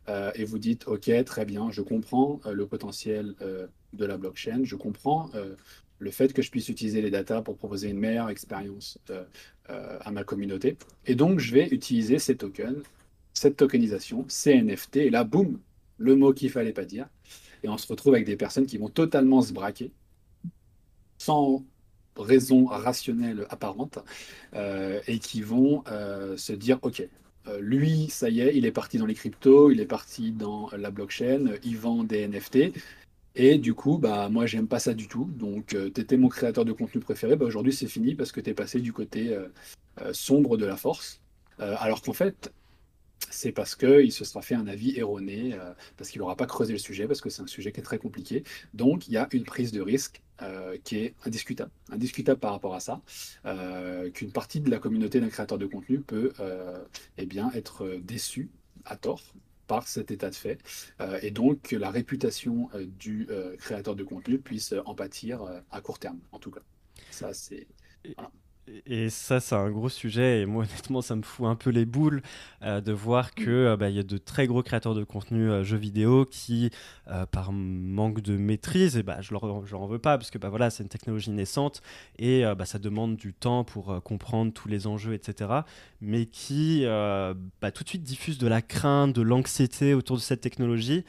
euh, 0.10 0.32
et 0.36 0.44
vous 0.44 0.60
dites, 0.60 0.88
OK, 0.88 1.12
très 1.24 1.46
bien, 1.46 1.70
je 1.72 1.82
comprends 1.82 2.40
le 2.46 2.66
potentiel 2.68 3.36
de 3.94 4.06
la 4.06 4.18
blockchain, 4.18 4.62
je 4.64 4.76
comprends 4.76 5.32
le 5.98 6.12
fait 6.12 6.32
que 6.32 6.44
je 6.44 6.52
puisse 6.52 6.70
utiliser 6.70 7.02
les 7.02 7.10
datas 7.10 7.42
pour 7.42 7.58
proposer 7.58 7.90
une 7.90 7.98
meilleure 7.98 8.30
expérience 8.30 9.00
à 9.68 10.12
ma 10.12 10.24
communauté. 10.24 10.78
Et 11.08 11.16
donc, 11.16 11.40
je 11.40 11.56
vais 11.56 11.68
utiliser 11.70 12.20
ces 12.20 12.38
tokens, 12.38 12.84
cette 13.34 13.58
tokenisation, 13.58 14.26
ces 14.28 14.62
NFT, 14.62 14.98
et 14.98 15.10
là, 15.10 15.24
boum, 15.24 15.60
le 15.98 16.16
mot 16.16 16.34
qu'il 16.34 16.52
fallait 16.52 16.72
pas 16.72 16.86
dire. 16.86 17.08
Et 17.64 17.68
on 17.68 17.80
se 17.80 17.88
retrouve 17.88 18.14
avec 18.14 18.28
des 18.28 18.38
personnes 18.38 18.68
qui 18.68 18.78
vont 18.78 18.90
totalement 18.90 19.42
se 19.42 19.54
braquer 19.54 19.92
sans 21.26 21.64
raison 22.18 22.66
rationnelle 22.66 23.46
apparente 23.50 24.00
euh, 24.54 25.00
et 25.08 25.20
qui 25.20 25.42
vont 25.42 25.84
euh, 25.88 26.38
se 26.38 26.54
dire 26.54 26.78
ok 26.84 27.04
euh, 27.48 27.60
lui 27.60 28.08
ça 28.10 28.30
y 28.30 28.42
est 28.42 28.56
il 28.56 28.66
est 28.66 28.72
parti 28.72 28.98
dans 28.98 29.06
les 29.06 29.16
cryptos 29.16 29.72
il 29.72 29.82
est 29.82 29.86
parti 29.88 30.32
dans 30.32 30.70
la 30.78 30.92
blockchain 30.92 31.56
il 31.64 31.78
vend 31.78 32.04
des 32.04 32.28
NFT 32.28 32.74
et 33.36 33.58
du 33.58 33.74
coup 33.74 33.98
bah 33.98 34.30
moi 34.30 34.46
j'aime 34.46 34.68
pas 34.68 34.80
ça 34.80 34.94
du 34.94 35.08
tout. 35.10 35.26
Donc 35.26 35.76
tu 35.94 36.02
étais 36.02 36.16
mon 36.16 36.30
créateur 36.30 36.64
de 36.64 36.72
contenu 36.72 37.02
préféré 37.02 37.36
bah, 37.36 37.46
aujourd'hui 37.46 37.74
c'est 37.74 37.88
fini 37.88 38.16
parce 38.16 38.32
que 38.32 38.40
tu 38.40 38.50
es 38.52 38.54
passé 38.54 38.80
du 38.80 38.94
côté 38.94 39.38
sombre 40.14 40.56
de 40.56 40.66
la 40.66 40.78
force. 40.78 41.20
Alors 41.58 42.02
qu'en 42.02 42.14
fait 42.14 42.54
c'est 43.30 43.52
parce 43.52 43.76
qu'il 43.76 44.12
se 44.12 44.24
sera 44.26 44.42
fait 44.42 44.56
un 44.56 44.68
avis 44.68 44.98
erroné, 44.98 45.54
euh, 45.54 45.74
parce 45.98 46.10
qu'il 46.10 46.20
n'aura 46.20 46.36
pas 46.36 46.46
creusé 46.46 46.74
le 46.74 46.80
sujet, 46.80 47.08
parce 47.08 47.22
que 47.22 47.30
c'est 47.30 47.42
un 47.42 47.48
sujet 47.48 47.72
qui 47.72 47.80
est 47.80 47.84
très 47.84 47.98
compliqué. 47.98 48.44
Donc, 48.74 49.08
il 49.08 49.14
y 49.14 49.18
a 49.18 49.28
une 49.32 49.44
prise 49.44 49.72
de 49.72 49.82
risque 49.82 50.22
euh, 50.42 50.78
qui 50.84 50.98
est 50.98 51.16
indiscutable. 51.26 51.72
Indiscutable 51.90 52.40
par 52.40 52.52
rapport 52.52 52.76
à 52.76 52.80
ça, 52.80 53.02
euh, 53.46 54.10
qu'une 54.12 54.32
partie 54.32 54.62
de 54.62 54.70
la 54.70 54.80
communauté 54.80 55.20
d'un 55.20 55.30
créateur 55.30 55.58
de 55.58 55.66
contenu 55.66 56.00
peut 56.00 56.34
eh 57.18 57.26
bien, 57.26 57.52
être 57.54 58.00
déçue 58.02 58.50
à 58.86 58.96
tort 58.96 59.22
par 59.68 59.88
cet 59.88 60.12
état 60.12 60.30
de 60.30 60.36
fait, 60.36 60.60
et 61.22 61.32
donc 61.32 61.62
que 61.64 61.76
la 61.76 61.90
réputation 61.90 62.70
du 63.00 63.28
créateur 63.58 63.96
de 63.96 64.04
contenu 64.04 64.38
puisse 64.38 64.76
en 64.86 64.94
pâtir 64.94 65.42
à 65.72 65.82
court 65.82 65.98
terme, 65.98 66.20
en 66.32 66.40
tout 66.40 66.52
cas. 66.52 66.62
Ça, 67.10 67.34
c'est... 67.34 67.68
Et 68.88 69.10
ça, 69.10 69.40
c'est 69.40 69.56
un 69.56 69.70
gros 69.70 69.90
sujet. 69.90 70.42
Et 70.42 70.46
moi, 70.46 70.64
honnêtement, 70.70 71.02
ça 71.02 71.16
me 71.16 71.22
fout 71.22 71.46
un 71.48 71.56
peu 71.56 71.70
les 71.70 71.86
boules 71.86 72.22
euh, 72.64 72.82
de 72.82 72.92
voir 72.92 73.34
que 73.36 73.50
euh, 73.50 73.78
bah, 73.78 73.90
y 73.90 74.00
a 74.00 74.04
de 74.04 74.18
très 74.18 74.48
gros 74.48 74.64
créateurs 74.64 74.96
de 74.96 75.04
contenu 75.04 75.50
euh, 75.50 75.64
jeux 75.64 75.78
vidéo 75.78 76.26
qui, 76.26 76.72
euh, 77.08 77.26
par 77.26 77.52
manque 77.52 78.22
de 78.22 78.38
maîtrise, 78.38 78.98
et 78.98 79.04
bah, 79.04 79.22
je 79.22 79.32
leur, 79.32 79.46
leur 79.46 79.82
en 79.82 79.88
veux 79.88 80.00
pas 80.00 80.18
parce 80.18 80.32
que 80.32 80.38
bah, 80.38 80.50
voilà, 80.50 80.70
c'est 80.70 80.84
une 80.84 80.90
technologie 80.90 81.32
naissante 81.32 81.82
et 82.18 82.44
bah, 82.58 82.66
ça 82.66 82.80
demande 82.80 83.16
du 83.18 83.34
temps 83.34 83.64
pour 83.64 84.02
comprendre 84.04 84.52
tous 84.54 84.68
les 84.68 84.88
enjeux, 84.88 85.14
etc. 85.14 85.62
Mais 86.02 86.26
qui 86.26 86.86
bah, 86.86 87.72
tout 87.74 87.84
de 87.84 87.90
suite 87.90 88.04
diffuse 88.04 88.38
de 88.38 88.48
la 88.48 88.62
crainte, 88.62 89.14
de 89.16 89.22
l'anxiété 89.22 89.94
autour 89.94 90.18
de 90.18 90.22
cette 90.22 90.42
technologie 90.42 91.04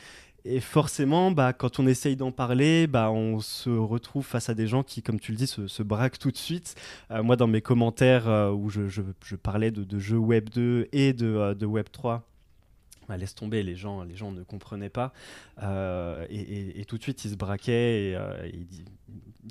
et 0.48 0.60
forcément, 0.60 1.30
bah, 1.30 1.52
quand 1.52 1.78
on 1.78 1.86
essaye 1.86 2.16
d'en 2.16 2.32
parler, 2.32 2.86
bah, 2.86 3.10
on 3.10 3.40
se 3.40 3.70
retrouve 3.70 4.24
face 4.24 4.48
à 4.48 4.54
des 4.54 4.66
gens 4.66 4.82
qui, 4.82 5.02
comme 5.02 5.20
tu 5.20 5.32
le 5.32 5.38
dis, 5.38 5.46
se, 5.46 5.82
braquent 5.82 6.18
tout 6.18 6.30
de 6.30 6.36
suite. 6.36 6.74
Euh, 7.10 7.22
moi, 7.22 7.36
dans 7.36 7.46
mes 7.46 7.60
commentaires 7.60 8.28
euh, 8.28 8.50
où 8.50 8.70
je, 8.70 9.02
parlais 9.42 9.70
de, 9.70 9.98
jeux 9.98 10.18
Web 10.18 10.50
2 10.50 10.88
et 10.92 11.12
de, 11.12 11.26
euh, 11.26 11.54
de 11.54 11.66
Web 11.66 11.86
3, 11.90 12.28
bah, 13.08 13.16
laisse 13.16 13.34
tomber, 13.34 13.62
les 13.62 13.76
gens, 13.76 14.02
les 14.02 14.16
gens 14.16 14.32
ne 14.32 14.42
comprenaient 14.42 14.88
pas. 14.88 15.12
Euh, 15.62 16.26
et, 16.28 16.40
et, 16.40 16.80
et, 16.80 16.84
tout 16.84 16.98
de 16.98 17.02
suite, 17.02 17.24
ils 17.24 17.30
se 17.30 17.36
braquaient. 17.36 18.10
Et, 18.10 18.16
euh, 18.16 18.46
et, 18.46 18.66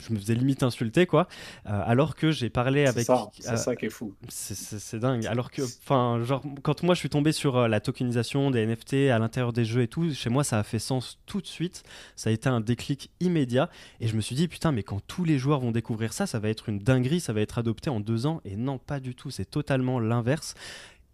je 0.03 0.13
me 0.13 0.19
faisais 0.19 0.35
limite 0.35 0.61
insulter, 0.61 1.05
quoi. 1.05 1.27
Euh, 1.67 1.81
alors 1.85 2.15
que 2.15 2.31
j'ai 2.31 2.49
parlé 2.49 2.85
avec. 2.85 3.05
C'est 3.05 3.41
ça, 3.41 3.57
ça, 3.57 3.75
qui 3.77 3.85
est 3.85 3.89
fou. 3.89 4.13
C'est 4.27 4.99
dingue. 4.99 5.25
Alors 5.25 5.51
que, 5.51 5.61
enfin, 5.61 6.21
genre, 6.23 6.43
quand 6.63 6.83
moi 6.83 6.95
je 6.95 6.99
suis 6.99 7.09
tombé 7.09 7.31
sur 7.31 7.69
la 7.69 7.79
tokenisation 7.79 8.51
des 8.51 8.65
NFT 8.65 9.09
à 9.09 9.19
l'intérieur 9.19 9.53
des 9.53 9.63
jeux 9.63 9.83
et 9.83 9.87
tout, 9.87 10.13
chez 10.13 10.29
moi, 10.29 10.43
ça 10.43 10.59
a 10.59 10.63
fait 10.63 10.79
sens 10.79 11.19
tout 11.25 11.39
de 11.39 11.47
suite. 11.47 11.83
Ça 12.17 12.29
a 12.29 12.33
été 12.33 12.49
un 12.49 12.59
déclic 12.59 13.09
immédiat. 13.21 13.69
Et 14.01 14.07
je 14.07 14.17
me 14.17 14.21
suis 14.21 14.35
dit, 14.35 14.49
putain, 14.49 14.73
mais 14.73 14.83
quand 14.83 14.99
tous 15.07 15.23
les 15.23 15.37
joueurs 15.37 15.61
vont 15.61 15.71
découvrir 15.71 16.11
ça, 16.11 16.27
ça 16.27 16.39
va 16.39 16.49
être 16.49 16.67
une 16.67 16.79
dinguerie, 16.79 17.21
ça 17.21 17.31
va 17.31 17.39
être 17.39 17.57
adopté 17.57 17.89
en 17.89 18.01
deux 18.01 18.25
ans. 18.25 18.41
Et 18.43 18.57
non, 18.57 18.77
pas 18.77 18.99
du 18.99 19.15
tout. 19.15 19.31
C'est 19.31 19.49
totalement 19.49 19.99
l'inverse. 20.01 20.55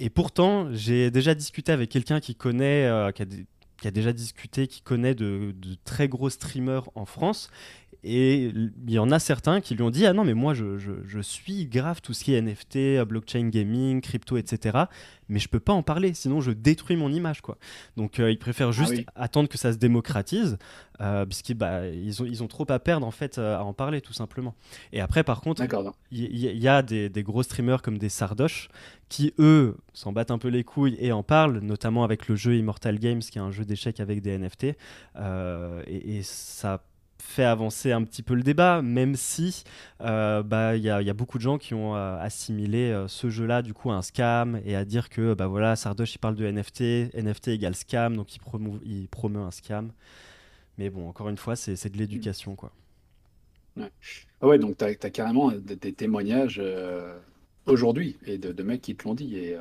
Et 0.04 0.10
pourtant, 0.10 0.68
j'ai 0.72 1.12
déjà 1.12 1.36
discuté 1.36 1.72
avec 1.72 1.92
quelqu'un 1.92 2.20
qui 2.20 2.34
connaît, 2.34 2.86
euh, 2.86 3.12
qui, 3.12 3.22
a 3.22 3.26
qui, 3.80 3.88
a 3.88 3.92
déjà 3.92 4.12
discuté, 4.12 4.66
qui 4.66 4.82
connaît 4.82 5.14
de, 5.14 5.54
de, 5.56 5.76
très 5.86 6.08
gros 6.08 6.32
streamers 6.32 6.90
en 6.96 7.06
France. 7.06 7.52
Et 8.04 8.46
il 8.46 8.92
y 8.92 8.98
en 8.98 9.12
a 9.12 9.20
certains 9.20 9.62
qui 9.62 9.76
lui 9.76 9.84
ont 9.84 9.92
dit 9.92 10.08
Ah 10.08 10.14
non, 10.14 10.26
mais 10.26 10.34
moi, 10.34 10.56
je, 10.56 10.80
je, 10.80 10.92
je 11.06 11.20
suis 11.20 11.68
grave 11.68 12.02
tout 12.02 12.14
ce 12.14 12.24
qui 12.24 12.34
est 12.34 12.42
NFT, 12.42 13.08
blockchain 13.08 13.50
gaming, 13.50 14.02
crypto, 14.02 14.38
etc. 14.38 14.86
Mais 15.30 15.38
je 15.38 15.48
peux 15.48 15.60
pas 15.60 15.74
en 15.74 15.84
parler, 15.84 16.16
sinon 16.16 16.42
je 16.42 16.50
détruis 16.50 16.96
mon 16.96 17.12
image. 17.12 17.42
quoi. 17.42 17.60
Donc 17.98 18.20
euh, 18.20 18.32
ils 18.32 18.40
préfèrent 18.40 18.72
juste 18.72 18.94
ah 18.94 18.98
oui. 18.98 19.06
attendre 19.14 19.50
que 19.50 19.58
ça 19.60 19.72
se 19.72 19.78
démocratise, 19.78 20.58
euh, 21.00 21.28
puisqu'ils 21.28 21.54
bah, 21.54 21.88
ils 21.88 22.24
ont, 22.24 22.26
ils 22.26 22.42
ont 22.42 22.48
trop 22.48 22.66
à 22.70 22.80
perdre 22.80 23.06
en 23.06 23.12
fait 23.12 23.38
à 23.38 23.64
en 23.64 23.74
parler, 23.74 24.02
tout 24.02 24.14
simplement. 24.14 24.56
Et 24.94 25.00
après, 25.00 25.24
par 25.24 25.42
contre, 25.42 25.62
il 26.10 26.24
y, 26.24 26.48
y, 26.48 26.68
a 26.68 26.82
des, 26.82 27.08
des, 27.08 27.22
gros 27.22 27.44
streamers 27.44 27.84
comme 27.84 28.00
des 28.00 28.10
Sardoches 28.10 28.70
qui, 29.12 29.34
eux, 29.40 29.76
s'en 29.94 30.14
battent 30.14 30.32
un 30.32 30.38
peu 30.38 30.48
les 30.48 30.64
couilles 30.64 30.96
et 30.98 31.12
en 31.12 31.22
parlent, 31.22 31.60
notamment 31.60 32.06
avec 32.06 32.30
le 32.30 32.38
jeu 32.38 32.56
Immortal 32.56 32.98
Games, 32.98 33.20
qui 33.20 33.38
est 33.38 33.42
un 33.42 33.52
jeu 33.52 33.66
d'échecs 33.66 34.00
avec 34.00 34.22
des 34.22 34.38
NFT. 34.38 34.68
Euh, 35.18 35.84
et, 35.86 36.22
ça 36.24 36.82
fait 37.20 37.44
avancer 37.44 37.92
un 37.92 38.04
petit 38.04 38.24
peu 38.24 38.36
le 38.36 38.42
débat, 38.42 38.82
même 38.82 39.16
si 39.16 39.64
euh, 40.00 40.44
bah 40.44 40.78
y, 40.78 40.84
y, 40.84 40.90
a 40.90 41.14
beaucoup 41.14 41.38
de 41.38 41.44
gens 41.44 41.58
qui 41.58 41.74
ont 41.74 41.96
euh, 41.96 42.18
assimilé 42.20 43.06
ce 43.08 43.30
jeu-là 43.30 43.62
du 43.62 43.74
coup 43.74 43.92
à 43.92 43.96
un 43.96 44.02
scam 44.02 44.60
et 44.66 44.76
à 44.76 44.86
dire 44.86 45.08
que 45.08 45.36
bah 45.36 45.48
voilà 45.48 45.76
Sardoche 45.76 46.16
il 46.16 46.18
parle 46.18 46.36
de 46.36 46.50
NFT, 46.50 47.14
NFT 47.14 47.50
égale 47.50 47.76
scam, 47.76 48.16
donc 48.16 48.34
il 48.36 49.08
promeut, 49.10 49.42
un 49.42 49.52
scam. 49.52 49.92
Mais 50.78 50.90
bon, 50.90 51.08
encore 51.10 51.30
une 51.30 51.38
fois, 51.38 51.56
c'est 51.58 51.90
de 51.90 51.98
l'éducation 51.98 52.56
quoi. 52.56 52.72
Ouais. 53.76 53.92
Ah 54.42 54.48
ouais, 54.48 54.58
donc 54.58 54.78
tu 54.78 54.86
as, 54.86 54.96
carrément 54.96 55.52
des, 55.52 55.94
témoignages 55.94 56.62
aujourd'hui 57.66 58.18
et 58.26 58.38
de, 58.38 58.64
mecs 58.64 58.82
qui 58.82 58.96
te 58.96 59.08
l'ont 59.08 59.14
dit. 59.14 59.38
Et, 59.38 59.56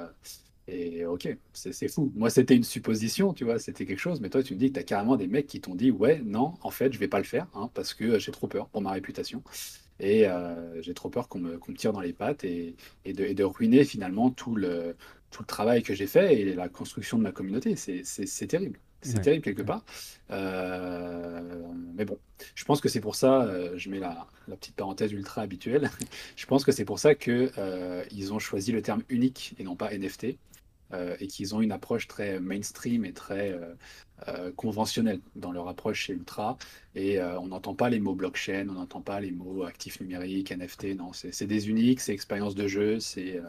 euh, 0.68 1.10
ok, 1.10 1.36
c'est 1.52 1.88
fou. 1.88 2.12
Moi, 2.14 2.30
c'était 2.30 2.54
une 2.54 2.64
supposition, 2.64 3.32
tu 3.32 3.44
vois, 3.44 3.58
c'était 3.58 3.86
quelque 3.86 3.98
chose. 3.98 4.20
Mais 4.20 4.30
toi, 4.30 4.42
tu 4.42 4.54
me 4.54 4.58
dis 4.58 4.68
que 4.68 4.74
tu 4.74 4.80
as 4.80 4.84
carrément 4.84 5.16
des 5.16 5.26
mecs 5.26 5.46
qui 5.46 5.60
t'ont 5.60 5.74
dit, 5.74 5.90
ouais, 5.90 6.22
non, 6.24 6.54
en 6.62 6.70
fait, 6.70 6.92
je 6.92 6.98
vais 6.98 7.08
pas 7.08 7.18
le 7.18 7.24
faire 7.24 7.48
hein, 7.54 7.70
parce 7.74 7.94
que 7.94 8.18
j'ai 8.18 8.32
trop 8.32 8.46
peur 8.46 8.68
pour 8.68 8.80
ma 8.82 8.92
réputation. 8.92 9.42
Et 9.98 10.26
j'ai 10.80 10.94
trop 10.94 11.10
peur 11.10 11.28
qu'on 11.28 11.40
me, 11.40 11.58
tire 11.76 11.92
dans 11.92 12.00
les 12.00 12.12
pattes 12.14 12.44
et, 12.44 12.76
de, 13.04 13.44
ruiner 13.44 13.84
finalement 13.84 14.30
tout 14.30 14.54
le, 14.56 14.96
tout 15.30 15.42
le 15.42 15.46
travail 15.46 15.82
que 15.82 15.94
j'ai 15.94 16.06
fait 16.06 16.40
et 16.40 16.54
la 16.54 16.68
construction 16.68 17.18
de 17.18 17.22
ma 17.24 17.32
communauté. 17.32 17.76
C'est 17.76 18.46
terrible. 18.46 18.78
C'est 19.02 19.20
terrible 19.20 19.42
quelque 19.42 19.62
part. 19.62 19.84
mais 20.30 22.04
bon, 22.04 22.18
je 22.54 22.64
pense 22.64 22.80
que 22.80 22.88
c'est 22.88 23.00
pour 23.00 23.14
ça, 23.14 23.48
je 23.76 23.88
mets 23.90 23.98
la, 23.98 24.26
la, 24.48 24.56
petite 24.56 24.76
parenthèse 24.76 25.12
ultra 25.12 25.42
habituelle, 25.42 25.90
je 26.36 26.46
pense 26.46 26.64
que 26.64 26.72
c'est 26.72 26.84
pour 26.84 26.98
ça 26.98 27.14
qu'ils 27.14 27.52
ils 28.10 28.32
ont 28.32 28.38
choisi 28.38 28.72
le 28.72 28.82
terme 28.82 29.02
unique 29.08 29.54
et 29.58 29.64
non 29.64 29.76
pas 29.76 29.90
NFT. 29.96 30.36
Euh, 30.92 31.16
et 31.20 31.28
qu'ils 31.28 31.54
ont 31.54 31.60
une 31.60 31.70
approche 31.70 32.08
très 32.08 32.40
mainstream 32.40 33.04
et 33.04 33.12
très 33.12 33.52
euh, 33.52 33.74
euh, 34.26 34.50
conventionnelle 34.56 35.20
dans 35.36 35.52
leur 35.52 35.68
approche 35.68 36.00
chez 36.06 36.14
Ultra. 36.14 36.58
Et 36.96 37.22
on 37.22 37.46
n'entend 37.46 37.74
pas 37.74 37.88
les 37.90 38.00
mots 38.00 38.16
blockchain, 38.16 38.66
on 38.68 38.72
n'entend 38.72 39.00
pas 39.00 39.20
les 39.20 39.30
mots 39.30 39.62
actifs 39.62 40.00
numériques, 40.00 40.50
NFT, 40.50 40.96
non, 40.96 41.12
c'est 41.12 41.46
des 41.46 41.68
uniques, 41.68 42.00
c'est 42.00 42.12
expérience 42.12 42.56
de 42.56 42.66
jeu, 42.66 42.98
c'est 42.98 43.40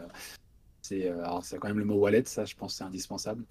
c'est 0.91 1.10
alors 1.10 1.43
c'est 1.43 1.58
quand 1.58 1.67
même 1.67 1.80
le 1.80 1.86
mot 1.86 1.95
wallet, 1.95 2.23
ça 2.25 2.45
je 2.45 2.56
pense 2.56 2.75
c'est 2.75 2.84
indispensable. 2.84 3.43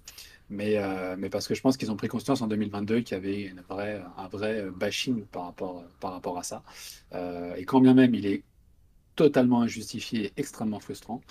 Mais, 0.49 0.77
mais 1.17 1.29
parce 1.29 1.47
que 1.47 1.55
je 1.55 1.61
pense 1.61 1.77
qu'ils 1.77 1.91
ont 1.91 1.95
pris 1.95 2.09
conscience 2.09 2.41
en 2.41 2.47
2022 2.47 3.01
qu'il 3.01 3.15
y 3.15 3.17
avait 3.17 3.41
une 3.43 3.61
vraie, 3.61 4.01
un 4.17 4.27
vrai 4.27 4.65
bashing 4.69 5.23
par 5.25 5.45
rapport, 5.45 5.85
par 6.01 6.11
rapport 6.11 6.37
à 6.37 6.43
ça. 6.43 6.61
et 7.57 7.63
quand 7.65 7.79
bien 7.79 7.93
même 7.93 8.13
il 8.15 8.25
est 8.25 8.43
totalement 9.15 9.61
injustifié 9.61 10.33
extrêmement 10.35 10.79
frustrant, 10.81 11.21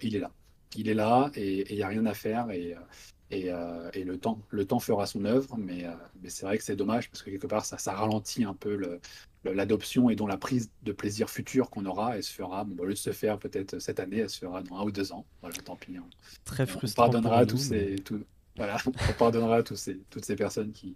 il 0.00 0.16
est 0.16 0.20
là 0.20 0.30
il 0.76 0.88
est 0.88 0.94
là 0.94 1.30
et 1.34 1.70
il 1.70 1.76
n'y 1.76 1.82
a 1.82 1.88
rien 1.88 2.06
à 2.06 2.14
faire 2.14 2.50
et, 2.50 2.74
euh, 3.34 3.90
et, 3.94 4.04
le, 4.04 4.18
temps, 4.18 4.40
le 4.50 4.64
temps 4.64 4.78
fera 4.78 5.06
son 5.06 5.24
œuvre, 5.24 5.56
mais, 5.56 5.84
euh, 5.84 5.92
mais 6.22 6.28
c'est 6.28 6.44
vrai 6.44 6.58
que 6.58 6.64
c'est 6.64 6.76
dommage 6.76 7.10
parce 7.10 7.22
que 7.22 7.30
quelque 7.30 7.46
part 7.46 7.64
ça, 7.64 7.78
ça 7.78 7.92
ralentit 7.92 8.44
un 8.44 8.54
peu 8.54 8.98
l'adoption 9.44 10.10
et 10.10 10.16
dont 10.16 10.26
la 10.26 10.36
prise 10.36 10.70
de 10.82 10.92
plaisir 10.92 11.30
futur 11.30 11.70
qu'on 11.70 11.86
aura, 11.86 12.16
elle 12.16 12.22
se 12.22 12.32
fera, 12.32 12.64
bon, 12.64 12.82
au 12.82 12.86
lieu 12.86 12.94
de 12.94 12.98
se 12.98 13.12
faire 13.12 13.38
peut-être 13.38 13.78
cette 13.78 14.00
année, 14.00 14.18
elle 14.18 14.30
se 14.30 14.38
fera 14.38 14.62
dans 14.62 14.76
un 14.76 14.84
ou 14.84 14.90
deux 14.90 15.12
ans. 15.12 15.24
Voilà, 15.40 15.56
tant 15.56 15.76
pis. 15.76 15.96
Hein. 15.96 16.04
Très 16.44 16.66
frustrant. 16.66 17.04
On 17.08 17.10
pardonnera, 17.10 17.46
tous 17.46 17.58
ces, 17.58 17.96
voilà, 18.56 18.76
on 18.86 19.12
pardonnera 19.18 19.62
tous 19.62 19.76
ces, 19.76 19.98
toutes 20.10 20.24
ces 20.24 20.36
personnes 20.36 20.72
qui, 20.72 20.94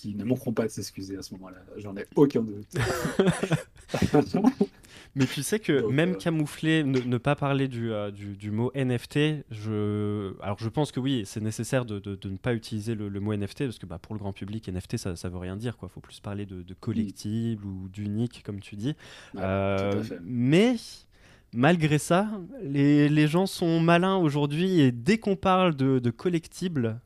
qui 0.00 0.14
ne 0.14 0.24
manqueront 0.24 0.52
pas 0.52 0.64
de 0.64 0.70
s'excuser 0.70 1.18
à 1.18 1.22
ce 1.22 1.34
moment-là. 1.34 1.58
J'en 1.76 1.94
ai 1.96 2.06
aucun 2.16 2.40
doute. 2.40 2.66
Mais 5.14 5.26
tu 5.26 5.42
sais 5.42 5.58
que 5.58 5.90
même 5.90 6.12
euh, 6.12 6.14
camoufler, 6.14 6.84
ne, 6.84 7.18
pas 7.18 7.34
parler 7.34 7.68
du, 7.68 7.92
euh, 7.92 8.10
du, 8.10 8.36
du, 8.36 8.50
mot 8.50 8.70
NFT, 8.74 9.44
je... 9.50 10.40
alors 10.40 10.56
je 10.58 10.68
pense 10.68 10.92
que 10.92 11.00
oui, 11.00 11.24
c'est 11.26 11.40
nécessaire 11.40 11.84
de, 11.84 11.98
de, 11.98 12.28
ne 12.28 12.36
pas 12.36 12.54
utiliser 12.54 12.94
le, 12.94 13.10
mot 13.20 13.34
NFT 13.34 13.64
parce 13.64 13.78
que 13.78 13.86
bah, 13.86 13.98
pour 13.98 14.14
le 14.14 14.20
grand 14.20 14.32
public, 14.32 14.68
NFT, 14.68 14.96
ça 14.96 15.10
ne 15.10 15.28
veut 15.32 15.38
rien 15.38 15.56
dire. 15.56 15.76
Il 15.82 15.88
faut 15.88 16.00
plus 16.00 16.20
parler 16.20 16.46
de, 16.46 16.64
collectible 16.74 17.66
ou 17.66 17.88
d'unique, 17.88 18.42
comme 18.44 18.60
tu 18.60 18.76
dis. 18.76 18.94
Euh, 19.36 20.02
mais 20.22 20.76
malgré 21.52 21.98
ça, 21.98 22.28
les, 22.62 23.08
les, 23.08 23.26
gens 23.26 23.46
sont 23.46 23.80
malins 23.80 24.16
aujourd'hui 24.16 24.80
et 24.80 24.92
dès 24.92 25.18
qu'on 25.18 25.36
parle 25.36 25.74
de, 25.74 25.98
de 25.98 26.10
collectibles 26.10 27.00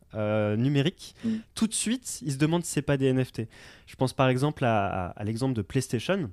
numériques, 0.57 1.15
mm. 1.25 1.37
tout 1.55 1.67
de 1.67 1.75
suite, 1.75 2.21
ils 2.23 2.33
se 2.33 2.39
demandent 2.39 2.65
si 2.65 2.73
c'est 2.73 2.83
pas 2.83 2.97
des 2.97 3.13
NFT. 3.13 3.43
Je 3.87 3.97
pense 3.97 4.13
par 4.13 4.29
exemple 4.29 4.65
à, 4.65 5.09
à 5.09 5.25
l'exemple 5.25 5.55
de 5.55 5.63
PlayStation 5.63 6.31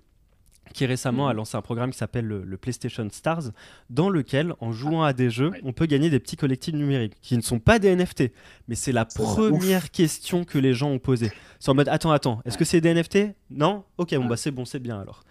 qui 0.73 0.85
récemment 0.85 1.27
a 1.27 1.31
mhm. 1.31 1.37
lancé 1.37 1.57
un 1.57 1.61
programme 1.61 1.91
qui 1.91 1.97
s'appelle 1.97 2.25
le, 2.25 2.57
PlayStation 2.57 3.07
Stars, 3.11 3.51
dans 3.89 4.09
lequel, 4.09 4.53
en 4.59 4.71
jouant 4.71 5.03
à 5.03 5.13
des 5.13 5.29
jeux, 5.29 5.51
on 5.63 5.73
peut 5.73 5.85
gagner 5.85 6.09
des 6.09 6.19
petits 6.19 6.37
collectifs 6.37 6.73
numériques, 6.73 7.15
qui 7.21 7.35
ne 7.35 7.41
sont 7.41 7.59
pas 7.59 7.79
des 7.79 7.95
NFT, 7.95 8.31
mais 8.67 8.75
c'est 8.75 8.91
la 8.91 9.05
première 9.05 9.91
question 9.91 10.43
que 10.43 10.57
les 10.57 10.73
gens 10.73 10.89
ont 10.89 10.99
posée. 10.99 11.31
C'est 11.59 11.69
en 11.69 11.75
mode, 11.75 11.89
attends, 11.89 12.11
attends, 12.11 12.41
est-ce 12.45 12.57
que 12.57 12.65
c'est 12.65 12.81
des 12.81 12.93
NFT 12.93 13.35
Non? 13.49 13.83
Ok, 13.97 14.15
bon, 14.15 14.25
bah 14.25 14.37
c'est 14.37 14.51
bon, 14.51 14.65
c'est 14.65 14.79
bien 14.79 14.99
alors. 14.99 15.23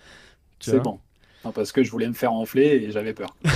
C'est 0.59 0.81
bon. 0.81 1.01
parce 1.55 1.73
que 1.73 1.83
je 1.83 1.91
voulais 1.91 2.09
me 2.09 2.13
faire 2.13 2.33
enfler 2.33 2.67
et 2.67 2.91
j'avais 2.91 3.15
peur. 3.15 3.35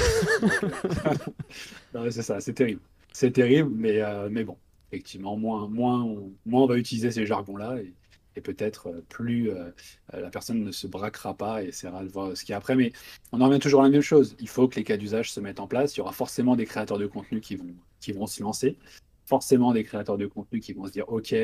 c'est 2.11 2.23
ça, 2.23 2.41
c'est 2.41 2.55
terrible. 2.55 2.81
C'est 3.13 3.33
terrible, 3.33 3.71
mais, 3.75 4.01
euh, 4.01 4.29
mais 4.31 4.43
bon, 4.43 4.57
effectivement, 4.95 5.37
moins, 5.37 5.69
on 6.03 6.67
va 6.67 6.77
utiliser 6.77 7.11
ces 7.11 7.27
jargons-là. 7.27 7.79
Et 7.79 7.93
et 8.37 8.41
peut-être 8.41 8.89
euh, 8.89 9.05
plus 9.09 9.51
euh, 9.51 9.71
euh, 10.13 10.21
la 10.21 10.31
personne 10.31 10.63
ne 10.63 10.73
se 10.73 10.87
braquera 10.87 11.35
pas 11.35 11.63
et 11.63 11.69
essaiera 11.69 12.03
de 12.03 12.09
voir 12.09 12.37
ce 12.37 12.43
qu'il 12.43 12.51
y 12.51 12.55
a 12.55 12.57
après. 12.57 12.77
Mais 12.77 12.93
on 13.33 13.41
en 13.41 13.47
revient 13.49 13.59
toujours 13.59 13.81
à 13.81 13.85
la 13.85 13.91
même 13.91 14.01
chose. 14.01 14.37
Il 14.41 14.49
faut 14.49 14.69
que 14.69 14.77
les 14.77 14.85
cas 14.85 14.97
d'usage 14.97 15.33
se 15.33 15.41
mettent 15.41 15.61
en 15.61 15.67
place. 15.67 15.97
Il 15.97 15.99
y 15.99 16.01
aura 16.01 16.13
forcément 16.13 16.57
des 16.57 16.67
créateurs 16.67 16.99
de 16.99 17.07
contenu 17.07 17.41
qui 17.41 17.57
vont, 17.57 17.75
qui 18.01 18.13
vont 18.13 18.27
se 18.27 18.43
lancer. 18.43 18.77
Forcément 19.27 19.73
des 19.73 19.85
créateurs 19.85 20.19
de 20.19 20.27
contenu 20.27 20.61
qui 20.61 20.73
vont 20.75 20.87
se 20.87 20.93
dire 20.93 21.09
OK, 21.09 21.35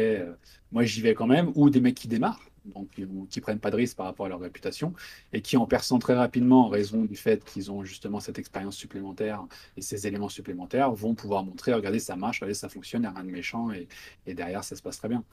moi 0.71 0.85
j'y 0.85 1.01
vais 1.01 1.15
quand 1.15 1.27
même, 1.27 1.51
ou 1.55 1.71
des 1.71 1.81
mecs 1.81 1.95
qui 1.95 2.09
démarrent 2.09 2.50
donc 2.65 2.89
qui 3.31 3.41
prennent 3.41 3.59
pas 3.59 3.71
de 3.71 3.77
risques 3.77 3.97
par 3.97 4.07
rapport 4.07 4.27
à 4.27 4.29
leur 4.29 4.41
réputation, 4.41 4.93
et 5.33 5.41
qui 5.41 5.57
en 5.57 5.67
perçant 5.67 5.99
très 5.99 6.15
rapidement 6.15 6.67
en 6.67 6.69
raison 6.69 7.05
du 7.05 7.17
fait 7.17 7.45
qu'ils 7.45 7.71
ont 7.71 7.85
justement 7.85 8.21
cette 8.21 8.39
expérience 8.39 8.77
supplémentaire 8.77 9.45
et 9.77 9.83
ces 9.83 10.07
éléments 10.07 10.29
supplémentaires, 10.29 10.93
vont 10.93 11.15
pouvoir 11.15 11.45
montrer, 11.45 11.73
regardez, 11.73 11.99
ça 11.99 12.17
marche, 12.17 12.41
regardez, 12.41 12.55
ça 12.55 12.69
fonctionne, 12.69 13.03
il 13.03 13.09
n'y 13.09 13.09
a 13.09 13.13
rien 13.13 13.25
de 13.25 13.31
méchant, 13.31 13.71
et, 13.73 13.89
derrière, 14.35 14.65
ça 14.65 14.77
se 14.77 14.83
passe 14.83 14.99
très 14.99 15.09
bien. 15.09 15.25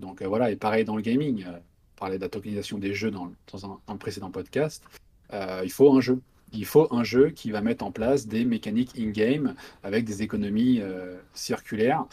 Donc 0.00 0.22
euh, 0.22 0.28
voilà, 0.28 0.50
et 0.50 0.56
pareil 0.56 0.84
dans 0.84 0.96
le 0.96 1.02
gaming, 1.02 1.44
euh, 1.44 1.58
parler 1.96 2.16
de 2.16 2.22
la 2.22 2.28
tokenisation 2.28 2.78
des 2.78 2.94
jeux 2.94 3.10
dans, 3.10 3.30
un, 3.86 3.96
précédent 3.96 4.30
podcast, 4.30 4.82
euh, 5.32 5.62
il 5.64 5.70
faut 5.70 5.92
un 5.94 6.00
jeu 6.00 6.20
il 6.54 6.66
faut 6.66 6.86
un 6.92 7.02
jeu 7.02 7.30
qui 7.30 7.50
va 7.50 7.62
mettre 7.62 7.82
en 7.82 7.90
place 7.90 8.26
des 8.26 8.44
mécaniques 8.44 8.90
in-game 8.98 9.54
avec 9.82 10.04
des 10.04 10.22
économies 10.22 10.80
euh, 10.82 11.16
circulaires 11.32 12.04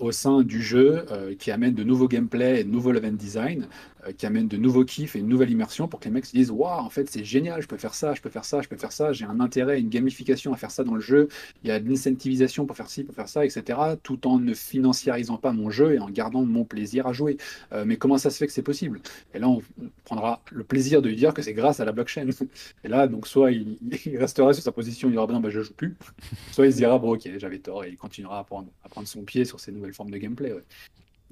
au 0.00 0.10
sein 0.10 0.42
du 0.42 0.62
jeu 0.62 1.06
qui 1.38 1.52
amènent 1.52 1.74
de 1.74 1.84
nouveaux 1.84 2.08
gameplay 2.08 2.60
et 2.60 2.64
de 2.64 2.70
nouveaux 2.70 2.90
level 2.90 3.16
design, 3.16 3.68
qui 4.12 4.26
amènent 4.26 4.48
de 4.48 4.56
nouveaux 4.56 4.84
kiffs 4.84 5.16
et 5.16 5.20
une 5.20 5.28
nouvelle 5.28 5.50
immersion 5.50 5.88
pour 5.88 6.00
que 6.00 6.06
les 6.06 6.10
mecs 6.10 6.26
se 6.26 6.32
disent 6.32 6.50
Waouh, 6.50 6.80
en 6.80 6.90
fait, 6.90 7.10
c'est 7.10 7.24
génial, 7.24 7.62
je 7.62 7.68
peux 7.68 7.76
faire 7.76 7.94
ça, 7.94 8.14
je 8.14 8.20
peux 8.20 8.30
faire 8.30 8.44
ça, 8.44 8.62
je 8.62 8.68
peux 8.68 8.76
faire 8.76 8.92
ça, 8.92 9.12
j'ai 9.12 9.24
un 9.24 9.40
intérêt, 9.40 9.80
une 9.80 9.88
gamification 9.88 10.52
à 10.52 10.56
faire 10.56 10.70
ça 10.70 10.84
dans 10.84 10.94
le 10.94 11.00
jeu, 11.00 11.28
il 11.62 11.68
y 11.68 11.70
a 11.70 11.80
de 11.80 11.88
l'incentivisation 11.88 12.66
pour 12.66 12.76
faire 12.76 12.90
ci, 12.90 13.04
pour 13.04 13.14
faire 13.14 13.28
ça, 13.28 13.44
etc., 13.44 13.78
tout 14.02 14.26
en 14.26 14.38
ne 14.38 14.54
financiarisant 14.54 15.36
pas 15.36 15.52
mon 15.52 15.70
jeu 15.70 15.94
et 15.94 15.98
en 15.98 16.10
gardant 16.10 16.44
mon 16.44 16.64
plaisir 16.64 17.06
à 17.06 17.12
jouer. 17.12 17.36
mais 17.84 17.96
comment 17.96 18.18
ça 18.18 18.30
se 18.30 18.38
fait 18.38 18.46
que 18.46 18.52
c'est 18.52 18.62
possible? 18.62 19.00
Et 19.34 19.38
là, 19.38 19.48
on 19.48 19.62
prendra 20.04 20.40
le 20.50 20.64
plaisir 20.64 21.02
de 21.02 21.08
lui 21.08 21.16
dire 21.16 21.34
que 21.34 21.42
c'est 21.42 21.52
grâce 21.54 21.80
à 21.80 21.84
la 21.84 21.92
blockchain. 21.92 22.28
Et 22.84 22.88
là, 22.88 23.06
donc, 23.06 23.26
soit 23.26 23.50
il 23.52 23.78
restera 24.18 24.52
sur 24.52 24.62
sa 24.62 24.72
position, 24.72 25.08
il 25.08 25.12
dira 25.12 25.26
ben, 25.26 25.40
ben, 25.40 25.50
je 25.50 25.60
joue 25.60 25.74
plus. 25.74 25.96
Soit 26.52 26.66
il 26.66 26.72
se 26.72 26.78
dira 26.78 26.98
bon 26.98 27.14
ok 27.14 27.28
j'avais 27.38 27.58
tort 27.58 27.84
et 27.84 27.90
il 27.90 27.96
continuera 27.96 28.40
à 28.40 28.44
prendre 28.44 28.68
son 29.04 29.22
pied 29.22 29.44
sur 29.44 29.60
ces 29.60 29.72
nouvelles 29.72 29.94
formes 29.94 30.10
de 30.10 30.18
gameplay. 30.18 30.54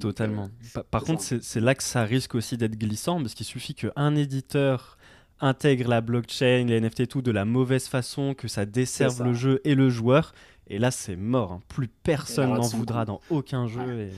Totalement. 0.01 0.51
Euh, 0.77 0.83
par, 0.91 1.05
contre, 1.05 1.23
c'est 1.23 1.61
là 1.61 1.75
que 1.75 1.83
ça 1.83 2.05
risque 2.05 2.35
aussi 2.35 2.57
d'être 2.57 2.79
glissant 2.79 3.21
parce 3.21 3.35
qu'il 3.35 3.47
suffit 3.47 3.75
qu'un 3.75 4.15
éditeur 4.15 4.99
intègre 5.41 5.89
la 5.89 6.01
blockchain, 6.01 6.65
les 6.67 6.81
NFT 6.81 7.01
et 7.01 7.07
tout 7.07 7.23
de 7.23 7.31
la 7.31 7.45
mauvaise 7.45 7.89
façon, 7.89 8.35
que 8.35 8.49
ça 8.49 8.67
desserve 8.67 9.23
le 9.23 9.35
jeu 9.35 9.61
et 9.65 9.75
le 9.75 9.89
joueur. 9.91 10.35
Et 10.69 10.79
là, 10.79 10.91
c'est 10.91 11.17
mort. 11.17 11.53
Hein. 11.53 11.61
Plus 11.69 11.89
personne 11.89 12.53
n'en 12.55 12.69
voudra 12.69 13.05
dans 13.05 13.21
aucun 13.31 13.67
jeu. 13.69 14.01
Et... 14.01 14.13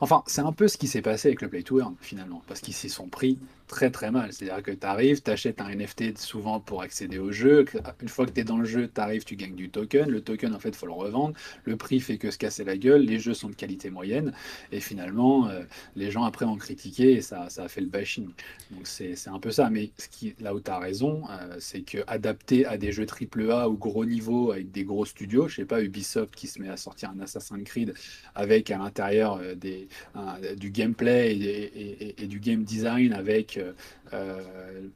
Enfin, 0.00 0.22
c'est 0.26 0.42
un 0.42 0.52
peu 0.52 0.68
ce 0.68 0.76
qui 0.76 0.86
s'est 0.86 1.02
passé 1.02 1.28
avec 1.28 1.42
le 1.42 1.48
Play 1.48 1.62
to 1.62 1.80
Earn, 1.80 1.94
finalement, 2.00 2.42
parce 2.46 2.60
qu'ils 2.60 2.74
s'y 2.74 2.88
sont 2.88 3.08
pris 3.08 3.38
très 3.72 3.90
très 3.90 4.10
mal. 4.10 4.32
C'est-à-dire 4.32 4.62
que 4.62 4.70
tu 4.70 4.86
arrives, 4.86 5.22
tu 5.22 5.30
achètes 5.30 5.60
un 5.62 5.74
NFT 5.74 6.18
souvent 6.18 6.60
pour 6.60 6.82
accéder 6.82 7.18
au 7.18 7.32
jeu. 7.32 7.64
Une 8.02 8.08
fois 8.08 8.26
que 8.26 8.32
tu 8.32 8.40
es 8.40 8.44
dans 8.44 8.58
le 8.58 8.66
jeu, 8.66 8.88
tu 8.94 9.00
arrives, 9.00 9.24
tu 9.24 9.34
gagnes 9.34 9.56
du 9.56 9.70
token. 9.70 10.10
Le 10.10 10.20
token, 10.20 10.54
en 10.54 10.60
fait, 10.60 10.76
faut 10.76 10.86
le 10.86 10.92
revendre. 10.92 11.34
Le 11.64 11.76
prix 11.76 11.98
fait 11.98 12.18
que 12.18 12.30
se 12.30 12.36
casser 12.36 12.64
la 12.64 12.76
gueule. 12.76 13.00
Les 13.00 13.18
jeux 13.18 13.32
sont 13.32 13.48
de 13.48 13.54
qualité 13.54 13.88
moyenne. 13.88 14.34
Et 14.72 14.80
finalement, 14.80 15.48
euh, 15.48 15.62
les 15.96 16.10
gens 16.10 16.24
après 16.24 16.44
ont 16.44 16.56
critiqué 16.56 17.12
et 17.12 17.22
ça, 17.22 17.48
ça 17.48 17.64
a 17.64 17.68
fait 17.68 17.80
le 17.80 17.86
bashing. 17.86 18.28
Donc 18.70 18.86
c'est 18.86 19.16
un 19.26 19.38
peu 19.38 19.50
ça. 19.50 19.70
Mais 19.70 19.90
ce 19.96 20.08
qui, 20.08 20.34
là 20.38 20.54
où 20.54 20.60
tu 20.60 20.70
as 20.70 20.78
raison, 20.78 21.22
euh, 21.30 21.56
c'est 21.58 21.82
que 21.82 21.98
adapté 22.06 22.66
à 22.66 22.76
des 22.76 22.92
jeux 22.92 23.06
AAA 23.06 23.70
ou 23.70 23.78
gros 23.78 24.04
niveau 24.04 24.52
avec 24.52 24.70
des 24.70 24.84
gros 24.84 25.06
studios, 25.06 25.48
je 25.48 25.56
sais 25.56 25.64
pas, 25.64 25.82
Ubisoft 25.82 26.34
qui 26.34 26.46
se 26.46 26.60
met 26.60 26.68
à 26.68 26.76
sortir 26.76 27.10
un 27.10 27.20
Assassin's 27.20 27.64
Creed 27.64 27.94
avec 28.34 28.70
à 28.70 28.76
l'intérieur 28.76 29.38
euh, 29.40 29.54
des, 29.54 29.88
du 30.56 30.70
gameplay 30.70 31.32
et, 32.18 32.26
du 32.26 32.38
game 32.38 32.64
design 32.64 33.12
avec 33.14 33.58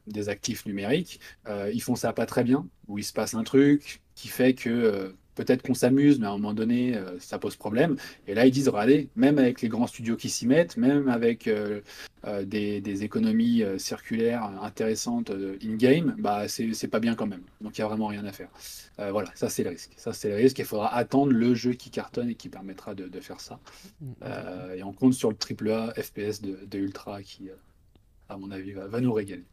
des 0.06 0.28
actifs 0.28 0.66
numériques, 0.66 1.20
euh, 1.48 1.70
ils 1.72 1.82
font 1.82 1.96
ça 1.96 2.12
pas 2.12 2.26
très 2.26 2.44
bien, 2.44 2.66
où 2.88 2.98
il 2.98 3.04
se 3.04 3.12
passe 3.12 3.34
un 3.34 3.44
truc 3.44 4.00
qui 4.14 4.28
fait 4.28 4.54
que 4.54 4.70
euh, 4.70 5.08
peut-être 5.34 5.62
qu'on 5.62 5.74
s'amuse, 5.74 6.18
mais 6.18 6.26
à 6.26 6.30
un 6.30 6.38
moment 6.38 6.54
donné, 6.54 6.98
ça 7.20 7.38
pose 7.38 7.56
problème. 7.56 7.96
Et 8.26 8.32
là, 8.32 8.46
ils 8.46 8.50
disent, 8.50 8.68
regardez, 8.68 9.10
même 9.16 9.38
avec 9.38 9.60
les 9.60 9.68
grands 9.68 9.86
studios 9.86 10.16
qui 10.16 10.30
s'y 10.30 10.46
mettent, 10.46 10.78
même 10.78 11.10
avec 11.10 11.46
des, 12.44 13.04
économies 13.04 13.62
circulaires 13.76 14.50
intéressantes 14.62 15.30
in-game, 15.62 16.16
bah, 16.18 16.48
c'est 16.48 16.88
pas 16.88 17.00
bien 17.00 17.14
quand 17.14 17.26
même. 17.26 17.42
Donc, 17.60 17.76
il 17.76 17.82
n'y 17.82 17.84
a 17.84 17.88
vraiment 17.88 18.06
rien 18.06 18.24
à 18.24 18.32
faire. 18.32 18.48
voilà, 18.96 19.30
ça, 19.34 19.50
c'est 19.50 19.62
le 19.62 19.68
risque. 19.68 19.92
Ça, 19.98 20.14
c'est 20.14 20.30
le 20.30 20.36
risque. 20.36 20.58
Il 20.58 20.64
faudra 20.64 20.94
attendre 20.94 21.32
le 21.32 21.54
jeu 21.54 21.74
qui 21.74 21.90
cartonne 21.90 22.30
et 22.30 22.34
qui 22.34 22.48
permettra 22.48 22.94
de, 22.94 23.20
faire 23.20 23.42
ça. 23.42 23.60
Mm. 24.00 24.12
et 24.74 24.82
on 24.84 24.94
compte 24.94 25.12
sur 25.12 25.30
le 25.30 25.36
AAA 25.36 25.92
FPS 26.02 26.40
de, 26.40 26.60
de 26.64 26.78
Ultra 26.78 27.22
qui 27.22 27.50
à 28.28 28.36
mon 28.36 28.50
avis, 28.50 28.72
va, 28.72 29.00
nous 29.00 29.12
régaler. 29.12 29.44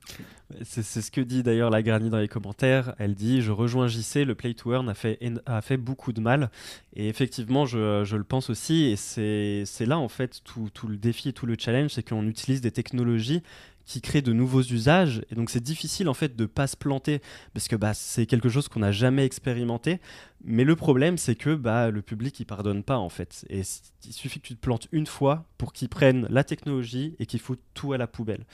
C'est 0.63 0.83
ce 0.83 1.11
que 1.11 1.21
dit 1.21 1.43
d'ailleurs 1.43 1.69
la 1.69 1.83
Granny 1.83 2.09
dans 2.09 2.19
les 2.19 2.27
commentaires. 2.27 2.95
Elle 2.97 3.13
dit 3.13 3.41
Je 3.41 3.51
rejoins 3.51 3.87
JC, 3.87 4.25
le 4.25 4.33
Play 4.33 4.55
to 4.55 4.73
Earn 4.73 4.89
a 4.89 5.61
fait, 5.61 5.77
beaucoup 5.77 6.11
de 6.11 6.21
mal. 6.21 6.49
Et 6.95 7.07
effectivement, 7.07 7.65
je, 7.65 8.15
le 8.15 8.23
pense 8.23 8.49
aussi. 8.49 8.85
Et 8.85 8.95
c'est 8.95 9.85
là, 9.85 9.99
en 9.99 10.09
fait, 10.09 10.41
tout, 10.43 10.69
le 10.87 10.97
défi 10.97 11.29
et 11.29 11.33
tout 11.33 11.45
le 11.45 11.55
challenge 11.57 11.91
c'est 11.91 12.07
qu'on 12.07 12.27
utilise 12.27 12.61
des 12.61 12.71
technologies 12.71 13.43
qui 13.85 14.01
crée 14.01 14.21
de 14.21 14.33
nouveaux 14.33 14.61
usages. 14.61 15.23
Et 15.29 15.35
donc 15.35 15.49
c'est 15.49 15.63
difficile 15.63 16.09
en 16.09 16.13
fait 16.13 16.35
de 16.35 16.45
pas 16.45 16.67
se 16.67 16.77
planter 16.77 17.21
parce 17.53 17.67
que 17.67 17.75
bah, 17.75 17.93
c'est 17.93 18.25
quelque 18.25 18.49
chose 18.49 18.67
qu'on 18.67 18.79
n'a 18.79 18.91
jamais 18.91 19.25
expérimenté. 19.25 19.99
Mais 20.43 20.63
le 20.63 20.75
problème 20.75 21.17
c'est 21.17 21.35
que 21.35 21.55
bah, 21.55 21.89
le 21.89 22.01
public 22.01 22.39
il 22.39 22.45
pardonne 22.45 22.83
pas 22.83 22.97
en 22.97 23.09
fait. 23.09 23.45
Et 23.49 23.61
il 24.05 24.13
suffit 24.13 24.39
que 24.39 24.47
tu 24.47 24.55
te 24.55 24.61
plantes 24.61 24.87
une 24.91 25.07
fois 25.07 25.45
pour 25.57 25.73
qu'ils 25.73 25.89
prennent 25.89 26.27
la 26.29 26.43
technologie 26.43 27.15
et 27.19 27.25
qu'ils 27.25 27.39
foutent 27.39 27.63
tout 27.73 27.93
à 27.93 27.97
la 27.97 28.07
poubelle. 28.07 28.45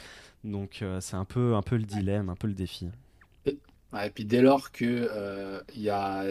Donc 0.44 0.80
euh, 0.82 1.02
c'est 1.02 1.16
un 1.16 1.26
peu, 1.26 1.54
le 1.72 1.84
dilemme, 1.84 2.30
un 2.30 2.36
peu 2.36 2.48
le 2.48 2.54
défi. 2.54 2.88
et 3.46 4.10
puis 4.14 4.26
dès 4.26 4.42
lors 4.42 4.72
qu'il 4.72 5.08
euh, 5.12 5.62
y 5.76 5.90
a 5.90 6.26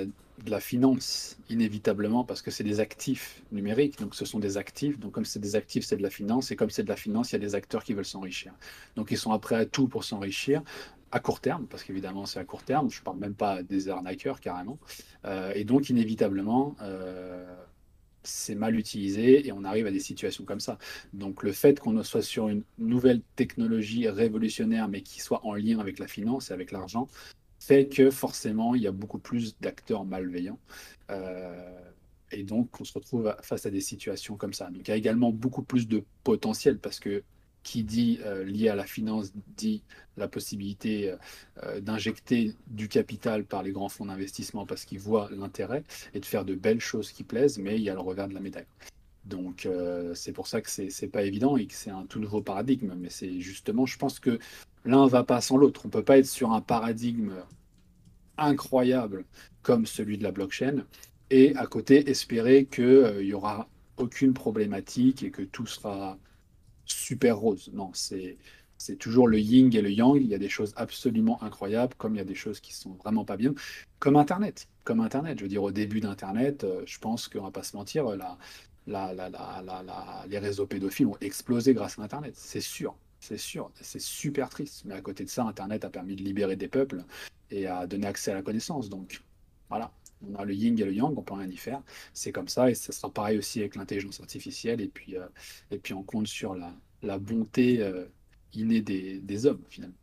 de 0.45 0.51
la 0.51 0.61
finance, 0.61 1.37
inévitablement, 1.51 2.25
parce 2.25 2.43
que 2.43 2.51
c'est 2.51 2.65
des 2.65 2.81
actifs 2.81 3.43
numériques, 3.53 3.99
donc 3.99 4.15
ce 4.15 4.25
sont 4.25 4.39
des 4.39 4.57
actifs. 4.57 4.99
Donc, 4.99 5.13
comme 5.13 5.25
c'est 5.25 5.39
des 5.41 5.57
actifs, 5.57 5.85
c'est 5.85 5.97
de 5.97 6.03
la 6.03 6.11
finance, 6.11 6.51
et 6.51 6.57
comme 6.57 6.71
c'est 6.71 6.85
de 6.85 6.89
la 6.89 6.97
finance, 6.97 7.33
il 7.33 7.35
y 7.35 7.37
a 7.37 7.41
des 7.41 7.55
acteurs 7.55 7.85
qui 7.85 7.95
veulent 7.95 8.05
s'enrichir. 8.05 8.53
Donc, 8.97 9.11
ils 9.11 9.19
sont 9.19 9.37
prêts 9.39 9.57
à 9.57 9.67
tout 9.67 9.89
pour 9.89 10.05
s'enrichir 10.05 10.63
à 11.11 11.21
court 11.21 11.41
terme, 11.41 11.67
parce 11.67 11.83
qu'évidemment, 11.85 12.27
c'est 12.27 12.39
à 12.39 12.45
court 12.45 12.63
terme. 12.63 12.91
Je 12.91 13.01
ne 13.01 13.05
parle 13.05 13.19
même 13.19 13.35
pas 13.35 13.63
des 13.63 13.89
arnaqueurs, 13.89 14.41
carrément. 14.41 14.79
Euh, 15.25 15.53
et 15.55 15.65
donc, 15.65 15.89
inévitablement, 15.89 16.77
euh, 16.83 17.47
c'est 18.23 18.55
mal 18.55 18.77
utilisé 18.77 19.47
et 19.47 19.53
on 19.53 19.65
arrive 19.65 19.87
à 19.87 19.91
des 19.91 20.01
situations 20.01 20.45
comme 20.45 20.61
ça. 20.61 20.79
Donc, 21.13 21.43
le 21.43 21.53
fait 21.53 21.81
qu'on 21.81 22.03
soit 22.03 22.23
sur 22.23 22.49
une 22.49 22.63
nouvelle 22.79 23.23
technologie 23.37 24.09
révolutionnaire, 24.09 24.89
mais 24.89 25.03
qui 25.03 25.21
soit 25.21 25.45
en 25.47 25.55
lien 25.55 25.79
avec 25.79 25.99
la 25.99 26.07
finance 26.07 26.51
et 26.51 26.53
avec 26.55 26.73
l'argent, 26.73 27.09
fait 27.69 27.87
que 27.87 28.11
forcément, 28.11 28.75
il 28.75 28.83
y 28.83 28.87
a 28.87 28.93
beaucoup 28.93 29.19
plus 29.19 29.59
d'acteurs 29.61 30.07
malveillants. 30.07 30.59
Euh, 31.11 31.79
et 32.33 32.43
donc, 32.43 32.81
on 32.81 32.85
se 32.85 32.95
retrouve 32.95 33.35
face 33.43 33.67
à 33.67 33.71
des 33.71 33.83
situations 33.83 34.37
comme 34.37 34.55
ça. 34.55 34.71
Donc, 34.71 34.89
il 34.89 34.91
y 34.91 34.95
a 34.95 34.97
également 34.97 35.33
beaucoup 35.33 35.63
plus 35.63 35.87
de 35.87 36.03
potentiel 36.25 36.79
parce 36.79 36.99
que 36.99 37.23
qui 37.65 37.85
dit 37.85 38.21
euh, 38.25 38.45
lié 38.45 38.71
à 38.71 38.75
la 38.75 38.87
finance 38.87 39.33
dit 39.57 39.83
la 40.17 40.29
possibilité 40.29 41.15
euh, 41.63 41.81
d'injecter 41.81 42.55
du 42.69 42.89
capital 42.89 43.45
par 43.45 43.63
les 43.63 43.73
grands 43.73 43.91
fonds 43.91 44.07
d'investissement 44.07 44.65
parce 44.65 44.87
qu'ils 44.87 45.01
voient 45.01 45.29
l'intérêt 45.37 45.85
et 46.15 46.21
de 46.21 46.25
faire 46.25 46.47
de 46.47 46.55
belles 46.55 46.81
choses 46.81 47.13
qui 47.13 47.25
plaisent, 47.25 47.59
mais 47.59 47.77
il 47.77 47.83
y 47.83 47.91
a 47.91 47.95
le 47.95 48.01
revers 48.01 48.29
de 48.29 48.35
la 48.35 48.41
médaille. 48.41 48.67
Donc 49.27 49.69
c'est 50.15 50.33
pour 50.33 50.47
ça 50.47 50.63
que 50.63 50.71
c'est 50.71 51.09
pas 51.09 51.23
évident 51.23 51.59
et 51.59 51.67
que 51.67 51.75
c'est 51.75 51.91
un 51.91 52.07
tout 52.07 52.19
nouveau 52.19 52.41
paradigme. 52.41 52.95
Mais 52.99 53.11
c'est 53.11 53.41
justement, 53.41 53.85
je 53.85 53.99
pense 53.99 54.21
que 54.21 54.39
l'un 54.87 55.07
va 55.07 55.23
pas 55.23 55.43
sans 55.43 55.59
l'autre. 55.59 55.83
On 55.85 55.91
peut 55.91 56.05
pas 56.05 56.17
être 56.17 56.27
sur 56.27 56.53
un 56.53 56.63
paradigme 56.63 57.35
incroyable 58.39 59.25
comme 59.63 59.87
celui 59.87 60.19
de 60.19 60.23
la 60.23 60.33
blockchain 60.33 60.85
et 61.31 61.55
à 61.57 61.67
côté 61.67 62.11
espérer 62.11 62.67
qu'il 62.67 62.85
euh, 62.85 63.23
y 63.23 63.35
aura 63.35 63.69
aucune 63.97 64.33
problématique 64.33 65.23
et 65.23 65.31
que 65.31 65.43
tout 65.43 65.67
sera 65.67 66.19
super 66.85 67.39
rose. 67.39 67.71
Non, 67.73 67.91
c'est 67.93 68.39
c'est 68.79 68.97
toujours 68.97 69.27
le 69.27 69.41
yin 69.41 69.75
et 69.75 69.83
le 69.83 69.91
yang. 69.91 70.17
Il 70.17 70.29
y 70.29 70.35
a 70.35 70.39
des 70.39 70.49
choses 70.49 70.73
absolument 70.77 71.43
incroyables, 71.43 71.95
comme 71.97 72.15
il 72.15 72.19
y 72.19 72.21
a 72.21 72.25
des 72.25 72.37
choses 72.37 72.61
qui 72.61 72.73
sont 72.73 72.93
vraiment 72.93 73.25
pas 73.25 73.37
bien, 73.37 73.53
comme 73.99 74.17
Internet. 74.17 74.69
Comme 74.85 75.01
Internet. 75.01 75.39
Je 75.39 75.45
veux 75.45 75.49
dire, 75.49 75.65
au 75.65 75.73
début 75.73 76.01
d'Internet, 76.01 76.65
euh, 76.65 76.83
je 76.87 76.99
pense 76.99 77.29
qu'on 77.29 77.43
va 77.43 77.51
pas 77.51 77.65
se 77.65 77.77
mentir, 77.77 78.05
la, 78.17 78.39
les 80.29 80.39
réseaux 80.39 80.67
pédophiles 80.67 81.07
ont 81.07 81.19
explosé 81.21 81.75
grâce 81.75 81.99
à 81.99 82.03
Internet. 82.03 82.35
C'est 82.37 82.61
sûr. 82.61 82.97
C'est 83.21 83.39
sûr, 83.39 83.71
c'est 83.81 84.01
super 84.01 84.49
triste. 84.49 84.83
Mais 84.85 84.95
à 84.95 85.01
côté 85.01 85.25
de 85.25 85.29
ça, 85.29 85.45
Internet 85.45 85.85
a 85.85 85.91
permis 85.91 86.17
de 86.17 86.23
libérer 86.23 86.57
des 86.57 86.69
peuples 86.69 87.05
et 87.51 87.67
à 87.67 87.87
donner 87.87 88.07
accès 88.07 88.31
à 88.31 88.35
la 88.35 88.43
connaissance. 88.43 88.89
Donc 88.89 89.23
voilà, 89.69 89.93
on 90.27 90.35
a 90.37 90.45
le 90.45 90.55
yin 90.55 90.79
et 90.79 90.85
le 90.85 90.93
yang, 90.93 91.17
on 91.17 91.23
peut 91.23 91.35
rien 91.35 91.49
y 91.49 91.57
faire. 91.57 91.83
C'est 92.13 92.33
comme 92.33 92.49
ça 92.49 92.71
et 92.71 92.75
ça 92.75 92.93
sera 92.93 93.11
pareil 93.13 93.39
aussi 93.39 93.61
avec 93.61 93.77
l'intelligence 93.77 94.21
artificielle 94.21 94.81
et 94.81 94.89
puis, 94.89 95.17
euh, 95.17 95.27
et 95.71 95.79
puis 95.79 95.95
on 95.95 96.03
compte 96.03 96.27
sur 96.27 96.55
la, 96.55 96.73
la 97.03 97.19
bonté 97.19 97.83
euh, 97.83 98.07
innée 98.55 98.81
des, 98.81 99.19
des, 99.21 99.47
hommes 99.47 99.63
finalement. 99.69 99.97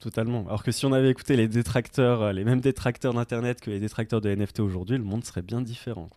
Totalement. 0.00 0.46
Alors 0.46 0.62
que 0.62 0.72
si 0.72 0.84
on 0.86 0.92
avait 0.92 1.10
écouté 1.10 1.36
les 1.36 1.48
détracteurs, 1.48 2.22
euh, 2.22 2.32
les 2.32 2.44
mêmes 2.44 2.60
détracteurs 2.60 3.14
d'Internet 3.14 3.60
que 3.60 3.70
les 3.70 3.80
détracteurs 3.80 4.20
de 4.20 4.34
NFT 4.34 4.60
aujourd'hui, 4.60 4.96
le 4.96 5.04
monde 5.04 5.24
serait 5.24 5.42
bien 5.42 5.60
différent. 5.60 6.10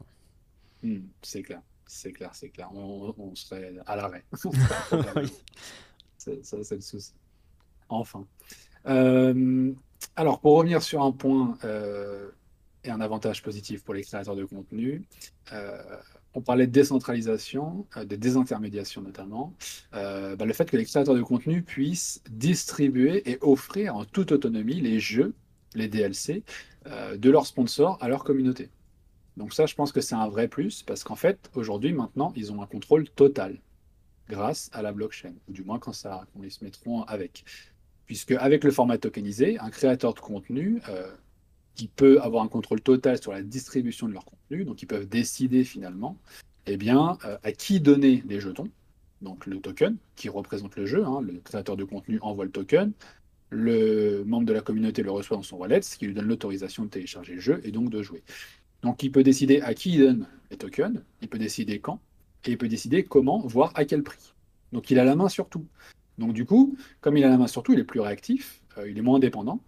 Hmm, 0.83 1.01
c'est 1.21 1.43
clair, 1.43 1.61
c'est 1.85 2.11
clair, 2.11 2.31
c'est 2.33 2.49
clair. 2.49 2.69
On, 2.73 3.35
serait 3.35 3.75
à 3.85 3.95
l'arrêt. 3.95 4.23
c'est 6.43 6.75
le 6.75 6.81
souci. 6.81 7.13
Enfin. 7.89 8.25
Euh, 8.87 9.73
alors, 10.15 10.39
pour 10.39 10.57
revenir 10.57 10.81
sur 10.81 11.01
un 11.01 11.11
point 11.11 11.57
euh, 11.63 12.29
et 12.83 12.89
un 12.91 13.01
avantage 13.01 13.41
positif 13.41 13.83
pour 13.83 13.93
les 13.93 14.03
créateurs 14.03 14.35
de 14.35 14.45
contenu, 14.45 15.03
euh, 15.53 15.77
on 16.33 16.41
parlait 16.41 16.67
de 16.67 16.71
décentralisation, 16.71 17.87
de 17.95 18.15
désintermédiation 18.15 19.01
notamment. 19.01 19.53
Bah, 19.93 20.35
le 20.45 20.53
fait 20.53 20.69
que 20.69 20.77
les 20.77 20.85
créateurs 20.85 21.15
de 21.15 21.21
contenu 21.21 21.61
puissent 21.61 22.21
distribuer 22.29 23.29
et 23.29 23.37
offrir 23.41 23.95
en 23.95 24.03
toute 24.03 24.33
autonomie 24.33 24.81
les 24.81 24.99
jeux, 24.99 25.33
les 25.75 25.87
DLC, 25.87 26.43
de 26.85 27.29
leurs 27.29 27.47
sponsors 27.47 27.97
à 28.01 28.09
leur 28.09 28.25
communauté. 28.25 28.69
Donc 29.37 29.53
ça, 29.53 29.65
je 29.65 29.75
pense 29.75 29.93
que 29.93 30.01
c'est 30.01 30.15
un 30.15 30.27
vrai 30.27 30.49
plus 30.49 30.83
parce 30.83 31.05
qu'en 31.05 31.15
fait, 31.15 31.49
aujourd'hui, 31.55 31.93
maintenant, 31.93 32.33
ils 32.35 32.51
ont 32.51 32.61
un 32.61 32.67
contrôle 32.67 33.09
total 33.09 33.57
grâce 34.29 34.69
à 34.73 34.81
la 34.81 34.91
blockchain, 34.91 35.33
ou 35.47 35.53
du 35.53 35.63
moins 35.63 35.79
quand, 35.79 35.93
ça, 35.93 36.25
quand 36.33 36.43
ils 36.43 36.51
se 36.51 36.63
mettront 36.63 37.03
avec 37.03 37.43
puisque 38.05 38.31
avec 38.31 38.63
le 38.63 38.71
format 38.71 38.97
tokenisé, 38.97 39.57
un 39.59 39.69
créateur 39.69 40.13
de 40.13 40.19
contenu 40.19 40.81
euh, 40.89 41.11
qui 41.75 41.87
peut 41.87 42.21
avoir 42.21 42.43
un 42.43 42.47
contrôle 42.47 42.81
total 42.81 43.21
sur 43.21 43.31
la 43.31 43.41
distribution 43.41 44.07
de 44.07 44.13
leur 44.13 44.25
contenu, 44.25 44.63
donc 44.63 44.81
ils 44.81 44.85
peuvent 44.85 45.07
décider 45.07 45.63
finalement, 45.63 46.17
eh 46.67 46.77
bien, 46.77 47.17
euh, 47.25 47.37
à 47.43 47.51
qui 47.51 47.79
donner 47.79 48.23
les 48.27 48.39
jetons, 48.39 48.69
donc 49.21 49.45
le 49.45 49.59
token 49.59 49.97
qui 50.15 50.29
représente 50.29 50.75
le 50.75 50.85
jeu, 50.85 51.03
hein, 51.03 51.21
le 51.21 51.39
créateur 51.39 51.75
de 51.75 51.83
contenu 51.83 52.19
envoie 52.21 52.45
le 52.45 52.51
token, 52.51 52.91
le 53.49 54.23
membre 54.25 54.45
de 54.45 54.53
la 54.53 54.61
communauté 54.61 55.01
le 55.01 55.11
reçoit 55.11 55.37
dans 55.37 55.43
son 55.43 55.57
wallet, 55.57 55.81
ce 55.81 55.97
qui 55.97 56.05
lui 56.07 56.13
donne 56.13 56.27
l'autorisation 56.27 56.85
de 56.85 56.89
télécharger 56.89 57.35
le 57.35 57.41
jeu 57.41 57.61
et 57.63 57.71
donc 57.71 57.89
de 57.89 58.01
jouer. 58.01 58.23
Donc 58.81 59.01
il 59.03 59.11
peut 59.11 59.23
décider 59.23 59.61
à 59.61 59.73
qui 59.73 59.93
il 59.93 59.99
donne 59.99 60.27
les 60.51 60.57
tokens, 60.57 61.01
il 61.21 61.27
peut 61.27 61.37
décider 61.39 61.79
quand, 61.79 61.99
et 62.47 62.51
il 62.51 62.57
peut 62.57 62.67
décider 62.67 63.03
comment, 63.03 63.39
voire 63.45 63.71
à 63.75 63.85
quel 63.85 64.03
prix. 64.03 64.33
Donc 64.71 64.91
il 64.91 64.99
a 64.99 65.03
la 65.03 65.15
main 65.15 65.29
sur 65.29 65.47
tout. 65.47 65.65
Donc 66.17 66.33
du 66.33 66.45
coup, 66.45 66.77
comme 67.01 67.17
il 67.17 67.23
a 67.23 67.29
la 67.29 67.37
main 67.37 67.47
sur 67.47 67.63
tout, 67.63 67.73
il 67.73 67.79
est 67.79 67.83
plus 67.85 67.99
réactif, 67.99 68.61
euh, 68.77 68.89
il 68.89 68.97
est 68.97 69.01
moins 69.01 69.17
indépendant, 69.17 69.59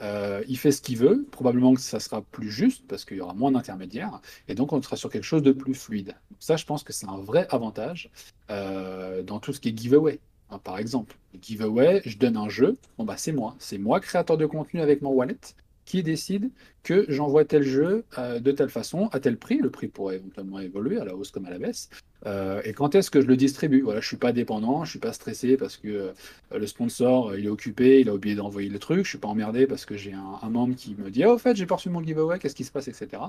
euh, 0.00 0.42
il 0.48 0.58
fait 0.58 0.72
ce 0.72 0.80
qu'il 0.80 0.98
veut, 0.98 1.26
probablement 1.30 1.74
que 1.74 1.80
ça 1.80 2.00
sera 2.00 2.22
plus 2.22 2.50
juste 2.50 2.84
parce 2.86 3.04
qu'il 3.04 3.16
y 3.16 3.20
aura 3.20 3.34
moins 3.34 3.52
d'intermédiaires, 3.52 4.20
et 4.48 4.54
donc 4.54 4.72
on 4.72 4.80
sera 4.82 4.96
sur 4.96 5.10
quelque 5.10 5.24
chose 5.24 5.42
de 5.42 5.52
plus 5.52 5.74
fluide. 5.74 6.14
ça, 6.38 6.56
je 6.56 6.64
pense 6.64 6.82
que 6.82 6.92
c'est 6.92 7.08
un 7.08 7.18
vrai 7.18 7.46
avantage 7.50 8.10
euh, 8.50 9.22
dans 9.22 9.40
tout 9.40 9.52
ce 9.52 9.60
qui 9.60 9.70
est 9.70 9.78
giveaway. 9.78 10.20
Hein, 10.50 10.58
par 10.58 10.78
exemple, 10.78 11.16
giveaway, 11.42 12.02
je 12.04 12.18
donne 12.18 12.36
un 12.36 12.48
jeu, 12.48 12.78
bon 12.98 13.04
bah 13.04 13.16
c'est 13.16 13.32
moi, 13.32 13.56
c'est 13.58 13.78
moi 13.78 13.98
créateur 14.00 14.36
de 14.36 14.46
contenu 14.46 14.80
avec 14.80 15.02
mon 15.02 15.10
wallet, 15.10 15.38
qui 15.84 16.02
décide 16.02 16.50
que 16.82 17.04
j'envoie 17.08 17.44
tel 17.44 17.62
jeu 17.62 18.04
de 18.18 18.50
telle 18.50 18.70
façon, 18.70 19.08
à 19.12 19.20
tel 19.20 19.38
prix. 19.38 19.58
Le 19.58 19.70
prix 19.70 19.86
pourrait 19.86 20.16
éventuellement 20.16 20.58
évoluer 20.58 20.98
à 20.98 21.04
la 21.04 21.14
hausse 21.14 21.30
comme 21.30 21.46
à 21.46 21.50
la 21.50 21.60
baisse. 21.60 21.90
Euh, 22.24 22.62
et 22.64 22.72
quand 22.72 22.94
est-ce 22.94 23.10
que 23.10 23.20
je 23.20 23.26
le 23.26 23.36
distribue? 23.36 23.82
Voilà, 23.82 24.00
je 24.00 24.06
suis 24.06 24.16
pas 24.16 24.32
dépendant, 24.32 24.84
je 24.84 24.90
suis 24.90 24.98
pas 24.98 25.12
stressé 25.12 25.56
parce 25.56 25.76
que 25.76 25.88
euh, 25.88 26.12
le 26.58 26.66
sponsor 26.66 27.36
il 27.36 27.44
est 27.44 27.48
occupé, 27.48 28.00
il 28.00 28.08
a 28.08 28.14
oublié 28.14 28.34
d'envoyer 28.34 28.68
le 28.68 28.78
truc. 28.78 29.04
Je 29.04 29.10
suis 29.10 29.18
pas 29.18 29.28
emmerdé 29.28 29.66
parce 29.66 29.84
que 29.84 29.96
j'ai 29.96 30.12
un, 30.12 30.48
membre 30.48 30.74
qui 30.74 30.94
me 30.94 31.10
dit 31.10 31.24
oh, 31.24 31.32
au 31.32 31.38
fait 31.38 31.56
j'ai 31.56 31.66
pas 31.66 31.76
reçu 31.76 31.90
mon 31.90 32.02
giveaway, 32.02 32.38
qu'est-ce 32.38 32.54
qui 32.54 32.64
se 32.64 32.72
passe, 32.72 32.88
etc. 32.88 33.22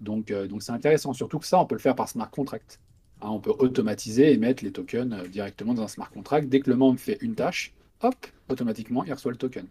Donc 0.00 0.32
donc 0.32 0.62
c'est 0.62 0.72
intéressant. 0.72 1.12
Surtout 1.12 1.38
que 1.38 1.46
ça, 1.46 1.60
on 1.60 1.66
peut 1.66 1.74
le 1.74 1.80
faire 1.80 1.96
par 1.96 2.08
smart 2.08 2.30
contract. 2.30 2.78
Hein, 3.22 3.28
on 3.30 3.40
peut 3.40 3.54
automatiser 3.58 4.32
et 4.32 4.38
mettre 4.38 4.64
les 4.64 4.72
tokens 4.72 5.28
directement 5.28 5.74
dans 5.74 5.82
un 5.82 5.88
smart 5.88 6.10
contract. 6.10 6.48
Dès 6.48 6.60
que 6.60 6.70
le 6.70 6.76
membre 6.76 6.98
fait 7.00 7.18
une 7.20 7.34
tâche, 7.34 7.72
hop, 8.02 8.14
automatiquement 8.48 9.04
il 9.04 9.12
reçoit 9.12 9.32
le 9.32 9.38
token. 9.38 9.66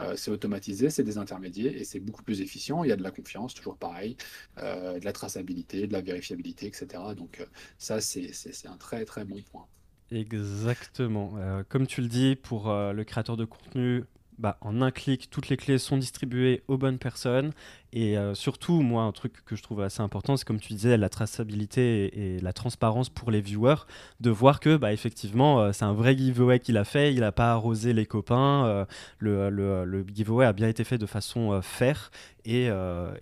Euh, 0.00 0.14
c'est 0.16 0.30
automatisé, 0.30 0.90
c'est 0.90 1.04
des 1.04 1.18
intermédiaires 1.18 1.74
et 1.74 1.84
c'est 1.84 2.00
beaucoup 2.00 2.22
plus 2.22 2.40
efficient. 2.40 2.84
Il 2.84 2.88
y 2.88 2.92
a 2.92 2.96
de 2.96 3.02
la 3.02 3.10
confiance, 3.10 3.54
toujours 3.54 3.76
pareil, 3.76 4.16
euh, 4.58 4.98
de 4.98 5.04
la 5.04 5.12
traçabilité, 5.12 5.86
de 5.86 5.92
la 5.92 6.00
vérifiabilité, 6.00 6.66
etc. 6.66 6.86
Donc 7.16 7.40
euh, 7.40 7.46
ça, 7.78 8.00
c'est 8.00 8.32
un 8.66 8.76
très 8.76 9.04
très 9.04 9.24
bon 9.24 9.40
point. 9.50 9.66
Exactement. 10.10 11.34
comme 11.68 11.86
tu 11.86 12.02
le 12.02 12.08
dis, 12.08 12.36
pour 12.36 12.70
le 12.70 13.02
créateur 13.04 13.36
de 13.36 13.46
contenu, 13.46 14.04
bah, 14.38 14.58
en 14.60 14.82
un 14.82 14.90
clic, 14.90 15.30
toutes 15.30 15.48
les 15.48 15.56
clés 15.56 15.78
sont 15.78 15.96
distribuées 15.96 16.62
aux 16.68 16.76
bonnes 16.76 16.98
personnes. 16.98 17.52
Et 17.92 18.18
euh, 18.18 18.34
surtout, 18.34 18.80
moi, 18.80 19.04
un 19.04 19.12
truc 19.12 19.44
que 19.44 19.54
je 19.54 19.62
trouve 19.62 19.80
assez 19.80 20.00
important, 20.00 20.36
c'est 20.36 20.44
comme 20.44 20.58
tu 20.58 20.72
disais, 20.72 20.96
la 20.96 21.08
traçabilité 21.08 22.34
et, 22.36 22.40
la 22.40 22.52
transparence 22.52 23.08
pour 23.08 23.30
les 23.30 23.40
viewers, 23.40 23.86
de 24.20 24.30
voir 24.30 24.58
que, 24.58 24.76
bah, 24.76 24.92
effectivement, 24.92 25.60
euh, 25.60 25.72
c'est 25.72 25.84
un 25.84 25.92
vrai 25.92 26.16
giveaway 26.16 26.58
qu'il 26.58 26.76
a 26.76 26.84
fait, 26.84 27.14
il 27.14 27.20
n'a 27.20 27.32
pas 27.32 27.52
arrosé 27.52 27.92
les 27.92 28.06
copains, 28.06 28.66
euh, 28.66 28.84
le, 29.18 30.04
giveaway 30.12 30.44
a 30.44 30.52
bien 30.52 30.68
été 30.68 30.82
fait 30.82 30.98
de 30.98 31.06
façon 31.06 31.60
fair, 31.62 32.10
et, 32.44 32.66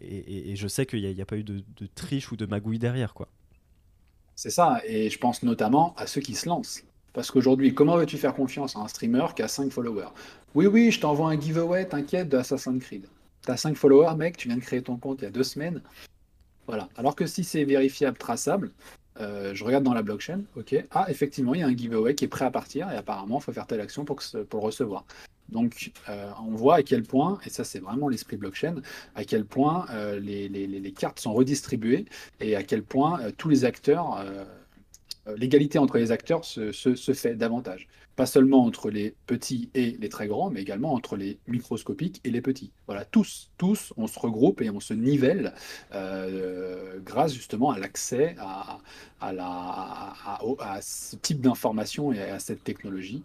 et, 0.01 0.57
je 0.57 0.69
sais 0.69 0.87
qu'il 0.87 1.03
n'y 1.03 1.21
a, 1.21 1.27
pas 1.27 1.37
eu 1.37 1.45
de, 1.45 1.63
de, 1.77 1.87
triche 1.95 2.33
ou 2.33 2.37
de 2.37 2.47
magouille 2.47 2.79
derrière, 2.79 3.15
quoi. 3.15 3.29
C'est 4.35 4.51
ça, 4.51 4.81
et 4.87 5.11
je 5.11 5.19
pense 5.19 5.43
notamment 5.43 5.95
à 5.97 6.07
ceux 6.07 6.23
qui 6.23 6.35
se 6.35 6.49
lancent. 6.49 6.83
Parce 7.13 7.31
qu'aujourd'hui, 7.31 7.75
comment 7.75 7.97
veux-tu 7.97 8.17
faire 8.17 8.35
confiance 8.35 8.77
à 8.77 8.81
un 8.81 8.89
streamer 8.89 9.27
qui 9.37 9.43
a 9.43 9.49
5 9.49 9.71
followers? 9.71 10.09
Oui, 10.55 10.67
oui, 10.67 10.91
je 10.91 11.01
t'envoie 11.01 11.31
un 11.31 11.41
giveaway, 11.41 11.87
t'inquiète, 11.87 12.29
de 12.29 12.39
Assassin's 12.39 12.83
Creed. 12.83 13.07
T'as 13.43 13.57
5 13.57 13.77
followers, 13.77 14.17
mec, 14.17 14.37
tu 14.37 14.49
viens 14.49 14.57
de 14.57 14.63
créer 14.63 14.83
ton 14.83 14.97
compte 14.97 15.21
il 15.21 15.25
y 15.25 15.29
a 15.29 15.31
deux 15.31 15.43
semaines. 15.43 15.83
Voilà. 16.67 16.89
Alors 16.97 17.17
que 17.17 17.27
si 17.27 17.45
c'est 17.45 17.65
vérifiable, 17.65 18.17
traçable, 18.17 18.71
je 19.19 19.63
regarde 19.65 19.85
dans 19.85 19.95
la 19.95 20.03
blockchain, 20.03 20.41
ok, 20.57 20.75
ah 20.91 21.07
effectivement 21.09 21.55
il 21.55 21.61
y 21.61 21.63
a 21.63 21.67
un 21.67 21.77
giveaway 21.77 22.15
qui 22.15 22.25
est 22.25 22.29
prêt 22.29 22.45
à 22.45 22.51
partir 22.51 22.91
et 22.91 22.97
apparemment 22.97 23.39
il 23.39 23.43
faut 23.43 23.53
faire 23.53 23.67
telle 23.67 23.81
action 23.81 24.05
pour, 24.05 24.19
le 24.35 24.59
recevoir. 24.59 25.05
Donc, 25.53 25.93
euh, 26.09 26.31
on 26.47 26.55
voit 26.55 26.77
à 26.77 26.83
quel 26.83 27.03
point, 27.03 27.39
et 27.45 27.51
ça 27.51 27.63
c'est 27.63 27.79
vraiment 27.79 28.09
l'esprit 28.09 28.37
blockchain, 28.37 28.77
à 29.15 29.25
quel 29.25 29.45
point 29.45 29.87
euh, 29.91 30.19
les, 30.19 30.93
cartes 30.93 31.21
sont 31.21 31.35
redistribuées 31.35 32.07
et 32.41 32.57
à 32.57 32.63
quel 32.63 32.83
point 32.83 33.21
euh, 33.21 33.31
tous 33.37 33.49
les 33.49 33.65
acteurs, 33.65 34.25
l'égalité 35.37 35.79
entre 35.79 35.99
les 35.99 36.13
acteurs 36.13 36.45
se, 36.45 37.13
fait 37.15 37.35
davantage. 37.35 37.89
Pas 38.17 38.27
seulement 38.27 38.65
entre 38.65 38.91
les 38.91 39.15
petits 39.27 39.71
et 39.75 39.97
les 39.99 40.09
très 40.09 40.27
grands, 40.27 40.51
mais 40.51 40.61
également 40.61 40.93
entre 40.93 41.17
les 41.17 41.39
microscopiques 41.47 42.21
et 42.25 42.31
les 42.31 42.43
petits. 42.43 42.73
Voilà, 42.87 43.05
tous, 43.07 43.51
tous, 43.57 43.95
on 43.97 44.07
se 44.07 44.19
regroupe 44.19 44.61
et 44.61 44.69
on 44.69 44.81
se 44.81 44.93
nivelle 44.93 45.55
grâce 47.05 47.33
justement 47.33 47.71
à 47.71 47.79
l'accès 47.79 48.37
à, 48.39 48.81
à, 49.21 50.81
ce 50.83 51.17
type 51.17 51.41
d'information 51.41 52.13
et 52.13 52.21
à 52.21 52.39
cette 52.39 52.65
technologie 52.65 53.23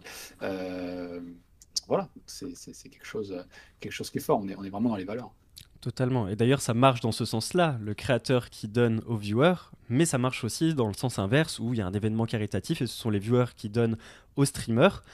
voilà, 1.88 2.08
c'est 2.26 2.88
quelque 2.90 3.06
chose, 3.06 3.34
quelque 3.80 3.92
chose 3.92 4.10
qui 4.10 4.18
est 4.18 4.20
fort. 4.20 4.40
On 4.40 4.48
est, 4.48 4.56
on 4.56 4.62
est 4.62 4.70
vraiment 4.70 4.90
dans 4.90 4.96
les 4.96 5.04
valeurs. 5.04 5.32
Totalement. 5.80 6.26
Et 6.28 6.34
d'ailleurs, 6.34 6.60
ça 6.60 6.74
marche 6.74 7.00
dans 7.00 7.12
ce 7.12 7.24
sens-là, 7.24 7.78
le 7.80 7.94
créateur 7.94 8.50
qui 8.50 8.66
donne 8.66 9.00
aux 9.06 9.16
viewers, 9.16 9.70
mais 9.88 10.06
ça 10.06 10.18
marche 10.18 10.42
aussi 10.42 10.74
dans 10.74 10.88
le 10.88 10.94
sens 10.94 11.18
inverse 11.20 11.60
où 11.60 11.72
il 11.72 11.78
y 11.78 11.82
a 11.82 11.86
un 11.86 11.92
événement 11.92 12.26
caritatif 12.26 12.82
et 12.82 12.86
ce 12.86 12.96
sont 12.96 13.10
les 13.10 13.20
viewers 13.20 13.54
qui 13.56 13.68
donnent 13.68 13.96
aux 14.36 14.44
streamers 14.44 15.04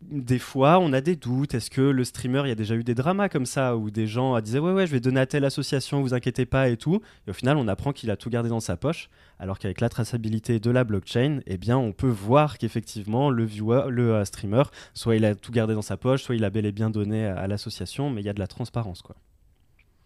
des 0.00 0.38
fois, 0.38 0.78
on 0.78 0.92
a 0.92 1.00
des 1.00 1.16
doutes. 1.16 1.54
Est-ce 1.54 1.70
que 1.70 1.80
le 1.80 2.04
streamer, 2.04 2.42
il 2.44 2.48
y 2.48 2.52
a 2.52 2.54
déjà 2.54 2.74
eu 2.74 2.84
des 2.84 2.94
dramas 2.94 3.28
comme 3.28 3.46
ça 3.46 3.76
où 3.76 3.90
des 3.90 4.06
gens 4.06 4.40
disaient 4.40 4.58
ouais 4.58 4.72
ouais, 4.72 4.86
je 4.86 4.92
vais 4.92 5.00
donner 5.00 5.20
à 5.20 5.26
telle 5.26 5.44
association, 5.44 6.00
vous 6.00 6.14
inquiétez 6.14 6.46
pas 6.46 6.68
et 6.68 6.76
tout. 6.76 7.00
Et 7.26 7.30
au 7.30 7.32
final, 7.32 7.56
on 7.56 7.66
apprend 7.68 7.92
qu'il 7.92 8.10
a 8.10 8.16
tout 8.16 8.30
gardé 8.30 8.48
dans 8.48 8.60
sa 8.60 8.76
poche, 8.76 9.10
alors 9.38 9.58
qu'avec 9.58 9.80
la 9.80 9.88
traçabilité 9.88 10.60
de 10.60 10.70
la 10.70 10.84
blockchain, 10.84 11.40
eh 11.46 11.58
bien, 11.58 11.76
on 11.76 11.92
peut 11.92 12.08
voir 12.08 12.58
qu'effectivement 12.58 13.30
le 13.30 13.44
viewer, 13.44 13.90
le 13.90 14.14
euh, 14.14 14.24
streamer, 14.24 14.64
soit 14.94 15.16
il 15.16 15.24
a 15.24 15.34
tout 15.34 15.52
gardé 15.52 15.74
dans 15.74 15.82
sa 15.82 15.96
poche, 15.96 16.22
soit 16.22 16.36
il 16.36 16.44
a 16.44 16.50
bel 16.50 16.66
et 16.66 16.72
bien 16.72 16.90
donné 16.90 17.26
à, 17.26 17.36
à 17.38 17.46
l'association, 17.46 18.10
mais 18.10 18.22
il 18.22 18.24
y 18.24 18.30
a 18.30 18.34
de 18.34 18.40
la 18.40 18.46
transparence 18.46 19.02
quoi. 19.02 19.16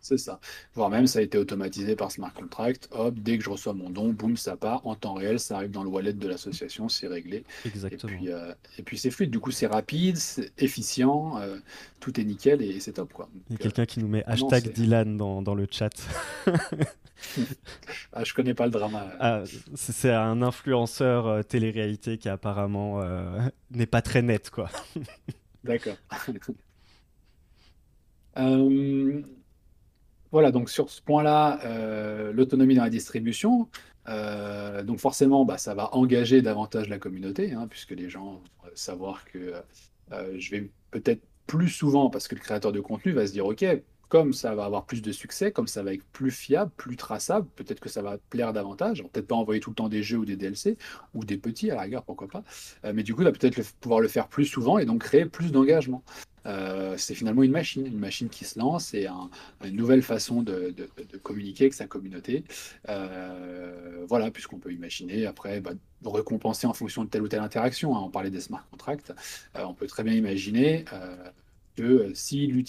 C'est 0.02 0.18
ça. 0.18 0.40
Voire 0.74 0.90
même, 0.90 1.06
ça 1.06 1.20
a 1.20 1.22
été 1.22 1.38
automatisé 1.38 1.94
par 1.94 2.10
smart 2.10 2.34
contract. 2.34 2.88
Hop, 2.90 3.14
dès 3.16 3.38
que 3.38 3.44
je 3.44 3.50
reçois 3.50 3.72
mon 3.72 3.88
don, 3.88 4.08
boum, 4.08 4.36
ça 4.36 4.56
part 4.56 4.84
en 4.84 4.96
temps 4.96 5.14
réel, 5.14 5.38
ça 5.38 5.56
arrive 5.56 5.70
dans 5.70 5.84
le 5.84 5.88
wallet 5.88 6.12
de 6.12 6.26
l'association, 6.26 6.88
c'est 6.88 7.06
réglé. 7.06 7.44
Exactement. 7.64 8.18
Euh, 8.26 8.52
et 8.78 8.82
puis, 8.82 8.98
c'est 8.98 9.12
fluide. 9.12 9.30
Du 9.30 9.38
coup, 9.38 9.52
c'est 9.52 9.68
rapide, 9.68 10.16
c'est 10.16 10.50
efficient, 10.58 11.38
euh, 11.40 11.56
tout 12.00 12.18
est 12.20 12.24
nickel 12.24 12.62
et 12.62 12.80
c'est 12.80 12.94
top. 12.94 13.12
Quoi. 13.12 13.28
Il 13.48 13.52
y 13.52 13.54
a 13.54 13.58
quelqu'un 13.58 13.86
qui 13.86 14.00
nous 14.00 14.08
met 14.08 14.24
euh, 14.26 14.32
hashtag 14.32 14.72
Dylan 14.72 15.16
dans, 15.16 15.40
dans, 15.40 15.54
le 15.54 15.68
chat. 15.70 15.92
ah, 18.12 18.24
je 18.24 18.34
connais 18.34 18.54
pas 18.54 18.64
le 18.64 18.72
drama. 18.72 19.06
Ah, 19.20 19.44
c'est 19.76 20.12
un 20.12 20.42
influenceur 20.42 21.44
télé-réalité 21.44 22.18
qui 22.18 22.28
apparemment 22.28 23.00
n'est 23.70 23.86
pas 23.86 24.02
très 24.02 24.22
net, 24.22 24.50
quoi. 24.50 24.68
D'accord. 25.62 25.96
euh... 28.38 29.22
Voilà, 30.32 30.50
donc 30.50 30.70
sur 30.70 30.88
ce 30.88 31.02
point-là, 31.02 31.60
euh, 31.64 32.32
l'autonomie 32.32 32.74
dans 32.74 32.84
la 32.84 32.90
distribution, 32.90 33.68
euh, 34.08 34.82
donc 34.82 34.98
forcément, 34.98 35.44
bah, 35.44 35.58
ça 35.58 35.74
va 35.74 35.94
engager 35.94 36.40
davantage 36.40 36.88
la 36.88 36.98
communauté, 36.98 37.52
hein, 37.52 37.66
puisque 37.68 37.90
les 37.90 38.08
gens 38.08 38.24
vont 38.24 38.70
savoir 38.74 39.26
que 39.26 39.52
euh, 40.12 40.34
je 40.38 40.50
vais 40.50 40.70
peut-être 40.90 41.22
plus 41.46 41.68
souvent, 41.68 42.08
parce 42.08 42.28
que 42.28 42.34
le 42.34 42.40
créateur 42.40 42.72
de 42.72 42.80
contenu 42.80 43.12
va 43.12 43.26
se 43.26 43.32
dire, 43.32 43.44
OK, 43.44 43.62
comme 44.12 44.34
ça 44.34 44.54
va 44.54 44.66
avoir 44.66 44.84
plus 44.84 45.00
de 45.00 45.10
succès, 45.10 45.52
comme 45.52 45.66
ça 45.66 45.82
va 45.82 45.94
être 45.94 46.04
plus 46.12 46.30
fiable, 46.30 46.70
plus 46.76 46.98
traçable, 46.98 47.48
peut-être 47.56 47.80
que 47.80 47.88
ça 47.88 48.02
va 48.02 48.18
plaire 48.28 48.52
davantage. 48.52 49.02
Peut-être 49.10 49.26
pas 49.26 49.36
envoyer 49.36 49.58
tout 49.58 49.70
le 49.70 49.74
temps 49.74 49.88
des 49.88 50.02
jeux 50.02 50.18
ou 50.18 50.26
des 50.26 50.36
DLC, 50.36 50.76
ou 51.14 51.24
des 51.24 51.38
petits 51.38 51.70
à 51.70 51.76
la 51.76 51.80
rigueur, 51.80 52.02
pourquoi 52.04 52.28
pas. 52.28 52.44
mais 52.92 53.04
du 53.04 53.14
coup, 53.14 53.22
va 53.22 53.32
peut-être 53.32 53.62
pouvoir 53.80 54.00
le 54.00 54.08
faire 54.08 54.28
plus 54.28 54.44
souvent 54.44 54.76
et 54.76 54.84
donc 54.84 55.00
créer 55.00 55.24
plus 55.24 55.50
d'engagement. 55.50 56.04
Euh, 56.44 56.94
c'est 56.98 57.14
finalement 57.14 57.42
une 57.42 57.52
machine, 57.52 57.86
une 57.86 57.98
machine 57.98 58.28
qui 58.28 58.44
se 58.44 58.58
lance 58.58 58.92
et 58.92 59.06
une 59.64 59.76
nouvelle 59.76 60.02
façon 60.02 60.42
de, 60.42 60.74
communiquer 61.22 61.64
avec 61.64 61.74
sa 61.74 61.86
communauté. 61.86 62.44
Euh, 62.90 64.04
voilà, 64.06 64.30
puisqu'on 64.30 64.58
peut 64.58 64.74
imaginer 64.74 65.24
après 65.24 65.62
bah, 65.62 65.70
récompenser 66.04 66.66
en 66.66 66.74
fonction 66.74 67.02
de 67.04 67.08
telle 67.08 67.22
ou 67.22 67.28
telle 67.28 67.40
interaction. 67.40 67.96
Hein. 67.96 68.02
On 68.04 68.10
parlait 68.10 68.30
des 68.30 68.42
smart 68.42 68.66
contracts. 68.70 69.10
Euh, 69.56 69.64
on 69.64 69.72
peut 69.72 69.86
très 69.86 70.02
bien 70.02 70.12
imaginer 70.12 70.84
que 71.76 72.12
si, 72.14 72.64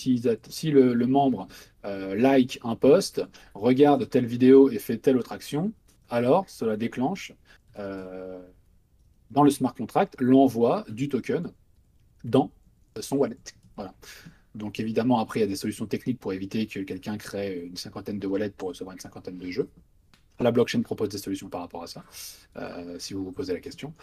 si 0.49 0.71
le, 0.71 1.05
membre 1.05 1.47
like 1.83 2.59
un 2.63 2.75
post, 2.75 3.23
regarde 3.53 4.09
telle 4.09 4.25
vidéo 4.25 4.69
et 4.69 4.79
fait 4.79 4.97
telle 4.97 5.17
autre 5.17 5.31
action, 5.31 5.73
alors 6.09 6.49
cela 6.49 6.77
déclenche 6.77 7.33
dans 7.75 9.43
le 9.43 9.49
smart 9.49 9.73
contract 9.73 10.15
l'envoi 10.19 10.85
du 10.89 11.09
token 11.09 11.51
dans 12.23 12.51
son 12.99 13.17
wallet. 13.17 13.37
Donc 14.55 14.79
évidemment, 14.79 15.19
après, 15.19 15.39
il 15.39 15.43
y 15.43 15.45
a 15.45 15.47
des 15.47 15.55
solutions 15.55 15.87
techniques 15.87 16.19
pour 16.19 16.33
éviter 16.33 16.67
que 16.67 16.79
quelqu'un 16.79 17.17
crée 17.17 17.65
une 17.65 17.75
cinquantaine 17.75 18.19
de 18.19 18.27
wallets 18.27 18.51
pour 18.51 18.69
recevoir 18.69 18.93
une 18.93 18.99
cinquantaine 18.99 19.37
de 19.37 19.49
jeux. 19.49 19.69
La 20.39 20.51
blockchain 20.51 20.81
propose 20.81 21.09
des 21.09 21.17
solutions 21.17 21.47
par 21.47 21.61
rapport 21.61 21.83
à 21.83 21.87
ça, 21.87 22.03
euh, 22.57 22.97
si 22.99 23.13
vous 23.13 23.23
vous 23.23 23.31
posez 23.31 23.53
la 23.53 23.59
question. 23.59 23.93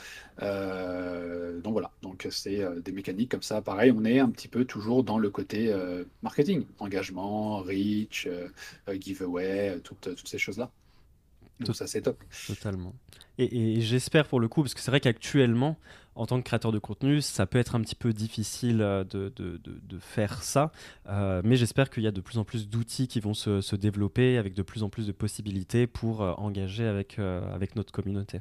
Euh, 0.42 1.60
donc 1.60 1.72
voilà, 1.72 1.90
donc 2.02 2.26
c'est 2.30 2.60
euh, 2.60 2.80
des 2.80 2.92
mécaniques 2.92 3.30
comme 3.30 3.42
ça. 3.42 3.60
Pareil, 3.60 3.92
on 3.94 4.04
est 4.04 4.20
un 4.20 4.30
petit 4.30 4.48
peu 4.48 4.64
toujours 4.64 5.02
dans 5.02 5.18
le 5.18 5.30
côté 5.30 5.74
marketing, 6.22 6.64
engagement, 6.78 7.58
reach, 7.58 8.28
giveaway, 9.00 9.80
toutes, 9.82 10.14
toutes 10.14 10.28
ces 10.28 10.38
choses-là. 10.38 10.70
Tout 11.64 11.74
ça, 11.74 11.86
c'est 11.86 12.02
top. 12.02 12.22
Totalement. 12.46 12.94
Et, 13.38 13.80
j'espère 13.80 14.26
pour 14.26 14.40
le 14.40 14.48
coup, 14.48 14.62
parce 14.62 14.74
que 14.74 14.80
c'est 14.80 14.90
vrai 14.90 15.00
qu'actuellement, 15.00 15.76
en 16.14 16.26
tant 16.26 16.38
que 16.38 16.44
créateur 16.44 16.72
de 16.72 16.78
contenu, 16.78 17.22
ça 17.22 17.46
peut 17.46 17.58
être 17.58 17.74
un 17.74 17.80
petit 17.80 17.94
peu 17.94 18.12
difficile 18.12 18.82
euh, 18.82 19.04
de, 19.04 19.32
de, 19.34 19.58
de, 19.64 19.98
faire 19.98 20.42
ça. 20.42 20.72
Euh, 21.08 21.40
mais 21.44 21.56
j'espère 21.56 21.88
qu'il 21.88 22.02
y 22.02 22.06
a 22.06 22.10
de 22.10 22.20
plus 22.20 22.38
en 22.38 22.44
plus 22.44 22.68
d'outils 22.68 23.08
qui 23.08 23.20
vont 23.20 23.34
se, 23.34 23.60
se, 23.60 23.76
développer 23.76 24.36
avec 24.36 24.54
de 24.54 24.62
plus 24.62 24.82
en 24.82 24.90
plus 24.90 25.06
de 25.06 25.12
possibilités 25.12 25.86
pour 25.86 26.22
euh, 26.22 26.32
engager 26.36 26.84
avec, 26.84 27.18
avec 27.18 27.76
notre 27.76 27.92
communauté. 27.92 28.40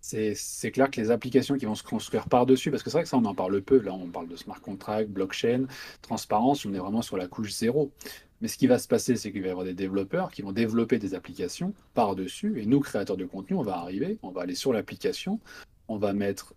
C'est 0.00 0.72
clair 0.72 0.90
que 0.90 1.00
les 1.00 1.10
applications 1.10 1.56
qui 1.56 1.66
vont 1.66 1.74
se 1.76 1.84
construire 1.84 2.28
par-dessus, 2.28 2.70
parce 2.70 2.82
que 2.82 2.90
c'est 2.90 2.96
vrai 2.96 3.04
que 3.04 3.08
ça, 3.08 3.16
on 3.16 3.24
en 3.26 3.34
parle 3.34 3.62
peu. 3.62 3.78
Là, 3.80 3.92
on 3.92 4.08
parle 4.08 4.28
de 4.28 4.34
smart 4.34 4.60
contract, 4.60 5.08
blockchain, 5.08 5.66
transparence, 6.02 6.64
on 6.64 6.74
est 6.74 6.78
vraiment 6.78 7.02
sur 7.02 7.16
la 7.16 7.28
couche 7.28 7.52
zéro. 7.52 7.92
Mais 8.40 8.48
ce 8.48 8.56
qui 8.56 8.66
va 8.66 8.78
se 8.78 8.88
passer, 8.88 9.16
c'est 9.16 9.32
qu'il 9.32 9.42
va 9.42 9.48
y 9.48 9.50
avoir 9.50 9.66
des 9.66 9.74
développeurs 9.74 10.30
qui 10.30 10.42
vont 10.42 10.52
développer 10.52 10.98
des 10.98 11.14
applications 11.14 11.74
par-dessus. 11.94 12.60
Et 12.60 12.66
nous, 12.66 12.80
créateurs 12.80 13.16
de 13.16 13.26
contenu, 13.26 13.56
on 13.56 13.62
va 13.62 13.76
arriver, 13.76 14.18
on 14.22 14.30
va 14.30 14.42
aller 14.42 14.54
sur 14.54 14.72
l'application, 14.72 15.40
on 15.88 15.98
va 15.98 16.12
mettre 16.12 16.54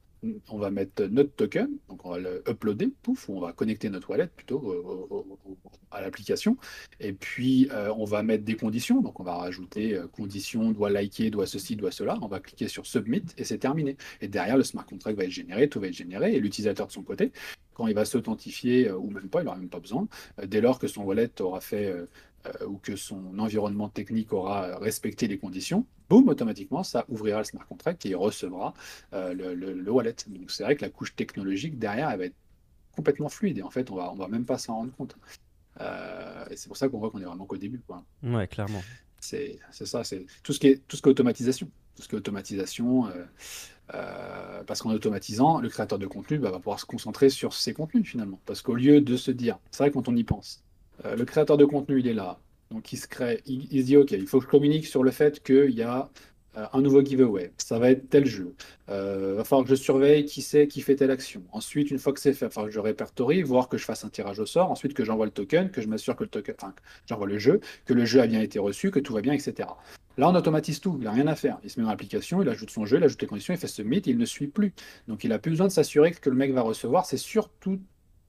on 0.50 0.60
notre 0.60 1.36
token, 1.36 1.70
donc 1.90 2.06
on 2.06 2.12
va 2.12 2.20
le 2.20 2.44
uploader, 2.48 2.94
pouf, 3.02 3.30
on 3.30 3.40
va 3.40 3.52
connecter 3.52 3.90
notre 3.90 4.10
wallet 4.10 4.28
plutôt 4.28 5.26
à 5.92 6.02
l'application, 6.02 6.58
et 7.00 7.14
puis 7.14 7.70
euh, 7.72 7.94
on 7.98 8.06
va 8.06 8.24
mettre 8.24 8.44
des 8.44 8.56
conditions, 8.56 9.02
donc 9.02 9.20
on 9.20 9.24
va 9.24 9.36
rajouter 9.36 9.96
euh, 9.96 10.08
conditions, 10.08 10.72
doit 10.72 10.90
liker, 10.90 11.30
doit 11.30 11.46
ceci, 11.46 11.76
doit 11.76 11.92
cela, 11.92 12.18
on 12.22 12.28
va 12.28 12.40
cliquer 12.40 12.68
sur 12.68 12.86
submit 12.86 13.24
et 13.38 13.44
c'est 13.44 13.60
terminé. 13.60 13.98
Et 14.22 14.28
derrière, 14.28 14.58
le 14.58 14.64
smart 14.64 14.86
contract 14.86 15.18
va 15.18 15.26
être 15.26 15.32
généré, 15.32 15.70
tout 15.70 15.80
va 15.80 15.88
être 15.88 15.94
généré, 15.94 16.34
et 16.34 16.40
l'utilisateur 16.40 16.88
de 16.88 16.92
son 16.92 17.04
côté, 17.04 17.32
quand 17.74 17.88
il 17.88 17.95
va 17.95 18.05
s'authentifier, 18.05 18.89
euh, 18.89 18.97
ou 18.97 19.09
même 19.09 19.30
pas, 19.30 19.41
il 19.41 19.45
n'aura 19.45 19.57
même 19.57 19.69
pas 19.69 19.80
besoin, 19.80 20.07
dès 20.45 20.61
lors 20.61 20.80
que 20.80 20.88
son 20.88 21.03
wallet 21.03 21.41
aura 21.41 21.61
fait 21.61 21.93
euh, 22.45 22.65
ou 22.65 22.78
que 22.78 22.97
son 22.97 23.39
environnement 23.39 23.88
technique 23.88 24.34
aura 24.34 24.78
respecté 24.78 25.28
les 25.28 25.38
conditions, 25.38 25.88
boum, 26.09 26.28
automatiquement, 26.28 26.84
ça 26.84 27.05
ouvrira 27.07 27.38
le 27.38 27.45
smart 27.45 27.65
contract 27.65 28.05
et 28.05 28.09
il 28.09 28.15
recevra 28.17 28.74
euh, 29.13 29.34
le, 29.34 29.89
wallet. 29.89 30.15
Donc 30.28 30.51
c'est 30.51 30.63
vrai 30.63 30.76
que 30.76 30.82
la 30.82 30.89
couche 30.89 31.15
technologique 31.15 31.80
derrière, 31.80 32.09
elle 32.09 32.19
va 32.19 32.26
être 32.26 32.36
complètement 32.97 33.30
fluide 33.30 33.59
et 33.59 33.61
en 33.61 33.69
fait, 33.69 33.89
on 33.91 33.95
va, 33.95 34.11
on 34.11 34.15
va 34.15 34.28
même 34.28 34.43
pas 34.43 34.57
s'en 34.57 34.76
rendre 34.76 34.93
compte. 34.93 35.15
Euh, 35.80 36.45
et 36.49 36.57
c'est 36.57 36.67
pour 36.67 36.76
ça 36.76 36.89
qu'on 36.89 36.99
voit 36.99 37.11
qu'on 37.11 37.21
est 37.21 37.26
vraiment 37.26 37.45
qu'au 37.45 37.55
début. 37.55 37.80
Quoi. 37.80 38.03
Ouais, 38.21 38.47
clairement. 38.47 38.82
C'est 39.21 39.59
ça, 39.71 40.03
c'est 40.03 40.26
tout 40.43 40.51
ce 40.51 40.59
qui 40.59 40.67
est 40.67 40.86
tout 40.86 40.97
ce 40.97 41.01
qui 41.01 41.07
est 41.07 41.11
automatisation. 41.11 41.71
Tout 41.95 42.01
ce 42.01 42.09
qui 42.09 42.15
est 42.15 42.17
automatisation, 42.17 43.07
parce 43.88 44.82
qu'en 44.82 44.92
automatisant, 44.92 45.60
le 45.60 45.70
créateur 45.70 46.00
de 46.00 46.08
contenu 46.08 46.38
bah, 46.40 46.52
va 46.52 46.58
pouvoir 46.58 46.80
se 46.80 46.86
concentrer 46.86 47.30
sur 47.30 47.54
ses 47.54 47.74
contenus 47.74 48.08
finalement. 48.08 48.40
Parce 48.46 48.62
qu'au 48.62 48.76
lieu 48.76 49.02
de 49.02 49.18
se 49.18 49.32
dire, 49.32 49.60
c'est 49.72 49.84
vrai 49.84 49.92
quand 49.92 50.08
on 50.08 50.16
y 50.16 50.24
pense, 50.24 50.64
euh, 51.06 51.16
le 51.16 51.26
créateur 51.26 51.58
de 51.58 51.66
contenu, 51.66 52.00
il 52.00 52.08
est 52.08 52.14
là. 52.14 52.40
Donc 52.72 52.92
il 52.94 52.98
se 52.98 53.08
crée, 53.08 53.42
il, 53.46 53.82
se 53.82 53.86
dit, 53.86 53.98
OK, 53.98 54.12
il 54.12 54.28
faut 54.28 54.40
que 54.40 54.46
je 54.46 54.50
communique 54.50 54.88
sur 54.88 55.04
le 55.04 55.12
fait 55.12 55.44
qu'il 55.44 55.72
y 55.72 55.84
a 55.84 56.10
euh, 56.58 56.66
un 56.74 56.82
nouveau 56.82 57.04
giveaway. 57.04 57.52
Ça 57.58 57.78
va 57.78 57.92
être 57.92 58.10
tel 58.10 58.26
jeu. 58.26 58.56
Il 58.88 58.94
euh, 58.94 59.36
va 59.36 59.44
falloir 59.44 59.66
que 59.66 59.70
je 59.70 59.76
surveille 59.76 60.26
qui 60.26 60.42
c'est 60.42 60.68
qui 60.68 60.82
fait 60.82 60.96
telle 60.96 61.12
action. 61.12 61.44
Ensuite, 61.52 61.92
une 61.92 62.00
fois 62.00 62.14
que 62.14 62.20
c'est 62.20 62.34
fait, 62.34 62.46
il 62.46 62.48
va 62.48 62.52
falloir 62.52 62.70
que 62.70 62.74
je 62.74 62.80
répertorie, 62.80 63.44
voir 63.44 63.70
que 63.70 63.78
je 63.78 63.86
fasse 63.86 64.04
un 64.06 64.10
tirage 64.10 64.40
au 64.40 64.46
sort. 64.46 64.72
Ensuite, 64.72 64.94
que 64.94 65.04
j'envoie 65.04 65.26
le 65.26 65.32
token, 65.32 65.70
que 65.72 65.82
je 65.82 65.88
m'assure 65.88 66.16
que 66.16 66.24
le 66.24 66.30
token, 66.30 66.56
enfin, 66.60 66.74
j'envoie 67.06 67.28
le 67.28 67.38
jeu, 67.38 67.60
que 67.86 67.94
le 67.94 68.06
jeu 68.06 68.22
a 68.22 68.28
bien 68.28 68.42
été 68.42 68.60
reçu, 68.60 68.92
que 68.92 69.00
tout 69.00 69.14
va 69.14 69.22
bien, 69.22 69.34
etc. 69.34 69.70
Là, 70.18 70.30
on 70.30 70.36
automatise 70.36 70.80
tout. 70.80 70.95
Il 70.99 71.05
n'a 71.05 71.11
rien 71.11 71.28
à 71.28 71.36
faire. 71.36 71.59
Il 71.64 71.70
se 71.70 71.80
met 71.80 71.84
dans 71.84 71.89
l'application, 71.89 72.41
il 72.41 72.49
ajoute 72.49 72.70
son 72.70 72.86
jeu, 72.86 72.97
il 72.97 73.03
ajoute 73.03 73.22
les 73.22 73.28
conditions, 73.28 73.53
il 73.53 73.59
fait 73.59 73.68
submit, 73.68 73.99
il 74.05 74.18
ne 74.18 74.26
suit 74.26 74.47
plus. 74.47 74.74
Donc, 75.07 75.24
il 75.24 75.30
n'a 75.30 75.39
plus 75.39 75.51
besoin 75.51 75.68
de 75.68 75.72
s'assurer 75.72 76.11
que 76.11 76.30
le 76.30 76.36
mec 76.36 76.51
va 76.51 76.61
recevoir. 76.61 77.05
C'est 77.05 77.18
surtout 77.18 77.80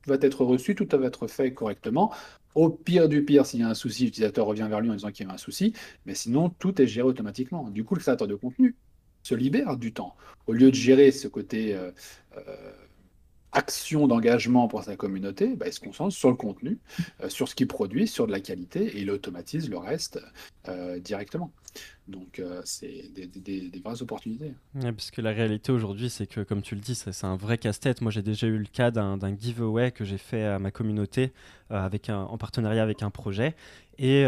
va 0.06 0.16
être 0.20 0.44
reçu, 0.44 0.74
tout 0.74 0.86
va 0.92 1.06
être 1.06 1.26
fait 1.26 1.52
correctement 1.52 2.12
Au 2.54 2.68
pire 2.70 3.08
du 3.08 3.24
pire, 3.24 3.46
s'il 3.46 3.60
y 3.60 3.62
a 3.62 3.68
un 3.68 3.74
souci, 3.74 4.04
l'utilisateur 4.04 4.46
revient 4.46 4.66
vers 4.68 4.80
lui 4.80 4.90
en 4.90 4.94
disant 4.94 5.10
qu'il 5.10 5.26
y 5.26 5.30
a 5.30 5.32
un 5.32 5.38
souci, 5.38 5.72
mais 6.06 6.14
sinon, 6.14 6.50
tout 6.50 6.80
est 6.80 6.86
géré 6.86 7.06
automatiquement. 7.06 7.70
Du 7.70 7.84
coup, 7.84 7.94
le 7.94 8.00
créateur 8.00 8.28
de 8.28 8.34
contenu 8.34 8.74
se 9.22 9.34
libère 9.34 9.76
du 9.76 9.92
temps. 9.92 10.14
Au 10.46 10.52
lieu 10.52 10.70
de 10.70 10.74
gérer 10.76 11.10
ce 11.10 11.28
côté 11.28 11.74
euh, 11.74 11.90
euh, 12.36 12.72
action 13.54 14.06
d'engagement 14.06 14.68
pour 14.68 14.82
sa 14.82 14.96
communauté, 14.96 15.54
bah, 15.54 15.66
il 15.68 15.72
se 15.72 15.80
concentre 15.80 16.14
sur 16.14 16.28
le 16.28 16.36
contenu, 16.36 16.78
euh, 17.22 17.28
sur 17.28 17.48
ce 17.48 17.54
qu'il 17.54 17.68
produit, 17.68 18.06
sur 18.06 18.26
de 18.26 18.32
la 18.32 18.40
qualité, 18.40 18.84
et 18.84 19.00
il 19.00 19.10
automatise 19.10 19.70
le 19.70 19.78
reste 19.78 20.20
directement. 21.00 21.52
Donc, 22.08 22.40
c'est 22.64 23.10
des, 23.12 23.82
vraies 23.84 24.00
opportunités. 24.00 24.54
parce 24.80 25.10
que 25.10 25.20
la 25.20 25.30
réalité 25.30 25.72
aujourd'hui, 25.72 26.08
c'est 26.08 26.26
que, 26.26 26.40
comme 26.40 26.62
tu 26.62 26.74
le 26.74 26.80
dis, 26.80 26.94
c'est 26.94 27.24
un 27.24 27.36
vrai 27.36 27.58
casse-tête. 27.58 28.00
Moi, 28.00 28.10
j'ai 28.10 28.22
déjà 28.22 28.46
eu 28.46 28.56
le 28.56 28.66
cas 28.66 28.90
d'un 28.90 29.36
giveaway 29.36 29.90
que 29.90 30.04
j'ai 30.04 30.16
fait 30.16 30.44
à 30.44 30.58
ma 30.58 30.70
communauté 30.70 31.32
avec 31.68 32.08
en 32.08 32.38
partenariat 32.38 32.82
avec 32.82 33.02
un 33.02 33.10
projet. 33.10 33.54
Et 33.98 34.24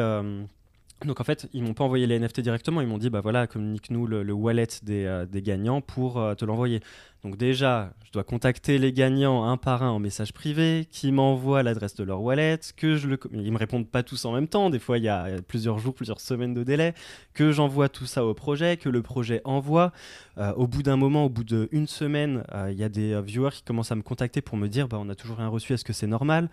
donc 1.04 1.20
en 1.20 1.24
fait, 1.24 1.46
ils 1.52 1.62
m'ont 1.62 1.74
pas 1.74 1.84
envoyé 1.84 2.06
les 2.06 2.18
NFT 2.18 2.40
directement, 2.40 2.80
ils 2.80 2.86
m'ont 2.86 2.96
dit 2.96 3.10
bah 3.10 3.20
voilà, 3.20 3.46
communique-nous 3.46 4.06
le, 4.06 4.32
wallet 4.32 4.66
des, 4.82 5.04
euh, 5.04 5.26
gagnants 5.26 5.82
pour 5.82 6.18
euh, 6.18 6.34
te 6.34 6.44
l'envoyer. 6.44 6.80
Donc 7.26 7.36
déjà, 7.38 7.92
je 8.04 8.12
dois 8.12 8.22
contacter 8.22 8.78
les 8.78 8.92
gagnants 8.92 9.50
un 9.50 9.56
par 9.56 9.82
un 9.82 9.90
en 9.90 9.98
message 9.98 10.32
privé, 10.32 10.86
qui 10.92 11.10
m'envoient 11.10 11.64
l'adresse 11.64 11.96
de 11.96 12.04
leur 12.04 12.22
wallet, 12.22 12.60
que 12.76 12.96
je 12.96 13.08
le 13.08 13.18
ils 13.32 13.50
me 13.50 13.58
répondent 13.58 13.88
pas 13.88 14.04
tous 14.04 14.24
en 14.26 14.32
même 14.32 14.46
temps, 14.46 14.70
des 14.70 14.78
fois 14.78 14.96
il 14.98 15.02
y 15.02 15.08
a 15.08 15.42
plusieurs 15.48 15.80
jours, 15.80 15.92
plusieurs 15.92 16.20
semaines 16.20 16.54
de 16.54 16.62
délai, 16.62 16.94
que 17.34 17.50
j'envoie 17.50 17.88
tout 17.88 18.06
ça 18.06 18.24
au 18.24 18.32
projet, 18.32 18.76
que 18.76 18.88
le 18.88 19.02
projet 19.02 19.40
envoie. 19.44 19.90
Euh, 20.38 20.52
au 20.52 20.68
bout 20.68 20.84
d'un 20.84 20.96
moment, 20.96 21.24
au 21.24 21.28
bout 21.28 21.42
d'une 21.42 21.88
semaine, 21.88 22.44
il 22.70 22.76
y 22.76 22.84
a 22.84 22.88
des 22.88 23.20
viewers 23.22 23.50
qui 23.50 23.62
commencent 23.62 23.90
à 23.90 23.96
me 23.96 24.02
contacter 24.02 24.40
pour 24.40 24.56
me 24.56 24.68
dire 24.68 24.86
bah 24.86 24.98
on 25.00 25.08
a 25.08 25.16
toujours 25.16 25.38
rien 25.38 25.48
reçu, 25.48 25.72
est-ce 25.72 25.84
que 25.84 25.92
c'est 25.92 26.06
normal? 26.06 26.48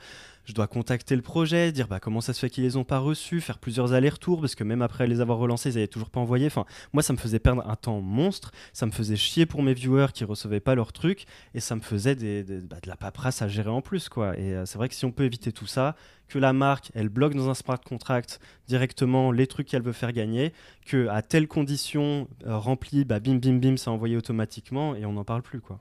Je 0.45 0.53
dois 0.53 0.67
contacter 0.67 1.15
le 1.15 1.21
projet, 1.21 1.71
dire 1.71 1.87
bah, 1.87 2.01
comment 2.01 2.19
ça 2.19 2.33
se 2.33 2.39
fait 2.39 2.49
qu'ils 2.49 2.65
les 2.65 2.75
ont 2.75 2.83
pas 2.83 2.99
reçus, 2.99 3.39
faire 3.39 3.59
plusieurs 3.59 3.93
allers-retours, 3.93 4.41
parce 4.41 4.55
que 4.55 4.65
même 4.65 4.81
après 4.81 5.07
les 5.07 5.21
avoir 5.21 5.37
relancés, 5.37 5.69
ils 5.69 5.75
n'avaient 5.75 5.87
toujours 5.87 6.09
pas 6.09 6.19
envoyé. 6.19 6.47
Enfin, 6.47 6.65
moi, 6.91 7.01
ça 7.01 7.13
me 7.13 7.17
faisait 7.17 7.39
perdre 7.39 7.63
un 7.65 7.77
temps 7.77 8.01
monstre, 8.01 8.51
ça 8.73 8.85
me 8.85 8.91
faisait 8.91 9.15
chier 9.15 9.45
pour 9.45 9.63
mes 9.63 9.73
viewers 9.73 10.07
qui 10.13 10.25
recevaient 10.25 10.59
pas 10.63 10.75
leurs 10.75 10.93
trucs, 10.93 11.25
et 11.53 11.59
ça 11.59 11.75
me 11.75 11.81
faisait 11.81 12.15
des, 12.15 12.43
bah, 12.43 12.77
de 12.81 12.89
la 12.89 12.95
paperasse 12.95 13.41
à 13.41 13.47
gérer 13.47 13.69
en 13.69 13.81
plus. 13.81 14.09
quoi. 14.09 14.37
Et 14.39 14.53
euh, 14.53 14.65
c'est 14.65 14.77
vrai 14.77 14.89
que 14.89 14.95
si 14.95 15.05
on 15.05 15.11
peut 15.11 15.23
éviter 15.25 15.51
tout 15.51 15.67
ça, 15.67 15.95
que 16.27 16.39
la 16.39 16.53
marque, 16.53 16.91
elle 16.95 17.09
bloque 17.09 17.35
dans 17.35 17.49
un 17.49 17.53
smart 17.53 17.79
contract 17.81 18.39
directement 18.67 19.31
les 19.31 19.47
trucs 19.47 19.67
qu'elle 19.67 19.83
veut 19.83 19.91
faire 19.93 20.13
gagner, 20.13 20.53
que 20.85 21.07
à 21.09 21.21
telle 21.21 21.47
condition 21.47 22.27
euh, 22.45 22.57
remplie, 22.57 23.05
bah, 23.05 23.19
bim, 23.19 23.35
bim, 23.35 23.59
bim, 23.59 23.77
ça 23.77 23.91
envoyé 23.91 24.17
automatiquement, 24.17 24.95
et 24.95 25.05
on 25.05 25.13
n'en 25.13 25.23
parle 25.25 25.41
plus. 25.43 25.61
quoi. 25.61 25.79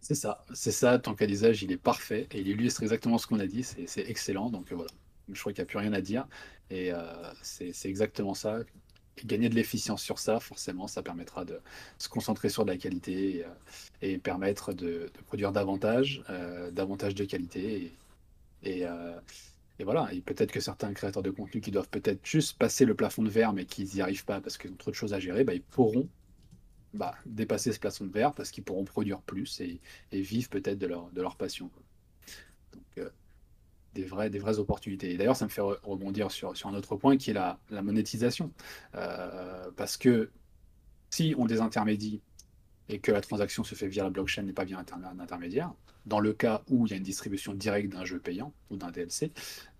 C'est 0.00 0.14
ça, 0.14 0.44
c'est 0.52 0.70
ça, 0.72 0.98
ton 0.98 1.14
cas 1.14 1.26
d'usage, 1.26 1.62
il 1.62 1.72
est 1.72 1.78
parfait 1.78 2.28
et 2.32 2.40
il 2.40 2.48
illustre 2.48 2.82
exactement 2.82 3.16
ce 3.16 3.26
qu'on 3.26 3.40
a 3.40 3.46
dit, 3.46 3.62
c'est 3.64 4.08
excellent, 4.08 4.50
donc 4.50 4.70
euh, 4.70 4.74
voilà. 4.76 4.90
Je 5.32 5.40
crois 5.40 5.52
qu'il 5.54 5.62
n'y 5.62 5.66
a 5.66 5.66
plus 5.66 5.78
rien 5.78 5.94
à 5.94 6.02
dire 6.02 6.26
et 6.68 6.92
euh, 6.92 7.02
c'est 7.40 7.72
exactement 7.86 8.34
ça. 8.34 8.58
Gagner 9.24 9.48
de 9.48 9.54
l'efficience 9.54 10.02
sur 10.02 10.18
ça, 10.18 10.40
forcément, 10.40 10.86
ça 10.86 11.02
permettra 11.02 11.44
de 11.44 11.60
se 11.98 12.08
concentrer 12.08 12.48
sur 12.48 12.64
de 12.64 12.70
la 12.70 12.76
qualité 12.76 13.44
et, 14.02 14.14
euh, 14.14 14.18
permettre 14.18 14.72
de, 14.72 15.10
produire 15.26 15.52
davantage, 15.52 16.22
davantage 16.72 17.14
de 17.14 17.24
qualité. 17.24 17.92
Et, 18.64 18.84
et, 19.78 19.84
voilà, 19.84 20.08
et 20.12 20.20
peut-être 20.20 20.52
que 20.52 20.60
certains 20.60 20.92
créateurs 20.92 21.22
de 21.22 21.30
contenu 21.30 21.60
qui 21.60 21.70
doivent 21.70 21.88
peut-être 21.88 22.24
juste 22.24 22.58
passer 22.58 22.84
le 22.84 22.94
plafond 22.94 23.22
de 23.22 23.28
verre 23.30 23.52
mais 23.52 23.64
qui 23.66 23.84
n'y 23.84 24.00
arrivent 24.00 24.24
pas 24.24 24.40
parce 24.40 24.56
qu'ils 24.56 24.70
ont 24.70 24.76
trop 24.76 24.90
de 24.90 24.96
choses 24.96 25.14
à 25.14 25.20
gérer, 25.20 25.44
bah, 25.44 25.54
ils 25.54 25.62
pourront 25.62 26.08
bah, 26.94 27.14
dépasser 27.26 27.72
ce 27.72 27.80
plafond 27.80 28.06
de 28.06 28.12
verre 28.12 28.32
parce 28.32 28.50
qu'ils 28.50 28.64
pourront 28.64 28.84
produire 28.84 29.20
plus 29.20 29.60
et, 29.60 29.80
vivre 30.12 30.48
peut-être 30.48 30.78
de 30.78 30.86
leur, 30.86 31.10
de 31.10 31.20
leur 31.20 31.36
passion. 31.36 31.70
Euh, 32.98 33.10
des, 33.94 34.04
vraies, 34.04 34.30
des 34.30 34.38
vraies 34.38 34.58
opportunités. 34.58 35.12
Et 35.12 35.16
d'ailleurs, 35.16 35.36
ça 35.36 35.44
me 35.44 35.50
fait 35.50 35.60
rebondir 35.60 36.30
sur, 36.30 36.56
sur 36.56 36.68
un 36.68 36.74
autre 36.74 36.96
point 36.96 37.16
qui 37.16 37.30
est 37.30 37.34
la, 37.34 37.58
la 37.70 37.82
monétisation. 37.82 38.52
Euh, 38.94 39.70
parce 39.76 39.96
que 39.96 40.30
si 41.10 41.34
on 41.38 41.46
désintermédie 41.46 42.20
et 42.88 42.98
que 42.98 43.12
la 43.12 43.20
transaction 43.20 43.64
se 43.64 43.74
fait 43.74 43.88
via 43.88 44.02
la 44.02 44.10
blockchain 44.10 44.46
et 44.46 44.52
pas 44.52 44.64
via 44.64 44.78
un 44.78 45.20
intermédiaire, 45.20 45.72
dans 46.06 46.20
le 46.20 46.32
cas 46.32 46.62
où 46.68 46.86
il 46.86 46.90
y 46.90 46.94
a 46.94 46.96
une 46.96 47.02
distribution 47.02 47.54
directe 47.54 47.90
d'un 47.90 48.04
jeu 48.04 48.18
payant 48.18 48.52
ou 48.70 48.76
d'un 48.76 48.90
DLC, 48.90 49.32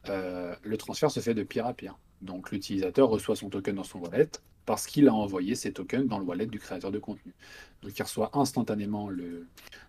euh, 0.08 0.54
le 0.62 0.76
transfert 0.76 1.10
se 1.10 1.20
fait 1.20 1.34
de 1.34 1.42
pire 1.42 1.66
à 1.66 1.74
pire. 1.74 1.98
Donc 2.22 2.50
l'utilisateur 2.50 3.08
reçoit 3.08 3.36
son 3.36 3.50
token 3.50 3.74
dans 3.74 3.84
son 3.84 3.98
wallet, 3.98 4.30
parce 4.64 4.86
qu'il 4.86 5.08
a 5.08 5.14
envoyé 5.14 5.54
ces 5.54 5.72
tokens 5.72 6.06
dans 6.08 6.18
le 6.18 6.24
wallet 6.24 6.46
du 6.46 6.58
créateur 6.58 6.90
de 6.90 6.98
contenu. 6.98 7.34
Donc 7.82 7.98
il 7.98 8.02
reçoit 8.02 8.30
instantanément 8.32 9.10
le, 9.10 9.46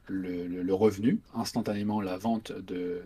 le, 0.07 0.73
revenu, 0.73 1.21
instantanément 1.34 2.01
la 2.01 2.17
vente 2.17 2.51
de, 2.51 3.05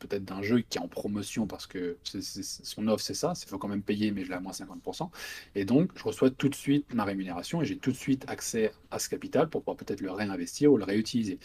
peut-être 0.00 0.24
d'un 0.24 0.42
jeu 0.42 0.60
qui 0.60 0.78
est 0.78 0.80
en 0.80 0.88
promotion 0.88 1.46
parce 1.46 1.66
que 1.68 1.96
son 2.02 2.88
offre 2.88 3.04
c'est 3.04 3.14
ça, 3.14 3.34
il 3.40 3.48
faut 3.48 3.58
quand 3.58 3.68
même 3.68 3.82
payer 3.82 4.10
mais 4.10 4.24
je 4.24 4.30
l'ai 4.30 4.34
à 4.34 4.40
moins 4.40 4.52
50%. 4.52 5.08
Et 5.54 5.64
donc 5.64 5.92
je 5.96 6.02
reçois 6.02 6.30
tout 6.30 6.48
de 6.48 6.54
suite 6.54 6.92
ma 6.92 7.04
rémunération 7.04 7.62
et 7.62 7.64
j'ai 7.64 7.76
tout 7.76 7.92
de 7.92 7.96
suite 7.96 8.24
accès 8.28 8.72
à 8.90 8.98
ce 8.98 9.08
capital 9.08 9.48
pour 9.48 9.62
pouvoir 9.62 9.76
peut-être 9.76 10.00
le 10.00 10.10
réinvestir 10.10 10.72
ou 10.72 10.76
le 10.76 10.84
réutiliser. 10.84 11.38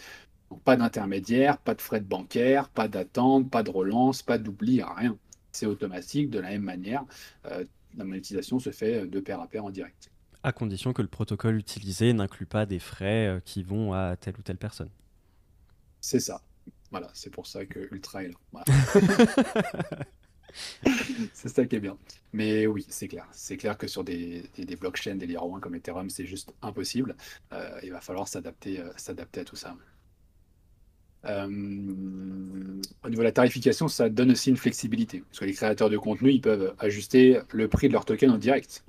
Donc 0.50 0.62
pas 0.62 0.76
d'intermédiaire, 0.76 1.58
pas 1.58 1.74
de 1.74 1.80
frais 1.80 2.00
de 2.00 2.06
bancaire, 2.06 2.68
pas 2.68 2.88
d'attente, 2.88 3.50
pas 3.50 3.62
de 3.62 3.70
relance, 3.70 4.22
pas 4.22 4.38
d'oubli, 4.38 4.82
rien. 4.82 5.16
C'est 5.52 5.66
automatique 5.66 6.30
de 6.30 6.38
la 6.38 6.50
même 6.50 6.62
manière. 6.62 7.04
Euh, 7.46 7.64
la 7.96 8.04
monétisation 8.04 8.58
se 8.58 8.70
fait 8.70 9.02
euh, 9.02 9.06
de 9.06 9.20
pair 9.20 9.40
à 9.40 9.48
pair 9.48 9.64
en 9.64 9.70
direct. 9.70 10.10
À 10.42 10.52
condition 10.52 10.92
que 10.92 11.02
le 11.02 11.08
protocole 11.08 11.56
utilisé 11.56 12.12
n'inclut 12.12 12.46
pas 12.46 12.66
des 12.66 12.78
frais 12.78 13.26
euh, 13.26 13.40
qui 13.44 13.62
vont 13.62 13.92
à 13.92 14.16
telle 14.16 14.36
ou 14.38 14.42
telle 14.42 14.58
personne. 14.58 14.90
C'est 16.00 16.20
ça. 16.20 16.40
Voilà, 16.90 17.08
c'est 17.14 17.30
pour 17.30 17.46
ça 17.46 17.66
que 17.66 17.88
Ultra 17.92 18.24
est 18.24 18.28
là. 18.28 18.64
c'est 21.34 21.48
ça 21.48 21.64
qui 21.66 21.76
est 21.76 21.80
bien. 21.80 21.98
Mais 22.32 22.66
oui, 22.66 22.86
c'est 22.88 23.08
clair. 23.08 23.26
C'est 23.32 23.56
clair 23.56 23.76
que 23.76 23.86
sur 23.86 24.04
des, 24.04 24.44
des, 24.56 24.76
blockchains, 24.76 25.16
des 25.16 25.26
layer 25.26 25.38
1 25.38 25.60
comme 25.60 25.74
Ethereum, 25.74 26.08
c'est 26.10 26.26
juste 26.26 26.54
impossible. 26.62 27.16
Euh, 27.52 27.78
il 27.82 27.92
va 27.92 28.00
falloir 28.00 28.28
s'adapter 28.28 28.82
s'adapter 28.96 29.40
à 29.40 29.44
tout 29.44 29.56
ça. 29.56 29.76
au 31.24 31.48
niveau 31.48 32.92
de 33.02 33.22
la 33.22 33.32
tarification, 33.32 33.88
ça 33.88 34.08
donne 34.08 34.30
aussi 34.32 34.50
une 34.50 34.56
flexibilité. 34.56 35.20
Parce 35.20 35.40
que 35.40 35.44
les 35.44 35.54
créateurs 35.54 35.90
de 35.90 35.98
contenu, 35.98 36.30
ils 36.32 36.40
peuvent 36.40 36.74
ajuster 36.78 37.40
le 37.52 37.68
prix 37.68 37.88
de 37.88 37.92
leur 37.92 38.04
token 38.04 38.30
en 38.30 38.38
direct 38.38 38.84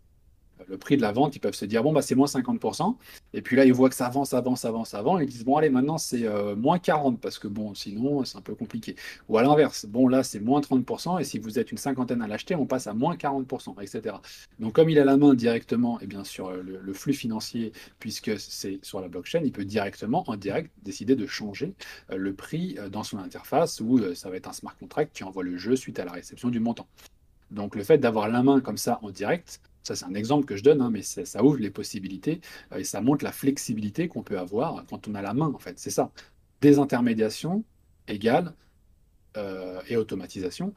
le 0.68 0.78
prix 0.78 0.98
de 0.98 1.02
la 1.02 1.12
vente, 1.12 1.36
ils 1.36 1.40
peuvent 1.40 1.56
se 1.56 1.66
dire 1.66 1.84
bon 1.84 1.94
bah 1.94 2.02
c'est 2.02 2.16
moins 2.16 2.28
50%. 2.28 2.96
Et 3.34 3.42
puis 3.42 3.56
là 3.56 3.66
ils 3.66 3.74
voient 3.74 3.90
que 3.90 3.96
ça 3.96 4.08
avance, 4.08 4.34
avance, 4.34 4.66
avance, 4.66 4.94
avance. 4.94 5.22
Ils 5.22 5.28
disent 5.28 5.46
bon 5.46 5.58
allez 5.58 5.70
maintenant 5.70 5.98
c'est 5.98 6.26
euh, 6.26 6.56
moins 6.56 6.80
40 6.80 7.20
parce 7.20 7.40
que 7.40 7.48
bon 7.48 7.74
sinon 7.74 8.24
c'est 8.26 8.38
un 8.38 8.42
peu 8.42 8.56
compliqué. 8.56 8.96
Ou 9.30 9.38
à 9.38 9.44
l'inverse, 9.44 9.86
bon 9.86 10.08
là 10.08 10.24
c'est 10.24 10.40
moins 10.40 10.62
30% 10.62 11.20
et 11.20 11.24
si 11.24 11.40
vous 11.40 11.60
êtes 11.60 11.72
une 11.72 11.78
cinquantaine 11.78 12.22
à 12.22 12.28
l'acheter, 12.28 12.56
on 12.56 12.66
passe 12.66 12.88
à 12.88 12.94
moins 12.94 13.16
40%, 13.16 13.82
etc. 13.82 14.16
Donc 14.60 14.74
comme 14.74 14.90
il 14.90 15.00
a 15.00 15.06
la 15.06 15.18
main 15.18 15.34
directement 15.34 16.00
et 16.00 16.04
eh 16.04 16.08
bien 16.08 16.24
sur 16.24 16.52
le, 16.52 16.94
flux 16.94 17.14
financier 17.14 17.72
puisque 18.00 18.40
c'est 18.40 18.80
sur 18.82 19.02
la 19.02 19.08
blockchain, 19.08 19.42
il 19.44 19.52
peut 19.52 19.66
directement 19.66 20.24
en 20.28 20.36
direct 20.36 20.72
décider 20.84 21.16
de 21.16 21.28
changer 21.28 21.74
euh, 22.12 22.18
le 22.18 22.34
prix 22.34 22.76
euh, 22.80 22.90
dans 22.90 23.04
son 23.04 23.18
interface 23.20 23.82
ou 23.82 24.14
ça 24.16 24.30
va 24.30 24.36
être 24.38 24.48
un 24.48 24.54
smart 24.54 24.76
contract 24.78 25.16
qui 25.16 25.24
envoie 25.24 25.44
le 25.44 25.58
jeu 25.58 25.76
suite 25.76 26.00
à 26.00 26.06
la 26.06 26.12
réception 26.12 26.50
du 26.50 26.60
montant. 26.60 26.88
Donc 27.52 27.76
le 27.76 27.84
fait 27.84 27.98
d'avoir 27.98 28.28
la 28.28 28.44
main 28.44 28.60
comme 28.60 28.78
ça 28.78 29.00
en 29.02 29.10
direct, 29.10 29.62
ça, 29.88 29.96
c'est 29.96 30.06
un 30.06 30.16
exemple 30.16 30.46
que 30.46 30.58
je 30.58 30.64
donne, 30.64 30.82
hein, 30.82 30.90
mais 30.92 31.02
ça 31.02 31.44
ouvre 31.44 31.60
les 31.60 31.70
possibilités 31.70 32.42
euh, 32.74 32.80
et 32.80 32.84
ça 32.84 33.00
montre 33.02 33.24
la 33.24 33.32
flexibilité 33.32 34.10
qu'on 34.10 34.22
peut 34.22 34.38
avoir 34.38 34.86
quand 34.90 35.08
on 35.08 35.16
a 35.16 35.22
la 35.22 35.34
main, 35.34 35.48
en 35.54 35.60
fait. 35.60 35.80
C'est 35.80 35.92
ça. 35.92 36.12
Désintermédiation 36.62 37.64
égale 38.08 38.54
euh, 39.38 39.82
et 39.88 39.96
automatisation. 39.96 40.74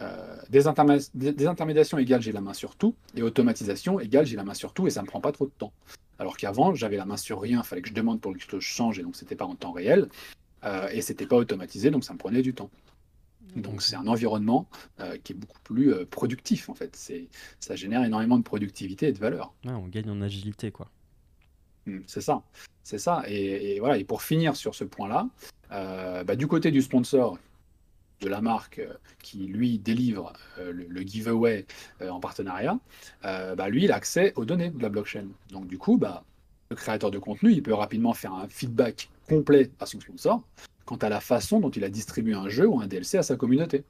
Euh, 0.00 0.36
désintermédiation 0.48 1.98
égale 1.98 2.20
j'ai 2.20 2.32
la 2.32 2.40
main 2.40 2.52
sur 2.52 2.74
tout 2.74 2.96
et 3.14 3.22
automatisation 3.22 4.00
égale 4.00 4.26
j'ai 4.26 4.34
la 4.34 4.42
main 4.42 4.54
sur 4.54 4.72
tout 4.72 4.88
et 4.88 4.90
ça 4.90 5.02
me 5.02 5.06
prend 5.06 5.20
pas 5.20 5.30
trop 5.30 5.44
de 5.44 5.52
temps. 5.56 5.72
Alors 6.18 6.36
qu'avant 6.36 6.74
j'avais 6.74 6.96
la 6.96 7.04
main 7.04 7.16
sur 7.16 7.40
rien, 7.40 7.60
il 7.62 7.64
fallait 7.64 7.82
que 7.82 7.90
je 7.90 7.94
demande 7.94 8.20
pour 8.20 8.32
que 8.32 8.40
je 8.40 8.58
change 8.58 8.98
et 8.98 9.02
donc 9.02 9.14
c'était 9.14 9.36
pas 9.36 9.44
en 9.44 9.54
temps 9.54 9.70
réel 9.70 10.08
et 10.90 11.00
c'était 11.00 11.26
pas 11.26 11.36
automatisé 11.36 11.92
donc 11.92 12.02
ça 12.02 12.12
me 12.12 12.18
prenait 12.18 12.42
du 12.42 12.54
temps. 12.54 12.70
Donc 13.56 13.82
c'est 13.82 13.96
un 13.96 14.06
environnement 14.06 14.68
euh, 15.00 15.16
qui 15.22 15.32
est 15.32 15.36
beaucoup 15.36 15.60
plus 15.62 15.92
euh, 15.92 16.04
productif 16.04 16.68
en 16.68 16.74
fait. 16.74 16.94
C'est, 16.96 17.28
ça 17.60 17.76
génère 17.76 18.04
énormément 18.04 18.38
de 18.38 18.42
productivité 18.42 19.08
et 19.08 19.12
de 19.12 19.18
valeur. 19.18 19.52
on 19.64 19.86
gagne 19.88 20.10
en 20.10 20.20
agilité 20.20 20.70
quoi. 20.70 20.90
Mmh, 21.86 22.00
c'est 22.06 22.20
ça, 22.20 22.42
c'est 22.82 22.98
ça. 22.98 23.22
Et, 23.26 23.78
voilà. 23.78 23.98
Et 23.98 24.04
pour 24.04 24.22
finir 24.22 24.56
sur 24.56 24.74
ce 24.74 24.84
point-là, 24.84 25.28
euh, 25.72 26.24
bah, 26.24 26.34
du 26.34 26.46
côté 26.46 26.70
du 26.70 26.82
sponsor 26.82 27.38
de 28.20 28.28
la 28.28 28.40
marque 28.40 28.80
qui 29.22 29.38
lui 29.46 29.78
délivre 29.78 30.32
le, 30.58 31.02
giveaway 31.02 31.66
en 32.00 32.20
partenariat, 32.20 32.78
bah, 33.22 33.68
lui 33.68 33.84
il 33.84 33.92
a 33.92 33.96
accès 33.96 34.32
aux 34.36 34.44
données 34.44 34.70
de 34.70 34.80
la 34.80 34.88
blockchain. 34.88 35.26
Donc 35.50 35.66
du 35.66 35.76
coup, 35.76 35.98
bah, 35.98 36.24
le 36.70 36.76
créateur 36.76 37.10
de 37.10 37.18
contenu, 37.18 37.52
il 37.52 37.62
peut 37.62 37.74
rapidement 37.74 38.14
faire 38.14 38.32
un 38.32 38.48
feedback 38.48 39.10
complet 39.28 39.70
à 39.78 39.86
son 39.86 40.00
sponsor 40.00 40.42
quant 40.84 40.96
à 40.96 41.08
la 41.08 41.20
façon 41.20 41.60
dont 41.60 41.70
il 41.70 41.84
a 41.84 41.88
distribué 41.88 42.34
un 42.34 42.48
jeu 42.48 42.66
ou 42.66 42.80
un 42.80 42.86
DLC 42.86 43.18
à 43.18 43.22
sa 43.22 43.36
communauté. 43.36 43.84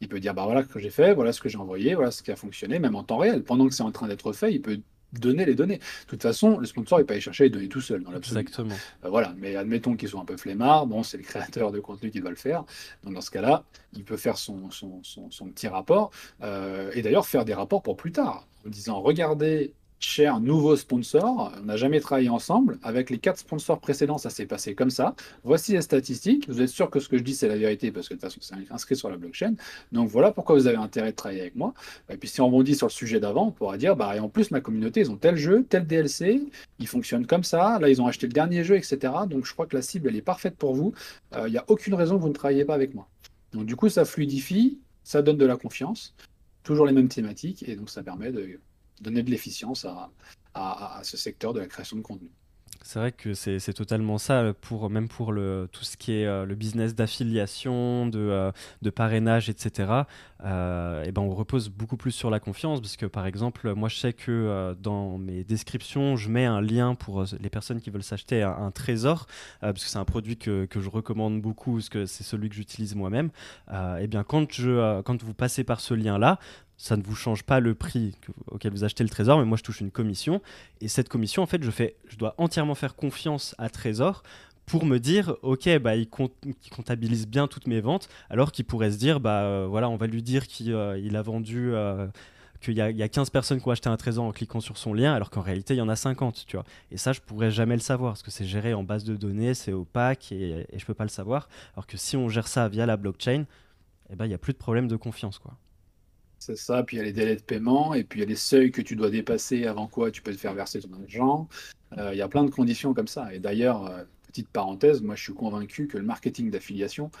Il 0.00 0.08
peut 0.08 0.20
dire 0.20 0.34
bah 0.34 0.44
voilà 0.44 0.62
ce 0.62 0.68
que 0.68 0.80
j'ai 0.80 0.90
fait, 0.90 1.14
voilà 1.14 1.32
ce 1.32 1.40
que 1.40 1.48
j'ai 1.48 1.58
envoyé, 1.58 1.94
voilà 1.94 2.10
ce 2.10 2.22
qui 2.22 2.30
a 2.32 2.36
fonctionné, 2.36 2.78
même 2.78 2.96
en 2.96 3.04
temps 3.04 3.18
réel. 3.18 3.44
Pendant 3.44 3.68
que 3.68 3.74
c'est 3.74 3.84
en 3.84 3.92
train 3.92 4.08
d'être 4.08 4.32
fait, 4.32 4.52
il 4.52 4.60
peut 4.60 4.80
donner 5.12 5.44
les 5.44 5.54
données. 5.54 5.78
De 5.78 6.06
toute 6.08 6.22
façon, 6.22 6.58
le 6.58 6.66
sponsor 6.66 6.98
n'est 6.98 7.04
pas 7.04 7.14
allé 7.14 7.20
chercher 7.20 7.44
les 7.44 7.50
données 7.50 7.68
tout 7.68 7.80
seul 7.80 8.02
dans 8.02 8.10
l'absolu. 8.10 8.40
Exactement. 8.40 8.74
Euh, 9.04 9.10
voilà, 9.10 9.34
mais 9.38 9.56
admettons 9.56 9.94
qu'ils 9.94 10.08
soient 10.08 10.20
un 10.20 10.24
peu 10.24 10.36
flemmards, 10.36 10.86
bon, 10.86 11.02
c'est 11.02 11.18
le 11.18 11.22
créateur 11.22 11.70
de 11.70 11.80
contenu 11.80 12.10
qui 12.10 12.20
doit 12.20 12.30
le 12.30 12.36
faire. 12.36 12.64
Donc 13.04 13.14
dans 13.14 13.20
ce 13.20 13.30
cas-là, 13.30 13.64
il 13.92 14.04
peut 14.04 14.16
faire 14.16 14.38
son, 14.38 14.70
son, 14.70 15.02
son, 15.02 15.48
petit 15.48 15.68
rapport 15.68 16.10
euh, 16.42 16.90
et 16.94 17.02
d'ailleurs 17.02 17.26
faire 17.26 17.44
des 17.44 17.54
rapports 17.54 17.82
pour 17.82 17.96
plus 17.96 18.12
tard 18.12 18.46
en 18.66 18.70
disant 18.70 19.00
regardez 19.00 19.74
cher 20.04 20.40
nouveau 20.40 20.76
sponsor, 20.76 21.52
on 21.60 21.64
n'a 21.64 21.76
jamais 21.76 22.00
travaillé 22.00 22.28
ensemble. 22.28 22.78
Avec 22.82 23.10
les 23.10 23.18
quatre 23.18 23.38
sponsors 23.38 23.80
précédents, 23.80 24.18
ça 24.18 24.30
s'est 24.30 24.46
passé 24.46 24.74
comme 24.74 24.90
ça. 24.90 25.14
Voici 25.44 25.72
les 25.72 25.82
statistiques. 25.82 26.48
Vous 26.48 26.60
êtes 26.60 26.68
sûr 26.68 26.90
que 26.90 27.00
ce 27.00 27.08
que 27.08 27.18
je 27.18 27.22
dis, 27.22 27.34
c'est 27.34 27.48
la 27.48 27.56
vérité 27.56 27.90
parce 27.92 28.08
que 28.08 28.14
de 28.14 28.20
toute 28.20 28.28
façon, 28.28 28.40
c'est 28.40 28.72
inscrit 28.72 28.96
sur 28.96 29.08
la 29.08 29.16
blockchain. 29.16 29.54
Donc 29.92 30.08
voilà 30.08 30.32
pourquoi 30.32 30.56
vous 30.56 30.66
avez 30.66 30.76
intérêt 30.76 31.12
de 31.12 31.16
travailler 31.16 31.40
avec 31.40 31.56
moi. 31.56 31.74
Et 32.10 32.16
puis 32.16 32.28
si 32.28 32.40
on 32.40 32.46
rebondit 32.46 32.74
sur 32.74 32.86
le 32.86 32.92
sujet 32.92 33.20
d'avant, 33.20 33.48
on 33.48 33.52
pourra 33.52 33.78
dire, 33.78 33.96
bah, 33.96 34.16
et 34.16 34.20
en 34.20 34.28
plus, 34.28 34.50
ma 34.50 34.60
communauté, 34.60 35.00
ils 35.00 35.10
ont 35.10 35.16
tel 35.16 35.36
jeu, 35.36 35.64
tel 35.68 35.86
DLC, 35.86 36.42
ils 36.78 36.88
fonctionnent 36.88 37.26
comme 37.26 37.44
ça. 37.44 37.78
Là, 37.78 37.88
ils 37.88 38.00
ont 38.02 38.06
acheté 38.06 38.26
le 38.26 38.32
dernier 38.32 38.64
jeu, 38.64 38.76
etc. 38.76 39.12
Donc 39.28 39.46
je 39.46 39.52
crois 39.52 39.66
que 39.66 39.76
la 39.76 39.82
cible, 39.82 40.08
elle 40.08 40.16
est 40.16 40.22
parfaite 40.22 40.56
pour 40.56 40.74
vous. 40.74 40.92
Euh, 41.34 41.48
il 41.48 41.52
n'y 41.52 41.58
a 41.58 41.64
aucune 41.68 41.94
raison 41.94 42.16
que 42.16 42.22
vous 42.22 42.28
ne 42.28 42.34
travailliez 42.34 42.64
pas 42.64 42.74
avec 42.74 42.94
moi. 42.94 43.08
Donc 43.52 43.66
du 43.66 43.76
coup, 43.76 43.88
ça 43.88 44.04
fluidifie, 44.04 44.78
ça 45.04 45.22
donne 45.22 45.36
de 45.36 45.46
la 45.46 45.56
confiance, 45.56 46.14
toujours 46.62 46.86
les 46.86 46.92
mêmes 46.92 47.08
thématiques, 47.08 47.68
et 47.68 47.76
donc 47.76 47.90
ça 47.90 48.02
permet 48.02 48.32
de 48.32 48.58
donner 49.00 49.22
de 49.22 49.30
l'efficience 49.30 49.84
à, 49.84 50.10
à, 50.54 51.00
ce 51.02 51.16
secteur 51.16 51.52
de 51.52 51.60
la 51.60 51.66
création 51.66 51.96
de 51.96 52.02
contenu. 52.02 52.30
C'est 52.84 52.98
vrai 52.98 53.12
que 53.12 53.32
c'est 53.34 53.72
totalement 53.72 54.18
ça, 54.18 54.52
pour, 54.60 54.90
même 54.90 55.08
pour 55.08 55.30
le, 55.30 55.68
tout 55.70 55.84
ce 55.84 55.96
qui 55.96 56.12
est 56.12 56.26
euh, 56.26 56.44
le 56.44 56.56
business 56.56 56.96
d'affiliation, 56.96 58.08
de, 58.08 58.18
euh, 58.18 58.50
de, 58.82 58.90
parrainage, 58.90 59.48
etc. 59.48 60.02
Euh, 60.44 61.04
et 61.04 61.12
ben 61.12 61.22
on 61.22 61.30
repose 61.30 61.68
beaucoup 61.68 61.96
plus 61.96 62.10
sur 62.10 62.28
la 62.28 62.40
confiance, 62.40 62.80
parce 62.80 62.96
que 62.96 63.06
par 63.06 63.26
exemple, 63.26 63.72
moi 63.74 63.88
je 63.88 63.98
sais 63.98 64.12
que 64.12 64.76
dans 64.80 65.16
mes 65.16 65.44
descriptions, 65.44 66.16
je 66.16 66.28
mets 66.28 66.44
un 66.44 66.60
lien 66.60 66.96
pour 66.96 67.24
les 67.40 67.50
personnes 67.50 67.80
qui 67.80 67.90
veulent 67.90 68.02
s'acheter 68.02 68.42
un, 68.42 68.72
trésor, 68.72 69.26
parce 69.60 69.84
que 69.84 69.88
c'est 69.88 69.98
un 69.98 70.04
produit 70.04 70.36
que, 70.36 70.64
que, 70.64 70.80
je 70.80 70.90
recommande 70.90 71.40
beaucoup, 71.40 71.74
parce 71.74 71.88
que 71.88 72.04
c'est 72.06 72.24
celui 72.24 72.48
que 72.48 72.56
j'utilise 72.56 72.96
moi-même. 72.96 73.30
et 74.00 74.08
bien 74.08 74.24
quand, 74.24 74.52
je, 74.52 75.00
quand 75.02 75.22
vous 75.22 75.34
passez 75.34 75.62
par 75.62 75.80
ce 75.80 75.94
lien-là, 75.94 76.40
ça 76.82 76.96
ne 76.96 77.02
vous 77.04 77.14
change 77.14 77.44
pas 77.44 77.60
le 77.60 77.76
prix 77.76 78.16
auquel 78.50 78.72
vous 78.72 78.82
achetez 78.82 79.04
le 79.04 79.08
trésor, 79.08 79.38
mais 79.38 79.44
moi 79.44 79.56
je 79.56 79.62
touche 79.62 79.80
une 79.80 79.92
commission. 79.92 80.42
Et 80.80 80.88
cette 80.88 81.08
commission, 81.08 81.40
en 81.40 81.46
fait, 81.46 81.62
je, 81.62 82.16
dois 82.16 82.34
entièrement 82.38 82.74
faire 82.74 82.96
confiance 82.96 83.54
à 83.56 83.70
Trésor 83.70 84.24
pour 84.66 84.84
me 84.84 84.98
dire, 84.98 85.36
ok, 85.42 85.78
bah, 85.78 85.94
il, 85.94 86.08
comptabilise 86.08 87.28
bien 87.28 87.46
toutes 87.46 87.68
mes 87.68 87.80
ventes, 87.80 88.08
alors 88.30 88.50
qu'il 88.50 88.64
pourrait 88.64 88.90
se 88.90 88.98
dire, 88.98 89.20
bah 89.20 89.42
euh, 89.42 89.66
voilà, 89.70 89.88
on 89.88 89.96
va 89.96 90.08
lui 90.08 90.24
dire 90.24 90.48
qu'il 90.48 90.72
euh, 90.72 91.14
a 91.14 91.22
vendu, 91.22 91.72
euh, 91.72 92.08
qu'il 92.60 92.74
y, 92.74 92.80
a 92.80 93.08
15 93.08 93.30
personnes 93.30 93.60
qui 93.60 93.68
ont 93.68 93.70
acheté 93.70 93.88
un 93.88 93.96
trésor 93.96 94.24
en 94.24 94.32
cliquant 94.32 94.58
sur 94.58 94.76
son 94.76 94.92
lien, 94.92 95.14
alors 95.14 95.30
qu'en 95.30 95.40
réalité, 95.40 95.74
il 95.74 95.78
y 95.78 95.82
en 95.82 95.88
a 95.88 95.94
50, 95.94 96.46
tu 96.48 96.56
vois. 96.56 96.66
Et 96.90 96.96
ça, 96.96 97.12
je 97.12 97.20
pourrais 97.20 97.52
jamais 97.52 97.76
le 97.76 97.80
savoir, 97.80 98.14
parce 98.14 98.24
que 98.24 98.32
c'est 98.32 98.44
géré 98.44 98.74
en 98.74 98.82
base 98.82 99.04
de 99.04 99.14
données, 99.14 99.54
c'est 99.54 99.72
opaque, 99.72 100.32
et, 100.32 100.66
et 100.68 100.78
je 100.80 100.84
peux 100.84 100.94
pas 100.94 101.04
le 101.04 101.10
savoir. 101.10 101.48
Alors 101.74 101.86
que 101.86 101.96
si 101.96 102.16
on 102.16 102.28
gère 102.28 102.48
ça 102.48 102.68
via 102.68 102.86
la 102.86 102.96
blockchain, 102.96 103.44
eh 104.10 104.16
ben, 104.16 104.24
il 104.26 104.30
n'y 104.30 104.34
a 104.34 104.38
plus 104.38 104.52
de 104.52 104.58
problème 104.58 104.88
de 104.88 104.96
confiance, 104.96 105.38
quoi. 105.38 105.54
C'est 106.44 106.56
ça, 106.56 106.82
puis 106.82 106.96
il 106.96 106.98
y 106.98 107.02
a 107.02 107.04
les 107.04 107.12
délais 107.12 107.36
de 107.36 107.40
paiement, 107.40 107.94
et 107.94 108.02
puis 108.02 108.18
il 108.18 108.22
y 108.24 108.26
a 108.26 108.28
les 108.28 108.34
seuils 108.34 108.72
que 108.72 108.82
tu 108.82 108.96
dois 108.96 109.10
dépasser 109.10 109.64
avant 109.66 109.86
quoi 109.86 110.10
tu 110.10 110.22
peux 110.22 110.32
te 110.32 110.36
faire 110.36 110.54
verser 110.54 110.80
ton 110.80 110.92
argent. 111.00 111.48
Euh, 111.98 112.10
il 112.12 112.18
y 112.18 112.20
a 112.20 112.26
plein 112.26 112.42
de 112.42 112.50
conditions 112.50 112.94
comme 112.94 113.06
ça. 113.06 113.32
Et 113.32 113.38
d'ailleurs, 113.38 113.86
euh, 113.86 114.02
petite 114.26 114.48
parenthèse, 114.48 115.02
moi 115.02 115.14
je 115.14 115.22
suis 115.22 115.34
convaincu 115.34 115.86
que 115.86 115.98
le 115.98 116.02
marketing 116.02 116.50
d'affiliation, 116.50 117.12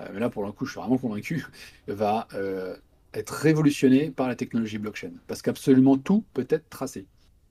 euh, 0.00 0.08
mais 0.12 0.18
là 0.18 0.30
pour 0.30 0.42
le 0.42 0.50
coup 0.50 0.66
je 0.66 0.72
suis 0.72 0.80
vraiment 0.80 0.98
convaincu, 0.98 1.46
va 1.86 2.26
être 3.14 3.30
révolutionné 3.34 4.10
par 4.10 4.26
la 4.26 4.34
technologie 4.34 4.78
blockchain. 4.78 5.12
Parce 5.28 5.42
qu'absolument 5.42 5.96
tout 5.96 6.24
peut 6.34 6.46
être 6.50 6.68
tracé. 6.68 7.06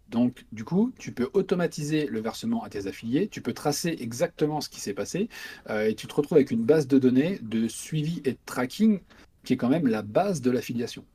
Donc, 0.09 0.45
du 0.51 0.63
coup, 0.63 0.91
tu 0.99 1.13
peux 1.13 1.29
automatiser 1.33 2.07
le 2.07 2.19
versement 2.19 2.63
à 2.63 2.69
tes 2.69 2.85
affiliés, 2.87 3.27
tu 3.27 3.41
peux 3.41 3.53
tracer 3.53 3.95
exactement 3.99 4.61
ce 4.61 4.69
qui 4.69 4.79
s'est 4.79 4.93
passé, 4.93 5.29
et 5.67 5.95
tu 5.95 6.05
te 6.05 6.13
retrouves 6.13 6.37
avec 6.37 6.51
une 6.51 6.63
base 6.63 6.87
de 6.87 6.99
données 6.99 7.39
de 7.41 7.67
suivi 7.67 8.21
et 8.25 8.33
de 8.33 8.37
tracking 8.45 8.99
qui 9.45 9.53
est 9.53 9.57
quand 9.57 9.69
même 9.69 9.87
la 9.87 10.01
base 10.01 10.41
de 10.41 10.51
l'affiliation. 10.51 11.05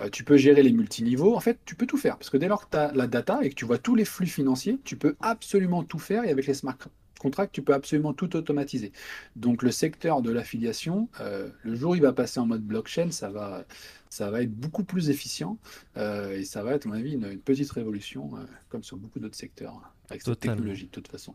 Euh, 0.00 0.08
tu 0.10 0.24
peux 0.24 0.36
gérer 0.36 0.62
les 0.62 0.72
multiniveaux, 0.72 1.34
en 1.34 1.40
fait, 1.40 1.58
tu 1.64 1.74
peux 1.74 1.86
tout 1.86 1.96
faire. 1.96 2.18
Parce 2.18 2.30
que 2.30 2.36
dès 2.36 2.48
lors 2.48 2.66
que 2.66 2.70
tu 2.72 2.76
as 2.76 2.92
la 2.92 3.06
data 3.06 3.40
et 3.42 3.48
que 3.48 3.54
tu 3.54 3.64
vois 3.64 3.78
tous 3.78 3.94
les 3.94 4.04
flux 4.04 4.26
financiers, 4.26 4.78
tu 4.84 4.96
peux 4.96 5.16
absolument 5.20 5.82
tout 5.82 5.98
faire. 5.98 6.24
Et 6.24 6.30
avec 6.30 6.46
les 6.46 6.54
smart 6.54 6.76
contracts, 7.18 7.54
tu 7.54 7.62
peux 7.62 7.74
absolument 7.74 8.12
tout 8.12 8.36
automatiser. 8.36 8.92
Donc 9.34 9.62
le 9.62 9.70
secteur 9.70 10.22
de 10.22 10.30
l'affiliation, 10.30 11.08
euh, 11.20 11.48
le 11.62 11.74
jour 11.74 11.92
où 11.92 11.94
il 11.94 12.02
va 12.02 12.12
passer 12.12 12.38
en 12.40 12.46
mode 12.46 12.62
blockchain, 12.62 13.10
ça 13.10 13.30
va, 13.30 13.64
ça 14.10 14.30
va 14.30 14.42
être 14.42 14.52
beaucoup 14.52 14.84
plus 14.84 15.10
efficient. 15.10 15.58
Euh, 15.96 16.36
et 16.36 16.44
ça 16.44 16.62
va 16.62 16.74
être, 16.74 16.86
à 16.86 16.90
mon 16.90 16.96
avis, 16.96 17.14
une, 17.14 17.38
petite 17.38 17.70
révolution, 17.70 18.32
comme 18.68 18.82
sur 18.82 18.98
beaucoup 18.98 19.18
d'autres 19.18 19.36
secteurs, 19.36 19.74
hein, 19.74 19.88
avec 20.10 20.22
cette 20.22 20.40
technologie, 20.40 20.86
de 20.86 20.90
toute 20.90 21.08
façon. 21.08 21.34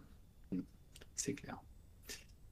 C'est 1.15 1.33
clair. 1.33 1.61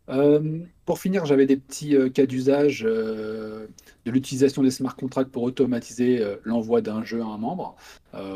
Euh, 0.10 0.60
pour 0.86 1.00
finir, 1.00 1.26
j'avais 1.26 1.46
des 1.46 1.58
petits 1.58 1.96
euh, 1.96 2.10
cas 2.10 2.26
d'usage 2.26 2.84
euh, 2.86 3.68
de 4.06 4.12
l'utilisation 4.12 4.64
des 4.64 4.72
smart 4.72 4.96
contracts 4.96 5.32
pour 5.32 5.44
automatiser 5.44 6.24
l'envoi 6.44 6.82
d'un 6.82 7.04
jeu 7.04 7.22
à 7.22 7.26
un 7.26 7.38
membre. 7.38 7.76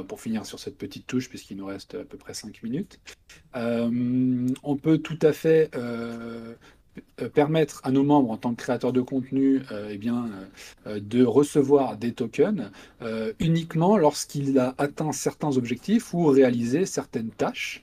pour 0.07 0.21
finir 0.21 0.45
sur 0.45 0.59
cette 0.59 0.77
petite 0.77 1.07
touche, 1.07 1.29
puisqu'il 1.29 1.57
nous 1.57 1.65
reste 1.65 1.95
à 1.95 2.03
peu 2.03 2.17
près 2.17 2.33
5 2.33 2.61
minutes. 2.63 2.99
on 3.55 4.75
peut 4.81 4.99
tout 4.99 5.19
à 5.21 5.33
fait 5.33 5.71
permettre 7.33 7.81
à 7.83 7.91
nos 7.91 8.03
membres 8.03 8.31
en 8.31 8.37
tant 8.37 8.53
que 8.53 8.61
créateurs 8.61 8.93
de 8.93 9.01
contenu 9.01 9.61
euh, 9.71 9.89
eh 9.91 10.09
euh, 10.87 10.99
de 10.99 11.23
recevoir 11.23 11.97
des 11.97 12.13
tokens 12.13 12.71
uniquement 13.39 13.97
lorsqu'il 13.97 14.57
a 14.59 14.75
atteint 14.77 15.11
certains 15.11 15.57
objectifs 15.57 16.13
ou 16.13 16.25
réalisé 16.27 16.85
certaines 16.85 17.29
tâches 17.29 17.81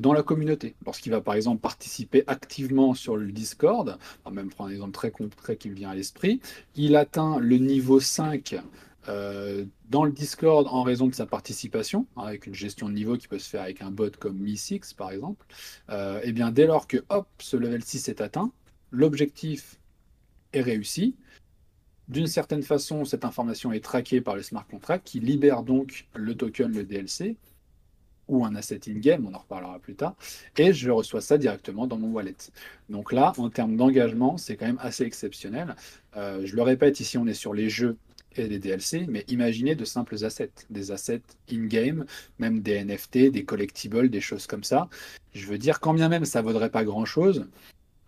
dans 0.00 0.12
la 0.12 0.22
communauté. 0.22 0.74
Lorsqu'il 0.86 1.12
va 1.12 1.20
par 1.20 1.34
exemple 1.34 1.60
participer 1.60 2.24
activement 2.26 2.94
sur 2.94 3.16
le 3.16 3.30
Discord, 3.32 3.98
on 4.24 4.30
va 4.30 4.34
même 4.34 4.48
prendre 4.48 4.70
un 4.70 4.72
exemple 4.72 4.92
très 4.92 5.10
concret 5.10 5.56
qui 5.56 5.68
me 5.68 5.74
vient 5.74 5.90
à 5.90 5.94
l'esprit, 5.94 6.40
il 6.74 6.96
atteint 6.96 7.38
le 7.38 7.58
niveau 7.58 8.00
5 8.00 8.56
dans 9.06 10.04
le 10.04 10.12
Discord 10.12 10.66
en 10.68 10.82
raison 10.82 11.06
de 11.06 11.14
sa 11.14 11.26
participation, 11.26 12.06
hein, 12.16 12.22
avec 12.22 12.46
une 12.46 12.54
gestion 12.54 12.88
de 12.88 12.94
niveau 12.94 13.16
qui 13.16 13.28
peut 13.28 13.38
se 13.38 13.48
faire 13.48 13.62
avec 13.62 13.82
un 13.82 13.90
bot 13.90 14.10
comme 14.18 14.38
Mi6 14.38 14.94
par 14.94 15.10
exemple, 15.10 15.46
et 15.90 16.20
eh 16.24 16.32
bien 16.32 16.50
dès 16.50 16.66
lors 16.66 16.86
que 16.86 16.98
hop, 17.08 17.28
ce 17.38 17.56
level 17.56 17.82
6 17.82 18.08
est 18.08 18.20
atteint, 18.20 18.52
l'objectif 18.92 19.80
est 20.52 20.60
réussi. 20.60 21.16
D'une 22.08 22.26
certaine 22.26 22.62
façon, 22.62 23.04
cette 23.04 23.24
information 23.24 23.72
est 23.72 23.82
traquée 23.82 24.20
par 24.20 24.36
le 24.36 24.42
smart 24.42 24.66
contract 24.66 25.06
qui 25.06 25.20
libère 25.20 25.62
donc 25.62 26.06
le 26.14 26.34
token, 26.34 26.72
le 26.72 26.84
DLC, 26.84 27.36
ou 28.28 28.44
un 28.44 28.54
asset 28.54 28.80
in-game, 28.88 29.26
on 29.26 29.34
en 29.34 29.38
reparlera 29.38 29.78
plus 29.78 29.94
tard, 29.94 30.14
et 30.56 30.72
je 30.72 30.90
reçois 30.90 31.20
ça 31.20 31.38
directement 31.38 31.86
dans 31.86 31.98
mon 31.98 32.08
wallet. 32.08 32.36
Donc 32.88 33.12
là, 33.12 33.32
en 33.36 33.50
termes 33.50 33.76
d'engagement, 33.76 34.36
c'est 34.36 34.56
quand 34.56 34.66
même 34.66 34.78
assez 34.80 35.04
exceptionnel. 35.04 35.74
Euh, 36.16 36.42
je 36.44 36.54
le 36.56 36.62
répète, 36.62 37.00
ici 37.00 37.18
on 37.18 37.26
est 37.26 37.34
sur 37.34 37.54
les 37.54 37.68
jeux 37.68 37.96
et 38.36 38.48
les 38.48 38.58
DLC, 38.58 39.06
mais 39.08 39.24
imaginez 39.28 39.74
de 39.74 39.84
simples 39.84 40.24
assets, 40.24 40.50
des 40.70 40.90
assets 40.90 41.22
in-game, 41.50 42.04
même 42.38 42.60
des 42.60 42.84
NFT, 42.84 43.30
des 43.30 43.44
collectibles, 43.44 44.08
des 44.10 44.20
choses 44.20 44.46
comme 44.46 44.64
ça. 44.64 44.88
Je 45.34 45.46
veux 45.46 45.58
dire, 45.58 45.80
quand 45.80 45.94
bien 45.94 46.08
même 46.08 46.24
ça 46.24 46.42
vaudrait 46.42 46.70
pas 46.70 46.84
grand-chose, 46.84 47.46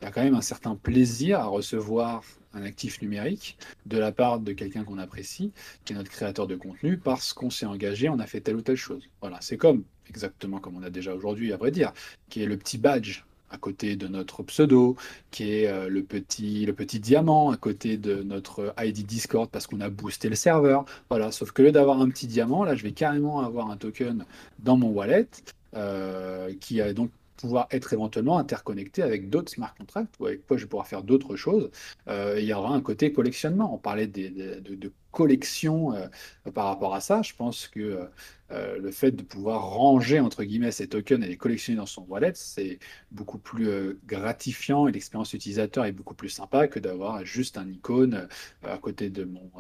il 0.01 0.05
y 0.05 0.09
a 0.09 0.11
quand 0.11 0.23
même 0.23 0.35
un 0.35 0.43
certain 0.43 0.77
plaisir 0.77 1.41
à 1.41 1.47
recevoir 1.47 2.23
un 2.53 2.63
actif 2.63 3.03
numérique 3.03 3.59
de 3.87 3.99
la 3.99 4.13
part 4.13 4.39
de 4.41 4.53
quelqu'un 4.53 4.85
qu'on 4.85 4.99
apprécie, 4.99 5.53
qui 5.85 5.93
est 5.93 5.97
notre 5.97 6.11
créateur 6.11 6.47
de 6.47 6.57
contenu, 6.57 6.99
parce 6.99 7.33
qu'on 7.33 7.51
s'est 7.51 7.67
engagé, 7.67 8.09
on 8.09 8.19
a 8.19 8.27
fait 8.27 8.41
telle 8.41 8.57
ou 8.57 8.63
telle 8.63 8.77
chose. 8.77 9.09
Voilà, 9.21 9.39
c'est 9.41 9.57
comme, 9.57 9.85
exactement 10.09 10.61
comme 10.61 10.77
on 10.77 10.83
a 10.83 10.91
déjà 10.91 11.15
aujourd'hui, 11.15 11.53
à 11.53 11.57
vrai 11.57 11.71
dire, 11.71 11.93
qui 12.29 12.43
est 12.43 12.47
le 12.47 12.57
petit 12.57 12.79
badge 12.79 13.25
à 13.55 13.59
côté 13.59 13.97
de 13.97 14.09
notre 14.09 14.43
pseudo, 14.43 14.97
qui 15.31 15.53
est 15.53 15.69
euh, 15.69 15.89
le, 15.89 16.03
petit, 16.03 16.67
le 16.67 16.73
petit 16.73 17.01
diamant 17.01 17.51
à 17.51 17.57
côté 17.57 17.97
de 17.97 18.23
notre 18.23 18.75
ID 18.79 19.07
Discord 19.07 19.49
parce 19.51 19.67
qu'on 19.67 19.81
a 19.81 19.89
boosté 19.89 20.29
le 20.29 20.35
serveur. 20.35 20.85
Voilà, 21.09 21.31
sauf 21.33 21.53
que 21.53 21.63
lieu 21.63 21.73
d'avoir 21.73 22.01
un 22.01 22.09
petit 22.11 22.27
diamant, 22.27 22.65
là, 22.65 22.75
je 22.75 22.83
vais 22.83 22.93
carrément 22.93 23.41
avoir 23.41 23.71
un 23.71 23.77
token 23.77 24.25
dans 24.59 24.77
mon 24.77 24.89
wallet 24.89 25.29
euh, 25.77 26.53
qui 26.61 26.81
a 26.81 26.93
donc 26.93 27.11
pouvoir 27.37 27.67
être 27.71 27.93
éventuellement 27.93 28.39
interconnecté 28.39 29.03
avec 29.03 29.29
d'autres 29.29 29.51
smart 29.53 29.75
contracts 29.77 30.15
ou 30.19 30.27
avec 30.27 30.47
quoi 30.47 30.57
je 30.57 30.63
vais 30.63 30.69
pouvoir 30.69 30.87
faire 30.87 31.03
d'autres 31.03 31.37
choses. 31.37 31.71
Euh, 32.09 32.37
il 32.39 32.45
y 32.45 32.53
aura 32.53 32.75
un 32.75 32.81
côté 32.81 33.13
collectionnement. 33.13 33.75
On 33.75 33.79
parlait 33.79 34.07
de, 34.07 34.61
de, 34.61 34.93
collection 35.15 35.95
euh, 35.95 36.09
par 36.53 36.67
rapport 36.67 36.95
à 36.95 37.01
ça. 37.01 37.23
Je 37.23 37.35
pense 37.35 37.69
que 37.69 38.09
euh, 38.51 38.79
le 38.79 38.91
fait 38.91 39.11
de 39.11 39.23
pouvoir 39.23 39.63
ranger 39.71 40.21
entre 40.21 40.45
guillemets 40.45 40.71
ces 40.71 40.87
tokens 40.87 41.25
et 41.25 41.29
les 41.29 41.37
collectionner 41.39 41.79
dans 41.79 41.87
son 41.87 42.03
wallet, 42.03 42.33
c'est 42.35 42.79
beaucoup 43.11 43.39
plus 43.39 43.69
euh, 43.69 43.99
gratifiant 44.07 44.87
et 44.87 44.93
l'expérience 44.93 45.33
utilisateur 45.33 45.87
est 45.87 45.93
beaucoup 45.93 46.15
plus 46.15 46.29
sympa 46.29 46.69
que 46.69 46.79
d'avoir 46.79 47.25
juste 47.25 47.57
un 47.57 47.67
icône 47.67 48.29
euh, 48.65 48.75
à 48.75 48.77
côté 48.77 49.09
de 49.09 49.25
mon 49.25 49.51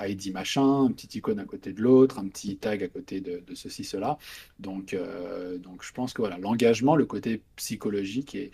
ID 0.00 0.32
machin, 0.32 0.84
un 0.86 0.90
petit 0.90 1.18
icône 1.18 1.38
à 1.38 1.44
côté 1.44 1.72
de 1.72 1.80
l'autre, 1.80 2.18
un 2.18 2.26
petit 2.26 2.56
tag 2.56 2.82
à 2.82 2.88
côté 2.88 3.20
de, 3.20 3.42
ceci, 3.54 3.84
cela. 3.84 4.18
Donc, 4.58 4.96
donc 5.58 5.84
je 5.84 5.92
pense 5.92 6.12
que 6.12 6.22
voilà, 6.22 6.38
l'engagement, 6.38 6.96
le 6.96 7.06
côté 7.06 7.42
psychologique 7.56 8.34
est 8.34 8.50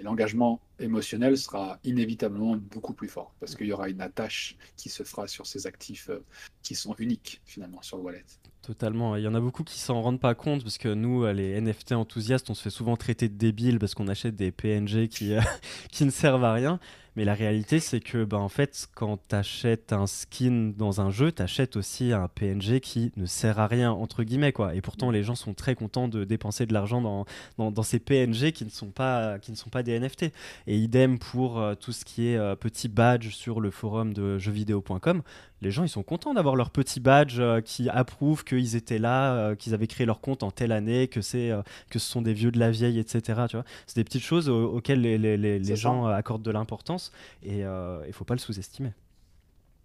Et 0.00 0.02
l'engagement 0.02 0.62
émotionnel 0.78 1.36
sera 1.36 1.78
inévitablement 1.84 2.56
beaucoup 2.56 2.94
plus 2.94 3.08
fort 3.08 3.34
parce 3.38 3.54
qu'il 3.54 3.66
y 3.66 3.72
aura 3.72 3.90
une 3.90 4.00
attache 4.00 4.56
qui 4.76 4.88
se 4.88 5.02
fera 5.02 5.28
sur 5.28 5.46
ces 5.46 5.66
actifs 5.66 6.08
euh, 6.08 6.24
qui 6.62 6.74
sont 6.74 6.94
uniques 6.98 7.42
finalement 7.44 7.82
sur 7.82 7.98
le 7.98 8.04
wallet. 8.04 8.24
Totalement. 8.62 9.16
Il 9.16 9.22
y 9.22 9.28
en 9.28 9.34
a 9.34 9.40
beaucoup 9.40 9.62
qui 9.62 9.78
s'en 9.78 10.00
rendent 10.00 10.20
pas 10.20 10.34
compte 10.34 10.62
parce 10.62 10.78
que 10.78 10.88
nous, 10.88 11.24
euh, 11.24 11.34
les 11.34 11.60
NFT 11.60 11.92
enthousiastes, 11.92 12.48
on 12.48 12.54
se 12.54 12.62
fait 12.62 12.70
souvent 12.70 12.96
traiter 12.96 13.28
de 13.28 13.36
débiles 13.36 13.78
parce 13.78 13.94
qu'on 13.94 14.08
achète 14.08 14.36
des 14.36 14.52
PNG 14.52 15.08
qui, 15.08 15.34
euh, 15.34 15.40
qui 15.90 16.06
ne 16.06 16.10
servent 16.10 16.44
à 16.44 16.54
rien. 16.54 16.80
Mais 17.20 17.26
la 17.26 17.34
réalité, 17.34 17.80
c'est 17.80 18.00
que 18.00 18.24
bah, 18.24 18.38
en 18.38 18.48
fait, 18.48 18.88
quand 18.94 19.18
tu 19.28 19.34
achètes 19.34 19.92
un 19.92 20.06
skin 20.06 20.72
dans 20.74 21.02
un 21.02 21.10
jeu, 21.10 21.30
tu 21.30 21.42
achètes 21.42 21.76
aussi 21.76 22.14
un 22.14 22.28
PNG 22.28 22.80
qui 22.80 23.12
ne 23.18 23.26
sert 23.26 23.58
à 23.58 23.66
rien, 23.66 23.92
entre 23.92 24.22
guillemets. 24.22 24.52
Quoi. 24.52 24.74
Et 24.74 24.80
pourtant, 24.80 25.10
les 25.10 25.22
gens 25.22 25.34
sont 25.34 25.52
très 25.52 25.74
contents 25.74 26.08
de 26.08 26.24
dépenser 26.24 26.64
de 26.64 26.72
l'argent 26.72 27.02
dans, 27.02 27.26
dans, 27.58 27.70
dans, 27.70 27.82
ces 27.82 27.98
PNG 27.98 28.52
qui 28.52 28.64
ne, 28.64 28.70
sont 28.70 28.90
pas, 28.90 29.38
qui 29.38 29.50
ne 29.50 29.56
sont 29.56 29.68
pas 29.68 29.82
des 29.82 30.00
NFT. 30.00 30.32
Et 30.66 30.78
idem 30.78 31.18
pour 31.18 31.60
euh, 31.60 31.74
tout 31.74 31.92
ce 31.92 32.06
qui 32.06 32.28
est 32.28 32.38
euh, 32.38 32.56
petit 32.56 32.88
badge 32.88 33.28
sur 33.34 33.60
le 33.60 33.70
forum 33.70 34.14
de 34.14 34.38
jeuxvideo.com. 34.38 35.20
Les 35.60 35.70
gens, 35.70 35.84
ils 35.84 35.90
sont 35.90 36.02
contents 36.02 36.32
d'avoir 36.32 36.56
leur 36.56 36.70
petit 36.70 37.00
badge 37.00 37.38
euh, 37.38 37.60
qui 37.60 37.90
approuve 37.90 38.44
qu'ils 38.44 38.76
étaient 38.76 38.98
là, 38.98 39.54
qu'ils 39.56 39.74
avaient 39.74 39.88
créé 39.88 40.06
leur 40.06 40.22
compte 40.22 40.42
en 40.42 40.50
telle 40.50 40.72
année, 40.72 41.06
que, 41.06 41.20
c'est, 41.20 41.52
que 41.90 41.98
ce 41.98 42.10
sont 42.10 42.22
des 42.22 42.32
vieux 42.32 42.50
de 42.50 42.58
la 42.58 42.70
vieille, 42.70 42.98
etc. 42.98 43.42
Tu 43.46 43.56
vois 43.56 43.66
c'est 43.86 43.96
des 43.96 44.04
petites 44.04 44.22
choses 44.22 44.48
auxquelles 44.48 45.02
les, 45.02 45.18
les, 45.18 45.36
les, 45.36 45.76
gens 45.76 46.06
accordent 46.06 46.42
de 46.42 46.50
l'importance 46.50 47.09
et 47.42 47.58
il 47.60 48.06
ne 48.06 48.12
faut 48.12 48.24
pas 48.24 48.34
le 48.34 48.40
sous-estimer. 48.40 48.92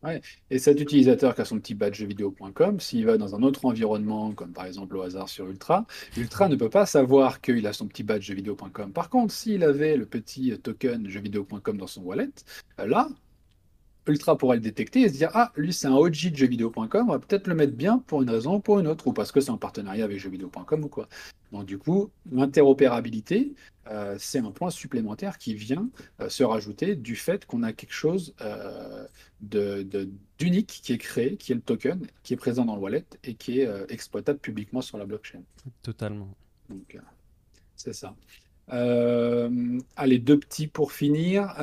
Ouais. 0.04 0.22
Et 0.52 0.60
cet 0.60 0.80
utilisateur 0.80 1.34
qui 1.34 1.42
a 1.42 1.46
son 1.46 1.58
petit 1.58 1.74
badge 1.74 2.04
vidéo.com, 2.04 2.80
s'il 2.80 3.06
va 3.08 3.18
dans 3.18 3.34
un 3.34 3.42
autre 3.42 3.66
environnement, 3.66 4.34
comme 4.34 4.52
par 4.54 4.68
exemple 4.68 4.96
au 4.98 5.02
hasard 5.02 5.30
sur 5.30 5.50
Ultra, 5.50 5.88
Ultra 6.16 6.48
ne 6.48 6.56
peut 6.56 6.70
pas 6.70 6.86
savoir 6.86 7.42
qu'il 7.42 7.66
a 7.66 7.74
son 7.74 7.88
petit 7.88 8.04
badge 8.04 8.30
vidéo.com. 8.30 8.94
Par 8.94 9.10
contre, 9.10 9.34
s'il 9.34 9.64
avait 9.64 9.98
le 9.98 10.06
petit 10.06 10.56
token 10.60 11.10
jeuxvideo.com 11.10 11.78
dans 11.78 11.88
son 11.88 12.04
wallet, 12.04 12.30
là, 12.78 13.10
Ultra 14.08 14.38
pourrait 14.38 14.58
le 14.58 14.62
détecter 14.62 15.02
et 15.02 15.10
se 15.10 15.14
dire 15.14 15.30
Ah, 15.34 15.52
lui, 15.56 15.74
c'est 15.74 15.88
un 15.88 15.96
OG 15.96 16.32
de 16.32 16.36
jeuxvideo.com, 16.36 17.06
on 17.10 17.12
va 17.12 17.20
peut-être 17.20 17.48
le 17.48 17.56
mettre 17.56 17.74
bien 17.74 18.00
pour 18.00 18.22
une 18.22 18.30
raison 18.30 18.56
ou 18.56 18.60
pour 18.60 18.80
une 18.80 18.88
autre, 18.88 19.08
ou 19.08 19.14
parce 19.14 19.32
que 19.32 19.42
c'est 19.42 19.50
en 19.50 19.58
partenariat 19.58 20.06
avec 20.06 20.20
jeuxvideo.com 20.20 20.84
ou 20.84 20.90
quoi. 20.90 21.08
Donc, 21.52 21.66
du 21.66 21.78
coup, 21.78 22.12
l'interopérabilité, 22.32 23.54
euh, 23.88 24.16
c'est 24.20 24.40
un 24.40 24.52
point 24.52 24.70
supplémentaire 24.70 25.38
qui 25.38 25.54
vient 25.54 25.90
euh, 26.20 26.30
se 26.30 26.44
rajouter 26.44 26.96
du 26.96 27.16
fait 27.16 27.46
qu'on 27.46 27.64
a 27.64 27.72
quelque 27.72 27.94
chose 27.94 28.34
euh, 28.42 29.06
d'unique 29.42 30.82
qui 30.84 30.94
est 30.94 30.98
créé, 30.98 31.38
qui 31.38 31.52
est 31.52 31.56
le 31.56 31.62
token, 31.62 32.06
qui 32.24 32.34
est 32.34 32.38
présent 32.38 32.66
dans 32.66 32.76
le 32.76 32.82
wallet 32.82 33.06
et 33.24 33.36
qui 33.36 33.62
est 33.62 33.70
exploitable 33.90 34.40
publiquement 34.40 34.82
sur 34.82 34.98
la 34.98 35.06
blockchain. 35.06 35.42
Totalement. 35.82 36.30
Donc, 36.70 36.98
c'est 37.76 37.94
ça. 37.94 38.16
allez, 38.68 40.20
deux 40.20 40.40
petits 40.40 40.68
pour 40.68 40.92
finir 40.92 41.54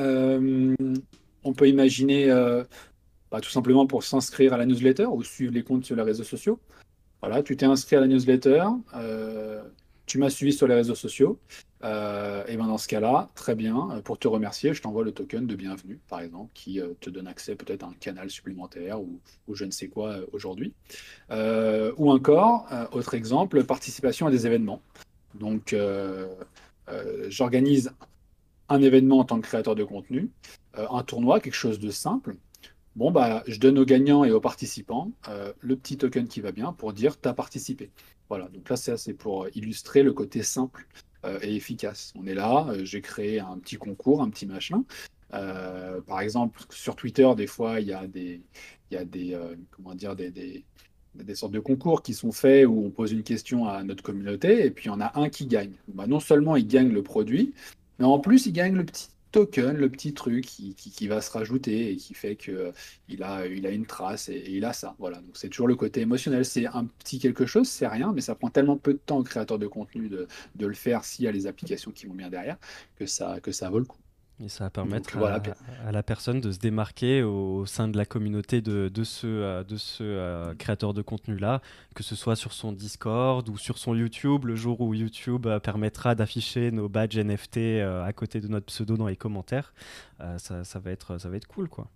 on 1.43 1.53
peut 1.53 1.67
imaginer 1.67 2.29
euh, 2.29 2.63
bah, 3.31 3.41
tout 3.41 3.49
simplement 3.49 3.87
pour 3.87 4.03
s'inscrire 4.03 4.53
à 4.53 4.57
la 4.57 4.65
newsletter 4.65 5.05
ou 5.05 5.23
suivre 5.23 5.53
les 5.53 5.63
comptes 5.63 5.85
sur 5.85 5.95
les 5.95 6.03
réseaux 6.03 6.23
sociaux. 6.23 6.59
Voilà, 7.21 7.41
tu 7.41 7.55
t'es 7.55 7.65
inscrit 7.65 7.95
à 7.95 8.01
la 8.01 8.07
newsletter, 8.07 8.65
euh, 8.95 9.63
tu 10.05 10.17
m'as 10.17 10.29
suivi 10.29 10.51
sur 10.51 10.67
les 10.67 10.75
réseaux 10.75 10.95
sociaux. 10.95 11.39
Euh, 11.85 12.45
et 12.47 12.55
ben 12.55 12.67
dans 12.67 12.77
ce 12.77 12.87
cas-là, 12.87 13.29
très 13.35 13.55
bien, 13.55 14.01
pour 14.05 14.17
te 14.17 14.27
remercier, 14.27 14.73
je 14.73 14.81
t'envoie 14.81 15.03
le 15.03 15.11
token 15.11 15.45
de 15.45 15.55
bienvenue, 15.55 15.99
par 16.09 16.21
exemple, 16.21 16.49
qui 16.53 16.79
te 17.01 17.09
donne 17.09 17.27
accès 17.27 17.55
peut-être 17.55 17.83
à 17.83 17.87
un 17.87 17.93
canal 17.99 18.29
supplémentaire 18.29 19.01
ou, 19.01 19.19
je 19.53 19.65
ne 19.65 19.71
sais 19.71 19.87
quoi 19.87 20.17
aujourd'hui. 20.31 20.73
ou 21.29 22.11
encore, 22.11 22.67
autre 22.93 23.13
exemple, 23.15 23.63
participation 23.65 24.27
à 24.27 24.31
des 24.31 24.45
événements. 24.47 24.81
Donc, 25.35 25.75
j'organise 27.27 27.91
un 28.69 28.81
événement 28.81 29.19
en 29.19 29.25
tant 29.25 29.39
que 29.39 29.47
créateur 29.47 29.75
de 29.75 29.83
contenu. 29.83 30.29
Euh, 30.77 30.87
un 30.89 31.03
tournoi, 31.03 31.39
quelque 31.39 31.53
chose 31.53 31.79
de 31.79 31.89
simple, 31.89 32.35
bon, 32.95 33.11
bah, 33.11 33.43
je 33.47 33.59
donne 33.59 33.77
aux 33.77 33.85
gagnants 33.85 34.23
et 34.23 34.31
aux 34.31 34.41
participants 34.41 35.11
euh, 35.29 35.53
le 35.59 35.75
petit 35.75 35.97
token 35.97 36.27
qui 36.27 36.41
va 36.41 36.51
bien 36.51 36.73
pour 36.73 36.93
dire 36.93 37.19
tu 37.19 37.27
as 37.27 37.33
participé. 37.33 37.91
Voilà, 38.29 38.47
donc 38.49 38.67
là, 38.69 38.75
c'est 38.75 39.13
pour 39.13 39.47
illustrer 39.53 40.01
le 40.01 40.13
côté 40.13 40.41
simple 40.41 40.87
euh, 41.25 41.39
et 41.41 41.55
efficace. 41.55 42.13
On 42.17 42.25
est 42.25 42.33
là, 42.33 42.67
j'ai 42.83 43.01
créé 43.01 43.39
un 43.39 43.57
petit 43.59 43.75
concours, 43.75 44.21
un 44.21 44.29
petit 44.29 44.47
machin. 44.47 44.83
par 45.29 46.21
exemple, 46.21 46.61
sur 46.69 46.95
Twitter, 46.95 47.29
des 47.35 47.47
fois, 47.47 47.79
il 47.79 47.87
y 47.87 47.93
a 47.93 48.07
des, 48.07 48.41
y 48.91 48.95
a 48.95 49.05
des 49.05 49.37
comment 49.71 49.93
dire, 49.93 50.15
des, 50.15 50.31
des, 50.31 51.35
sortes 51.35 51.51
de 51.51 51.59
concours 51.59 52.01
qui 52.01 52.13
sont 52.15 52.31
faits 52.31 52.65
où 52.65 52.85
on 52.85 52.89
pose 52.89 53.11
une 53.11 53.23
question 53.23 53.67
à 53.67 53.83
notre 53.83 54.03
communauté 54.03 54.65
et 54.65 54.71
puis 54.71 54.85
il 54.85 54.87
y 54.87 54.91
en 54.91 55.01
a 55.01 55.19
un 55.19 55.29
qui 55.29 55.45
gagne. 55.45 55.73
Bah, 55.89 56.07
non 56.07 56.19
seulement 56.19 56.55
il 56.55 56.67
gagne 56.67 56.89
le 56.89 57.03
produit, 57.03 57.53
mais 57.99 58.05
en 58.05 58.19
plus 58.19 58.47
il 58.47 58.53
gagne 58.53 58.75
le 58.75 58.85
petit 58.85 59.12
token, 59.33 59.75
le 59.75 59.89
petit 59.89 60.13
truc 60.13 60.45
qui, 60.45 61.07
va 61.07 61.19
se 61.19 61.31
rajouter 61.31 61.91
et 61.91 61.97
qui 61.97 62.13
fait 62.13 62.35
qu'il 62.37 62.53
euh, 62.53 62.71
a, 63.21 63.45
il 63.47 63.67
a 63.67 63.71
une 63.71 63.85
trace 63.85 64.29
et, 64.29 64.43
il 64.47 64.63
a 64.63 64.73
ça. 64.73 64.95
Voilà, 64.99 65.17
donc 65.17 65.35
c'est 65.35 65.49
toujours 65.49 65.67
le 65.67 65.75
côté 65.75 66.01
émotionnel. 66.01 66.45
C'est 66.45 66.67
un 66.67 66.85
petit 66.85 67.19
quelque 67.19 67.45
chose, 67.45 67.67
c'est 67.67 67.87
rien, 67.87 68.13
mais 68.13 68.21
ça 68.21 68.35
prend 68.35 68.49
tellement 68.49 68.77
peu 68.77 68.93
de 68.93 68.99
temps 68.99 69.17
au 69.19 69.23
créateur 69.23 69.59
de 69.59 69.67
contenu 69.67 70.07
de, 70.07 70.27
de 70.55 70.67
le 70.67 70.73
faire 70.75 71.03
s'il 71.03 71.25
y 71.25 71.27
a 71.27 71.31
les 71.31 71.47
applications 71.47 71.91
qui 71.91 72.05
vont 72.05 72.13
bien 72.13 72.29
derrière 72.29 72.57
que 72.95 73.05
ça, 73.05 73.39
que 73.41 73.51
ça 73.51 73.69
vaut 73.69 73.79
le 73.79 73.85
coup. 73.85 74.02
Et 74.43 74.49
ça 74.49 74.65
va 74.65 74.69
permettre 74.69 75.17
à, 75.17 75.91
la 75.91 76.03
personne 76.03 76.41
de 76.41 76.51
se 76.51 76.59
démarquer 76.59 77.23
au, 77.23 77.65
sein 77.65 77.87
de 77.87 77.97
la 77.97 78.05
communauté 78.05 78.61
de, 78.61 78.89
de 78.89 79.03
ce, 79.03 79.27
euh, 79.27 79.63
de 79.63 79.77
ce 79.77 80.03
euh, 80.03 80.53
créateur 80.55 80.93
de 80.93 81.01
contenu-là, 81.01 81.61
que 81.95 82.03
ce 82.03 82.15
soit 82.15 82.35
sur 82.35 82.51
son 82.51 82.73
Discord 82.73 83.47
ou 83.47 83.57
sur 83.57 83.77
son 83.77 83.95
YouTube, 83.95 84.45
le 84.45 84.55
jour 84.55 84.81
où 84.81 84.93
YouTube 84.93 85.47
euh, 85.47 85.59
permettra 85.59 86.13
d'afficher 86.15 86.71
nos 86.71 86.89
badges 86.89 87.17
NFT 87.17 87.57
à 87.81 88.11
côté 88.13 88.41
de 88.41 88.47
notre 88.47 88.65
pseudo 88.65 88.97
dans 88.97 89.07
les 89.07 89.15
commentaires. 89.15 89.73
ça, 90.37 90.63
ça, 90.63 90.79
va 90.79 90.91
être, 90.91 91.17
ça 91.17 91.29
va 91.29 91.37
être 91.37 91.47
cool, 91.47 91.69
quoi. 91.69 91.87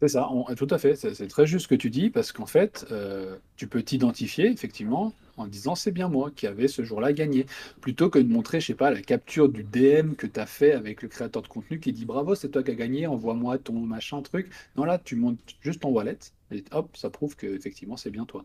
C'est 0.00 0.08
ça, 0.08 0.28
tout 0.56 0.66
à 0.70 0.78
fait. 0.78 0.94
C'est 0.94 1.28
très 1.28 1.46
juste 1.46 1.64
ce 1.64 1.68
que 1.68 1.74
tu 1.74 1.88
dis, 1.88 2.10
parce 2.10 2.30
qu'en 2.32 2.46
fait, 2.46 2.86
euh, 2.90 3.36
tu 3.56 3.66
peux 3.66 3.82
t'identifier 3.82 4.50
effectivement 4.50 5.14
en 5.36 5.46
disant 5.46 5.74
c'est 5.74 5.92
bien 5.92 6.08
moi 6.08 6.30
qui 6.30 6.46
avais 6.46 6.68
ce 6.68 6.84
jour-là 6.84 7.12
gagné, 7.12 7.46
plutôt 7.80 8.10
que 8.10 8.18
de 8.18 8.28
montrer, 8.30 8.60
je 8.60 8.66
sais 8.68 8.74
pas, 8.74 8.90
la 8.90 9.02
capture 9.02 9.48
du 9.48 9.64
DM 9.64 10.14
que 10.14 10.26
tu 10.26 10.40
as 10.40 10.46
fait 10.46 10.72
avec 10.72 11.02
le 11.02 11.08
créateur 11.08 11.42
de 11.42 11.48
contenu 11.48 11.80
qui 11.80 11.92
dit 11.92 12.04
bravo, 12.04 12.34
c'est 12.34 12.48
toi 12.50 12.62
qui 12.62 12.70
as 12.70 12.74
gagné, 12.74 13.06
envoie-moi 13.06 13.58
ton 13.58 13.74
machin 13.74 14.22
truc. 14.22 14.50
Non, 14.76 14.84
là, 14.84 14.98
tu 14.98 15.16
montes 15.16 15.40
juste 15.60 15.80
ton 15.80 15.90
wallet 15.90 16.18
et 16.50 16.64
hop, 16.72 16.96
ça 16.96 17.10
prouve 17.10 17.36
que 17.36 17.46
effectivement 17.46 17.96
c'est 17.96 18.10
bien 18.10 18.24
toi. 18.24 18.44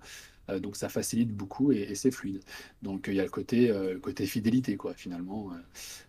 Euh, 0.50 0.60
donc 0.60 0.76
ça 0.76 0.90
facilite 0.90 1.32
beaucoup 1.32 1.72
et, 1.72 1.96
c'est 1.96 2.12
fluide. 2.12 2.44
Donc 2.82 3.06
il 3.08 3.16
y 3.16 3.20
a 3.20 3.24
le 3.24 3.30
côté, 3.30 3.70
euh, 3.70 4.00
côté 4.00 4.26
fidélité, 4.26 4.76
quoi. 4.78 4.94
Finalement, 4.94 5.52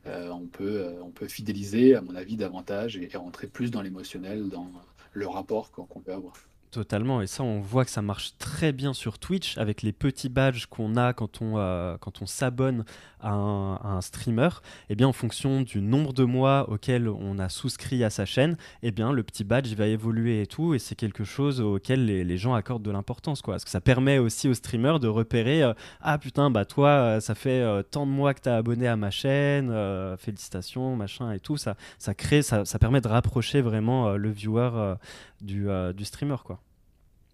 on, 0.06 0.46
peut, 0.46 0.94
on 1.02 1.10
peut 1.10 1.28
fidéliser, 1.28 1.94
à 1.94 2.02
mon 2.02 2.14
avis, 2.14 2.36
davantage 2.36 2.96
et 2.96 3.08
rentrer 3.16 3.46
plus 3.46 3.70
dans 3.70 3.82
l'émotionnel, 3.82 4.48
dans 4.48 4.70
le 5.12 5.26
rapport 5.26 5.70
qu'on 5.70 6.00
peut 6.00 6.12
avoir. 6.12 6.34
Totalement, 6.72 7.20
et 7.20 7.26
ça 7.26 7.42
on 7.42 7.60
voit 7.60 7.84
que 7.84 7.90
ça 7.90 8.00
marche 8.00 8.32
très 8.38 8.72
bien 8.72 8.94
sur 8.94 9.18
Twitch 9.18 9.58
avec 9.58 9.82
les 9.82 9.92
petits 9.92 10.30
badges 10.30 10.64
qu'on 10.64 10.96
a 10.96 11.12
quand 11.12 11.42
on, 11.42 11.58
euh, 11.58 11.98
on 12.22 12.24
s'abonne 12.24 12.86
à, 13.20 13.34
un, 13.34 14.00
streamer. 14.00 14.48
Et 14.88 14.92
eh 14.92 14.94
bien 14.94 15.06
en 15.06 15.12
fonction 15.12 15.60
du 15.60 15.82
nombre 15.82 16.14
de 16.14 16.24
mois 16.24 16.70
auquel 16.70 17.10
on 17.10 17.38
a 17.38 17.50
souscrit 17.50 18.02
à 18.04 18.08
sa 18.08 18.24
chaîne, 18.24 18.52
et 18.82 18.88
eh 18.88 18.90
bien 18.90 19.12
le 19.12 19.22
petit 19.22 19.44
badge 19.44 19.74
va 19.74 19.86
évoluer 19.86 20.40
et 20.40 20.46
tout, 20.46 20.72
et 20.72 20.78
c'est 20.78 20.94
quelque 20.94 21.24
chose 21.24 21.60
auquel 21.60 22.06
les, 22.06 22.38
gens 22.38 22.54
accordent 22.54 22.82
de 22.82 22.90
l'importance. 22.90 23.42
Quoi. 23.42 23.52
Parce 23.52 23.64
que 23.64 23.70
ça 23.70 23.82
permet 23.82 24.16
aussi 24.16 24.48
aux 24.48 24.54
streamers 24.54 24.98
de 24.98 25.08
repérer 25.08 25.62
euh, 25.62 25.74
Ah 26.00 26.16
putain, 26.16 26.48
bah 26.48 26.64
toi, 26.64 26.88
euh, 26.88 27.20
ça 27.20 27.34
fait 27.34 27.62
tant 27.90 28.06
de 28.06 28.12
mois 28.12 28.32
que 28.32 28.40
tu 28.40 28.48
as 28.48 28.56
abonné 28.56 28.88
à 28.88 28.96
ma 28.96 29.10
chaîne, 29.10 29.70
félicitations, 30.16 30.96
machin 30.96 31.32
et 31.32 31.38
tout. 31.38 31.58
Ça, 31.58 31.76
ça 31.98 32.14
crée, 32.14 32.40
ça, 32.40 32.64
ça 32.64 32.78
permet 32.78 33.02
de 33.02 33.08
rapprocher 33.08 33.60
vraiment 33.60 34.12
le 34.12 34.30
viewer 34.30 34.94
du, 35.42 35.68
du 35.94 36.04
streamer. 36.06 36.36
quoi. 36.46 36.61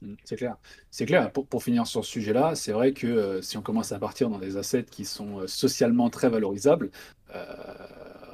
Mm, 0.02 0.14
c'est 0.24 0.36
clair. 0.36 0.56
C'est 0.90 1.06
clair. 1.06 1.32
Pour, 1.32 1.62
finir 1.62 1.86
sur 1.86 2.04
ce 2.04 2.10
sujet-là, 2.10 2.54
c'est 2.54 2.72
vrai 2.72 2.92
que 2.92 3.06
euh, 3.06 3.42
si 3.42 3.56
on 3.56 3.62
commence 3.62 3.92
à 3.92 3.98
partir 3.98 4.30
dans 4.30 4.38
des 4.38 4.56
assets 4.56 4.84
qui 4.84 5.04
sont 5.04 5.40
euh, 5.40 5.46
socialement 5.46 6.10
très 6.10 6.28
valorisables, 6.28 6.90
euh, 7.34 7.44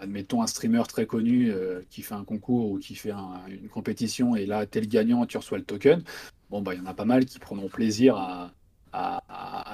admettons 0.00 0.42
un 0.42 0.46
streamer 0.46 0.82
très 0.88 1.06
connu 1.06 1.52
qui 1.88 2.02
fait 2.02 2.14
un 2.14 2.24
concours 2.24 2.72
ou 2.72 2.78
qui 2.78 2.94
fait 2.94 3.12
une 3.48 3.68
compétition 3.68 4.36
et 4.36 4.44
là, 4.44 4.66
tel 4.66 4.86
gagnant, 4.86 5.24
tu 5.26 5.38
reçois 5.38 5.58
le 5.58 5.64
token. 5.64 6.02
Bon, 6.50 6.60
bah, 6.60 6.74
il 6.74 6.80
y 6.80 6.82
en 6.82 6.86
a 6.86 6.94
pas 6.94 7.06
mal 7.06 7.24
qui 7.24 7.38
prendront 7.38 7.68
plaisir 7.68 8.16
à, 8.16 8.52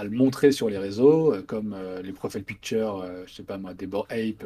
le 0.05 0.11
montrer 0.11 0.53
sur 0.53 0.71
les 0.71 0.79
réseaux, 0.79 1.35
comme 1.47 1.77
les 2.03 2.13
profile 2.13 2.45
pictures, 2.45 3.05
je 3.27 3.35
sais 3.35 3.43
pas 3.43 3.59
moi, 3.59 3.75
des 3.75 3.87
Ape 3.87 4.45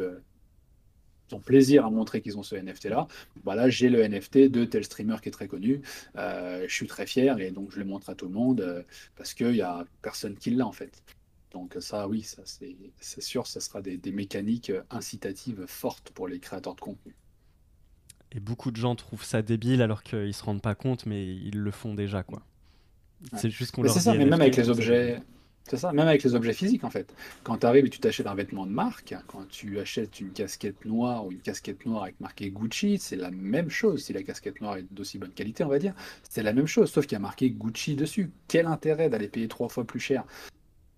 plaisir 1.40 1.86
à 1.86 1.90
montrer 1.90 2.20
qu'ils 2.20 2.38
ont 2.38 2.42
ce 2.42 2.56
NFT-là. 2.56 3.06
Voilà, 3.44 3.68
j'ai 3.68 3.88
le 3.88 4.06
NFT 4.06 4.50
de 4.50 4.64
tel 4.64 4.84
streamer 4.84 5.16
qui 5.22 5.28
est 5.28 5.32
très 5.32 5.48
connu. 5.48 5.82
Euh, 6.16 6.64
je 6.68 6.74
suis 6.74 6.86
très 6.86 7.06
fier 7.06 7.38
et 7.38 7.50
donc 7.50 7.70
je 7.72 7.78
le 7.78 7.84
montre 7.84 8.10
à 8.10 8.14
tout 8.14 8.26
le 8.26 8.32
monde 8.32 8.60
euh, 8.60 8.82
parce 9.16 9.34
qu'il 9.34 9.52
n'y 9.52 9.62
a 9.62 9.84
personne 10.02 10.36
qui 10.36 10.50
l'a 10.50 10.66
en 10.66 10.72
fait. 10.72 11.02
Donc 11.52 11.76
ça, 11.78 12.08
oui, 12.08 12.22
ça 12.22 12.42
c'est 12.44 13.22
sûr, 13.22 13.46
ça 13.46 13.60
sera 13.60 13.80
des, 13.80 13.98
mécaniques 14.10 14.72
incitatives 14.90 15.66
fortes 15.66 16.10
pour 16.10 16.26
les 16.26 16.40
créateurs 16.40 16.74
de 16.74 16.80
contenu. 16.80 17.14
Et 18.32 18.40
beaucoup 18.40 18.72
de 18.72 18.76
gens 18.76 18.96
trouvent 18.96 19.24
ça 19.24 19.40
débile 19.40 19.80
alors 19.80 20.02
qu'ils 20.02 20.34
se 20.34 20.42
rendent 20.42 20.62
pas 20.62 20.74
compte, 20.74 21.06
mais 21.06 21.24
ils 21.24 21.58
le 21.58 21.70
font 21.70 21.94
déjà, 21.94 22.24
quoi. 22.24 22.42
C'est 23.36 23.50
juste 23.50 23.70
qu'on 23.70 23.82
leur 23.82 23.94
C'est 23.94 24.00
ça, 24.00 24.14
mais 24.14 24.26
même 24.26 24.40
avec 24.40 24.56
les 24.56 24.68
objets, 24.68 25.22
C'est 25.66 25.78
ça, 25.78 25.92
même 25.92 26.06
avec 26.06 26.22
les 26.22 26.34
objets 26.34 26.52
physiques 26.52 26.84
en 26.84 26.90
fait. 26.90 27.14
Quand 27.42 27.56
tu 27.58 27.66
arrives 27.66 27.86
et 27.86 27.90
tu 27.90 27.98
t'achètes 27.98 28.26
un 28.26 28.34
vêtement 28.34 28.66
de 28.66 28.70
marque, 28.70 29.14
quand 29.26 29.48
tu 29.48 29.80
achètes 29.80 30.20
une 30.20 30.30
casquette 30.30 30.84
noire 30.84 31.24
ou 31.26 31.32
une 31.32 31.40
casquette 31.40 31.86
noire 31.86 32.02
avec 32.02 32.20
marqué 32.20 32.50
Gucci, 32.50 32.98
c'est 32.98 33.16
la 33.16 33.30
même 33.30 33.70
chose. 33.70 34.04
Si 34.04 34.12
la 34.12 34.22
casquette 34.22 34.60
noire 34.60 34.76
est 34.76 34.86
d'aussi 34.92 35.18
bonne 35.18 35.32
qualité, 35.32 35.64
on 35.64 35.68
va 35.68 35.78
dire, 35.78 35.94
c'est 36.28 36.42
la 36.42 36.52
même 36.52 36.66
chose, 36.66 36.90
sauf 36.92 37.06
qu'il 37.06 37.14
y 37.14 37.16
a 37.16 37.20
marqué 37.20 37.50
Gucci 37.50 37.94
dessus. 37.96 38.30
Quel 38.46 38.66
intérêt 38.66 39.08
d'aller 39.08 39.28
payer 39.28 39.48
trois 39.48 39.70
fois 39.70 39.84
plus 39.84 40.00
cher 40.00 40.24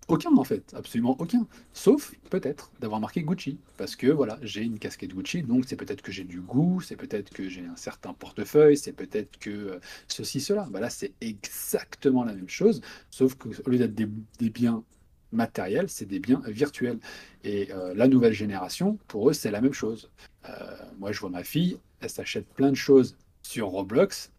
aucun 0.09 0.37
en 0.37 0.45
fait, 0.45 0.73
absolument 0.75 1.17
aucun. 1.19 1.47
Sauf 1.73 2.15
peut-être 2.31 2.71
d'avoir 2.81 3.01
marqué 3.01 3.23
Gucci. 3.23 3.59
Parce 3.77 3.97
que 3.97 4.07
voilà, 4.07 4.39
j'ai 4.43 4.63
une 4.63 4.79
casquette 4.79 5.15
Gucci, 5.15 5.43
donc 5.43 5.65
c'est 5.67 5.77
peut-être 5.77 6.03
que 6.03 6.13
j'ai 6.13 6.25
du 6.25 6.41
goût, 6.41 6.81
c'est 6.81 6.97
peut-être 6.97 7.31
que 7.31 7.49
j'ai 7.49 7.65
un 7.67 7.77
certain 7.77 8.13
portefeuille, 8.15 8.77
c'est 8.77 8.93
peut-être 8.93 9.39
que 9.39 9.51
euh, 9.51 9.81
ceci, 10.09 10.41
cela. 10.41 10.69
Bah 10.71 10.81
là, 10.81 10.91
c'est 10.91 11.13
exactement 11.21 12.25
la 12.25 12.35
même 12.35 12.49
chose, 12.49 12.81
sauf 13.11 13.35
qu'au 13.35 13.51
lieu 13.67 13.79
d'être 13.79 13.95
des, 13.95 14.51
biens 14.51 14.85
matériels, 15.33 15.89
c'est 15.89 16.07
des 16.07 16.21
biens 16.21 16.43
virtuels. 16.47 17.01
Et 17.43 17.73
euh, 17.73 17.95
la 17.95 18.09
nouvelle 18.09 18.33
génération, 18.33 18.99
pour 19.09 19.31
eux, 19.31 19.33
c'est 19.33 19.51
la 19.51 19.61
même 19.61 19.73
chose. 19.73 20.11
Euh, 20.49 20.77
moi, 20.99 21.13
je 21.13 21.21
vois 21.21 21.31
ma 21.31 21.43
fille, 21.45 21.79
elle 22.01 22.11
s'achète 22.11 22.47
plein 22.55 22.71
de 22.71 22.77
choses 22.77 23.17
sur 23.43 23.69
Roblox, 23.69 24.31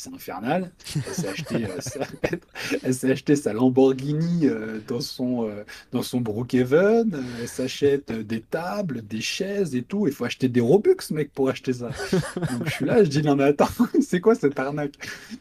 c'est 0.00 0.14
infernal. 0.14 0.72
Euh, 0.96 1.00
elle 2.82 2.94
s'est 2.94 3.10
acheté, 3.10 3.36
sa 3.36 3.52
Lamborghini 3.52 4.46
euh, 4.46 4.80
dans 4.88 5.00
son, 5.00 5.46
euh, 5.46 5.64
dans 5.92 6.02
son 6.02 6.20
Brookhaven. 6.22 7.22
Elle 7.38 7.48
s'achète 7.48 8.10
des 8.10 8.40
tables, 8.40 9.02
des 9.02 9.20
chaises 9.20 9.76
et 9.76 9.82
tout. 9.82 10.06
Il 10.06 10.14
faut 10.14 10.24
acheter 10.24 10.48
des 10.48 10.60
Robux, 10.60 10.96
mec, 11.10 11.32
pour 11.32 11.50
acheter 11.50 11.74
ça. 11.74 11.90
Donc 12.34 12.64
je 12.64 12.70
suis 12.70 12.86
là, 12.86 13.04
je 13.04 13.10
dis 13.10 13.22
non 13.22 13.36
mais 13.36 13.44
attends, 13.44 13.68
c'est 14.00 14.20
quoi 14.20 14.34
cette 14.34 14.58
arnaque? 14.58 14.94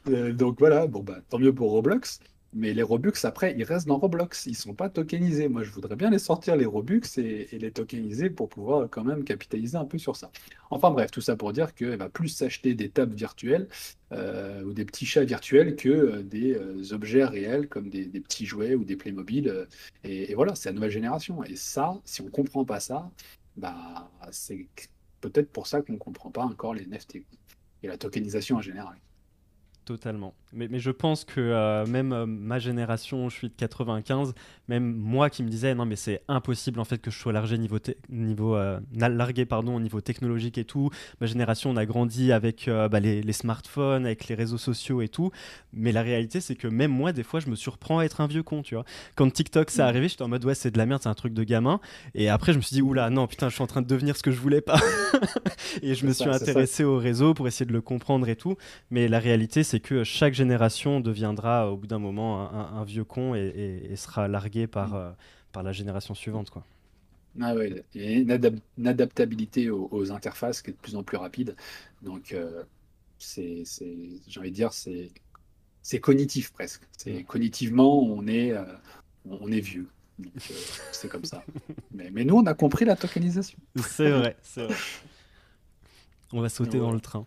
Donc 0.05 0.59
voilà, 0.59 0.87
bon 0.87 1.03
bah 1.03 1.19
tant 1.29 1.39
mieux 1.39 1.53
pour 1.53 1.71
Roblox. 1.71 2.19
Mais 2.53 2.73
les 2.73 2.81
Robux, 2.81 3.13
après, 3.23 3.53
ils 3.55 3.63
restent 3.63 3.87
dans 3.87 3.99
Roblox. 3.99 4.47
Ils 4.47 4.51
ne 4.51 4.55
sont 4.55 4.73
pas 4.73 4.89
tokenisés. 4.89 5.47
Moi, 5.49 5.63
je 5.63 5.69
voudrais 5.69 5.95
bien 5.95 6.09
les 6.09 6.17
sortir, 6.17 6.55
les 6.55 6.65
Robux, 6.65 7.01
et, 7.17 7.47
les 7.51 7.71
tokeniser 7.71 8.29
pour 8.29 8.49
pouvoir 8.49 8.89
quand 8.89 9.03
même 9.03 9.23
capitaliser 9.23 9.77
un 9.77 9.85
peu 9.85 9.99
sur 9.99 10.15
ça. 10.15 10.31
Enfin 10.71 10.89
bref, 10.89 11.11
tout 11.11 11.21
ça 11.21 11.35
pour 11.35 11.53
dire 11.53 11.75
qu'elle 11.75 11.97
va 11.97 12.09
plus 12.09 12.29
s'acheter 12.29 12.73
des 12.73 12.89
tables 12.89 13.13
virtuelles 13.13 13.67
euh, 14.11 14.63
ou 14.63 14.73
des 14.73 14.85
petits 14.85 15.05
chats 15.05 15.23
virtuels 15.23 15.75
que 15.75 15.89
euh, 15.89 16.23
des 16.23 16.53
euh, 16.55 16.93
objets 16.93 17.25
réels 17.25 17.67
comme 17.67 17.89
des, 17.89 18.05
petits 18.05 18.45
jouets 18.45 18.73
ou 18.75 18.83
des 18.83 18.95
Playmobil. 18.95 19.67
et, 20.03 20.31
et 20.31 20.35
voilà, 20.35 20.55
c'est 20.55 20.69
la 20.69 20.73
nouvelle 20.73 20.91
génération. 20.91 21.43
Et 21.43 21.55
ça, 21.55 21.99
si 22.03 22.21
on 22.21 22.25
ne 22.25 22.29
comprend 22.29 22.65
pas 22.65 22.79
ça, 22.79 23.11
bah, 23.57 24.09
c'est 24.31 24.65
peut-être 25.21 25.51
pour 25.51 25.67
ça 25.67 25.81
qu'on 25.81 25.93
ne 25.93 25.97
comprend 25.97 26.31
pas 26.31 26.43
encore 26.43 26.73
les 26.73 26.85
NFT 26.85 27.17
et 27.83 27.87
la 27.87 27.97
tokenisation 27.97 28.57
en 28.57 28.61
général. 28.61 28.95
Totalement. 29.85 30.35
Mais, 30.51 30.67
mais, 30.67 30.79
je 30.79 30.89
pense 30.89 31.25
que 31.25 31.39
euh, 31.39 31.85
même 31.85 32.11
euh, 32.11 32.25
ma 32.25 32.57
génération, 32.57 33.29
je 33.29 33.35
suis 33.35 33.49
de 33.49 33.53
95, 33.53 34.33
même 34.67 34.95
moi 34.95 35.29
qui 35.29 35.43
me 35.43 35.49
disais 35.49 35.75
non 35.75 35.85
mais 35.85 35.95
c'est 35.95 36.23
impossible 36.27 36.79
en 36.79 36.85
fait 36.85 36.97
que 36.97 37.11
je 37.11 37.19
sois 37.19 37.31
largué 37.31 37.59
niveau, 37.59 37.77
niveau 38.09 38.55
euh, 38.55 38.79
largué 38.95 39.45
pardon 39.45 39.75
au 39.75 39.79
niveau 39.79 40.01
technologique 40.01 40.57
et 40.57 40.65
tout. 40.65 40.89
Ma 41.21 41.27
génération 41.27 41.69
on 41.69 41.77
a 41.77 41.85
grandi 41.85 42.31
avec 42.31 42.67
bah, 42.67 42.99
les, 42.99 43.21
les, 43.21 43.33
smartphones, 43.33 44.05
avec 44.05 44.27
les 44.27 44.33
réseaux 44.33 44.57
sociaux 44.57 45.01
et 45.01 45.07
tout. 45.07 45.31
Mais 45.71 45.91
la 45.91 46.01
réalité 46.01 46.41
c'est 46.41 46.55
que 46.55 46.67
même 46.67 46.91
moi 46.91 47.13
des 47.13 47.23
fois 47.23 47.39
je 47.39 47.49
me 47.49 47.55
surprends 47.55 47.99
à 47.99 48.05
être 48.05 48.21
un 48.21 48.27
vieux 48.27 48.43
con 48.43 48.63
tu 48.63 48.73
vois. 48.73 48.85
Quand 49.15 49.29
TikTok 49.29 49.69
s'est 49.69 49.83
mm. 49.83 49.85
arrivé 49.85 50.09
j'étais 50.09 50.23
en 50.23 50.29
mode 50.29 50.45
ouais 50.45 50.55
c'est 50.55 50.71
de 50.71 50.79
la 50.79 50.87
merde 50.87 51.03
c'est 51.03 51.09
un 51.09 51.13
truc 51.13 51.33
de 51.33 51.43
gamin. 51.43 51.79
Et 52.15 52.27
après 52.29 52.53
je 52.53 52.57
me 52.57 52.63
suis 52.63 52.73
dit 52.73 52.81
oula 52.81 53.11
non 53.11 53.27
putain 53.27 53.49
je 53.49 53.53
suis 53.53 53.63
en 53.63 53.67
train 53.67 53.83
de 53.83 53.87
devenir 53.87 54.17
ce 54.17 54.23
que 54.23 54.31
je 54.31 54.39
voulais 54.39 54.61
pas. 54.61 54.79
et 55.83 55.93
je 55.93 56.07
me 56.07 56.13
suis 56.13 56.29
intéressé 56.29 56.83
au 56.83 56.97
réseau 56.97 57.35
pour 57.35 57.47
essayer 57.47 57.67
de 57.67 57.73
le 57.73 57.81
comprendre 57.81 58.27
et 58.29 58.35
tout. 58.35 58.55
Mais 58.89 59.07
la 59.07 59.19
réalité 59.19 59.63
c'est 59.63 59.79
que 59.79 60.03
chaque 60.03 60.38
génération 60.39 61.01
deviendra 61.01 61.71
au 61.71 61.77
bout 61.77 61.87
d'un 61.87 61.99
moment 61.99 62.51
un, 62.51 62.83
vieux 62.85 63.03
con 63.03 63.35
et, 63.35 63.93
sera 63.95 64.27
largué 64.27 64.67
par, 64.67 64.89
mm. 64.89 64.95
euh, 64.95 65.11
par 65.51 65.63
la 65.63 65.71
génération 65.71 66.13
suivante. 66.15 66.49
Quoi. 66.49 66.63
Ah 67.41 67.53
ouais, 67.55 67.83
il 67.93 68.01
y 68.01 68.07
a 68.07 68.17
une, 68.17 68.87
adaptabilité 68.87 69.69
aux, 69.69 70.11
interfaces 70.11 70.61
qui 70.61 70.71
est 70.71 70.73
de 70.73 70.79
plus 70.79 70.95
en 70.95 71.03
plus 71.03 71.17
rapide. 71.17 71.55
Donc, 72.01 72.31
euh, 72.31 72.63
c'est, 73.17 73.63
j'ai 74.27 74.39
envie 74.39 74.51
de 74.51 74.55
dire, 74.55 74.73
c'est, 74.73 75.11
c'est 75.81 75.99
cognitif 75.99 76.51
presque. 76.53 76.83
C'est, 76.97 77.21
mm. 77.21 77.25
Cognitivement, 77.25 77.99
on 77.99 78.25
est, 78.27 78.51
euh, 78.53 78.63
on 79.25 79.51
est 79.51 79.61
vieux. 79.61 79.89
c'est 80.91 81.09
comme 81.09 81.25
ça. 81.25 81.43
Mais, 81.91 82.09
mais, 82.11 82.23
nous, 82.23 82.35
on 82.37 82.45
a 82.45 82.53
compris 82.53 82.85
la 82.85 82.95
tokenisation. 82.95 83.59
C'est 83.75 84.11
vrai, 84.11 84.37
c'est 84.41 84.63
vrai. 84.63 84.75
On 86.31 86.41
va 86.41 86.49
sauter 86.49 86.77
dans 86.77 86.91
le 86.91 86.99
train. 86.99 87.25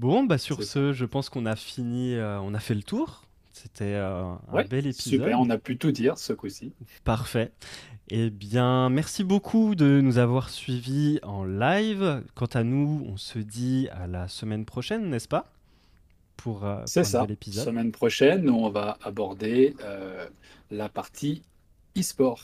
Bon, 0.00 0.24
bah 0.24 0.38
sur 0.38 0.62
ce, 0.62 0.94
je 0.94 1.04
pense 1.04 1.28
qu'on 1.28 1.44
a 1.44 1.56
fini, 1.56 2.14
euh, 2.14 2.40
on 2.40 2.54
a 2.54 2.58
fait 2.58 2.74
le 2.74 2.82
tour. 2.82 3.26
C'était 3.52 3.96
euh, 3.96 4.32
un 4.50 4.64
bel 4.64 4.86
épisode. 4.86 5.20
Super, 5.20 5.38
on 5.38 5.50
a 5.50 5.58
pu 5.58 5.76
tout 5.76 5.92
dire 5.92 6.16
ce 6.16 6.32
coup-ci. 6.32 6.72
Parfait. 7.04 7.52
Eh 8.08 8.30
bien, 8.30 8.88
merci 8.88 9.24
beaucoup 9.24 9.74
de 9.74 10.00
nous 10.00 10.16
avoir 10.16 10.48
suivis 10.48 11.20
en 11.22 11.44
live. 11.44 12.24
Quant 12.34 12.46
à 12.46 12.64
nous, 12.64 13.04
on 13.10 13.18
se 13.18 13.38
dit 13.38 13.88
à 13.92 14.06
la 14.06 14.26
semaine 14.28 14.64
prochaine, 14.64 15.10
n'est-ce 15.10 15.28
pas? 15.28 15.52
Pour, 16.38 16.64
euh, 16.64 16.80
C'est 16.86 17.04
ça. 17.04 17.26
épisode. 17.28 17.66
Semaine 17.66 17.92
prochaine, 17.92 18.48
on 18.48 18.70
va 18.70 18.96
aborder 19.02 19.76
la 20.70 20.88
partie 20.88 21.42
e-sport. 21.98 22.42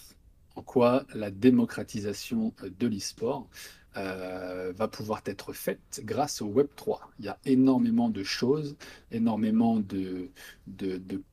En 0.57 0.63
quoi 0.63 1.07
la 1.15 1.31
démocratisation 1.31 2.53
de 2.79 2.87
l'e-sport 2.87 3.49
euh, 3.97 4.73
va 4.77 4.89
pouvoir 4.89 5.23
être 5.27 5.53
faite 5.53 6.03
grâce 6.05 6.43
au 6.43 6.47
Web 6.47 6.69
3. 6.77 7.01
Il 7.19 7.25
y 7.25 7.29
a 7.29 7.39
énormément 7.47 8.09
de 8.09 8.23
choses, 8.23 8.77
énormément 9.11 9.79
de, 9.79 10.31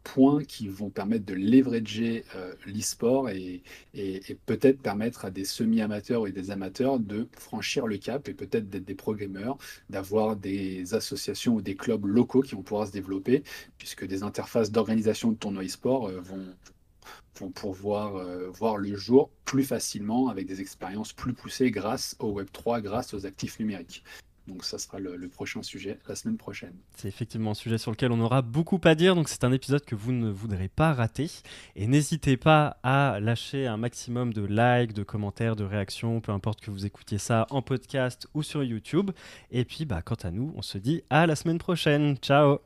points 0.03 0.43
qui 0.43 0.68
vont 0.68 0.89
permettre 0.89 1.26
de 1.26 1.34
leverager 1.34 2.24
euh, 2.36 2.53
l'e-sport 2.66 3.30
et, 3.30 3.64
et, 3.93 4.38
peut-être 4.45 4.82
permettre 4.82 5.26
à 5.26 5.32
des 5.32 5.45
semi-amateurs 5.45 6.28
et 6.28 6.32
des 6.32 6.51
amateurs 6.51 6.99
de 6.99 7.28
franchir 7.38 7.88
le 7.88 7.97
cap 7.97 8.28
et 8.30 8.34
peut-être 8.34 8.70
d'être 8.70 8.86
des 8.86 8.95
programmeurs, 8.95 9.57
d'avoir 9.89 10.36
des 10.36 10.93
associations 10.93 11.55
ou 11.55 11.61
des 11.61 11.76
clubs 11.76 12.05
locaux 12.05 12.41
qui 12.41 12.55
vont 12.55 12.64
pouvoir 12.64 12.88
se 12.88 12.91
développer, 12.91 13.43
puisque 13.78 14.05
des 14.05 14.24
interfaces 14.24 14.72
d'organisation 14.72 15.32
de 15.32 15.38
tournois 15.38 15.64
e-sport 15.64 16.07
euh, 16.07 16.22
vont, 16.22 16.45
vont 17.39 17.51
pouvoir 17.51 18.16
euh, 18.16 18.49
voir 18.49 18.78
le 18.78 18.95
jour 18.95 19.30
plus 19.45 19.64
facilement 19.64 20.30
avec 20.30 20.47
des 20.47 20.62
expériences 20.62 21.14
plus 21.14 21.34
poussées 21.34 21.72
grâce 21.72 22.16
au 22.20 22.39
Web3, 22.39 22.82
grâce 22.82 23.14
aux 23.14 23.26
actifs 23.26 23.60
numériques. 23.60 24.04
Donc 24.47 24.66
ça 24.66 24.78
sera 24.78 24.99
le, 24.99 25.30
prochain 25.30 25.64
sujet 25.64 25.99
la 26.08 26.16
semaine 26.16 26.38
prochaine. 26.38 26.74
C'est 26.97 27.08
effectivement 27.08 27.51
un 27.51 27.56
sujet 27.56 27.78
sur 27.78 27.91
lequel 27.91 28.12
on 28.12 28.20
aura 28.20 28.41
beaucoup 28.41 28.80
à 28.84 28.93
dire, 28.93 29.16
donc 29.16 29.30
c'est 29.30 29.45
un 29.45 29.54
épisode 29.54 29.86
que 29.86 29.95
vous 29.95 30.12
ne 30.12 30.30
voudrez 30.30 30.68
pas 30.68 30.93
rater. 30.93 31.32
Et 31.76 31.88
n'hésitez 31.88 32.36
pas 32.36 32.78
à 32.84 33.20
lâcher 33.22 33.68
un 33.68 33.78
maximum 33.78 34.34
de 34.34 34.43
likes, 34.43 34.93
de 34.93 35.04
commentaires, 35.04 35.56
de 35.56 35.64
réactions, 35.64 36.20
peu 36.20 36.34
importe 36.34 36.60
que 36.60 36.72
vous 36.72 36.86
écoutiez 36.86 37.20
ça 37.20 37.47
en 37.51 37.62
podcast 37.62 38.28
ou 38.34 38.43
sur 38.43 38.64
YouTube. 38.64 39.12
Et 39.49 39.64
puis 39.64 39.86
bah, 39.86 40.01
quant 40.01 40.16
à 40.24 40.32
nous, 40.32 40.51
on 40.58 40.62
se 40.62 40.78
dit 40.78 41.04
à 41.10 41.26
la 41.26 41.36
semaine 41.36 41.58
prochaine. 41.58 42.18
Ciao 42.18 42.60